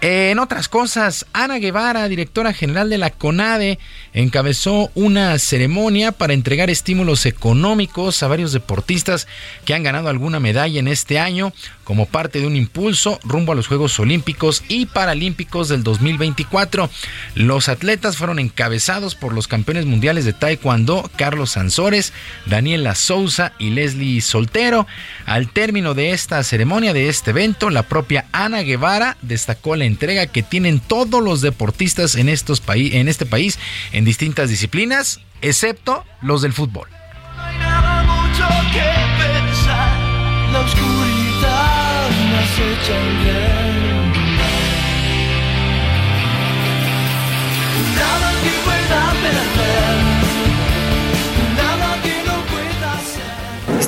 En 0.02 0.38
otras 0.38 0.68
cosas, 0.68 1.26
Ana 1.34 1.58
Guevara, 1.58 2.08
directora 2.08 2.54
general 2.54 2.88
de 2.88 2.96
la 2.96 3.10
CONADE, 3.10 3.78
encabezó 4.14 4.90
una 4.94 5.38
ceremonia 5.38 6.10
para 6.10 6.32
entregar 6.32 6.70
estímulos 6.70 7.26
económicos 7.26 8.22
a 8.22 8.28
varios 8.28 8.52
deportistas 8.52 9.28
que 9.66 9.74
han 9.74 9.82
ganado 9.82 10.08
alguna 10.08 10.40
medalla 10.40 10.80
en 10.80 10.88
este 10.88 11.18
año 11.18 11.52
como 11.84 12.06
parte 12.06 12.40
de 12.40 12.46
un 12.46 12.56
impulso 12.56 13.18
rumbo 13.24 13.52
a 13.52 13.56
los 13.56 13.66
Juegos 13.66 13.98
Olímpicos 13.98 14.62
y 14.68 14.86
Paralímpicos 14.86 15.68
del 15.68 15.82
2024. 15.82 16.88
Los 17.34 17.68
atletas 17.68 18.16
fueron 18.16 18.38
encabezados 18.38 19.16
por 19.16 19.34
los 19.34 19.48
campeones 19.48 19.86
mundiales 19.86 20.24
de 20.24 20.32
Taekwondo 20.32 21.10
Carlos 21.16 21.50
Sansores, 21.50 22.12
Daniela 22.46 22.94
Souza 22.94 23.52
y 23.58 23.70
Leslie 23.70 24.22
Soltero. 24.22 24.86
Al 25.26 25.50
término 25.50 25.94
de 25.94 26.12
esta 26.12 26.42
ceremonia, 26.44 26.94
de 26.94 27.08
este 27.08 27.32
evento, 27.32 27.68
la 27.68 27.82
propia 27.82 28.24
Ana 28.32 28.62
Guevara 28.62 29.16
destacó 29.20 29.74
la 29.74 29.89
entrega 29.90 30.26
que 30.26 30.42
tienen 30.42 30.80
todos 30.80 31.22
los 31.22 31.40
deportistas 31.40 32.14
en, 32.14 32.28
estos 32.28 32.62
en 32.66 33.08
este 33.08 33.26
país 33.26 33.58
en 33.92 34.04
distintas 34.04 34.48
disciplinas, 34.48 35.20
excepto 35.42 36.04
los 36.22 36.42
del 36.42 36.52
fútbol. 36.52 36.88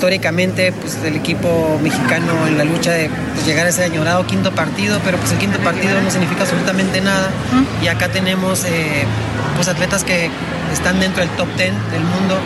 Históricamente 0.02 0.72
pues 0.72 0.96
el 1.04 1.14
equipo 1.14 1.78
mexicano 1.80 2.48
en 2.48 2.58
la 2.58 2.64
lucha 2.64 2.90
de 2.90 3.08
pues, 3.08 3.46
llegar 3.46 3.66
a 3.66 3.68
ese 3.68 3.84
añorado 3.84 4.26
quinto 4.26 4.50
partido, 4.52 4.98
pero 5.04 5.16
pues 5.16 5.30
el 5.30 5.38
quinto 5.38 5.60
partido 5.60 6.00
no 6.00 6.10
significa 6.10 6.42
absolutamente 6.42 7.00
nada. 7.00 7.30
Y 7.80 7.86
acá 7.86 8.08
tenemos 8.08 8.64
eh, 8.64 9.04
pues 9.54 9.68
atletas 9.68 10.02
que 10.02 10.28
están 10.72 10.98
dentro 10.98 11.22
del 11.24 11.30
top 11.36 11.46
10 11.56 11.70
del 11.92 12.02
mundo, 12.02 12.36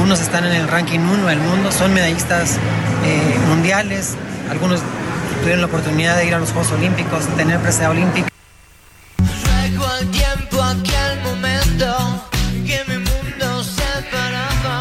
unos 0.00 0.20
están 0.20 0.44
en 0.44 0.52
el 0.52 0.68
ranking 0.68 1.00
1 1.00 1.26
del 1.26 1.40
mundo, 1.40 1.72
son 1.72 1.92
medallistas 1.92 2.58
eh, 3.04 3.38
mundiales, 3.48 4.14
algunos 4.48 4.78
tuvieron 5.40 5.60
la 5.60 5.66
oportunidad 5.66 6.16
de 6.18 6.26
ir 6.26 6.34
a 6.36 6.38
los 6.38 6.52
Juegos 6.52 6.70
Olímpicos, 6.70 7.26
tener 7.36 7.58
presencia 7.58 7.90
olímpica. 7.90 8.28
Ruego 9.18 9.86
al 9.88 10.06
tiempo 10.06 10.62
aquel 10.62 11.20
momento 11.24 12.31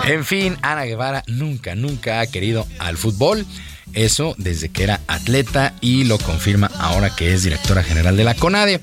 En 0.05 0.25
fin, 0.25 0.57
Ana 0.61 0.85
Guevara 0.85 1.23
nunca, 1.27 1.75
nunca 1.75 2.19
ha 2.19 2.27
querido 2.27 2.67
al 2.79 2.97
fútbol. 2.97 3.45
Eso 3.93 4.35
desde 4.37 4.69
que 4.69 4.83
era 4.83 5.01
atleta 5.07 5.73
y 5.81 6.05
lo 6.05 6.17
confirma 6.17 6.71
ahora 6.79 7.13
que 7.15 7.33
es 7.33 7.43
directora 7.43 7.83
general 7.83 8.17
de 8.17 8.23
la 8.23 8.35
CONADE. 8.35 8.81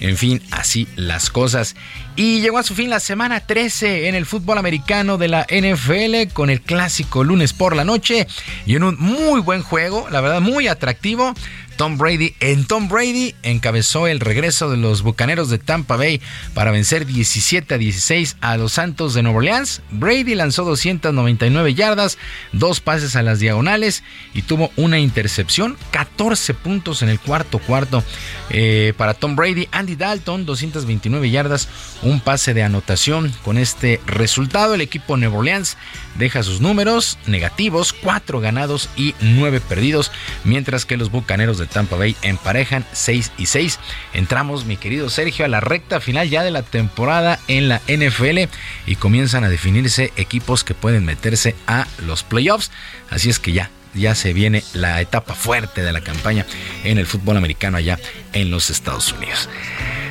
En 0.00 0.16
fin, 0.16 0.42
así 0.50 0.88
las 0.96 1.28
cosas. 1.28 1.76
Y 2.16 2.40
llegó 2.40 2.58
a 2.58 2.62
su 2.62 2.74
fin 2.74 2.88
la 2.88 3.00
semana 3.00 3.40
13 3.40 4.08
en 4.08 4.14
el 4.14 4.26
fútbol 4.26 4.58
americano 4.58 5.18
de 5.18 5.28
la 5.28 5.46
NFL 5.50 6.32
con 6.32 6.48
el 6.48 6.62
clásico 6.62 7.22
lunes 7.22 7.52
por 7.52 7.76
la 7.76 7.84
noche 7.84 8.26
y 8.64 8.76
en 8.76 8.84
un 8.84 8.96
muy 8.98 9.40
buen 9.40 9.62
juego, 9.62 10.08
la 10.10 10.22
verdad 10.22 10.40
muy 10.40 10.68
atractivo. 10.68 11.34
Tom 11.80 11.96
Brady 11.96 12.34
en 12.40 12.66
Tom 12.66 12.88
Brady 12.88 13.34
encabezó 13.42 14.06
el 14.06 14.20
regreso 14.20 14.70
de 14.70 14.76
los 14.76 15.00
Bucaneros 15.00 15.48
de 15.48 15.56
Tampa 15.56 15.96
Bay 15.96 16.20
para 16.52 16.72
vencer 16.72 17.06
17 17.06 17.74
a 17.74 17.78
16 17.78 18.36
a 18.42 18.58
los 18.58 18.72
Santos 18.72 19.14
de 19.14 19.22
Nueva 19.22 19.38
Orleans. 19.38 19.80
Brady 19.90 20.34
lanzó 20.34 20.66
299 20.66 21.72
yardas, 21.72 22.18
dos 22.52 22.80
pases 22.80 23.16
a 23.16 23.22
las 23.22 23.38
diagonales 23.38 24.02
y 24.34 24.42
tuvo 24.42 24.70
una 24.76 24.98
intercepción, 24.98 25.78
14 25.90 26.52
puntos 26.52 27.00
en 27.00 27.08
el 27.08 27.18
cuarto 27.18 27.58
cuarto 27.60 28.04
eh, 28.50 28.92
para 28.98 29.14
Tom 29.14 29.34
Brady. 29.34 29.66
Andy 29.72 29.96
Dalton 29.96 30.44
229 30.44 31.30
yardas, 31.30 31.66
un 32.02 32.20
pase 32.20 32.52
de 32.52 32.62
anotación. 32.62 33.32
Con 33.42 33.56
este 33.56 34.02
resultado 34.04 34.74
el 34.74 34.82
equipo 34.82 35.16
Nueva 35.16 35.38
Orleans 35.38 35.78
deja 36.18 36.42
sus 36.42 36.60
números 36.60 37.16
negativos, 37.26 37.94
4 37.94 38.38
ganados 38.40 38.90
y 38.96 39.14
9 39.22 39.62
perdidos, 39.62 40.12
mientras 40.44 40.84
que 40.84 40.98
los 40.98 41.10
Bucaneros 41.10 41.56
de 41.56 41.69
Tampa 41.70 41.96
Bay 41.96 42.16
emparejan 42.22 42.84
6 42.92 43.32
y 43.38 43.46
6. 43.46 43.78
Entramos, 44.12 44.64
mi 44.64 44.76
querido 44.76 45.10
Sergio, 45.10 45.44
a 45.44 45.48
la 45.48 45.60
recta 45.60 46.00
final 46.00 46.28
ya 46.28 46.42
de 46.42 46.50
la 46.50 46.62
temporada 46.62 47.38
en 47.48 47.68
la 47.68 47.80
NFL 47.88 48.50
y 48.86 48.96
comienzan 48.96 49.44
a 49.44 49.48
definirse 49.48 50.12
equipos 50.16 50.64
que 50.64 50.74
pueden 50.74 51.04
meterse 51.04 51.54
a 51.66 51.86
los 52.06 52.22
playoffs. 52.22 52.70
Así 53.10 53.30
es 53.30 53.38
que 53.38 53.52
ya, 53.52 53.70
ya 53.94 54.14
se 54.14 54.32
viene 54.32 54.62
la 54.74 55.00
etapa 55.00 55.34
fuerte 55.34 55.82
de 55.82 55.92
la 55.92 56.00
campaña 56.00 56.46
en 56.84 56.98
el 56.98 57.06
fútbol 57.06 57.36
americano 57.36 57.76
allá 57.76 57.98
en 58.32 58.50
los 58.50 58.70
Estados 58.70 59.12
Unidos. 59.12 59.48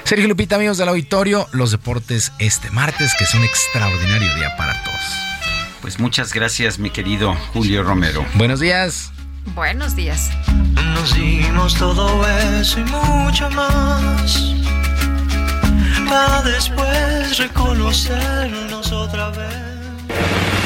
Sergio 0.03 0.27
Lupita, 0.27 0.55
amigos 0.55 0.77
del 0.77 0.89
auditorio, 0.89 1.47
los 1.51 1.71
deportes 1.71 2.31
este 2.39 2.71
martes, 2.71 3.13
que 3.17 3.25
es 3.25 3.33
un 3.35 3.43
extraordinario 3.43 4.33
día 4.35 4.55
para 4.57 4.73
todos. 4.83 4.99
Pues 5.81 5.99
muchas 5.99 6.33
gracias, 6.33 6.79
mi 6.79 6.89
querido 6.89 7.35
Julio 7.53 7.83
Romero. 7.83 8.25
Buenos 8.35 8.59
días. 8.59 9.11
Buenos 9.55 9.95
días. 9.95 10.29
Nos 10.93 11.13
dimos 11.15 11.75
todo 11.75 12.25
eso 12.59 12.79
y 12.79 12.83
mucho 12.83 13.49
más. 13.51 14.55
Para 16.07 16.41
después 16.43 17.37
reconocernos 17.37 18.91
otra 18.91 19.29
vez. 19.29 20.58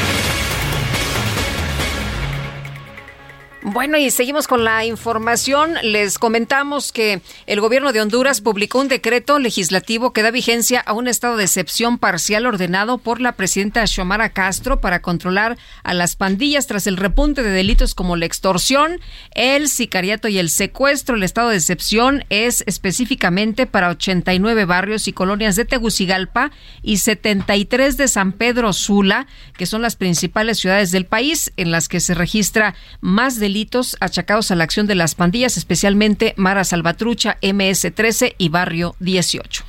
Bueno, 3.65 3.98
y 3.98 4.11
seguimos 4.11 4.49
con 4.49 4.65
la 4.65 4.84
información. 4.84 5.76
Les 5.84 6.19
comentamos 6.19 6.91
que 6.91 7.22
el 7.48 7.61
gobierno 7.61 7.94
de 7.94 8.02
Honduras 8.02 8.41
publicó 8.41 8.81
un 8.81 8.90
decreto 8.90 9.40
legislativo 9.40 10.11
que 10.11 10.22
da 10.22 10.31
vigencia 10.31 10.81
a 10.81 10.91
un 10.91 11.07
estado 11.07 11.38
de 11.38 11.45
excepción 11.45 11.98
parcial 11.98 12.45
ordenado 12.45 12.98
por 12.98 13.22
la 13.22 13.38
presidenta 13.38 13.88
Xiomara 13.88 14.34
Castro 14.34 14.81
para 14.81 15.02
controlar 15.02 15.57
a 15.84 15.94
las 15.94 16.18
pandillas 16.18 16.68
tras 16.68 16.88
el 16.88 16.98
repunte 16.98 17.41
de 17.41 17.52
delitos 17.52 17.95
como 17.95 18.18
la 18.18 18.26
extorsión, 18.26 18.99
el 19.34 19.69
sicariato 19.69 20.27
y 20.27 20.40
el 20.40 20.49
secuestro. 20.49 21.15
El 21.15 21.23
estado 21.23 21.48
de 21.48 21.56
excepción 21.56 22.26
es 22.27 22.65
específicamente 22.68 23.65
para 23.65 23.91
89 23.91 24.65
barrios 24.65 25.07
y 25.07 25.14
colonias 25.14 25.56
de 25.56 25.64
Tegucigalpa 25.64 26.52
y 26.81 26.98
73 26.98 27.95
de 27.95 28.10
San 28.10 28.34
Pedro 28.34 28.73
Sula, 28.73 29.26
que 29.56 29.68
son 29.68 29.81
las 29.81 29.95
principales 29.95 30.60
ciudades 30.60 30.91
del 30.91 31.06
país 31.06 31.53
en 31.56 31.72
las 31.72 31.88
que 31.88 32.02
se 32.02 32.14
registra 32.14 32.76
más 32.99 33.40
delitos 33.40 33.53
achacados 34.00 34.52
a 34.52 34.56
la 34.56 34.64
acción 34.64 34.88
de 34.88 34.96
las 34.96 35.16
pandillas, 35.16 35.58
especialmente 35.58 36.34
Mara 36.38 36.64
Salvatrucha, 36.64 37.38
MS-13 37.42 38.36
y 38.38 38.50
Barrio 38.50 38.96
18. 39.00 39.64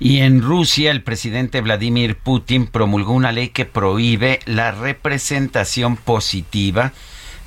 Y 0.00 0.18
en 0.18 0.42
Rusia, 0.42 0.90
el 0.90 1.02
presidente 1.02 1.60
Vladimir 1.60 2.16
Putin 2.16 2.66
promulgó 2.66 3.12
una 3.12 3.32
ley 3.32 3.48
que 3.48 3.64
prohíbe 3.64 4.40
la 4.46 4.70
representación 4.70 5.96
positiva 5.96 6.92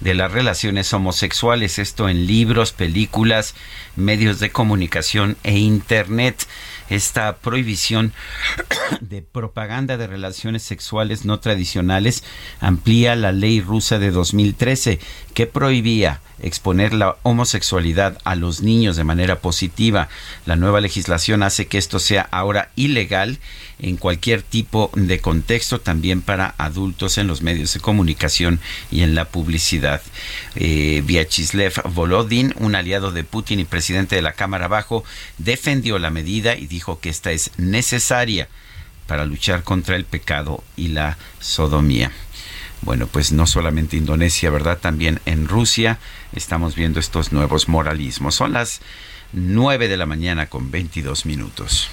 de 0.02 0.16
las 0.16 0.32
relaciones 0.32 0.92
homosexuales, 0.94 1.80
esto 1.80 2.10
en 2.10 2.26
libros, 2.26 2.72
películas, 2.72 3.56
medios 3.96 4.40
de 4.40 4.52
comunicación 4.52 5.38
e 5.44 5.58
Internet 5.60 6.48
esta 6.92 7.38
prohibición 7.38 8.14
de 9.02 9.22
propaganda 9.22 9.98
de 9.98 10.08
relaciones 10.08 10.62
sexuales 10.62 11.26
no 11.26 11.40
tradicionales 11.40 12.24
amplía 12.60 13.16
la 13.16 13.32
ley 13.32 13.62
rusa 13.62 13.98
de 13.98 14.12
2013 14.12 15.00
que 15.34 15.48
prohibía 15.48 16.20
exponer 16.42 16.94
la 16.94 17.18
homosexualidad 17.24 18.18
a 18.24 18.36
los 18.36 18.62
niños 18.62 18.96
de 18.96 19.04
manera 19.04 19.40
positiva. 19.40 20.10
La 20.46 20.56
nueva 20.56 20.82
legislación 20.82 21.44
hace 21.44 21.68
que 21.68 21.78
esto 21.78 22.00
sea 22.00 22.28
ahora 22.32 22.72
ilegal 22.76 23.40
en 23.80 23.98
cualquier 23.98 24.42
tipo 24.42 24.92
de 24.96 25.20
contexto, 25.20 25.80
también 25.82 26.22
para 26.22 26.54
adultos 26.58 27.18
en 27.18 27.28
los 27.28 27.42
medios 27.42 27.74
de 27.74 27.80
comunicación 27.80 28.60
y 28.92 29.02
en 29.02 29.16
la 29.16 29.26
publicidad. 29.26 30.02
Eh, 30.56 31.02
Vyacheslav 31.06 31.74
Volodin, 31.94 32.54
un 32.58 32.76
aliado 32.76 33.12
de 33.12 33.24
Putin 33.24 33.60
y 33.60 33.66
presidente 33.66 34.16
de 34.16 34.22
la 34.22 34.34
Cámara 34.34 34.68
Bajo, 34.68 35.04
defendió 35.38 36.00
la 36.00 36.12
medida 36.12 36.56
y 36.56 36.68
dijo 36.68 37.00
que 37.00 37.10
esta 37.10 37.32
es 37.32 37.52
necesaria 37.58 38.48
para 39.08 39.26
luchar 39.26 39.64
contra 39.64 39.96
el 39.96 40.06
pecado 40.06 40.64
y 40.78 40.90
la 40.90 41.18
sodomía. 41.40 42.12
Bueno, 42.82 43.08
pues 43.08 43.32
no 43.32 43.46
solamente 43.46 43.96
Indonesia, 43.96 44.50
¿verdad? 44.50 44.80
También 44.80 45.20
en 45.26 45.48
Rusia 45.48 46.00
estamos 46.34 46.76
viendo 46.76 47.00
estos 47.00 47.32
nuevos 47.32 47.70
moralismos. 47.70 48.36
Son 48.36 48.54
las 48.54 48.82
9 49.34 49.88
de 49.88 49.98
la 49.98 50.06
mañana 50.06 50.48
con 50.48 50.72
22 50.72 51.26
minutos. 51.26 51.90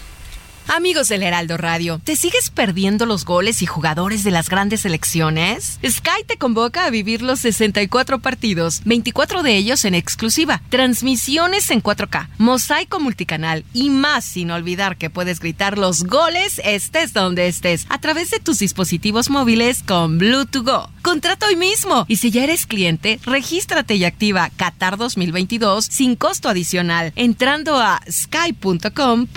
Amigos 0.71 1.09
del 1.09 1.23
Heraldo 1.23 1.57
Radio, 1.57 1.99
¿te 2.05 2.15
sigues 2.15 2.51
perdiendo 2.51 3.07
los 3.07 3.25
goles 3.25 3.63
y 3.63 3.67
jugadores 3.67 4.23
de 4.23 4.31
las 4.31 4.51
grandes 4.51 4.83
selecciones? 4.83 5.79
Sky 5.83 6.25
te 6.27 6.37
convoca 6.37 6.85
a 6.85 6.91
vivir 6.91 7.23
los 7.23 7.41
64 7.41 8.19
partidos, 8.19 8.83
24 8.85 9.43
de 9.43 9.57
ellos 9.57 9.87
en 9.87 9.95
exclusiva, 9.95 10.61
transmisiones 10.69 11.71
en 11.71 11.83
4K, 11.83 12.29
mosaico 12.37 13.01
multicanal 13.01 13.65
y 13.73 13.89
más 13.89 14.27
sin 14.27 14.51
olvidar 14.51 14.99
que 14.99 15.09
puedes 15.09 15.41
gritar 15.41 15.79
los 15.79 16.05
goles 16.05 16.61
estés 16.63 17.15
donde 17.15 17.49
estés 17.49 17.87
a 17.89 17.99
través 17.99 18.31
de 18.31 18.39
tus 18.39 18.59
dispositivos 18.59 19.31
móviles 19.31 19.83
con 19.83 20.19
Bluetooth 20.19 20.67
Go. 20.67 20.91
Contrata 21.01 21.47
hoy 21.47 21.57
mismo 21.57 22.05
y 22.09 22.17
si 22.17 22.31
ya 22.31 22.45
eres 22.45 22.67
cliente, 22.67 23.19
regístrate 23.25 23.95
y 23.95 24.05
activa 24.05 24.51
Qatar 24.57 24.99
2022 24.99 25.87
sin 25.87 26.15
costo 26.15 26.51
adicional 26.51 27.15
entrando 27.17 27.79
a 27.79 28.03
sky.com.mx. 28.11 29.29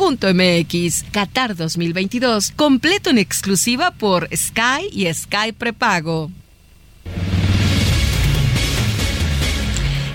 Qatar 1.22 1.56
2022, 1.56 2.50
completo 2.56 3.12
en 3.12 3.20
exclusiva 3.20 3.92
por 3.92 4.28
Sky 4.36 4.90
y 4.92 5.14
Sky 5.14 5.52
Prepago. 5.56 6.32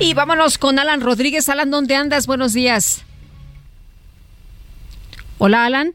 Y 0.01 0.15
vámonos 0.15 0.59
con 0.59 0.81
Alan 0.81 1.01
Rodríguez. 1.01 1.49
Alan, 1.49 1.71
¿dónde 1.71 1.95
andas? 1.95 2.27
Buenos 2.27 2.55
días. 2.55 3.05
Hola, 5.39 5.67
Alan. 5.67 5.95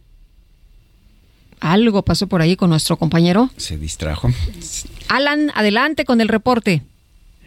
Algo 1.59 2.03
pasó 2.03 2.27
por 2.27 2.41
ahí 2.41 2.55
con 2.55 2.69
nuestro 2.69 2.95
compañero. 2.95 3.49
Se 3.57 3.77
distrajo. 3.77 4.29
Alan, 5.09 5.51
adelante 5.55 6.05
con 6.05 6.21
el 6.21 6.29
reporte. 6.29 6.83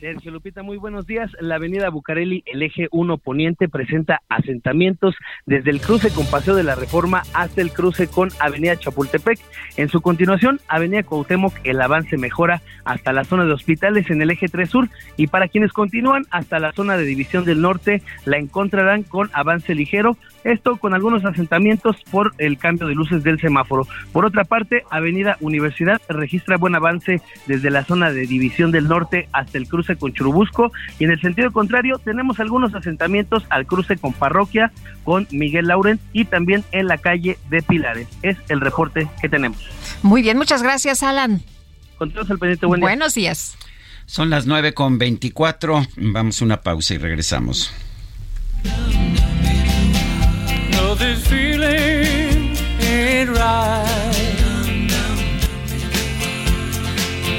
Sergio 0.05 0.33
Lupita, 0.33 0.63
muy 0.63 0.77
buenos 0.77 1.07
días. 1.07 1.31
La 1.41 1.55
avenida 1.55 1.89
Bucareli, 1.89 2.43
el 2.45 2.63
eje 2.63 2.89
1 2.91 3.17
poniente, 3.17 3.71
presenta 3.71 4.21
asentamientos 4.29 5.15
desde 5.47 5.71
el 5.71 5.81
cruce 5.81 6.11
con 6.11 6.27
Paseo 6.27 6.55
de 6.55 6.63
la 6.63 6.75
Reforma 6.75 7.23
hasta 7.33 7.63
el 7.63 7.73
cruce 7.73 8.07
con 8.07 8.29
Avenida 8.39 8.77
Chapultepec. 8.77 9.41
En 9.79 9.89
su 9.89 10.03
continuación, 10.03 10.61
Avenida 10.69 11.05
Cuauhtémoc, 11.05 11.55
el 11.65 11.81
avance 11.81 12.19
mejora 12.19 12.61
hasta 12.85 13.15
la 13.15 13.25
zona 13.25 13.47
de 13.47 13.55
hospitales 13.55 14.11
en 14.11 14.21
el 14.21 14.31
eje 14.31 14.49
3 14.49 14.69
sur 14.69 14.91
y 15.17 15.29
para 15.29 15.49
quienes 15.49 15.73
continúan 15.73 16.25
hasta 16.31 16.59
la 16.59 16.73
zona 16.73 16.99
de 16.99 17.05
División 17.05 17.47
del 17.47 17.63
Norte, 17.63 18.03
la 18.27 18.37
encontrarán 18.37 19.05
con 19.05 19.31
avance 19.33 19.75
ligero, 19.75 20.19
esto 20.45 20.77
con 20.77 20.93
algunos 20.93 21.25
asentamientos 21.25 21.97
por 22.11 22.35
el 22.37 22.59
cambio 22.59 22.89
de 22.89 22.95
luces 22.95 23.25
del 23.25 23.41
semáforo. 23.41 23.87
Por 24.13 24.27
otra 24.27 24.45
parte, 24.45 24.83
Avenida 24.91 25.39
Universidad 25.41 25.99
registra 26.11 26.59
buen 26.59 26.75
avance 26.75 27.23
desde 27.47 27.71
la 27.71 27.85
zona 27.85 28.13
de 28.13 28.27
División 28.27 28.71
del 28.71 28.87
Norte 28.87 29.29
hasta 29.33 29.57
el 29.57 29.67
cruce 29.67 29.94
con 29.97 30.13
Churubusco 30.13 30.73
y 30.99 31.05
en 31.05 31.11
el 31.11 31.21
sentido 31.21 31.51
contrario 31.53 31.99
tenemos 31.99 32.41
algunos 32.41 32.75
asentamientos 32.75 33.45
al 33.51 33.67
cruce 33.67 33.97
con 33.97 34.13
Parroquia, 34.13 34.73
con 35.05 35.27
Miguel 35.31 35.67
Laurent 35.67 36.01
y 36.13 36.25
también 36.25 36.65
en 36.73 36.87
la 36.87 36.99
calle 36.99 37.39
de 37.51 37.63
Pilares. 37.63 38.09
Es 38.23 38.37
el 38.49 38.61
reporte 38.61 39.09
que 39.21 39.29
tenemos. 39.29 39.59
Muy 40.03 40.23
bien, 40.23 40.37
muchas 40.37 40.63
gracias, 40.63 41.03
Alan. 41.03 41.43
Continuamos 41.99 42.31
al 42.31 42.39
pendiente. 42.39 42.67
Buen 42.67 42.81
día. 42.81 42.89
Buenos 42.89 43.15
días. 43.15 43.57
Son 44.07 44.31
las 44.31 44.47
9 44.47 44.75
con 44.75 44.99
24. 44.99 45.87
Vamos 45.97 46.41
a 46.41 46.45
una 46.45 46.61
pausa 46.61 46.95
y 46.95 46.99
regresamos. 46.99 47.73
No, 50.71 50.95
this 50.97 51.27
feeling 51.27 52.57
ain't 52.81 53.31
right. 53.31 54.15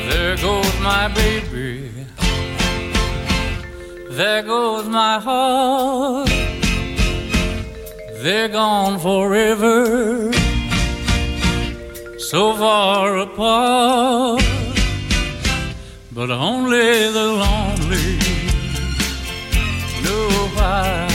There 0.09 0.35
goes 0.37 0.79
my 0.81 1.07
baby. 1.13 1.84
There 4.15 4.43
goes 4.43 4.87
my 4.87 5.19
heart. 5.19 6.29
They're 8.23 8.47
gone 8.47 8.97
forever. 8.97 10.31
So 12.17 12.55
far 12.55 13.17
apart. 13.17 14.41
But 16.13 16.31
only 16.31 17.11
the 17.11 17.27
lonely 17.43 18.17
know 20.01 20.29
why. 20.55 21.14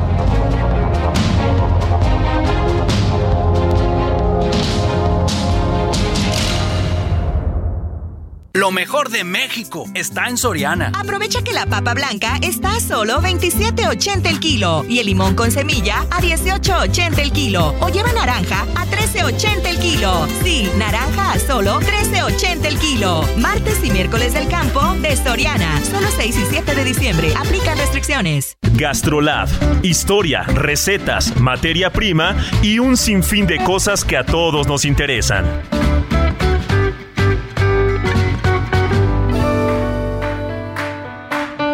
Lo 8.53 8.71
mejor 8.71 9.09
de 9.09 9.23
México 9.23 9.85
está 9.93 10.27
en 10.27 10.37
Soriana. 10.37 10.91
Aprovecha 10.93 11.41
que 11.41 11.53
la 11.53 11.67
papa 11.67 11.93
blanca 11.93 12.37
está 12.41 12.75
a 12.75 12.79
solo 12.81 13.21
27.80 13.21 14.27
el 14.27 14.41
kilo 14.41 14.83
y 14.89 14.99
el 14.99 15.05
limón 15.05 15.35
con 15.35 15.51
semilla 15.51 16.01
a 16.11 16.19
18.80 16.19 17.17
el 17.19 17.31
kilo. 17.31 17.73
O 17.79 17.87
lleva 17.87 18.11
naranja 18.11 18.63
a 18.75 18.85
13.80 18.87 19.65
el 19.67 19.79
kilo. 19.79 20.27
Sí, 20.43 20.69
naranja 20.77 21.31
a 21.31 21.39
solo 21.39 21.79
13.80 21.79 22.65
el 22.65 22.77
kilo. 22.77 23.23
Martes 23.37 23.81
y 23.85 23.89
miércoles 23.89 24.33
del 24.33 24.49
campo 24.49 24.81
de 24.95 25.15
Soriana. 25.15 25.81
Solo 25.85 26.07
6 26.17 26.37
y 26.37 26.45
7 26.49 26.75
de 26.75 26.83
diciembre. 26.83 27.33
Aplican 27.37 27.77
restricciones. 27.77 28.57
Gastrolab. 28.73 29.47
Historia, 29.81 30.43
recetas, 30.43 31.39
materia 31.39 31.89
prima 31.89 32.35
y 32.61 32.79
un 32.79 32.97
sinfín 32.97 33.47
de 33.47 33.63
cosas 33.63 34.03
que 34.03 34.17
a 34.17 34.25
todos 34.25 34.67
nos 34.67 34.83
interesan. 34.83 35.45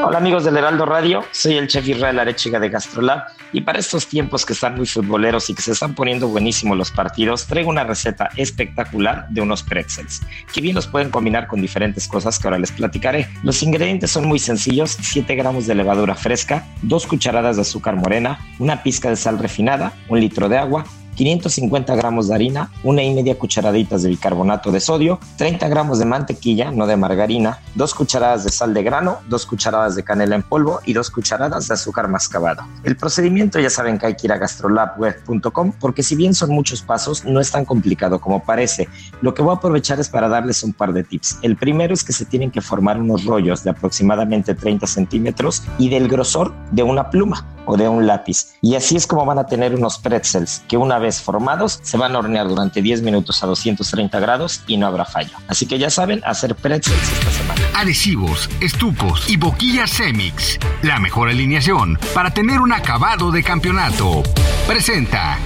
Hola 0.07 0.19
amigos 0.19 0.45
del 0.45 0.55
Heraldo 0.55 0.85
Radio, 0.85 1.25
soy 1.33 1.57
el 1.57 1.67
chef 1.67 1.85
Israel 1.85 2.17
Arechiga 2.17 2.61
de 2.61 2.69
Gastrolab 2.69 3.23
y 3.51 3.59
para 3.59 3.79
estos 3.79 4.07
tiempos 4.07 4.45
que 4.45 4.53
están 4.53 4.75
muy 4.75 4.85
futboleros 4.85 5.49
y 5.49 5.53
que 5.53 5.61
se 5.61 5.73
están 5.73 5.95
poniendo 5.95 6.29
buenísimos 6.29 6.77
los 6.77 6.91
partidos, 6.91 7.45
traigo 7.45 7.69
una 7.69 7.83
receta 7.83 8.29
espectacular 8.37 9.27
de 9.27 9.41
unos 9.41 9.63
pretzels, 9.63 10.21
que 10.53 10.61
bien 10.61 10.75
los 10.75 10.87
pueden 10.87 11.09
combinar 11.09 11.47
con 11.47 11.59
diferentes 11.59 12.07
cosas 12.07 12.39
que 12.39 12.47
ahora 12.47 12.57
les 12.57 12.71
platicaré. 12.71 13.27
Los 13.43 13.61
ingredientes 13.63 14.09
son 14.09 14.29
muy 14.29 14.39
sencillos, 14.39 14.97
7 15.01 15.35
gramos 15.35 15.67
de 15.67 15.75
levadura 15.75 16.15
fresca, 16.15 16.65
2 16.83 17.05
cucharadas 17.05 17.57
de 17.57 17.63
azúcar 17.63 17.97
morena, 17.97 18.39
una 18.59 18.83
pizca 18.83 19.09
de 19.09 19.17
sal 19.17 19.37
refinada, 19.37 19.91
un 20.07 20.21
litro 20.21 20.47
de 20.47 20.57
agua, 20.57 20.85
550 21.17 21.95
gramos 21.95 22.27
de 22.27 22.35
harina, 22.35 22.71
una 22.83 23.01
y 23.01 23.13
media 23.13 23.37
cucharaditas 23.37 24.03
de 24.03 24.09
bicarbonato 24.09 24.71
de 24.71 24.79
sodio, 24.79 25.19
30 25.37 25.67
gramos 25.67 25.97
de 25.97 26.05
mantequilla, 26.05 26.71
no 26.71 26.85
de 26.85 26.95
margarina, 26.95 27.59
dos 27.73 27.95
cucharadas 27.95 28.43
de 28.43 28.51
sal 28.51 28.73
de 28.73 28.83
grano, 28.83 29.17
dos 29.27 29.47
cucharadas 29.47 29.95
de 29.95 30.03
canela 30.03 30.35
en 30.35 30.43
polvo 30.43 30.79
y 30.85 30.93
dos 30.93 31.09
cucharadas 31.09 31.67
de 31.67 31.73
azúcar 31.73 32.07
mascabado. 32.07 32.63
El 32.83 32.95
procedimiento 32.95 33.59
ya 33.59 33.71
saben 33.71 33.97
que 33.97 34.05
hay 34.05 34.15
que 34.15 34.27
ir 34.27 34.31
a 34.31 34.37
gastrolabweb.com 34.37 35.73
porque 35.79 36.03
si 36.03 36.15
bien 36.15 36.35
son 36.35 36.51
muchos 36.51 36.83
pasos, 36.83 37.25
no 37.25 37.39
es 37.39 37.51
tan 37.51 37.65
complicado 37.65 38.19
como 38.19 38.43
parece. 38.43 38.87
Lo 39.21 39.33
que 39.33 39.41
voy 39.41 39.53
a 39.53 39.57
aprovechar 39.57 39.99
es 39.99 40.09
para 40.09 40.29
darles 40.29 40.63
un 40.63 40.73
par 40.73 40.93
de 40.93 41.03
tips. 41.03 41.39
El 41.41 41.57
primero 41.57 41.95
es 41.95 42.03
que 42.03 42.13
se 42.13 42.25
tienen 42.25 42.51
que 42.51 42.61
formar 42.61 42.99
unos 42.99 43.25
rollos 43.25 43.63
de 43.63 43.71
aproximadamente 43.71 44.53
30 44.53 44.85
centímetros 44.85 45.63
y 45.79 45.89
del 45.89 46.07
grosor 46.07 46.53
de 46.71 46.83
una 46.83 47.09
pluma 47.09 47.45
o 47.65 47.75
de 47.75 47.87
un 47.87 48.07
lápiz. 48.07 48.53
Y 48.61 48.75
así 48.75 48.95
es 48.95 49.05
como 49.05 49.25
van 49.25 49.39
a 49.39 49.45
tener 49.45 49.75
unos 49.75 49.97
pretzels 49.99 50.63
que 50.67 50.77
una 50.77 50.99
vez 50.99 51.06
formados 51.15 51.79
se 51.81 51.97
van 51.97 52.15
a 52.15 52.19
hornear 52.19 52.47
durante 52.47 52.81
10 52.81 53.01
minutos 53.01 53.43
a 53.43 53.47
230 53.47 54.19
grados 54.19 54.61
y 54.67 54.77
no 54.77 54.87
habrá 54.87 55.05
fallo. 55.05 55.31
Así 55.47 55.65
que 55.65 55.79
ya 55.79 55.89
saben, 55.89 56.21
hacer 56.25 56.55
pretzels 56.55 57.01
esta 57.01 57.31
semana. 57.31 57.61
Adhesivos, 57.75 58.49
estucos 58.61 59.29
y 59.29 59.37
boquillas 59.37 59.91
Semix. 59.91 60.59
La 60.81 60.99
mejor 60.99 61.29
alineación 61.29 61.97
para 62.13 62.31
tener 62.31 62.61
un 62.61 62.73
acabado 62.73 63.31
de 63.31 63.43
campeonato. 63.43 64.23
Presenta. 64.67 65.37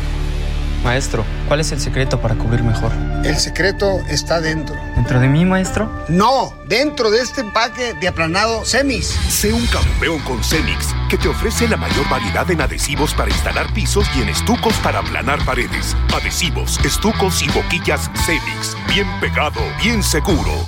Maestro, 0.83 1.23
¿cuál 1.47 1.59
es 1.59 1.71
el 1.71 1.79
secreto 1.79 2.19
para 2.19 2.35
cubrir 2.35 2.63
mejor? 2.63 2.91
El 3.23 3.37
secreto 3.37 3.99
está 4.09 4.41
dentro. 4.41 4.75
¿Dentro 4.95 5.19
de 5.19 5.27
mí, 5.27 5.45
maestro? 5.45 6.05
No, 6.09 6.53
dentro 6.67 7.11
de 7.11 7.19
este 7.19 7.41
empaque 7.41 7.93
de 7.93 8.07
aplanado 8.07 8.65
Semix. 8.65 9.05
Sé 9.29 9.53
un 9.53 9.65
campeón 9.67 10.19
con 10.21 10.43
Semix, 10.43 10.87
que 11.07 11.17
te 11.17 11.27
ofrece 11.27 11.67
la 11.67 11.77
mayor 11.77 12.09
variedad 12.09 12.49
en 12.49 12.61
adhesivos 12.61 13.13
para 13.13 13.29
instalar 13.29 13.71
pisos 13.73 14.07
y 14.15 14.21
en 14.21 14.29
estucos 14.29 14.73
para 14.77 14.99
aplanar 14.99 15.43
paredes. 15.45 15.95
Adhesivos, 16.15 16.79
estucos 16.83 17.43
y 17.43 17.49
boquillas 17.49 18.09
Semix. 18.25 18.75
Bien 18.87 19.07
pegado, 19.19 19.61
bien 19.83 20.01
seguro. 20.01 20.67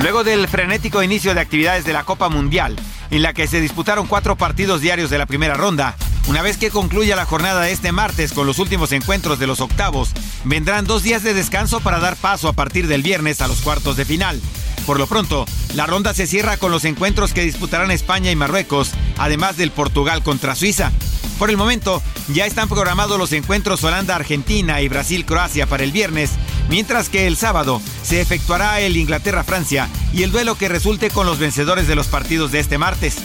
Luego 0.00 0.24
del 0.24 0.48
frenético 0.48 1.02
inicio 1.02 1.34
de 1.34 1.40
actividades 1.40 1.84
de 1.84 1.92
la 1.92 2.04
Copa 2.04 2.30
Mundial, 2.30 2.74
en 3.10 3.22
la 3.22 3.34
que 3.34 3.46
se 3.46 3.60
disputaron 3.60 4.06
cuatro 4.06 4.36
partidos 4.36 4.80
diarios 4.80 5.10
de 5.10 5.18
la 5.18 5.26
primera 5.26 5.54
ronda, 5.54 5.94
una 6.26 6.42
vez 6.42 6.56
que 6.56 6.70
concluya 6.70 7.16
la 7.16 7.26
jornada 7.26 7.62
de 7.62 7.72
este 7.72 7.92
martes 7.92 8.32
con 8.32 8.46
los 8.46 8.58
últimos 8.58 8.92
encuentros 8.92 9.38
de 9.38 9.46
los 9.46 9.60
octavos, 9.60 10.10
vendrán 10.44 10.86
dos 10.86 11.02
días 11.02 11.22
de 11.22 11.34
descanso 11.34 11.80
para 11.80 11.98
dar 11.98 12.16
paso 12.16 12.48
a 12.48 12.52
partir 12.52 12.86
del 12.86 13.02
viernes 13.02 13.40
a 13.40 13.48
los 13.48 13.60
cuartos 13.60 13.96
de 13.96 14.04
final. 14.04 14.40
Por 14.86 14.98
lo 14.98 15.06
pronto, 15.06 15.46
la 15.74 15.86
ronda 15.86 16.14
se 16.14 16.26
cierra 16.26 16.56
con 16.56 16.70
los 16.70 16.84
encuentros 16.84 17.32
que 17.32 17.44
disputarán 17.44 17.90
España 17.90 18.30
y 18.30 18.36
Marruecos, 18.36 18.92
además 19.18 19.56
del 19.56 19.70
Portugal 19.70 20.22
contra 20.22 20.54
Suiza. 20.54 20.92
Por 21.38 21.50
el 21.50 21.56
momento, 21.56 22.02
ya 22.28 22.46
están 22.46 22.68
programados 22.68 23.18
los 23.18 23.32
encuentros 23.32 23.82
Holanda-Argentina 23.82 24.80
y 24.80 24.88
Brasil-Croacia 24.88 25.66
para 25.66 25.84
el 25.84 25.92
viernes, 25.92 26.30
mientras 26.68 27.08
que 27.08 27.26
el 27.26 27.36
sábado 27.36 27.82
se 28.02 28.20
efectuará 28.20 28.80
el 28.80 28.96
Inglaterra-Francia 28.96 29.88
y 30.12 30.22
el 30.22 30.30
duelo 30.30 30.56
que 30.56 30.68
resulte 30.68 31.10
con 31.10 31.26
los 31.26 31.38
vencedores 31.38 31.88
de 31.88 31.96
los 31.96 32.06
partidos 32.06 32.52
de 32.52 32.60
este 32.60 32.78
martes. 32.78 33.16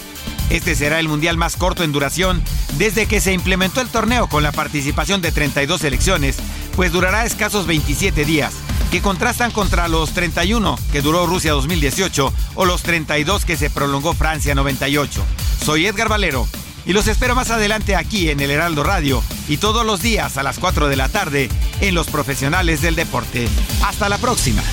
Este 0.49 0.75
será 0.75 0.99
el 0.99 1.07
mundial 1.07 1.37
más 1.37 1.55
corto 1.55 1.83
en 1.83 1.91
duración 1.91 2.41
desde 2.77 3.05
que 3.05 3.21
se 3.21 3.33
implementó 3.33 3.81
el 3.81 3.89
torneo 3.89 4.27
con 4.27 4.43
la 4.43 4.51
participación 4.51 5.21
de 5.21 5.31
32 5.31 5.81
selecciones, 5.81 6.37
pues 6.75 6.91
durará 6.91 7.25
escasos 7.25 7.67
27 7.67 8.25
días, 8.25 8.53
que 8.91 9.01
contrastan 9.01 9.51
contra 9.51 9.87
los 9.87 10.11
31 10.13 10.77
que 10.91 11.01
duró 11.01 11.27
Rusia 11.27 11.51
2018 11.51 12.33
o 12.55 12.65
los 12.65 12.81
32 12.81 13.45
que 13.45 13.57
se 13.57 13.69
prolongó 13.69 14.13
Francia 14.13 14.55
98. 14.55 15.23
Soy 15.63 15.85
Edgar 15.85 16.09
Valero 16.09 16.47
y 16.85 16.93
los 16.93 17.07
espero 17.07 17.35
más 17.35 17.51
adelante 17.51 17.95
aquí 17.95 18.29
en 18.29 18.39
el 18.39 18.49
Heraldo 18.49 18.83
Radio 18.83 19.21
y 19.47 19.57
todos 19.57 19.85
los 19.85 20.01
días 20.01 20.37
a 20.37 20.43
las 20.43 20.57
4 20.57 20.87
de 20.87 20.95
la 20.95 21.09
tarde 21.09 21.49
en 21.81 21.93
Los 21.93 22.07
Profesionales 22.07 22.81
del 22.81 22.95
Deporte. 22.95 23.47
Hasta 23.83 24.09
la 24.09 24.17
próxima. 24.17 24.63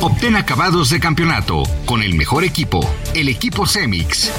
Obtén 0.00 0.36
acabados 0.36 0.90
de 0.90 1.00
campeonato 1.00 1.62
con 1.84 2.02
el 2.02 2.14
mejor 2.14 2.44
equipo, 2.44 2.80
el 3.14 3.28
equipo 3.28 3.66
Semix. 3.66 4.30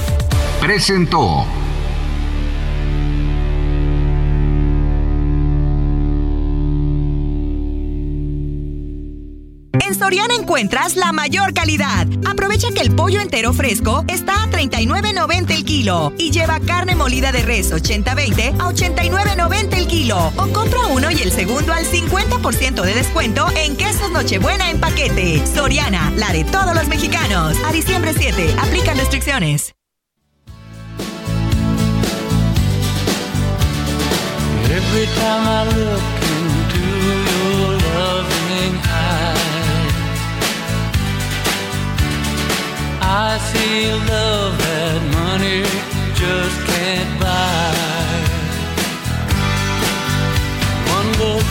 Presentó. 0.62 1.67
En 9.86 9.96
Soriana 9.96 10.36
encuentras 10.36 10.96
la 10.96 11.12
mayor 11.12 11.54
calidad. 11.54 12.08
Aprovecha 12.26 12.68
que 12.74 12.82
el 12.82 12.96
pollo 12.96 13.22
entero 13.22 13.54
fresco 13.54 14.04
está 14.08 14.44
a 14.44 14.48
39.90 14.48 15.52
el 15.52 15.66
kilo 15.66 16.14
y 16.18 16.32
lleva 16.32 16.60
carne 16.60 16.96
molida 16.96 17.32
de 17.32 17.44
res 17.44 17.72
80-20 17.72 18.56
a 18.60 18.72
89.90 18.72 19.78
el 19.78 19.88
kilo. 19.88 20.32
O 20.38 20.48
compra 20.54 20.88
uno 20.88 21.12
y 21.12 21.22
el 21.22 21.32
segundo 21.32 21.74
al 21.74 21.86
50% 21.86 22.82
de 22.82 22.94
descuento 22.94 23.48
en 23.56 23.76
quesos 23.76 24.12
Nochebuena 24.12 24.70
en 24.70 24.80
paquete. 24.80 25.46
Soriana, 25.46 26.12
la 26.18 26.32
de 26.32 26.44
todos 26.44 26.74
los 26.76 26.88
mexicanos. 26.88 27.58
A 27.66 27.72
diciembre 27.72 28.14
7, 28.18 28.56
aplican 28.60 28.98
restricciones. 28.98 29.74
I 43.20 43.40
see 43.40 43.92
love 44.14 44.56
that 44.60 45.02
money 45.18 45.64
just 46.14 46.58
can't 46.70 47.20
buy. 47.20 47.74
One 50.98 51.10
look 51.24 51.48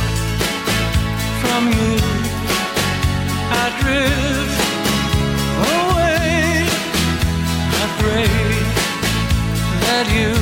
from 1.43 1.63
you, 1.75 1.95
I 3.51 3.65
drift 3.83 4.61
away. 5.75 6.71
I 7.83 7.87
pray 7.99 8.31
that 9.83 10.07
you 10.15 10.36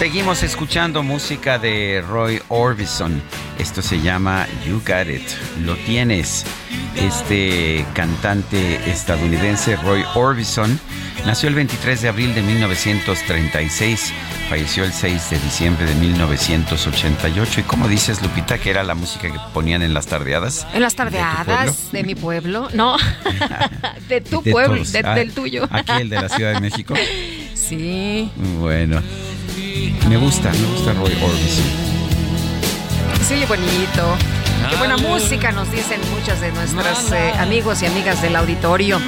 Seguimos 0.00 0.42
escuchando 0.42 1.02
música 1.02 1.58
de 1.58 2.02
Roy 2.08 2.40
Orbison. 2.48 3.20
Esto 3.58 3.82
se 3.82 4.00
llama 4.00 4.46
You 4.66 4.76
Got 4.80 5.10
It. 5.10 5.28
Lo 5.62 5.76
tienes. 5.76 6.46
Este 6.96 7.84
cantante 7.92 8.76
estadounidense 8.90 9.76
Roy 9.76 10.02
Orbison 10.14 10.80
nació 11.26 11.50
el 11.50 11.54
23 11.54 12.00
de 12.00 12.08
abril 12.08 12.34
de 12.34 12.40
1936. 12.40 14.14
Falleció 14.48 14.84
el 14.84 14.92
6 14.94 15.30
de 15.32 15.38
diciembre 15.38 15.84
de 15.84 15.94
1988. 15.96 17.60
¿Y 17.60 17.62
cómo 17.64 17.86
dices, 17.86 18.22
Lupita, 18.22 18.56
que 18.56 18.70
era 18.70 18.82
la 18.82 18.94
música 18.94 19.30
que 19.30 19.38
ponían 19.52 19.82
en 19.82 19.92
las 19.92 20.06
tardeadas? 20.06 20.66
En 20.72 20.80
las 20.80 20.94
tardeadas 20.94 21.92
de, 21.92 22.04
mi 22.04 22.14
pueblo. 22.14 22.70
No, 22.72 22.96
de 24.08 24.22
tu 24.22 24.40
De 24.40 24.50
pueblo, 24.50 24.82
de- 24.82 25.02
Ah, 25.04 25.14
del 25.14 25.34
tuyo. 25.34 25.68
Aquí 25.70 25.92
el 26.00 26.08
de 26.08 26.22
la 26.22 26.30
Ciudad 26.30 26.54
de 26.54 26.60
México. 26.60 26.94
Sí, 27.70 28.28
Bueno. 28.58 29.00
Me 30.08 30.16
gusta, 30.16 30.50
me 30.50 30.66
gusta 30.66 30.92
Roy 30.92 31.12
Orbison. 31.22 31.64
se 33.26 33.34
oye 33.34 33.46
bonito. 33.46 34.16
Qué 34.68 34.76
buena 34.76 34.96
música 34.98 35.52
nos 35.52 35.70
dicen 35.72 36.00
muchos 36.10 36.40
de 36.40 36.52
nuestros 36.52 37.12
eh, 37.12 37.32
amigos 37.38 37.82
y 37.82 37.86
amigas 37.86 38.20
del 38.20 38.36
auditorio. 38.36 39.00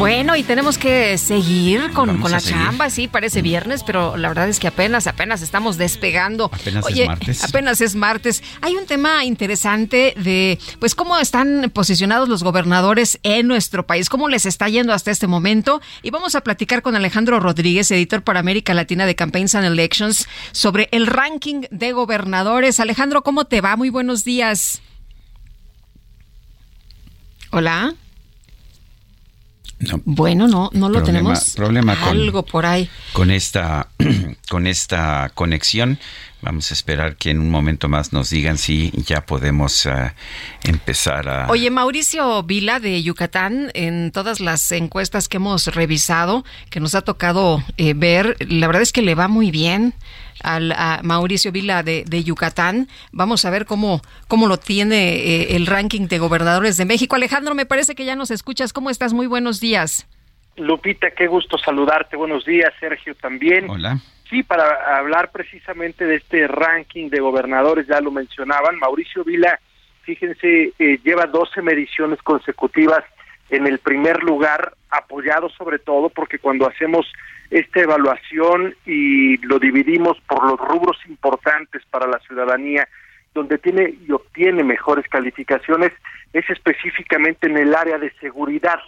Bueno, 0.00 0.34
y 0.34 0.42
tenemos 0.42 0.78
que 0.78 1.18
seguir 1.18 1.90
con, 1.92 2.22
con 2.22 2.30
la 2.30 2.40
seguir. 2.40 2.56
chamba, 2.56 2.88
sí, 2.88 3.06
parece 3.06 3.42
viernes, 3.42 3.82
pero 3.84 4.16
la 4.16 4.28
verdad 4.28 4.48
es 4.48 4.58
que 4.58 4.66
apenas, 4.66 5.06
apenas 5.06 5.42
estamos 5.42 5.76
despegando. 5.76 6.46
Apenas 6.46 6.86
es 6.86 6.90
Oye, 6.90 7.06
martes. 7.06 7.44
apenas 7.44 7.80
es 7.82 7.94
martes. 7.94 8.42
Hay 8.62 8.76
un 8.76 8.86
tema 8.86 9.26
interesante 9.26 10.14
de, 10.16 10.58
pues, 10.78 10.94
cómo 10.94 11.18
están 11.18 11.70
posicionados 11.74 12.30
los 12.30 12.42
gobernadores 12.42 13.20
en 13.24 13.46
nuestro 13.46 13.86
país, 13.86 14.08
cómo 14.08 14.30
les 14.30 14.46
está 14.46 14.70
yendo 14.70 14.94
hasta 14.94 15.10
este 15.10 15.26
momento. 15.26 15.82
Y 16.02 16.08
vamos 16.08 16.34
a 16.34 16.40
platicar 16.40 16.80
con 16.80 16.96
Alejandro 16.96 17.38
Rodríguez, 17.38 17.90
editor 17.90 18.22
para 18.22 18.40
América 18.40 18.72
Latina 18.72 19.04
de 19.04 19.14
Campaigns 19.14 19.54
and 19.54 19.66
Elections, 19.66 20.26
sobre 20.52 20.88
el 20.92 21.06
ranking 21.08 21.64
de 21.70 21.92
gobernadores. 21.92 22.80
Alejandro, 22.80 23.22
¿cómo 23.22 23.44
te 23.44 23.60
va? 23.60 23.76
Muy 23.76 23.90
buenos 23.90 24.24
días. 24.24 24.80
Hola. 27.50 27.94
Bueno, 30.04 30.46
no, 30.46 30.68
no 30.74 30.88
lo 30.88 31.00
Problema- 31.00 31.06
tenemos. 31.06 31.50
problema 31.56 31.96
con- 31.98 32.08
Algo 32.10 32.44
por 32.44 32.66
ahí. 32.66 32.88
con 33.12 33.30
esta 33.30 33.88
con 34.50 34.66
esta 34.66 35.30
conexión. 35.34 35.98
Vamos 36.42 36.70
a 36.70 36.74
esperar 36.74 37.16
que 37.16 37.30
en 37.30 37.38
un 37.40 37.50
momento 37.50 37.88
más 37.90 38.12
nos 38.14 38.30
digan 38.30 38.56
si 38.56 38.90
ya 39.04 39.26
podemos 39.26 39.84
eh, 39.84 40.12
empezar 40.64 41.28
a 41.28 41.46
Oye, 41.50 41.70
Mauricio 41.70 42.42
Vila 42.42 42.80
de 42.80 43.02
Yucatán, 43.02 43.70
en 43.74 44.10
todas 44.10 44.40
las 44.40 44.70
encuestas 44.72 45.28
que 45.28 45.36
hemos 45.36 45.66
revisado, 45.66 46.44
que 46.70 46.80
nos 46.80 46.94
ha 46.94 47.02
tocado 47.02 47.62
eh, 47.76 47.92
ver, 47.94 48.36
la 48.48 48.66
verdad 48.68 48.82
es 48.82 48.92
que 48.92 49.02
le 49.02 49.14
va 49.14 49.28
muy 49.28 49.50
bien 49.50 49.92
al 50.42 50.72
a 50.72 51.00
Mauricio 51.02 51.52
Vila 51.52 51.82
de, 51.82 52.04
de 52.06 52.24
Yucatán. 52.24 52.88
Vamos 53.12 53.44
a 53.44 53.50
ver 53.50 53.66
cómo, 53.66 54.00
cómo 54.28 54.46
lo 54.46 54.58
tiene 54.58 55.16
eh, 55.16 55.56
el 55.56 55.66
ranking 55.66 56.08
de 56.08 56.18
gobernadores 56.18 56.76
de 56.76 56.84
México. 56.84 57.16
Alejandro, 57.16 57.54
me 57.54 57.66
parece 57.66 57.94
que 57.94 58.04
ya 58.04 58.16
nos 58.16 58.30
escuchas. 58.30 58.72
¿Cómo 58.72 58.90
estás? 58.90 59.12
Muy 59.12 59.26
buenos 59.26 59.60
días. 59.60 60.06
Lupita, 60.56 61.10
qué 61.12 61.26
gusto 61.26 61.58
saludarte. 61.58 62.16
Buenos 62.16 62.44
días, 62.44 62.72
Sergio 62.78 63.14
también. 63.14 63.68
Hola. 63.70 63.98
Sí, 64.28 64.44
para 64.44 64.96
hablar 64.96 65.32
precisamente 65.32 66.04
de 66.04 66.16
este 66.16 66.46
ranking 66.46 67.10
de 67.10 67.18
gobernadores, 67.18 67.86
ya 67.88 68.00
lo 68.00 68.12
mencionaban, 68.12 68.78
Mauricio 68.78 69.24
Vila, 69.24 69.58
fíjense, 70.02 70.72
eh, 70.78 71.00
lleva 71.02 71.26
12 71.26 71.62
mediciones 71.62 72.22
consecutivas 72.22 73.02
en 73.50 73.66
el 73.66 73.78
primer 73.78 74.22
lugar, 74.22 74.74
apoyado 74.90 75.48
sobre 75.50 75.78
todo 75.78 76.08
porque 76.08 76.38
cuando 76.38 76.68
hacemos 76.68 77.06
esta 77.50 77.80
evaluación 77.80 78.74
y 78.86 79.36
lo 79.38 79.58
dividimos 79.58 80.18
por 80.28 80.44
los 80.44 80.58
rubros 80.58 80.96
importantes 81.08 81.82
para 81.90 82.06
la 82.06 82.18
ciudadanía, 82.20 82.88
donde 83.34 83.58
tiene 83.58 83.94
y 84.06 84.12
obtiene 84.12 84.64
mejores 84.64 85.06
calificaciones, 85.08 85.92
es 86.32 86.48
específicamente 86.48 87.48
en 87.48 87.56
el 87.56 87.74
área 87.74 87.98
de 87.98 88.12
seguridad. 88.20 88.78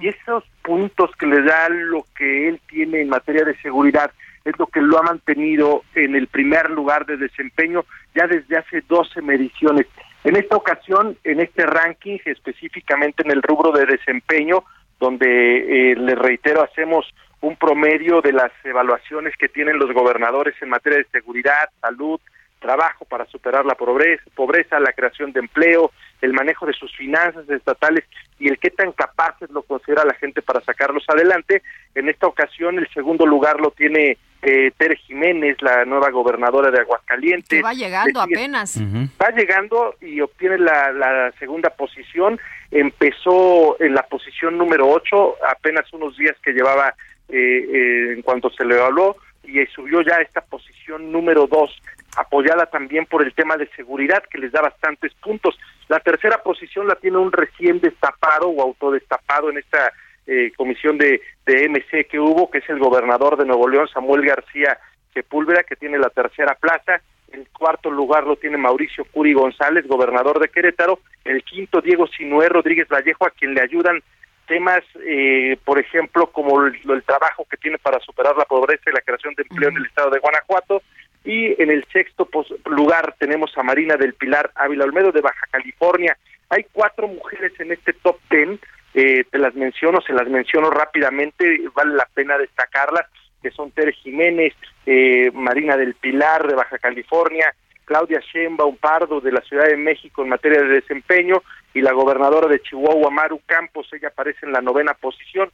Y 0.00 0.08
esos 0.08 0.44
puntos 0.62 1.10
que 1.18 1.26
le 1.26 1.42
da 1.42 1.68
lo 1.68 2.06
que 2.16 2.48
él 2.48 2.60
tiene 2.68 3.00
en 3.00 3.08
materia 3.08 3.44
de 3.44 3.56
seguridad 3.62 4.12
es 4.44 4.56
lo 4.58 4.66
que 4.66 4.80
lo 4.80 4.98
ha 4.98 5.02
mantenido 5.02 5.82
en 5.94 6.14
el 6.14 6.26
primer 6.28 6.70
lugar 6.70 7.06
de 7.06 7.16
desempeño 7.16 7.84
ya 8.14 8.26
desde 8.26 8.58
hace 8.58 8.82
12 8.88 9.22
mediciones. 9.22 9.86
En 10.24 10.36
esta 10.36 10.56
ocasión, 10.56 11.16
en 11.24 11.40
este 11.40 11.66
ranking, 11.66 12.18
específicamente 12.24 13.22
en 13.24 13.32
el 13.32 13.42
rubro 13.42 13.72
de 13.72 13.86
desempeño, 13.86 14.64
donde 15.00 15.90
eh, 15.90 15.96
les 15.96 16.16
reitero, 16.16 16.62
hacemos 16.62 17.12
un 17.40 17.56
promedio 17.56 18.20
de 18.20 18.32
las 18.32 18.52
evaluaciones 18.62 19.34
que 19.36 19.48
tienen 19.48 19.78
los 19.78 19.92
gobernadores 19.92 20.54
en 20.62 20.68
materia 20.68 20.98
de 20.98 21.06
seguridad, 21.10 21.68
salud, 21.80 22.20
trabajo 22.62 23.04
para 23.04 23.26
superar 23.26 23.66
la 23.66 23.74
pobreza, 23.74 24.22
pobreza, 24.34 24.80
la 24.80 24.92
creación 24.94 25.32
de 25.32 25.40
empleo, 25.40 25.90
el 26.22 26.32
manejo 26.32 26.64
de 26.64 26.72
sus 26.72 26.94
finanzas 26.96 27.48
estatales 27.50 28.04
y 28.38 28.48
el 28.48 28.58
qué 28.58 28.70
tan 28.70 28.92
capaces 28.92 29.50
lo 29.50 29.62
considera 29.62 30.04
la 30.04 30.14
gente 30.14 30.40
para 30.40 30.60
sacarlos 30.62 31.04
adelante. 31.08 31.62
En 31.94 32.08
esta 32.08 32.26
ocasión 32.26 32.78
el 32.78 32.88
segundo 32.94 33.26
lugar 33.26 33.60
lo 33.60 33.72
tiene 33.72 34.16
eh, 34.40 34.72
Tere 34.76 34.96
Jiménez, 34.96 35.56
la 35.60 35.84
nueva 35.84 36.10
gobernadora 36.10 36.70
de 36.70 36.80
Aguascalientes. 36.80 37.48
Que 37.48 37.62
va 37.62 37.74
llegando 37.74 38.22
sigue- 38.24 38.36
apenas. 38.36 38.80
Va 39.20 39.30
llegando 39.30 39.94
y 40.00 40.20
obtiene 40.20 40.58
la, 40.58 40.90
la 40.92 41.32
segunda 41.38 41.70
posición. 41.70 42.40
Empezó 42.70 43.80
en 43.80 43.94
la 43.94 44.02
posición 44.02 44.58
número 44.58 44.88
8, 44.88 45.36
apenas 45.48 45.92
unos 45.92 46.16
días 46.16 46.36
que 46.42 46.52
llevaba 46.52 46.94
eh, 47.28 47.36
eh, 47.38 48.12
en 48.14 48.22
cuanto 48.22 48.50
se 48.50 48.64
le 48.64 48.74
evaluó, 48.76 49.16
y 49.44 49.64
subió 49.66 50.02
ya 50.02 50.16
a 50.16 50.22
esta 50.22 50.40
posición 50.40 51.10
número 51.12 51.46
2, 51.46 51.82
apoyada 52.16 52.66
también 52.66 53.06
por 53.06 53.22
el 53.22 53.34
tema 53.34 53.56
de 53.56 53.68
seguridad, 53.76 54.22
que 54.30 54.38
les 54.38 54.52
da 54.52 54.60
bastantes 54.60 55.12
puntos. 55.14 55.58
La 55.88 56.00
tercera 56.00 56.38
posición 56.42 56.86
la 56.86 56.94
tiene 56.96 57.18
un 57.18 57.32
recién 57.32 57.80
destapado 57.80 58.48
o 58.48 58.62
autodestapado 58.62 59.50
en 59.50 59.58
esta 59.58 59.92
eh, 60.26 60.52
comisión 60.56 60.98
de, 60.98 61.20
de 61.46 61.68
MC 61.68 62.06
que 62.06 62.20
hubo, 62.20 62.50
que 62.50 62.58
es 62.58 62.68
el 62.68 62.78
gobernador 62.78 63.36
de 63.36 63.46
Nuevo 63.46 63.68
León, 63.68 63.88
Samuel 63.88 64.22
García 64.22 64.78
Sepúlveda, 65.14 65.62
que 65.62 65.76
tiene 65.76 65.98
la 65.98 66.10
tercera 66.10 66.54
plaza. 66.54 67.00
El 67.32 67.48
cuarto 67.48 67.90
lugar 67.90 68.24
lo 68.24 68.36
tiene 68.36 68.58
Mauricio 68.58 69.04
Curi 69.06 69.32
González, 69.32 69.86
gobernador 69.86 70.38
de 70.38 70.48
Querétaro. 70.48 71.00
El 71.24 71.42
quinto, 71.42 71.80
Diego 71.80 72.06
Sinué 72.06 72.48
Rodríguez 72.48 72.88
Vallejo, 72.88 73.26
a 73.26 73.30
quien 73.30 73.54
le 73.54 73.62
ayudan 73.62 74.02
temas, 74.46 74.82
eh, 75.06 75.56
por 75.64 75.78
ejemplo, 75.78 76.26
como 76.26 76.62
el, 76.66 76.74
el 76.74 77.02
trabajo 77.04 77.46
que 77.48 77.56
tiene 77.56 77.78
para 77.78 78.00
superar 78.00 78.36
la 78.36 78.44
pobreza 78.44 78.90
y 78.90 78.92
la 78.92 79.00
creación 79.00 79.34
de 79.34 79.44
empleo 79.44 79.70
en 79.70 79.78
el 79.78 79.86
estado 79.86 80.10
de 80.10 80.18
Guanajuato. 80.18 80.82
Y 81.24 81.60
en 81.62 81.70
el 81.70 81.84
sexto 81.92 82.28
lugar 82.66 83.14
tenemos 83.18 83.56
a 83.56 83.62
Marina 83.62 83.96
del 83.96 84.14
Pilar 84.14 84.50
Ávila 84.54 84.84
Olmedo 84.84 85.12
de 85.12 85.20
Baja 85.20 85.46
California. 85.50 86.16
Hay 86.48 86.66
cuatro 86.72 87.08
mujeres 87.08 87.52
en 87.60 87.72
este 87.72 87.92
top 87.92 88.18
ten, 88.28 88.58
eh, 88.94 89.24
te 89.30 89.38
las 89.38 89.54
menciono, 89.54 90.00
se 90.00 90.12
las 90.12 90.28
menciono 90.28 90.70
rápidamente, 90.70 91.62
vale 91.74 91.94
la 91.94 92.08
pena 92.12 92.36
destacarlas, 92.36 93.06
que 93.40 93.50
son 93.50 93.70
Tere 93.70 93.92
Jiménez, 93.92 94.54
eh, 94.86 95.30
Marina 95.32 95.76
del 95.76 95.94
Pilar 95.94 96.46
de 96.46 96.54
Baja 96.54 96.78
California, 96.78 97.54
Claudia 97.84 98.20
Sheinbaum 98.20 98.76
Pardo 98.76 99.20
de 99.20 99.32
la 99.32 99.40
Ciudad 99.42 99.66
de 99.66 99.76
México 99.76 100.22
en 100.22 100.28
materia 100.28 100.60
de 100.62 100.68
desempeño 100.68 101.42
y 101.74 101.80
la 101.80 101.92
gobernadora 101.92 102.48
de 102.48 102.60
Chihuahua, 102.60 103.10
Maru 103.10 103.40
Campos, 103.46 103.88
ella 103.92 104.08
aparece 104.08 104.46
en 104.46 104.52
la 104.52 104.60
novena 104.60 104.94
posición, 104.94 105.50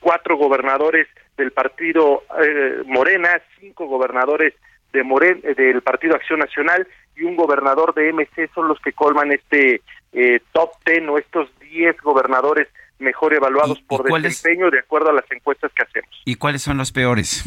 cuatro 0.00 0.36
gobernadores 0.36 1.08
del 1.36 1.52
partido 1.52 2.24
eh, 2.42 2.82
Morena, 2.86 3.40
cinco 3.60 3.86
gobernadores 3.86 4.54
de 4.92 5.02
Moren, 5.02 5.40
eh, 5.42 5.54
del 5.54 5.82
Partido 5.82 6.14
Acción 6.14 6.40
Nacional 6.40 6.86
y 7.16 7.24
un 7.24 7.36
gobernador 7.36 7.94
de 7.94 8.12
MC 8.12 8.50
son 8.54 8.68
los 8.68 8.80
que 8.80 8.92
colman 8.92 9.32
este 9.32 9.82
eh, 10.12 10.40
top 10.52 10.70
ten 10.84 11.08
o 11.08 11.18
estos 11.18 11.48
diez 11.60 11.96
gobernadores 12.00 12.68
mejor 12.98 13.34
evaluados 13.34 13.80
por 13.82 14.04
desempeño 14.20 14.70
de 14.70 14.80
acuerdo 14.80 15.10
a 15.10 15.12
las 15.12 15.30
encuestas 15.30 15.70
que 15.72 15.82
hacemos. 15.82 16.10
¿Y 16.24 16.34
cuáles 16.34 16.62
son 16.62 16.78
los 16.78 16.90
peores? 16.92 17.44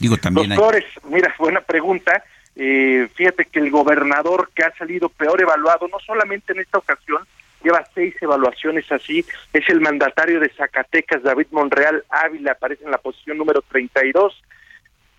Digo, 0.00 0.16
también 0.16 0.52
hay... 0.52 0.58
Los 0.58 0.66
peores, 0.66 0.84
mira, 1.04 1.34
buena 1.38 1.60
pregunta. 1.60 2.24
Eh, 2.56 3.08
fíjate 3.14 3.46
que 3.46 3.58
el 3.58 3.70
gobernador 3.70 4.50
que 4.54 4.64
ha 4.64 4.74
salido 4.76 5.08
peor 5.08 5.40
evaluado, 5.40 5.88
no 5.88 5.98
solamente 6.00 6.52
en 6.52 6.60
esta 6.60 6.78
ocasión, 6.78 7.22
lleva 7.62 7.84
seis 7.94 8.14
evaluaciones 8.20 8.90
así, 8.92 9.24
es 9.52 9.68
el 9.68 9.80
mandatario 9.80 10.38
de 10.38 10.50
Zacatecas, 10.50 11.22
David 11.22 11.46
Monreal 11.50 12.04
Ávila, 12.10 12.52
aparece 12.52 12.84
en 12.84 12.90
la 12.90 12.98
posición 12.98 13.38
número 13.38 13.62
32, 13.62 14.40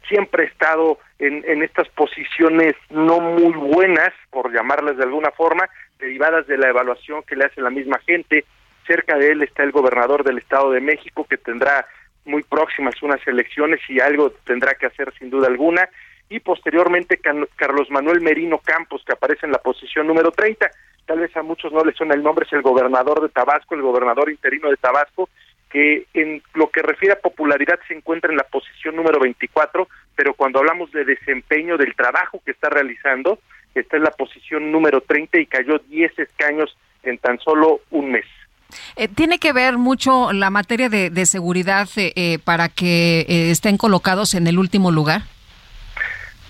siempre 0.08 0.44
ha 0.44 0.48
estado 0.48 1.00
en, 1.20 1.44
en 1.48 1.64
estas 1.64 1.88
posiciones 1.90 2.76
no 2.90 3.20
muy 3.20 3.54
buenas, 3.54 4.12
por 4.32 4.54
llamarlas 4.54 4.98
de 4.98 5.04
alguna 5.04 5.32
forma, 5.32 5.70
derivadas 6.00 6.48
de 6.48 6.58
la 6.58 6.70
evaluación 6.70 7.24
que 7.24 7.36
le 7.36 7.46
hace 7.46 7.62
la 7.62 7.70
misma 7.70 8.00
gente. 8.00 8.46
Cerca 8.86 9.18
de 9.18 9.32
él 9.32 9.42
está 9.42 9.64
el 9.64 9.72
gobernador 9.72 10.24
del 10.24 10.38
Estado 10.38 10.72
de 10.72 10.82
México, 10.82 11.26
que 11.28 11.38
tendrá 11.38 11.86
muy 12.26 12.44
próximas 12.44 13.02
unas 13.02 13.26
elecciones 13.28 13.80
y 13.88 14.00
algo 14.00 14.32
tendrá 14.46 14.74
que 14.76 14.88
hacer 14.88 15.14
sin 15.18 15.30
duda 15.30 15.48
alguna. 15.48 15.88
Y 16.28 16.40
posteriormente 16.40 17.20
Carlos 17.56 17.90
Manuel 17.92 18.20
Merino 18.22 18.58
Campos, 18.58 19.04
que 19.06 19.14
aparece 19.14 19.46
en 19.46 19.52
la 19.52 19.60
posición 19.60 20.08
número 20.08 20.32
30. 20.32 20.70
Tal 21.06 21.20
vez 21.20 21.36
a 21.38 21.44
muchos 21.44 21.72
no 21.72 21.84
les 21.84 21.96
suena 21.96 22.16
el 22.16 22.24
nombre, 22.24 22.46
es 22.48 22.54
el 22.54 22.64
gobernador 22.64 23.22
de 23.22 23.30
Tabasco, 23.30 23.76
el 23.76 23.84
gobernador 23.84 24.32
interino 24.32 24.70
de 24.70 24.78
Tabasco, 24.78 25.30
que 25.76 26.08
en 26.14 26.42
lo 26.54 26.70
que 26.70 26.82
refiere 26.82 27.16
a 27.16 27.20
popularidad 27.20 27.78
se 27.86 27.94
encuentra 27.94 28.32
en 28.32 28.38
la 28.38 28.46
posición 28.46 28.96
número 28.96 29.20
24, 29.20 29.90
pero 30.16 30.34
cuando 30.34 30.60
hablamos 30.60 30.90
de 30.94 31.04
desempeño 31.04 31.76
del 31.76 31.94
trabajo 31.96 32.42
que 32.46 32.52
está 32.52 32.70
realizando, 32.70 33.40
está 33.74 33.98
en 33.98 34.04
la 34.04 34.12
posición 34.12 34.72
número 34.72 35.02
30 35.02 35.38
y 35.38 35.46
cayó 35.48 35.80
10 35.80 36.18
escaños 36.18 36.78
en 37.04 37.18
tan 37.18 37.40
solo 37.40 37.82
un 37.92 38.10
mes. 38.10 38.24
Eh, 38.96 39.10
¿Tiene 39.10 39.38
que 39.38 39.52
ver 39.52 39.78
mucho 39.78 40.32
la 40.32 40.50
materia 40.50 40.88
de, 40.88 41.10
de 41.10 41.26
seguridad 41.26 41.90
eh, 41.98 42.14
eh, 42.16 42.40
para 42.42 42.70
que 42.70 43.26
eh, 43.28 43.52
estén 43.52 43.76
colocados 43.76 44.34
en 44.34 44.48
el 44.48 44.58
último 44.58 44.92
lugar? 44.92 45.24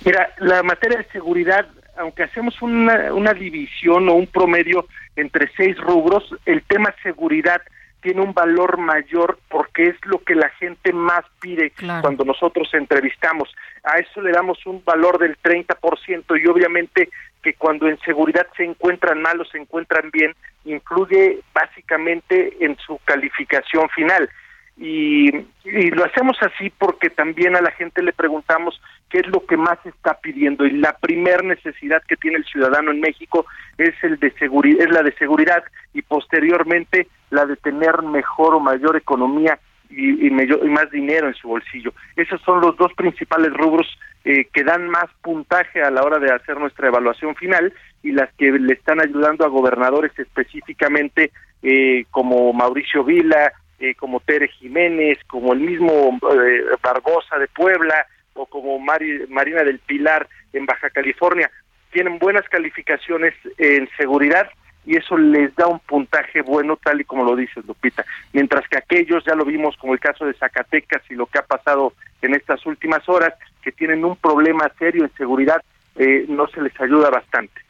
Mira, 0.05 0.35
la 0.37 0.61
materia 0.61 0.99
de 0.99 1.05
seguridad, 1.05 1.65
aunque 1.97 2.21
hacemos 2.21 2.61
una, 2.61 3.11
una 3.11 3.33
división 3.33 4.07
o 4.07 4.13
un 4.13 4.27
promedio 4.27 4.87
entre 5.15 5.49
seis 5.57 5.75
rubros, 5.79 6.23
el 6.45 6.61
tema 6.61 6.93
seguridad 7.01 7.63
tiene 8.05 8.21
un 8.21 8.35
valor 8.35 8.77
mayor 8.77 9.39
porque 9.49 9.87
es 9.87 9.95
lo 10.05 10.19
que 10.19 10.35
la 10.35 10.49
gente 10.49 10.93
más 10.93 11.25
pide 11.41 11.73
cuando 12.01 12.23
nosotros 12.23 12.71
entrevistamos. 12.73 13.49
A 13.83 13.97
eso 13.97 14.21
le 14.21 14.31
damos 14.31 14.63
un 14.67 14.83
valor 14.85 15.17
del 15.17 15.35
30% 15.41 16.39
y 16.39 16.45
obviamente 16.45 17.09
que 17.41 17.55
cuando 17.55 17.87
en 17.87 17.97
seguridad 18.01 18.45
se 18.55 18.63
encuentran 18.63 19.23
mal 19.23 19.41
o 19.41 19.45
se 19.45 19.57
encuentran 19.57 20.11
bien, 20.11 20.35
influye 20.65 21.39
básicamente 21.51 22.63
en 22.63 22.77
su 22.77 22.99
calificación 23.05 23.89
final. 23.89 24.29
Y, 24.77 25.31
lo 25.63 26.03
hacemos 26.03 26.37
así 26.41 26.69
porque 26.77 27.09
también 27.09 27.55
a 27.55 27.61
la 27.61 27.71
gente 27.71 28.03
le 28.03 28.11
preguntamos 28.13 28.79
qué 29.09 29.19
es 29.19 29.27
lo 29.27 29.45
que 29.45 29.57
más 29.57 29.79
está 29.85 30.19
pidiendo 30.19 30.65
y 30.65 30.71
la 30.71 30.97
primer 30.97 31.43
necesidad 31.43 32.03
que 32.07 32.17
tiene 32.17 32.37
el 32.37 32.45
ciudadano 32.45 32.91
en 32.91 32.99
México 32.99 33.45
es 33.77 33.93
el 34.03 34.19
de 34.19 34.31
seguridad 34.31 34.85
es 34.85 34.93
la 34.93 35.01
de 35.01 35.13
seguridad 35.13 35.63
y 35.93 36.01
posteriormente 36.01 37.07
la 37.29 37.45
de 37.45 37.55
tener 37.55 38.01
mejor 38.03 38.55
o 38.55 38.59
mayor 38.59 38.95
economía 38.97 39.57
y, 39.89 40.27
y, 40.27 40.29
mayor- 40.29 40.61
y 40.63 40.69
más 40.69 40.89
dinero 40.91 41.27
en 41.27 41.35
su 41.35 41.47
bolsillo. 41.47 41.93
Esos 42.15 42.41
son 42.41 42.59
los 42.59 42.75
dos 42.75 42.91
principales 42.93 43.53
rubros 43.53 43.87
eh, 44.25 44.47
que 44.51 44.63
dan 44.63 44.89
más 44.89 45.05
puntaje 45.21 45.81
a 45.81 45.91
la 45.91 46.03
hora 46.03 46.19
de 46.19 46.33
hacer 46.33 46.59
nuestra 46.59 46.87
evaluación 46.87 47.35
final 47.35 47.71
y 48.03 48.11
las 48.11 48.33
que 48.33 48.51
le 48.51 48.73
están 48.73 48.99
ayudando 48.99 49.45
a 49.45 49.49
gobernadores 49.49 50.11
específicamente 50.17 51.31
eh, 51.63 52.05
como 52.11 52.51
Mauricio 52.53 53.03
Vila, 53.03 53.53
eh, 53.79 53.95
como 53.95 54.19
Tere 54.19 54.47
Jiménez, 54.47 55.19
como 55.27 55.53
el 55.53 55.59
mismo 55.59 56.19
eh, 56.33 56.63
Barbosa 56.81 57.37
de 57.37 57.47
Puebla 57.47 58.05
o 58.33 58.45
como 58.45 58.79
Mari- 58.79 59.27
Marina 59.29 59.63
del 59.63 59.79
Pilar 59.79 60.27
en 60.53 60.65
Baja 60.65 60.89
California. 60.89 61.49
Tienen 61.91 62.19
buenas 62.19 62.47
calificaciones 62.49 63.33
en 63.57 63.89
seguridad 63.97 64.49
y 64.85 64.97
eso 64.97 65.17
les 65.17 65.55
da 65.55 65.67
un 65.67 65.79
puntaje 65.79 66.41
bueno 66.41 66.77
tal 66.77 67.01
y 67.01 67.05
como 67.05 67.23
lo 67.23 67.35
dices 67.35 67.65
Lupita, 67.65 68.05
mientras 68.33 68.67
que 68.67 68.77
aquellos 68.77 69.23
ya 69.25 69.33
lo 69.33 69.43
vimos 69.43 69.75
como 69.77 69.93
el 69.93 69.99
caso 69.99 70.25
de 70.25 70.33
Zacatecas 70.35 71.01
y 71.09 71.15
lo 71.15 71.25
que 71.25 71.39
ha 71.39 71.43
pasado 71.43 71.93
en 72.21 72.35
estas 72.35 72.65
últimas 72.65 73.07
horas 73.09 73.33
que 73.63 73.71
tienen 73.71 74.05
un 74.05 74.15
problema 74.15 74.69
serio 74.77 75.03
en 75.03 75.11
seguridad 75.15 75.61
eh, 75.95 76.25
no 76.27 76.47
se 76.47 76.61
les 76.61 76.79
ayuda 76.79 77.09
bastante. 77.09 77.64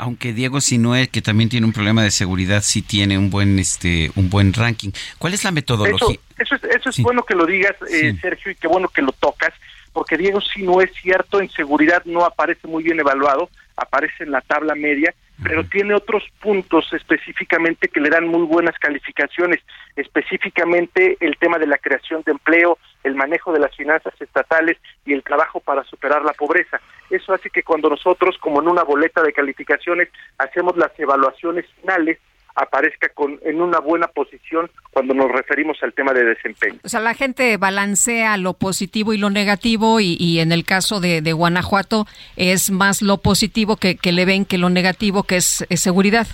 Aunque 0.00 0.32
Diego 0.32 0.60
Sinue, 0.60 1.08
que 1.08 1.20
también 1.20 1.50
tiene 1.50 1.66
un 1.66 1.72
problema 1.72 2.02
de 2.02 2.10
seguridad, 2.10 2.62
sí 2.62 2.82
tiene 2.82 3.18
un 3.18 3.28
buen 3.28 3.58
este 3.58 4.10
un 4.16 4.30
buen 4.30 4.52
ranking. 4.52 4.90
¿Cuál 5.18 5.34
es 5.34 5.44
la 5.44 5.50
metodología? 5.50 6.18
Eso, 6.38 6.54
eso 6.54 6.54
es, 6.56 6.76
eso 6.76 6.90
es 6.90 7.02
bueno 7.02 7.22
que 7.22 7.34
lo 7.34 7.44
digas, 7.44 7.76
eh, 7.90 8.16
Sergio, 8.20 8.50
y 8.50 8.54
qué 8.54 8.66
bueno 8.66 8.88
que 8.88 9.02
lo 9.02 9.12
tocas, 9.12 9.52
porque 9.92 10.16
Diego 10.16 10.40
sí 10.40 10.62
no 10.62 10.80
es 10.80 10.90
cierto, 11.02 11.40
en 11.40 11.50
seguridad 11.50 12.02
no 12.06 12.24
aparece 12.24 12.66
muy 12.66 12.82
bien 12.82 12.98
evaluado, 12.98 13.50
aparece 13.80 14.24
en 14.24 14.30
la 14.30 14.40
tabla 14.42 14.74
media, 14.74 15.14
pero 15.42 15.64
tiene 15.64 15.94
otros 15.94 16.22
puntos 16.40 16.92
específicamente 16.92 17.88
que 17.88 18.00
le 18.00 18.10
dan 18.10 18.28
muy 18.28 18.42
buenas 18.42 18.78
calificaciones, 18.78 19.60
específicamente 19.96 21.16
el 21.20 21.36
tema 21.38 21.58
de 21.58 21.66
la 21.66 21.78
creación 21.78 22.22
de 22.26 22.32
empleo, 22.32 22.78
el 23.04 23.14
manejo 23.14 23.52
de 23.52 23.60
las 23.60 23.74
finanzas 23.74 24.12
estatales 24.20 24.76
y 25.06 25.14
el 25.14 25.22
trabajo 25.22 25.60
para 25.60 25.82
superar 25.84 26.22
la 26.24 26.34
pobreza. 26.34 26.80
Eso 27.08 27.32
hace 27.32 27.48
que 27.48 27.62
cuando 27.62 27.88
nosotros, 27.88 28.36
como 28.38 28.60
en 28.60 28.68
una 28.68 28.84
boleta 28.84 29.22
de 29.22 29.32
calificaciones, 29.32 30.08
hacemos 30.38 30.76
las 30.76 30.92
evaluaciones 30.98 31.64
finales, 31.80 32.18
aparezca 32.54 33.08
con, 33.10 33.38
en 33.42 33.60
una 33.60 33.78
buena 33.78 34.08
posición 34.08 34.70
cuando 34.92 35.14
nos 35.14 35.30
referimos 35.30 35.82
al 35.82 35.92
tema 35.92 36.12
de 36.12 36.24
desempeño. 36.24 36.80
O 36.84 36.88
sea, 36.88 37.00
la 37.00 37.14
gente 37.14 37.56
balancea 37.56 38.36
lo 38.36 38.54
positivo 38.54 39.12
y 39.12 39.18
lo 39.18 39.30
negativo 39.30 40.00
y, 40.00 40.16
y 40.18 40.40
en 40.40 40.52
el 40.52 40.64
caso 40.64 41.00
de, 41.00 41.22
de 41.22 41.32
Guanajuato 41.32 42.06
es 42.36 42.70
más 42.70 43.02
lo 43.02 43.18
positivo 43.18 43.76
que, 43.76 43.96
que 43.96 44.12
le 44.12 44.24
ven 44.24 44.44
que 44.44 44.58
lo 44.58 44.70
negativo, 44.70 45.22
que 45.22 45.36
es, 45.36 45.66
es 45.68 45.80
seguridad. 45.80 46.26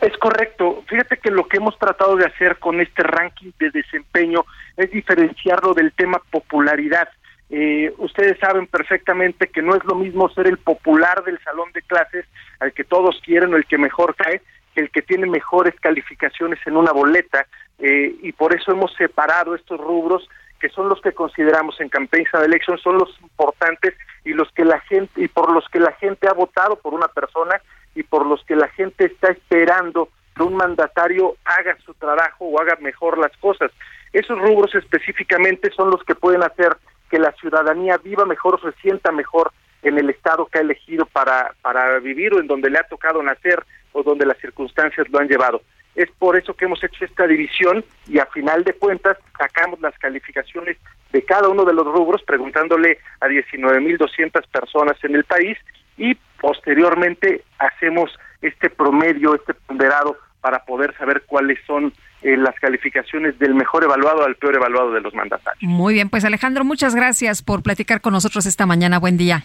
Es 0.00 0.16
correcto. 0.18 0.82
Fíjate 0.86 1.16
que 1.16 1.30
lo 1.30 1.48
que 1.48 1.56
hemos 1.56 1.78
tratado 1.78 2.16
de 2.16 2.26
hacer 2.26 2.58
con 2.58 2.80
este 2.80 3.02
ranking 3.02 3.52
de 3.58 3.70
desempeño 3.70 4.44
es 4.76 4.90
diferenciarlo 4.90 5.72
del 5.72 5.92
tema 5.92 6.20
popularidad. 6.30 7.08
Eh, 7.50 7.92
ustedes 7.98 8.38
saben 8.38 8.66
perfectamente 8.66 9.48
que 9.48 9.62
no 9.62 9.76
es 9.76 9.84
lo 9.84 9.94
mismo 9.94 10.28
ser 10.30 10.46
el 10.46 10.58
popular 10.58 11.22
del 11.24 11.38
salón 11.44 11.70
de 11.72 11.82
clases, 11.82 12.26
al 12.60 12.72
que 12.72 12.84
todos 12.84 13.20
quieren 13.24 13.54
o 13.54 13.56
el 13.56 13.66
que 13.66 13.78
mejor 13.78 14.14
cae, 14.16 14.42
el 14.74 14.90
que 14.90 15.02
tiene 15.02 15.26
mejores 15.26 15.74
calificaciones 15.80 16.58
en 16.66 16.76
una 16.76 16.92
boleta, 16.92 17.46
eh, 17.78 18.14
y 18.22 18.32
por 18.32 18.54
eso 18.54 18.72
hemos 18.72 18.92
separado 18.94 19.54
estos 19.54 19.80
rubros 19.80 20.28
que 20.60 20.68
son 20.70 20.88
los 20.88 21.00
que 21.02 21.12
consideramos 21.12 21.78
en 21.80 21.90
Campaigns 21.90 22.32
and 22.32 22.44
Elections, 22.44 22.80
son 22.80 22.96
los 22.96 23.20
importantes 23.20 23.94
y 24.24 24.32
los 24.32 24.50
que 24.52 24.64
la 24.64 24.80
gente 24.80 25.20
y 25.20 25.28
por 25.28 25.52
los 25.52 25.68
que 25.68 25.78
la 25.78 25.92
gente 25.92 26.26
ha 26.26 26.32
votado 26.32 26.76
por 26.76 26.94
una 26.94 27.08
persona 27.08 27.60
y 27.94 28.02
por 28.02 28.24
los 28.24 28.42
que 28.44 28.56
la 28.56 28.68
gente 28.68 29.04
está 29.04 29.30
esperando 29.30 30.08
que 30.34 30.42
un 30.42 30.56
mandatario 30.56 31.36
haga 31.44 31.76
su 31.84 31.92
trabajo 31.94 32.46
o 32.46 32.60
haga 32.60 32.76
mejor 32.80 33.18
las 33.18 33.36
cosas. 33.36 33.70
Esos 34.12 34.38
rubros 34.38 34.74
específicamente 34.74 35.70
son 35.70 35.90
los 35.90 36.02
que 36.04 36.14
pueden 36.14 36.42
hacer 36.42 36.76
que 37.10 37.18
la 37.18 37.32
ciudadanía 37.32 37.98
viva 37.98 38.24
mejor 38.24 38.54
o 38.54 38.70
se 38.70 38.72
sienta 38.80 39.12
mejor 39.12 39.52
en 39.82 39.98
el 39.98 40.08
estado 40.08 40.46
que 40.46 40.58
ha 40.58 40.62
elegido 40.62 41.04
para, 41.06 41.54
para 41.60 41.98
vivir 41.98 42.34
o 42.34 42.40
en 42.40 42.46
donde 42.46 42.70
le 42.70 42.78
ha 42.78 42.88
tocado 42.88 43.22
nacer 43.22 43.64
o 43.94 44.02
donde 44.02 44.26
las 44.26 44.38
circunstancias 44.38 45.08
lo 45.10 45.18
han 45.18 45.28
llevado. 45.28 45.62
Es 45.94 46.10
por 46.18 46.36
eso 46.36 46.54
que 46.54 46.64
hemos 46.64 46.82
hecho 46.82 47.04
esta 47.04 47.26
división 47.26 47.84
y 48.08 48.18
a 48.18 48.26
final 48.26 48.64
de 48.64 48.74
cuentas 48.74 49.16
sacamos 49.38 49.80
las 49.80 49.96
calificaciones 49.98 50.76
de 51.12 51.22
cada 51.22 51.48
uno 51.48 51.64
de 51.64 51.72
los 51.72 51.86
rubros 51.86 52.22
preguntándole 52.24 52.98
a 53.20 53.28
19.200 53.28 54.46
personas 54.48 54.96
en 55.04 55.14
el 55.14 55.24
país 55.24 55.56
y 55.96 56.16
posteriormente 56.40 57.44
hacemos 57.58 58.10
este 58.42 58.68
promedio, 58.68 59.36
este 59.36 59.54
ponderado 59.54 60.18
para 60.40 60.64
poder 60.64 60.94
saber 60.98 61.22
cuáles 61.26 61.58
son 61.66 61.92
eh, 62.22 62.36
las 62.36 62.54
calificaciones 62.56 63.38
del 63.38 63.54
mejor 63.54 63.84
evaluado 63.84 64.24
al 64.24 64.34
peor 64.34 64.56
evaluado 64.56 64.92
de 64.92 65.00
los 65.00 65.14
mandatarios. 65.14 65.62
Muy 65.62 65.94
bien, 65.94 66.10
pues 66.10 66.24
Alejandro, 66.24 66.64
muchas 66.64 66.94
gracias 66.94 67.42
por 67.42 67.62
platicar 67.62 68.00
con 68.00 68.12
nosotros 68.12 68.44
esta 68.46 68.66
mañana. 68.66 68.98
Buen 68.98 69.16
día. 69.16 69.44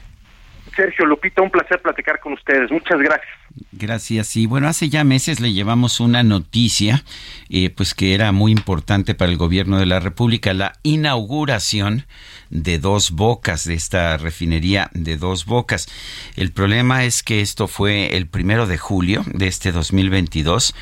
Sergio 0.76 1.06
Lupita, 1.06 1.42
un 1.42 1.52
placer 1.52 1.82
platicar 1.82 2.20
con 2.20 2.34
ustedes. 2.34 2.72
Muchas 2.72 3.00
gracias. 3.00 3.30
Gracias. 3.72 4.36
Y 4.36 4.46
bueno, 4.46 4.68
hace 4.68 4.90
ya 4.90 5.04
meses 5.04 5.40
le 5.40 5.54
llevamos 5.54 6.00
una 6.00 6.24
noticia, 6.24 7.04
eh, 7.50 7.70
pues 7.70 7.94
que 7.94 8.14
era 8.14 8.32
muy 8.32 8.52
importante 8.52 9.16
para 9.16 9.32
el 9.32 9.38
gobierno 9.38 9.80
de 9.80 9.86
la 9.86 10.00
República, 10.00 10.54
la 10.54 10.74
inauguración 10.84 12.06
de 12.50 12.80
Dos 12.80 13.12
Bocas, 13.12 13.66
de 13.66 13.74
esta 13.74 14.18
refinería 14.18 14.90
de 14.94 15.18
Dos 15.18 15.46
Bocas. 15.46 15.88
El 16.36 16.52
problema 16.52 17.04
es 17.04 17.24
que 17.24 17.42
esto 17.42 17.68
fue 17.68 18.16
el 18.18 18.28
primero 18.28 18.68
de 18.68 18.78
julio 18.78 19.24
de 19.34 19.48
este 19.48 19.72
2022 19.72 20.74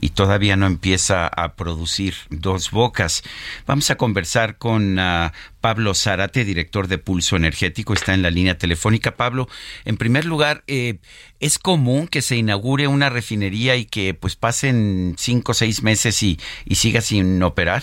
y 0.00 0.10
todavía 0.10 0.56
no 0.56 0.66
empieza 0.66 1.26
a 1.26 1.54
producir 1.54 2.14
Dos 2.30 2.70
Bocas. 2.70 3.22
Vamos 3.66 3.90
a 3.90 3.96
conversar 3.96 4.56
con 4.58 4.98
ah, 4.98 5.32
Pablo 5.60 5.94
Zárate, 5.94 6.44
director 6.44 6.86
de 6.88 6.98
Pulso 6.98 7.36
Energético, 7.36 7.94
está 7.94 8.14
en 8.14 8.22
la 8.22 8.30
línea 8.30 8.58
telefónica. 8.58 9.16
Pablo, 9.16 9.48
en 9.84 9.96
primer 9.96 10.24
lugar, 10.24 10.62
eh, 10.66 10.98
¿es 11.40 11.58
común 11.58 12.08
que 12.08 12.22
se 12.22 12.36
inaugure 12.36 12.86
una 12.88 13.08
refinería 13.10 13.76
y 13.76 13.84
que 13.86 14.14
pues 14.14 14.36
pasen 14.36 15.14
cinco 15.18 15.52
o 15.52 15.54
seis 15.54 15.82
meses 15.82 16.22
y, 16.22 16.38
y 16.64 16.74
siga 16.76 17.00
sin 17.00 17.42
operar? 17.42 17.82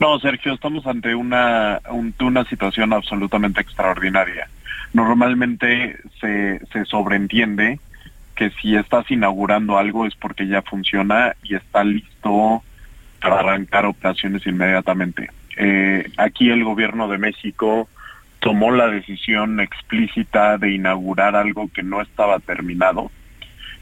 No, 0.00 0.18
Sergio, 0.20 0.54
estamos 0.54 0.86
ante 0.86 1.14
una, 1.14 1.80
un- 1.90 2.14
una 2.20 2.44
situación 2.44 2.92
absolutamente 2.92 3.60
extraordinaria. 3.60 4.48
Normalmente 4.92 5.96
se, 6.20 6.60
se 6.72 6.84
sobreentiende 6.84 7.80
que 8.38 8.50
si 8.62 8.76
estás 8.76 9.10
inaugurando 9.10 9.78
algo 9.78 10.06
es 10.06 10.14
porque 10.14 10.46
ya 10.46 10.62
funciona 10.62 11.34
y 11.42 11.56
está 11.56 11.82
listo 11.82 12.62
para 13.20 13.40
arrancar 13.40 13.84
operaciones 13.84 14.46
inmediatamente. 14.46 15.28
Eh, 15.56 16.08
aquí 16.16 16.48
el 16.48 16.62
gobierno 16.62 17.08
de 17.08 17.18
México 17.18 17.88
tomó 18.38 18.70
la 18.70 18.86
decisión 18.86 19.58
explícita 19.58 20.56
de 20.56 20.70
inaugurar 20.70 21.34
algo 21.34 21.68
que 21.74 21.82
no 21.82 22.00
estaba 22.00 22.38
terminado, 22.38 23.10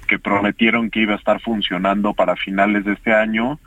que 0.09 0.19
prometieron 0.19 0.89
que 0.89 1.01
iba 1.01 1.13
a 1.13 1.19
estar 1.19 1.39
funcionando 1.43 2.15
para 2.15 2.35
finales 2.35 2.87
de 2.87 2.95
este 2.95 3.13
año 3.13 3.61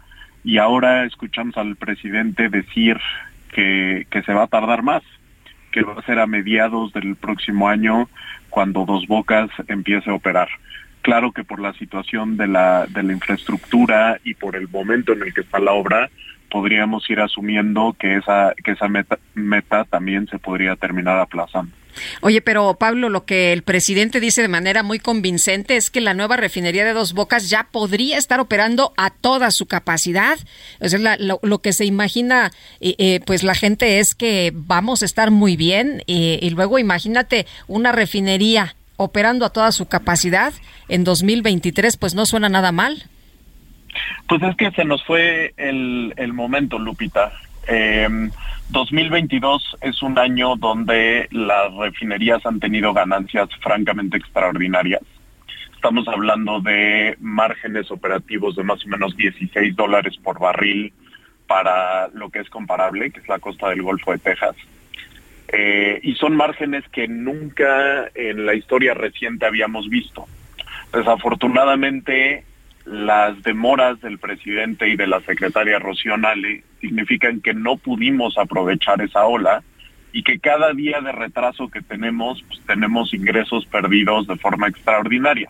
y 0.43 0.57
ahora 0.57 1.05
escuchamos 1.05 1.55
al 1.57 1.75
presidente 1.75 2.49
decir 2.49 2.97
que, 3.51 4.07
que 4.09 4.23
se 4.23 4.33
va 4.33 4.45
a 4.45 4.47
tardar 4.47 4.81
más, 4.81 5.03
que 5.71 5.83
va 5.83 5.99
a 5.99 6.05
ser 6.07 6.17
a 6.17 6.25
mediados 6.25 6.91
del 6.93 7.15
próximo 7.15 7.69
año 7.69 8.09
cuando 8.49 8.85
Dos 8.85 9.05
Bocas 9.05 9.51
empiece 9.67 10.09
a 10.09 10.15
operar. 10.15 10.49
Claro 11.01 11.31
que 11.31 11.43
por 11.43 11.59
la 11.59 11.73
situación 11.73 12.37
de 12.37 12.47
la, 12.47 12.85
de 12.87 13.03
la 13.03 13.13
infraestructura 13.13 14.19
y 14.23 14.33
por 14.33 14.55
el 14.55 14.67
momento 14.67 15.13
en 15.13 15.23
el 15.23 15.33
que 15.33 15.41
está 15.41 15.59
la 15.59 15.71
obra, 15.71 16.09
podríamos 16.49 17.09
ir 17.09 17.19
asumiendo 17.19 17.95
que 17.97 18.17
esa, 18.17 18.53
que 18.63 18.71
esa 18.71 18.87
meta, 18.87 19.17
meta 19.33 19.85
también 19.85 20.27
se 20.27 20.39
podría 20.39 20.75
terminar 20.75 21.19
aplazando. 21.19 21.71
Oye, 22.21 22.41
pero 22.41 22.75
Pablo, 22.75 23.09
lo 23.09 23.25
que 23.25 23.51
el 23.51 23.63
presidente 23.63 24.19
dice 24.19 24.41
de 24.41 24.47
manera 24.47 24.83
muy 24.83 24.99
convincente 24.99 25.75
es 25.75 25.89
que 25.89 26.01
la 26.01 26.13
nueva 26.13 26.37
refinería 26.37 26.85
de 26.85 26.93
Dos 26.93 27.13
Bocas 27.13 27.49
ya 27.49 27.67
podría 27.71 28.17
estar 28.17 28.39
operando 28.39 28.93
a 28.97 29.09
toda 29.09 29.51
su 29.51 29.65
capacidad. 29.65 30.37
O 30.79 30.87
sea, 30.87 31.17
lo 31.17 31.59
que 31.59 31.73
se 31.73 31.85
imagina, 31.85 32.51
eh, 32.79 32.95
eh, 32.99 33.19
pues 33.25 33.43
la 33.43 33.55
gente 33.55 33.99
es 33.99 34.15
que 34.15 34.51
vamos 34.53 35.01
a 35.01 35.05
estar 35.05 35.31
muy 35.31 35.57
bien 35.57 36.03
eh, 36.07 36.39
y 36.41 36.49
luego 36.51 36.79
imagínate 36.79 37.47
una 37.67 37.91
refinería 37.91 38.75
operando 38.99 39.45
a 39.45 39.49
toda 39.49 39.71
su 39.71 39.87
capacidad 39.87 40.53
en 40.89 41.05
2023, 41.05 41.95
pues 41.95 42.15
no 42.15 42.25
suena 42.25 42.49
nada 42.49 42.73
mal. 42.73 43.03
Pues 44.27 44.43
es 44.43 44.55
que 44.57 44.71
se 44.71 44.83
nos 44.83 45.03
fue 45.05 45.53
el, 45.55 46.13
el 46.17 46.33
momento, 46.33 46.77
Lupita. 46.77 47.31
Eh, 47.69 48.29
2022 48.71 49.77
es 49.81 50.03
un 50.03 50.19
año 50.19 50.57
donde 50.57 51.29
las 51.31 51.73
refinerías 51.75 52.45
han 52.45 52.59
tenido 52.59 52.93
ganancias 52.93 53.47
francamente 53.61 54.17
extraordinarias. 54.17 55.01
Estamos 55.73 56.05
hablando 56.09 56.59
de 56.59 57.15
márgenes 57.21 57.89
operativos 57.91 58.57
de 58.57 58.63
más 58.63 58.83
o 58.85 58.89
menos 58.89 59.15
16 59.15 59.77
dólares 59.77 60.17
por 60.21 60.39
barril 60.39 60.91
para 61.47 62.09
lo 62.09 62.29
que 62.29 62.39
es 62.39 62.49
comparable, 62.49 63.11
que 63.11 63.21
es 63.21 63.29
la 63.29 63.39
costa 63.39 63.69
del 63.69 63.81
Golfo 63.81 64.11
de 64.11 64.17
Texas. 64.17 64.57
Eh, 65.51 65.99
y 66.03 66.13
son 66.15 66.35
márgenes 66.35 66.87
que 66.89 67.07
nunca 67.07 68.07
en 68.13 68.45
la 68.45 68.53
historia 68.53 68.93
reciente 68.93 69.47
habíamos 69.47 69.89
visto. 69.89 70.27
Desafortunadamente, 70.93 72.43
las 72.85 73.41
demoras 73.41 73.99
del 74.01 74.19
presidente 74.19 74.87
y 74.89 74.95
de 74.95 75.07
la 75.07 75.21
secretaria 75.21 75.79
Rocío 75.79 76.15
significan 76.79 77.41
que 77.41 77.55
no 77.55 77.77
pudimos 77.77 78.37
aprovechar 78.37 79.01
esa 79.01 79.25
ola 79.25 79.63
y 80.11 80.23
que 80.23 80.39
cada 80.39 80.73
día 80.73 81.01
de 81.01 81.11
retraso 81.11 81.69
que 81.69 81.81
tenemos, 81.81 82.43
pues, 82.47 82.61
tenemos 82.67 83.13
ingresos 83.13 83.65
perdidos 83.65 84.27
de 84.27 84.35
forma 84.37 84.67
extraordinaria. 84.67 85.49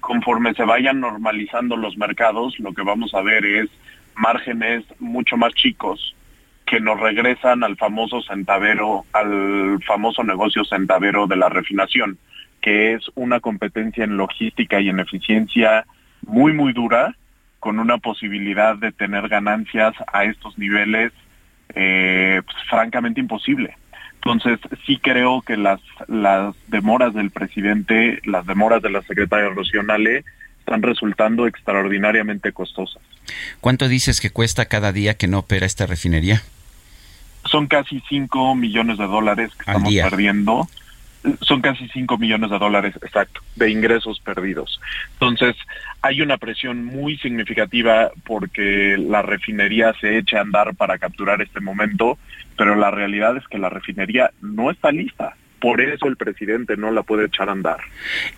Conforme 0.00 0.54
se 0.54 0.64
vayan 0.64 1.00
normalizando 1.00 1.76
los 1.76 1.96
mercados, 1.96 2.58
lo 2.58 2.72
que 2.72 2.82
vamos 2.82 3.14
a 3.14 3.22
ver 3.22 3.44
es 3.44 3.68
márgenes 4.16 4.84
mucho 4.98 5.36
más 5.36 5.54
chicos 5.54 6.16
que 6.66 6.80
nos 6.80 6.98
regresan 6.98 7.62
al 7.62 7.76
famoso 7.76 8.20
centavero, 8.22 9.04
al 9.12 9.80
famoso 9.86 10.24
negocio 10.24 10.64
centavero 10.64 11.26
de 11.26 11.36
la 11.36 11.48
refinación, 11.48 12.18
que 12.60 12.94
es 12.94 13.04
una 13.14 13.40
competencia 13.40 14.04
en 14.04 14.16
logística 14.16 14.80
y 14.80 14.88
en 14.88 14.98
eficiencia 14.98 15.86
muy, 16.26 16.52
muy 16.52 16.72
dura, 16.72 17.14
con 17.60 17.78
una 17.78 17.98
posibilidad 17.98 18.76
de 18.76 18.92
tener 18.92 19.28
ganancias 19.28 19.94
a 20.12 20.24
estos 20.24 20.58
niveles 20.58 21.12
eh, 21.74 22.42
pues, 22.44 22.56
francamente 22.68 23.20
imposible. 23.20 23.76
Entonces, 24.14 24.58
sí 24.84 24.98
creo 24.98 25.42
que 25.42 25.56
las, 25.56 25.80
las 26.08 26.54
demoras 26.66 27.14
del 27.14 27.30
presidente, 27.30 28.20
las 28.24 28.44
demoras 28.44 28.82
de 28.82 28.90
la 28.90 29.02
secretaria 29.02 29.50
Rocionale, 29.50 30.24
están 30.58 30.82
resultando 30.82 31.46
extraordinariamente 31.46 32.52
costosas. 32.52 33.00
¿Cuánto 33.60 33.86
dices 33.86 34.20
que 34.20 34.30
cuesta 34.30 34.66
cada 34.66 34.92
día 34.92 35.14
que 35.14 35.28
no 35.28 35.38
opera 35.38 35.64
esta 35.64 35.86
refinería? 35.86 36.42
Son 37.50 37.66
casi 37.66 38.02
5 38.08 38.54
millones 38.54 38.98
de 38.98 39.06
dólares 39.06 39.50
que 39.54 39.70
estamos 39.70 39.92
perdiendo. 40.10 40.68
Son 41.40 41.60
casi 41.60 41.88
5 41.88 42.18
millones 42.18 42.50
de 42.50 42.58
dólares, 42.58 42.94
exacto, 43.02 43.40
de 43.56 43.70
ingresos 43.70 44.20
perdidos. 44.20 44.80
Entonces, 45.14 45.56
hay 46.00 46.20
una 46.22 46.36
presión 46.36 46.84
muy 46.84 47.16
significativa 47.18 48.10
porque 48.24 48.96
la 48.96 49.22
refinería 49.22 49.92
se 50.00 50.18
eche 50.18 50.36
a 50.38 50.42
andar 50.42 50.76
para 50.76 50.98
capturar 50.98 51.42
este 51.42 51.58
momento, 51.60 52.16
pero 52.56 52.76
la 52.76 52.92
realidad 52.92 53.36
es 53.36 53.46
que 53.48 53.58
la 53.58 53.68
refinería 53.70 54.30
no 54.40 54.70
está 54.70 54.92
lista. 54.92 55.34
Por 55.58 55.80
eso 55.80 56.06
el 56.06 56.16
presidente 56.16 56.76
no 56.76 56.92
la 56.92 57.02
puede 57.02 57.26
echar 57.26 57.48
a 57.48 57.52
andar. 57.52 57.78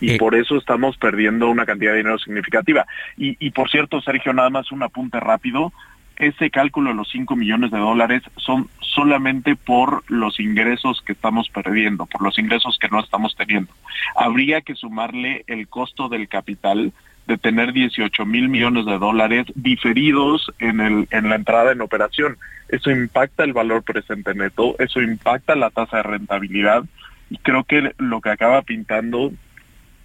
Y 0.01 0.12
Eh. 0.12 0.19
por 0.19 0.35
eso 0.35 0.57
estamos 0.57 0.97
perdiendo 0.97 1.51
una 1.51 1.67
cantidad 1.67 1.91
de 1.91 1.99
dinero 1.99 2.19
significativa. 2.19 2.87
Y, 3.19 3.37
y 3.45 3.51
por 3.51 3.69
cierto, 3.70 4.01
Sergio, 4.01 4.33
nada 4.33 4.49
más 4.49 4.73
un 4.73 4.83
apunte 4.83 5.20
rápido. 5.20 5.73
Ese 6.19 6.51
cálculo 6.51 6.91
de 6.91 6.97
los 6.97 7.09
5 7.11 7.37
millones 7.37 7.71
de 7.71 7.79
dólares 7.79 8.23
son 8.37 8.69
solamente 8.81 9.55
por 9.55 10.03
los 10.11 10.41
ingresos 10.41 11.01
que 11.07 11.13
estamos 11.13 11.49
perdiendo, 11.49 12.07
por 12.07 12.23
los 12.23 12.39
ingresos 12.39 12.77
que 12.81 12.89
no 12.89 13.01
estamos 13.01 13.37
teniendo. 13.37 13.73
Habría 14.17 14.61
que 14.61 14.75
sumarle 14.75 15.45
el 15.47 15.69
costo 15.69 16.09
del 16.09 16.29
capital 16.29 16.93
de 17.29 17.39
tener 17.39 17.73
18 17.73 18.25
mil 18.27 18.49
millones 18.49 18.87
de 18.87 18.99
dólares 18.99 19.47
diferidos 19.55 20.51
en, 20.59 20.81
el, 20.81 21.09
en 21.11 21.29
la 21.29 21.37
entrada 21.37 21.73
en 21.73 21.83
operación. 21.83 22.39
Eso 22.69 22.91
impacta 22.91 23.45
el 23.45 23.53
valor 23.53 23.83
presente 23.83 24.35
neto, 24.35 24.75
eso 24.79 25.01
impacta 25.01 25.55
la 25.55 25.71
tasa 25.71 25.99
de 25.99 26.03
rentabilidad 26.03 26.85
y 27.31 27.37
creo 27.39 27.65
que 27.65 27.93
lo 27.99 28.21
que 28.21 28.31
acaba 28.31 28.63
pintando 28.63 29.31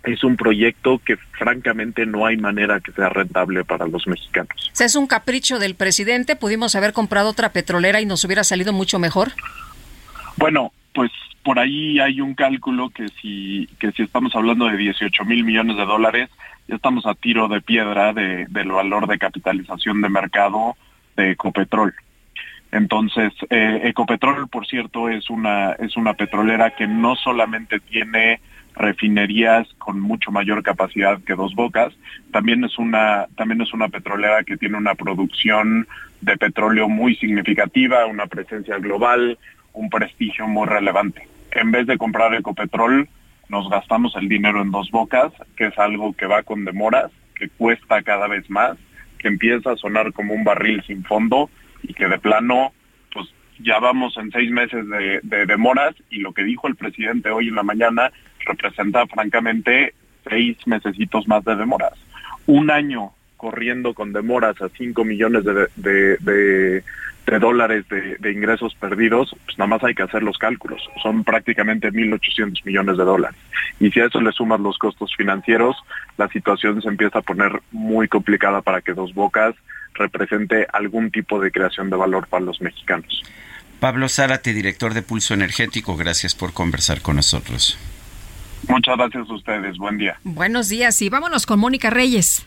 es 0.03 0.23
un 0.23 0.35
proyecto 0.35 0.99
que 0.99 1.17
francamente 1.17 2.05
no 2.05 2.25
hay 2.25 2.37
manera 2.37 2.79
que 2.79 2.91
sea 2.91 3.09
rentable 3.09 3.63
para 3.63 3.87
los 3.87 4.05
mexicanos. 4.05 4.51
O 4.71 4.75
sea, 4.75 4.85
es 4.85 4.95
un 4.95 5.07
capricho 5.07 5.59
del 5.59 5.75
presidente. 5.75 6.35
Pudimos 6.35 6.75
haber 6.75 6.93
comprado 6.93 7.29
otra 7.29 7.53
petrolera 7.53 8.01
y 8.01 8.05
nos 8.05 8.23
hubiera 8.25 8.43
salido 8.43 8.73
mucho 8.73 8.99
mejor. 8.99 9.31
Bueno, 10.37 10.73
pues 10.93 11.11
por 11.43 11.59
ahí 11.59 11.99
hay 11.99 12.21
un 12.21 12.33
cálculo 12.35 12.89
que 12.89 13.07
si, 13.21 13.67
que 13.79 13.91
si 13.91 14.03
estamos 14.03 14.35
hablando 14.35 14.67
de 14.67 14.77
18 14.77 15.25
mil 15.25 15.43
millones 15.43 15.77
de 15.77 15.85
dólares, 15.85 16.29
ya 16.67 16.75
estamos 16.75 17.05
a 17.05 17.15
tiro 17.15 17.47
de 17.47 17.61
piedra 17.61 18.13
de, 18.13 18.45
del 18.49 18.71
valor 18.71 19.07
de 19.07 19.17
capitalización 19.17 20.01
de 20.01 20.09
mercado 20.09 20.75
de 21.15 21.31
Ecopetrol. 21.31 21.93
Entonces, 22.71 23.31
eh, 23.49 23.81
Ecopetrol, 23.83 24.47
por 24.47 24.65
cierto, 24.65 25.07
es 25.07 25.29
una, 25.29 25.73
es 25.73 25.95
una 25.95 26.13
petrolera 26.15 26.71
que 26.71 26.87
no 26.87 27.15
solamente 27.15 27.79
tiene 27.79 28.39
refinerías 28.75 29.67
con 29.77 29.99
mucho 29.99 30.31
mayor 30.31 30.63
capacidad 30.63 31.21
que 31.23 31.35
Dos 31.35 31.53
Bocas, 31.55 31.93
también 32.31 32.63
es 32.63 32.77
una, 32.77 33.27
también 33.35 33.61
es 33.61 33.73
una 33.73 33.89
petrolera 33.89 34.43
que 34.43 34.57
tiene 34.57 34.77
una 34.77 34.95
producción 34.95 35.87
de 36.21 36.37
petróleo 36.37 36.89
muy 36.89 37.15
significativa, 37.15 38.05
una 38.05 38.27
presencia 38.27 38.77
global, 38.77 39.37
un 39.73 39.89
prestigio 39.89 40.47
muy 40.47 40.67
relevante. 40.67 41.27
En 41.51 41.71
vez 41.71 41.85
de 41.85 41.97
comprar 41.97 42.33
Ecopetrol, 42.33 43.07
nos 43.49 43.69
gastamos 43.69 44.15
el 44.15 44.27
dinero 44.27 44.61
en 44.61 44.71
Dos 44.71 44.89
Bocas, 44.89 45.31
que 45.55 45.67
es 45.67 45.77
algo 45.77 46.13
que 46.13 46.25
va 46.25 46.43
con 46.43 46.65
demoras, 46.65 47.11
que 47.35 47.49
cuesta 47.49 48.01
cada 48.01 48.27
vez 48.27 48.49
más, 48.49 48.77
que 49.19 49.27
empieza 49.27 49.71
a 49.71 49.77
sonar 49.77 50.13
como 50.13 50.33
un 50.33 50.43
barril 50.43 50.83
sin 50.87 51.03
fondo 51.03 51.49
y 51.83 51.93
que 51.93 52.07
de 52.07 52.17
plano, 52.19 52.73
ya 53.59 53.79
vamos 53.79 54.17
en 54.17 54.31
seis 54.31 54.51
meses 54.51 54.87
de, 54.87 55.19
de 55.23 55.45
demoras 55.45 55.95
y 56.09 56.19
lo 56.19 56.33
que 56.33 56.43
dijo 56.43 56.67
el 56.67 56.75
presidente 56.75 57.29
hoy 57.29 57.49
en 57.49 57.55
la 57.55 57.63
mañana 57.63 58.11
representa 58.45 59.05
francamente 59.07 59.93
seis 60.27 60.57
mesecitos 60.65 61.27
más 61.27 61.43
de 61.43 61.55
demoras. 61.55 61.93
Un 62.45 62.71
año 62.71 63.11
corriendo 63.43 63.93
con 63.93 64.13
demoras 64.13 64.61
a 64.61 64.69
5 64.69 65.03
millones 65.03 65.43
de, 65.43 65.67
de, 65.75 66.81
de, 67.27 67.39
dólares 67.39 67.85
de, 67.89 68.15
de, 68.17 68.31
ingresos 68.31 68.73
perdidos, 68.75 69.35
pues 69.45 69.57
nada 69.57 69.67
más 69.67 69.83
hay 69.83 69.93
que 69.93 70.03
hacer 70.03 70.23
los 70.23 70.37
cálculos. 70.37 70.81
Son 71.01 71.25
prácticamente 71.25 71.91
1.800 71.91 72.63
millones 72.63 72.97
de 72.97 73.03
dólares. 73.03 73.37
Y 73.81 73.91
si 73.91 73.99
a 73.99 74.05
eso 74.05 74.21
le 74.21 74.31
sumas 74.31 74.61
los 74.61 74.77
costos 74.77 75.13
financieros, 75.17 75.75
la 76.17 76.29
situación 76.29 76.81
se 76.81 76.87
empieza 76.87 77.19
a 77.19 77.21
poner 77.21 77.51
muy 77.71 78.07
complicada 78.07 78.61
para 78.61 78.79
que 78.79 78.93
Dos 78.93 79.13
Bocas 79.13 79.55
represente 79.93 80.67
algún 80.71 81.11
tipo 81.11 81.39
de 81.39 81.51
creación 81.51 81.89
de 81.89 81.95
valor 81.95 82.27
para 82.27 82.45
los 82.45 82.61
mexicanos. 82.61 83.21
Pablo 83.79 84.07
Zárate, 84.07 84.53
director 84.53 84.93
de 84.93 85.01
Pulso 85.01 85.33
Energético, 85.33 85.97
gracias 85.97 86.35
por 86.35 86.53
conversar 86.53 87.01
con 87.01 87.17
nosotros. 87.17 87.77
Muchas 88.67 88.95
gracias 88.97 89.29
a 89.29 89.33
ustedes. 89.33 89.77
Buen 89.77 89.97
día. 89.97 90.17
Buenos 90.23 90.69
días 90.69 91.01
y 91.01 91.09
vámonos 91.09 91.45
con 91.45 91.59
Mónica 91.59 91.89
Reyes. 91.89 92.45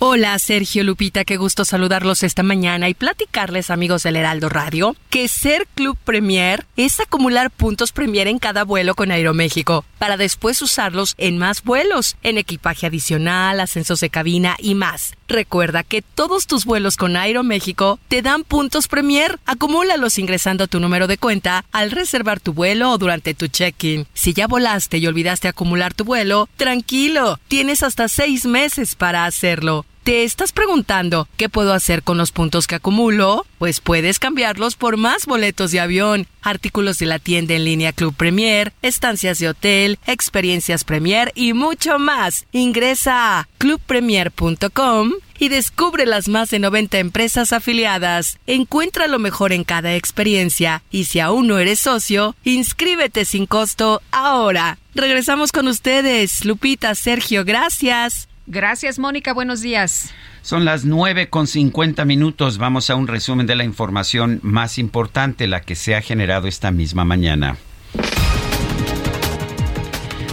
Hola 0.00 0.38
Sergio 0.38 0.84
Lupita, 0.84 1.24
qué 1.24 1.36
gusto 1.36 1.64
saludarlos 1.64 2.22
esta 2.22 2.44
mañana 2.44 2.88
y 2.88 2.94
platicarles 2.94 3.68
amigos 3.68 4.04
del 4.04 4.14
Heraldo 4.14 4.48
Radio 4.48 4.94
que 5.10 5.26
ser 5.26 5.66
Club 5.74 5.98
Premier 6.04 6.64
es 6.76 7.00
acumular 7.00 7.50
puntos 7.50 7.90
Premier 7.90 8.28
en 8.28 8.38
cada 8.38 8.62
vuelo 8.62 8.94
con 8.94 9.10
Aeroméxico 9.10 9.84
para 9.98 10.16
después 10.16 10.62
usarlos 10.62 11.16
en 11.18 11.36
más 11.36 11.64
vuelos, 11.64 12.16
en 12.22 12.38
equipaje 12.38 12.86
adicional, 12.86 13.58
ascensos 13.58 13.98
de 13.98 14.08
cabina 14.08 14.54
y 14.60 14.76
más. 14.76 15.17
Recuerda 15.28 15.82
que 15.82 16.00
todos 16.00 16.46
tus 16.46 16.64
vuelos 16.64 16.96
con 16.96 17.14
Aeroméxico 17.14 18.00
te 18.08 18.22
dan 18.22 18.44
puntos 18.44 18.88
Premier. 18.88 19.38
Acumúlalos 19.44 20.18
ingresando 20.18 20.68
tu 20.68 20.80
número 20.80 21.06
de 21.06 21.18
cuenta 21.18 21.66
al 21.70 21.90
reservar 21.90 22.40
tu 22.40 22.54
vuelo 22.54 22.92
o 22.92 22.98
durante 22.98 23.34
tu 23.34 23.46
check-in. 23.46 24.06
Si 24.14 24.32
ya 24.32 24.46
volaste 24.46 24.96
y 24.96 25.06
olvidaste 25.06 25.46
acumular 25.46 25.92
tu 25.92 26.04
vuelo, 26.04 26.48
tranquilo, 26.56 27.38
tienes 27.46 27.82
hasta 27.82 28.08
seis 28.08 28.46
meses 28.46 28.94
para 28.94 29.26
hacerlo. 29.26 29.84
¿Te 30.08 30.24
estás 30.24 30.52
preguntando 30.52 31.28
qué 31.36 31.50
puedo 31.50 31.74
hacer 31.74 32.02
con 32.02 32.16
los 32.16 32.32
puntos 32.32 32.66
que 32.66 32.76
acumulo? 32.76 33.44
Pues 33.58 33.80
puedes 33.80 34.18
cambiarlos 34.18 34.74
por 34.74 34.96
más 34.96 35.26
boletos 35.26 35.70
de 35.70 35.80
avión, 35.80 36.26
artículos 36.40 36.98
de 36.98 37.04
la 37.04 37.18
tienda 37.18 37.52
en 37.52 37.66
línea 37.66 37.92
Club 37.92 38.14
Premier, 38.16 38.72
estancias 38.80 39.38
de 39.38 39.50
hotel, 39.50 39.98
experiencias 40.06 40.84
Premier 40.84 41.30
y 41.34 41.52
mucho 41.52 41.98
más. 41.98 42.46
Ingresa 42.52 43.40
a 43.40 43.48
clubpremier.com 43.58 45.12
y 45.38 45.50
descubre 45.50 46.06
las 46.06 46.28
más 46.28 46.48
de 46.48 46.58
90 46.58 47.00
empresas 47.00 47.52
afiliadas. 47.52 48.38
Encuentra 48.46 49.08
lo 49.08 49.18
mejor 49.18 49.52
en 49.52 49.62
cada 49.62 49.94
experiencia 49.94 50.82
y 50.90 51.04
si 51.04 51.20
aún 51.20 51.48
no 51.48 51.58
eres 51.58 51.80
socio, 51.80 52.34
inscríbete 52.44 53.26
sin 53.26 53.44
costo 53.44 54.00
ahora. 54.10 54.78
Regresamos 54.94 55.52
con 55.52 55.68
ustedes, 55.68 56.46
Lupita, 56.46 56.94
Sergio, 56.94 57.44
gracias. 57.44 58.27
Gracias, 58.50 58.98
Mónica. 58.98 59.34
Buenos 59.34 59.60
días. 59.60 60.10
Son 60.40 60.64
las 60.64 60.86
9 60.86 61.28
con 61.28 61.46
50 61.46 62.06
minutos. 62.06 62.56
Vamos 62.56 62.88
a 62.88 62.94
un 62.94 63.06
resumen 63.06 63.46
de 63.46 63.54
la 63.54 63.64
información 63.64 64.40
más 64.42 64.78
importante, 64.78 65.46
la 65.46 65.60
que 65.60 65.74
se 65.74 65.94
ha 65.94 66.00
generado 66.00 66.48
esta 66.48 66.70
misma 66.70 67.04
mañana. 67.04 67.58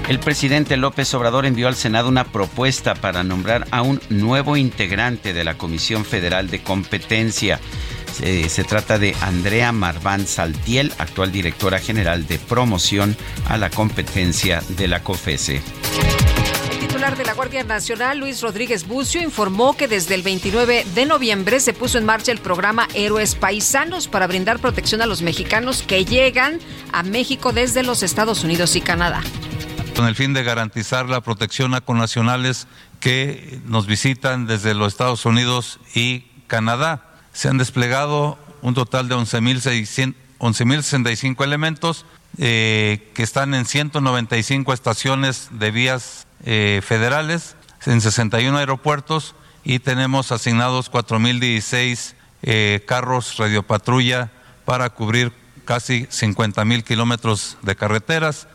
El 0.08 0.20
presidente 0.20 0.78
López 0.78 1.14
Obrador 1.14 1.46
envió 1.46 1.68
al 1.68 1.76
Senado 1.76 2.08
una 2.08 2.24
propuesta 2.24 2.96
para 2.96 3.26
nombrar 3.26 3.68
a 3.72 3.82
un 3.82 4.00
nuevo 4.10 4.56
integrante 4.56 5.34
de 5.34 5.44
la 5.44 5.58
Comisión 5.58 6.06
Federal 6.06 6.50
de 6.50 6.64
Competencia. 6.64 7.60
Se, 8.14 8.64
trata 8.64 8.98
de 8.98 9.14
Andrea 9.20 9.74
Marván 9.74 10.26
Saltiel, 10.26 10.94
actual 11.00 11.34
directora 11.34 11.80
general 11.80 12.28
de 12.28 12.40
promoción 12.40 13.18
a 13.50 13.58
la 13.58 13.70
competencia 13.70 14.64
de 14.78 14.88
la 14.88 15.04
COFESE 15.04 15.62
titular 16.96 17.18
de 17.18 17.26
la 17.26 17.34
Guardia 17.34 17.64
Nacional, 17.66 18.20
Luis 18.20 18.42
Rodríguez 18.42 18.88
Bucio, 18.88 19.22
informó 19.22 19.76
que 19.76 19.90
desde 19.90 20.16
el 20.16 20.22
29 20.22 20.86
de 20.96 21.06
noviembre 21.06 21.60
se 21.60 21.74
puso 21.74 21.98
en 21.98 22.06
marcha 22.06 22.32
el 22.32 22.38
programa 22.38 22.88
Héroes 22.94 23.36
Paisanos 23.36 24.08
para 24.08 24.28
brindar 24.28 24.60
protección 24.60 25.02
a 25.02 25.06
los 25.06 25.22
mexicanos 25.22 25.84
que 25.86 26.06
llegan 26.06 26.62
a 26.94 27.04
México 27.04 27.52
desde 27.52 27.84
los 27.84 28.02
Estados 28.02 28.46
Unidos 28.46 28.78
y 28.78 28.82
Canadá. 28.82 29.20
Con 29.94 30.08
el 30.08 30.16
fin 30.16 30.34
de 30.34 30.44
garantizar 30.44 31.10
la 31.10 31.20
protección 31.20 31.74
a 31.74 31.82
connacionales 31.82 32.66
que 33.02 33.60
nos 33.66 33.88
visitan 33.88 34.48
desde 34.48 34.74
los 34.74 34.94
Estados 34.94 35.26
Unidos 35.26 35.82
y 35.96 36.22
Canadá. 36.48 37.12
Se 37.34 37.50
han 37.50 37.58
desplegado 37.58 38.40
un 38.62 38.74
total 38.74 39.10
de 39.10 39.16
11.065 39.16 41.44
elementos 41.44 42.06
eh, 42.38 43.12
que 43.14 43.24
están 43.24 43.54
en 43.54 43.66
195 43.66 44.72
estaciones 44.72 45.50
de 45.52 45.72
vías 45.72 46.25
eh, 46.44 46.82
federales, 46.84 47.56
en 47.86 48.02
61 48.02 48.58
aeropuertos 48.58 49.36
y 49.64 49.80
tenemos 49.80 50.32
asignados 50.32 50.92
4.016 50.92 52.14
eh, 52.44 52.84
carros 52.86 53.38
radiopatrulla 53.38 54.32
para 54.66 54.90
cubrir 54.90 55.32
casi 55.66 56.06
50.000 56.06 56.84
kilómetros 56.84 57.58
de 57.64 57.76
carreteras. 57.76 58.48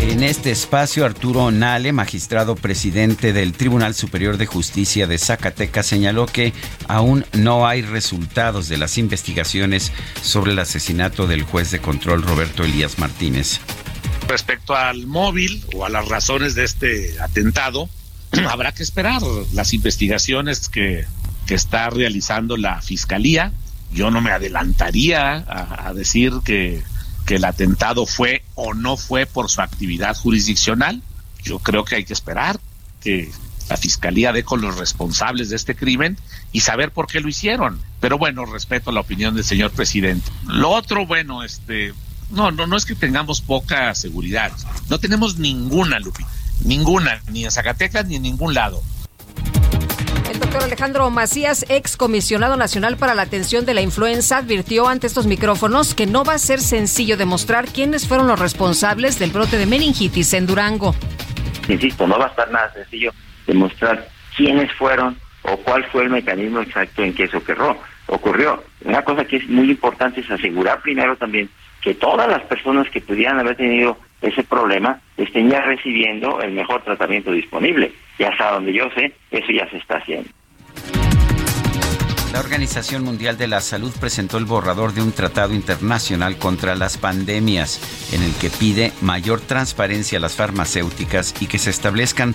En 0.00 0.22
este 0.22 0.50
espacio, 0.50 1.06
Arturo 1.06 1.50
Nale, 1.50 1.92
magistrado 1.92 2.56
presidente 2.56 3.32
del 3.32 3.52
Tribunal 3.52 3.94
Superior 3.94 4.36
de 4.36 4.46
Justicia 4.46 5.06
de 5.06 5.18
Zacatecas, 5.18 5.86
señaló 5.86 6.26
que 6.26 6.52
aún 6.86 7.24
no 7.32 7.66
hay 7.66 7.80
resultados 7.80 8.68
de 8.68 8.76
las 8.76 8.98
investigaciones 8.98 9.92
sobre 10.22 10.52
el 10.52 10.58
asesinato 10.58 11.26
del 11.26 11.42
juez 11.42 11.70
de 11.70 11.80
control 11.80 12.22
Roberto 12.22 12.64
Elías 12.64 12.98
Martínez. 12.98 13.60
Respecto 14.28 14.74
al 14.74 15.06
móvil 15.06 15.64
o 15.74 15.84
a 15.84 15.88
las 15.88 16.08
razones 16.08 16.54
de 16.54 16.64
este 16.64 17.20
atentado, 17.20 17.88
habrá 18.50 18.72
que 18.72 18.82
esperar 18.82 19.22
las 19.52 19.72
investigaciones 19.74 20.68
que, 20.68 21.06
que 21.46 21.54
está 21.54 21.90
realizando 21.90 22.56
la 22.56 22.80
Fiscalía. 22.80 23.52
Yo 23.92 24.10
no 24.10 24.20
me 24.20 24.30
adelantaría 24.30 25.44
a, 25.46 25.92
decir 25.94 26.32
que 26.44 26.82
que 27.24 27.36
el 27.36 27.44
atentado 27.44 28.06
fue 28.06 28.42
o 28.54 28.74
no 28.74 28.96
fue 28.96 29.26
por 29.26 29.50
su 29.50 29.60
actividad 29.62 30.16
jurisdiccional. 30.16 31.02
Yo 31.42 31.58
creo 31.58 31.84
que 31.84 31.96
hay 31.96 32.04
que 32.04 32.12
esperar 32.12 32.60
que 33.00 33.30
la 33.68 33.76
fiscalía 33.76 34.32
dé 34.32 34.44
con 34.44 34.60
los 34.60 34.76
responsables 34.76 35.48
de 35.48 35.56
este 35.56 35.74
crimen 35.74 36.18
y 36.52 36.60
saber 36.60 36.90
por 36.90 37.06
qué 37.06 37.20
lo 37.20 37.28
hicieron. 37.28 37.80
Pero 38.00 38.18
bueno, 38.18 38.44
respeto 38.44 38.92
la 38.92 39.00
opinión 39.00 39.34
del 39.34 39.44
señor 39.44 39.70
presidente. 39.70 40.30
Lo 40.46 40.70
otro, 40.70 41.06
bueno, 41.06 41.42
este, 41.42 41.94
no, 42.30 42.50
no, 42.50 42.66
no 42.66 42.76
es 42.76 42.84
que 42.84 42.94
tengamos 42.94 43.40
poca 43.40 43.94
seguridad. 43.94 44.52
No 44.88 44.98
tenemos 44.98 45.38
ninguna, 45.38 45.98
Lupi, 45.98 46.24
ninguna, 46.64 47.20
ni 47.30 47.44
en 47.44 47.50
Zacatecas 47.50 48.06
ni 48.06 48.16
en 48.16 48.22
ningún 48.22 48.54
lado. 48.54 48.82
El 50.30 50.40
doctor 50.40 50.64
Alejandro 50.64 51.08
Macías, 51.10 51.64
ex 51.68 51.96
comisionado 51.96 52.56
nacional 52.56 52.96
para 52.96 53.14
la 53.14 53.22
atención 53.22 53.64
de 53.66 53.74
la 53.74 53.82
influenza, 53.82 54.38
advirtió 54.38 54.88
ante 54.88 55.06
estos 55.06 55.26
micrófonos 55.26 55.94
que 55.94 56.06
no 56.06 56.24
va 56.24 56.34
a 56.34 56.38
ser 56.38 56.60
sencillo 56.60 57.16
demostrar 57.16 57.66
quiénes 57.68 58.08
fueron 58.08 58.26
los 58.26 58.38
responsables 58.38 59.18
del 59.18 59.30
brote 59.30 59.58
de 59.58 59.66
meningitis 59.66 60.32
en 60.34 60.46
Durango. 60.46 60.94
Insisto, 61.68 62.06
no 62.06 62.18
va 62.18 62.26
a 62.26 62.28
estar 62.28 62.50
nada 62.50 62.72
sencillo 62.72 63.12
demostrar 63.46 64.08
quiénes 64.36 64.72
fueron 64.72 65.16
o 65.42 65.56
cuál 65.58 65.84
fue 65.84 66.04
el 66.04 66.10
mecanismo 66.10 66.60
exacto 66.60 67.02
en 67.02 67.14
que 67.14 67.24
eso 67.24 67.38
ocurrió. 67.38 67.78
ocurrió. 68.06 68.64
Una 68.84 69.02
cosa 69.02 69.24
que 69.24 69.36
es 69.36 69.48
muy 69.48 69.70
importante 69.70 70.20
es 70.20 70.30
asegurar 70.30 70.80
primero 70.82 71.16
también 71.16 71.48
que 71.84 71.94
todas 71.94 72.26
las 72.26 72.42
personas 72.44 72.88
que 72.88 73.02
pudieran 73.02 73.38
haber 73.38 73.56
tenido 73.56 73.98
ese 74.22 74.42
problema 74.42 74.98
estén 75.18 75.50
ya 75.50 75.60
recibiendo 75.60 76.40
el 76.40 76.52
mejor 76.52 76.82
tratamiento 76.82 77.30
disponible. 77.30 77.92
Ya 78.18 78.30
hasta 78.30 78.52
donde 78.52 78.72
yo 78.72 78.88
sé, 78.96 79.12
eso 79.30 79.52
ya 79.52 79.68
se 79.68 79.76
está 79.76 79.98
haciendo. 79.98 80.30
La 82.34 82.40
Organización 82.40 83.04
Mundial 83.04 83.38
de 83.38 83.46
la 83.46 83.60
Salud 83.60 83.92
presentó 84.00 84.38
el 84.38 84.44
borrador 84.44 84.92
de 84.92 85.00
un 85.00 85.12
tratado 85.12 85.54
internacional 85.54 86.36
contra 86.36 86.74
las 86.74 86.98
pandemias, 86.98 87.78
en 88.10 88.24
el 88.24 88.32
que 88.34 88.50
pide 88.50 88.92
mayor 89.02 89.40
transparencia 89.40 90.18
a 90.18 90.20
las 90.20 90.32
farmacéuticas 90.32 91.32
y 91.38 91.46
que 91.46 91.60
se 91.60 91.70
establezcan 91.70 92.34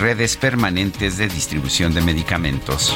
redes 0.00 0.36
permanentes 0.36 1.16
de 1.16 1.28
distribución 1.28 1.94
de 1.94 2.00
medicamentos. 2.00 2.92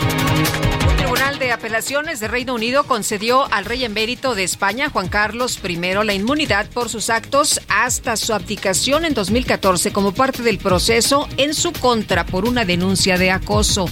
Un 0.90 0.96
tribunal 0.96 1.38
de 1.38 1.52
apelaciones 1.52 2.18
de 2.18 2.26
Reino 2.26 2.56
Unido 2.56 2.82
concedió 2.82 3.46
al 3.52 3.64
rey 3.64 3.84
emérito 3.84 4.34
de 4.34 4.42
España, 4.42 4.90
Juan 4.90 5.06
Carlos 5.06 5.60
I, 5.62 5.76
la 5.76 6.14
inmunidad 6.14 6.68
por 6.70 6.88
sus 6.88 7.10
actos 7.10 7.60
hasta 7.68 8.16
su 8.16 8.34
abdicación 8.34 9.04
en 9.04 9.14
2014 9.14 9.92
como 9.92 10.12
parte 10.14 10.42
del 10.42 10.58
proceso 10.58 11.28
en 11.36 11.54
su 11.54 11.70
contra 11.70 12.26
por 12.26 12.44
una 12.44 12.64
denuncia 12.64 13.18
de 13.18 13.30
acoso. 13.30 13.86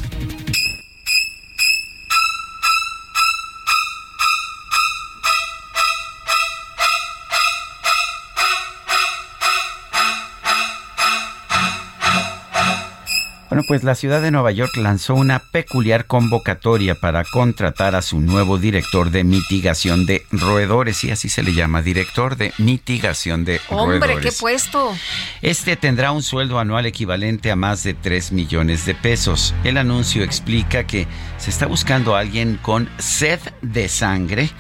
Bueno, 13.50 13.64
pues 13.66 13.82
la 13.82 13.94
ciudad 13.94 14.20
de 14.20 14.30
Nueva 14.30 14.52
York 14.52 14.76
lanzó 14.76 15.14
una 15.14 15.38
peculiar 15.38 16.06
convocatoria 16.06 16.94
para 16.94 17.24
contratar 17.24 17.94
a 17.94 18.02
su 18.02 18.20
nuevo 18.20 18.58
director 18.58 19.10
de 19.10 19.24
mitigación 19.24 20.04
de 20.04 20.26
roedores, 20.30 21.02
y 21.04 21.10
así 21.10 21.30
se 21.30 21.42
le 21.42 21.54
llama, 21.54 21.80
director 21.80 22.36
de 22.36 22.52
mitigación 22.58 23.46
de 23.46 23.58
roedores. 23.70 24.02
Hombre, 24.02 24.20
qué 24.20 24.32
puesto. 24.38 24.94
Este 25.40 25.76
tendrá 25.76 26.12
un 26.12 26.22
sueldo 26.22 26.58
anual 26.58 26.84
equivalente 26.84 27.50
a 27.50 27.56
más 27.56 27.82
de 27.84 27.94
3 27.94 28.32
millones 28.32 28.84
de 28.84 28.94
pesos. 28.94 29.54
El 29.64 29.78
anuncio 29.78 30.22
explica 30.24 30.84
que 30.84 31.06
se 31.38 31.48
está 31.48 31.64
buscando 31.64 32.16
a 32.16 32.20
alguien 32.20 32.58
con 32.60 32.90
sed 32.98 33.40
de 33.62 33.88
sangre, 33.88 34.50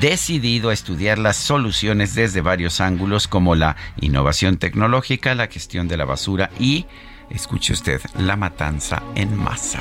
decidido 0.00 0.70
a 0.70 0.72
estudiar 0.72 1.18
las 1.18 1.36
soluciones 1.36 2.14
desde 2.14 2.42
varios 2.42 2.80
ángulos 2.80 3.26
como 3.26 3.56
la 3.56 3.74
innovación 4.00 4.56
tecnológica, 4.56 5.34
la 5.34 5.48
gestión 5.48 5.88
de 5.88 5.96
la 5.96 6.04
basura 6.04 6.50
y 6.60 6.86
Escuche 7.30 7.72
usted, 7.72 8.00
la 8.18 8.36
matanza 8.36 9.02
en 9.14 9.36
masa. 9.36 9.80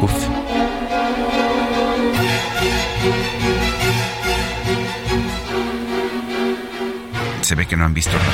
Uf. 0.00 0.12
Se 7.40 7.54
ve 7.54 7.66
que 7.66 7.76
no 7.76 7.84
han 7.84 7.94
visto 7.94 8.12
nada. 8.12 8.24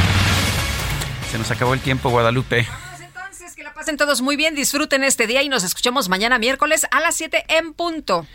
Se 1.31 1.39
nos 1.39 1.51
acabó 1.51 1.75
el 1.75 1.81
tiempo, 1.81 2.11
Guadalupe. 2.11 2.67
Entonces, 3.01 3.55
que 3.55 3.63
la 3.63 3.73
pasen 3.73 3.97
todos 3.97 4.21
muy 4.21 4.37
bien, 4.37 4.55
disfruten 4.55 5.05
este 5.05 5.27
día 5.27 5.43
y 5.43 5.49
nos 5.49 5.65
escuchamos 5.65 6.09
mañana 6.09 6.39
miércoles 6.39 6.87
a 6.91 7.01
las 7.01 7.17
7 7.17 7.45
en 7.49 7.73
punto. 7.73 8.27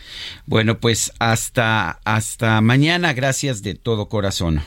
Bueno, 0.45 0.79
pues 0.79 1.11
hasta, 1.19 1.99
hasta 2.05 2.61
mañana. 2.61 3.13
Gracias 3.13 3.63
de 3.63 3.75
todo 3.75 4.07
corazón. 4.07 4.61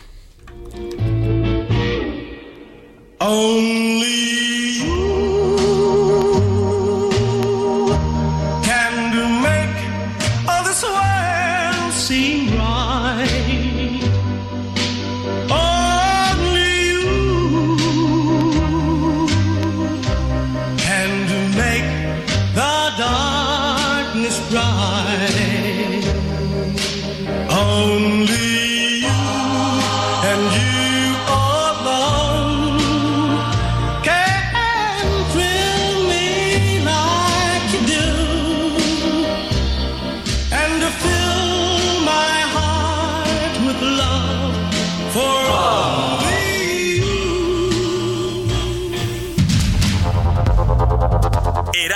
Only 3.23 4.60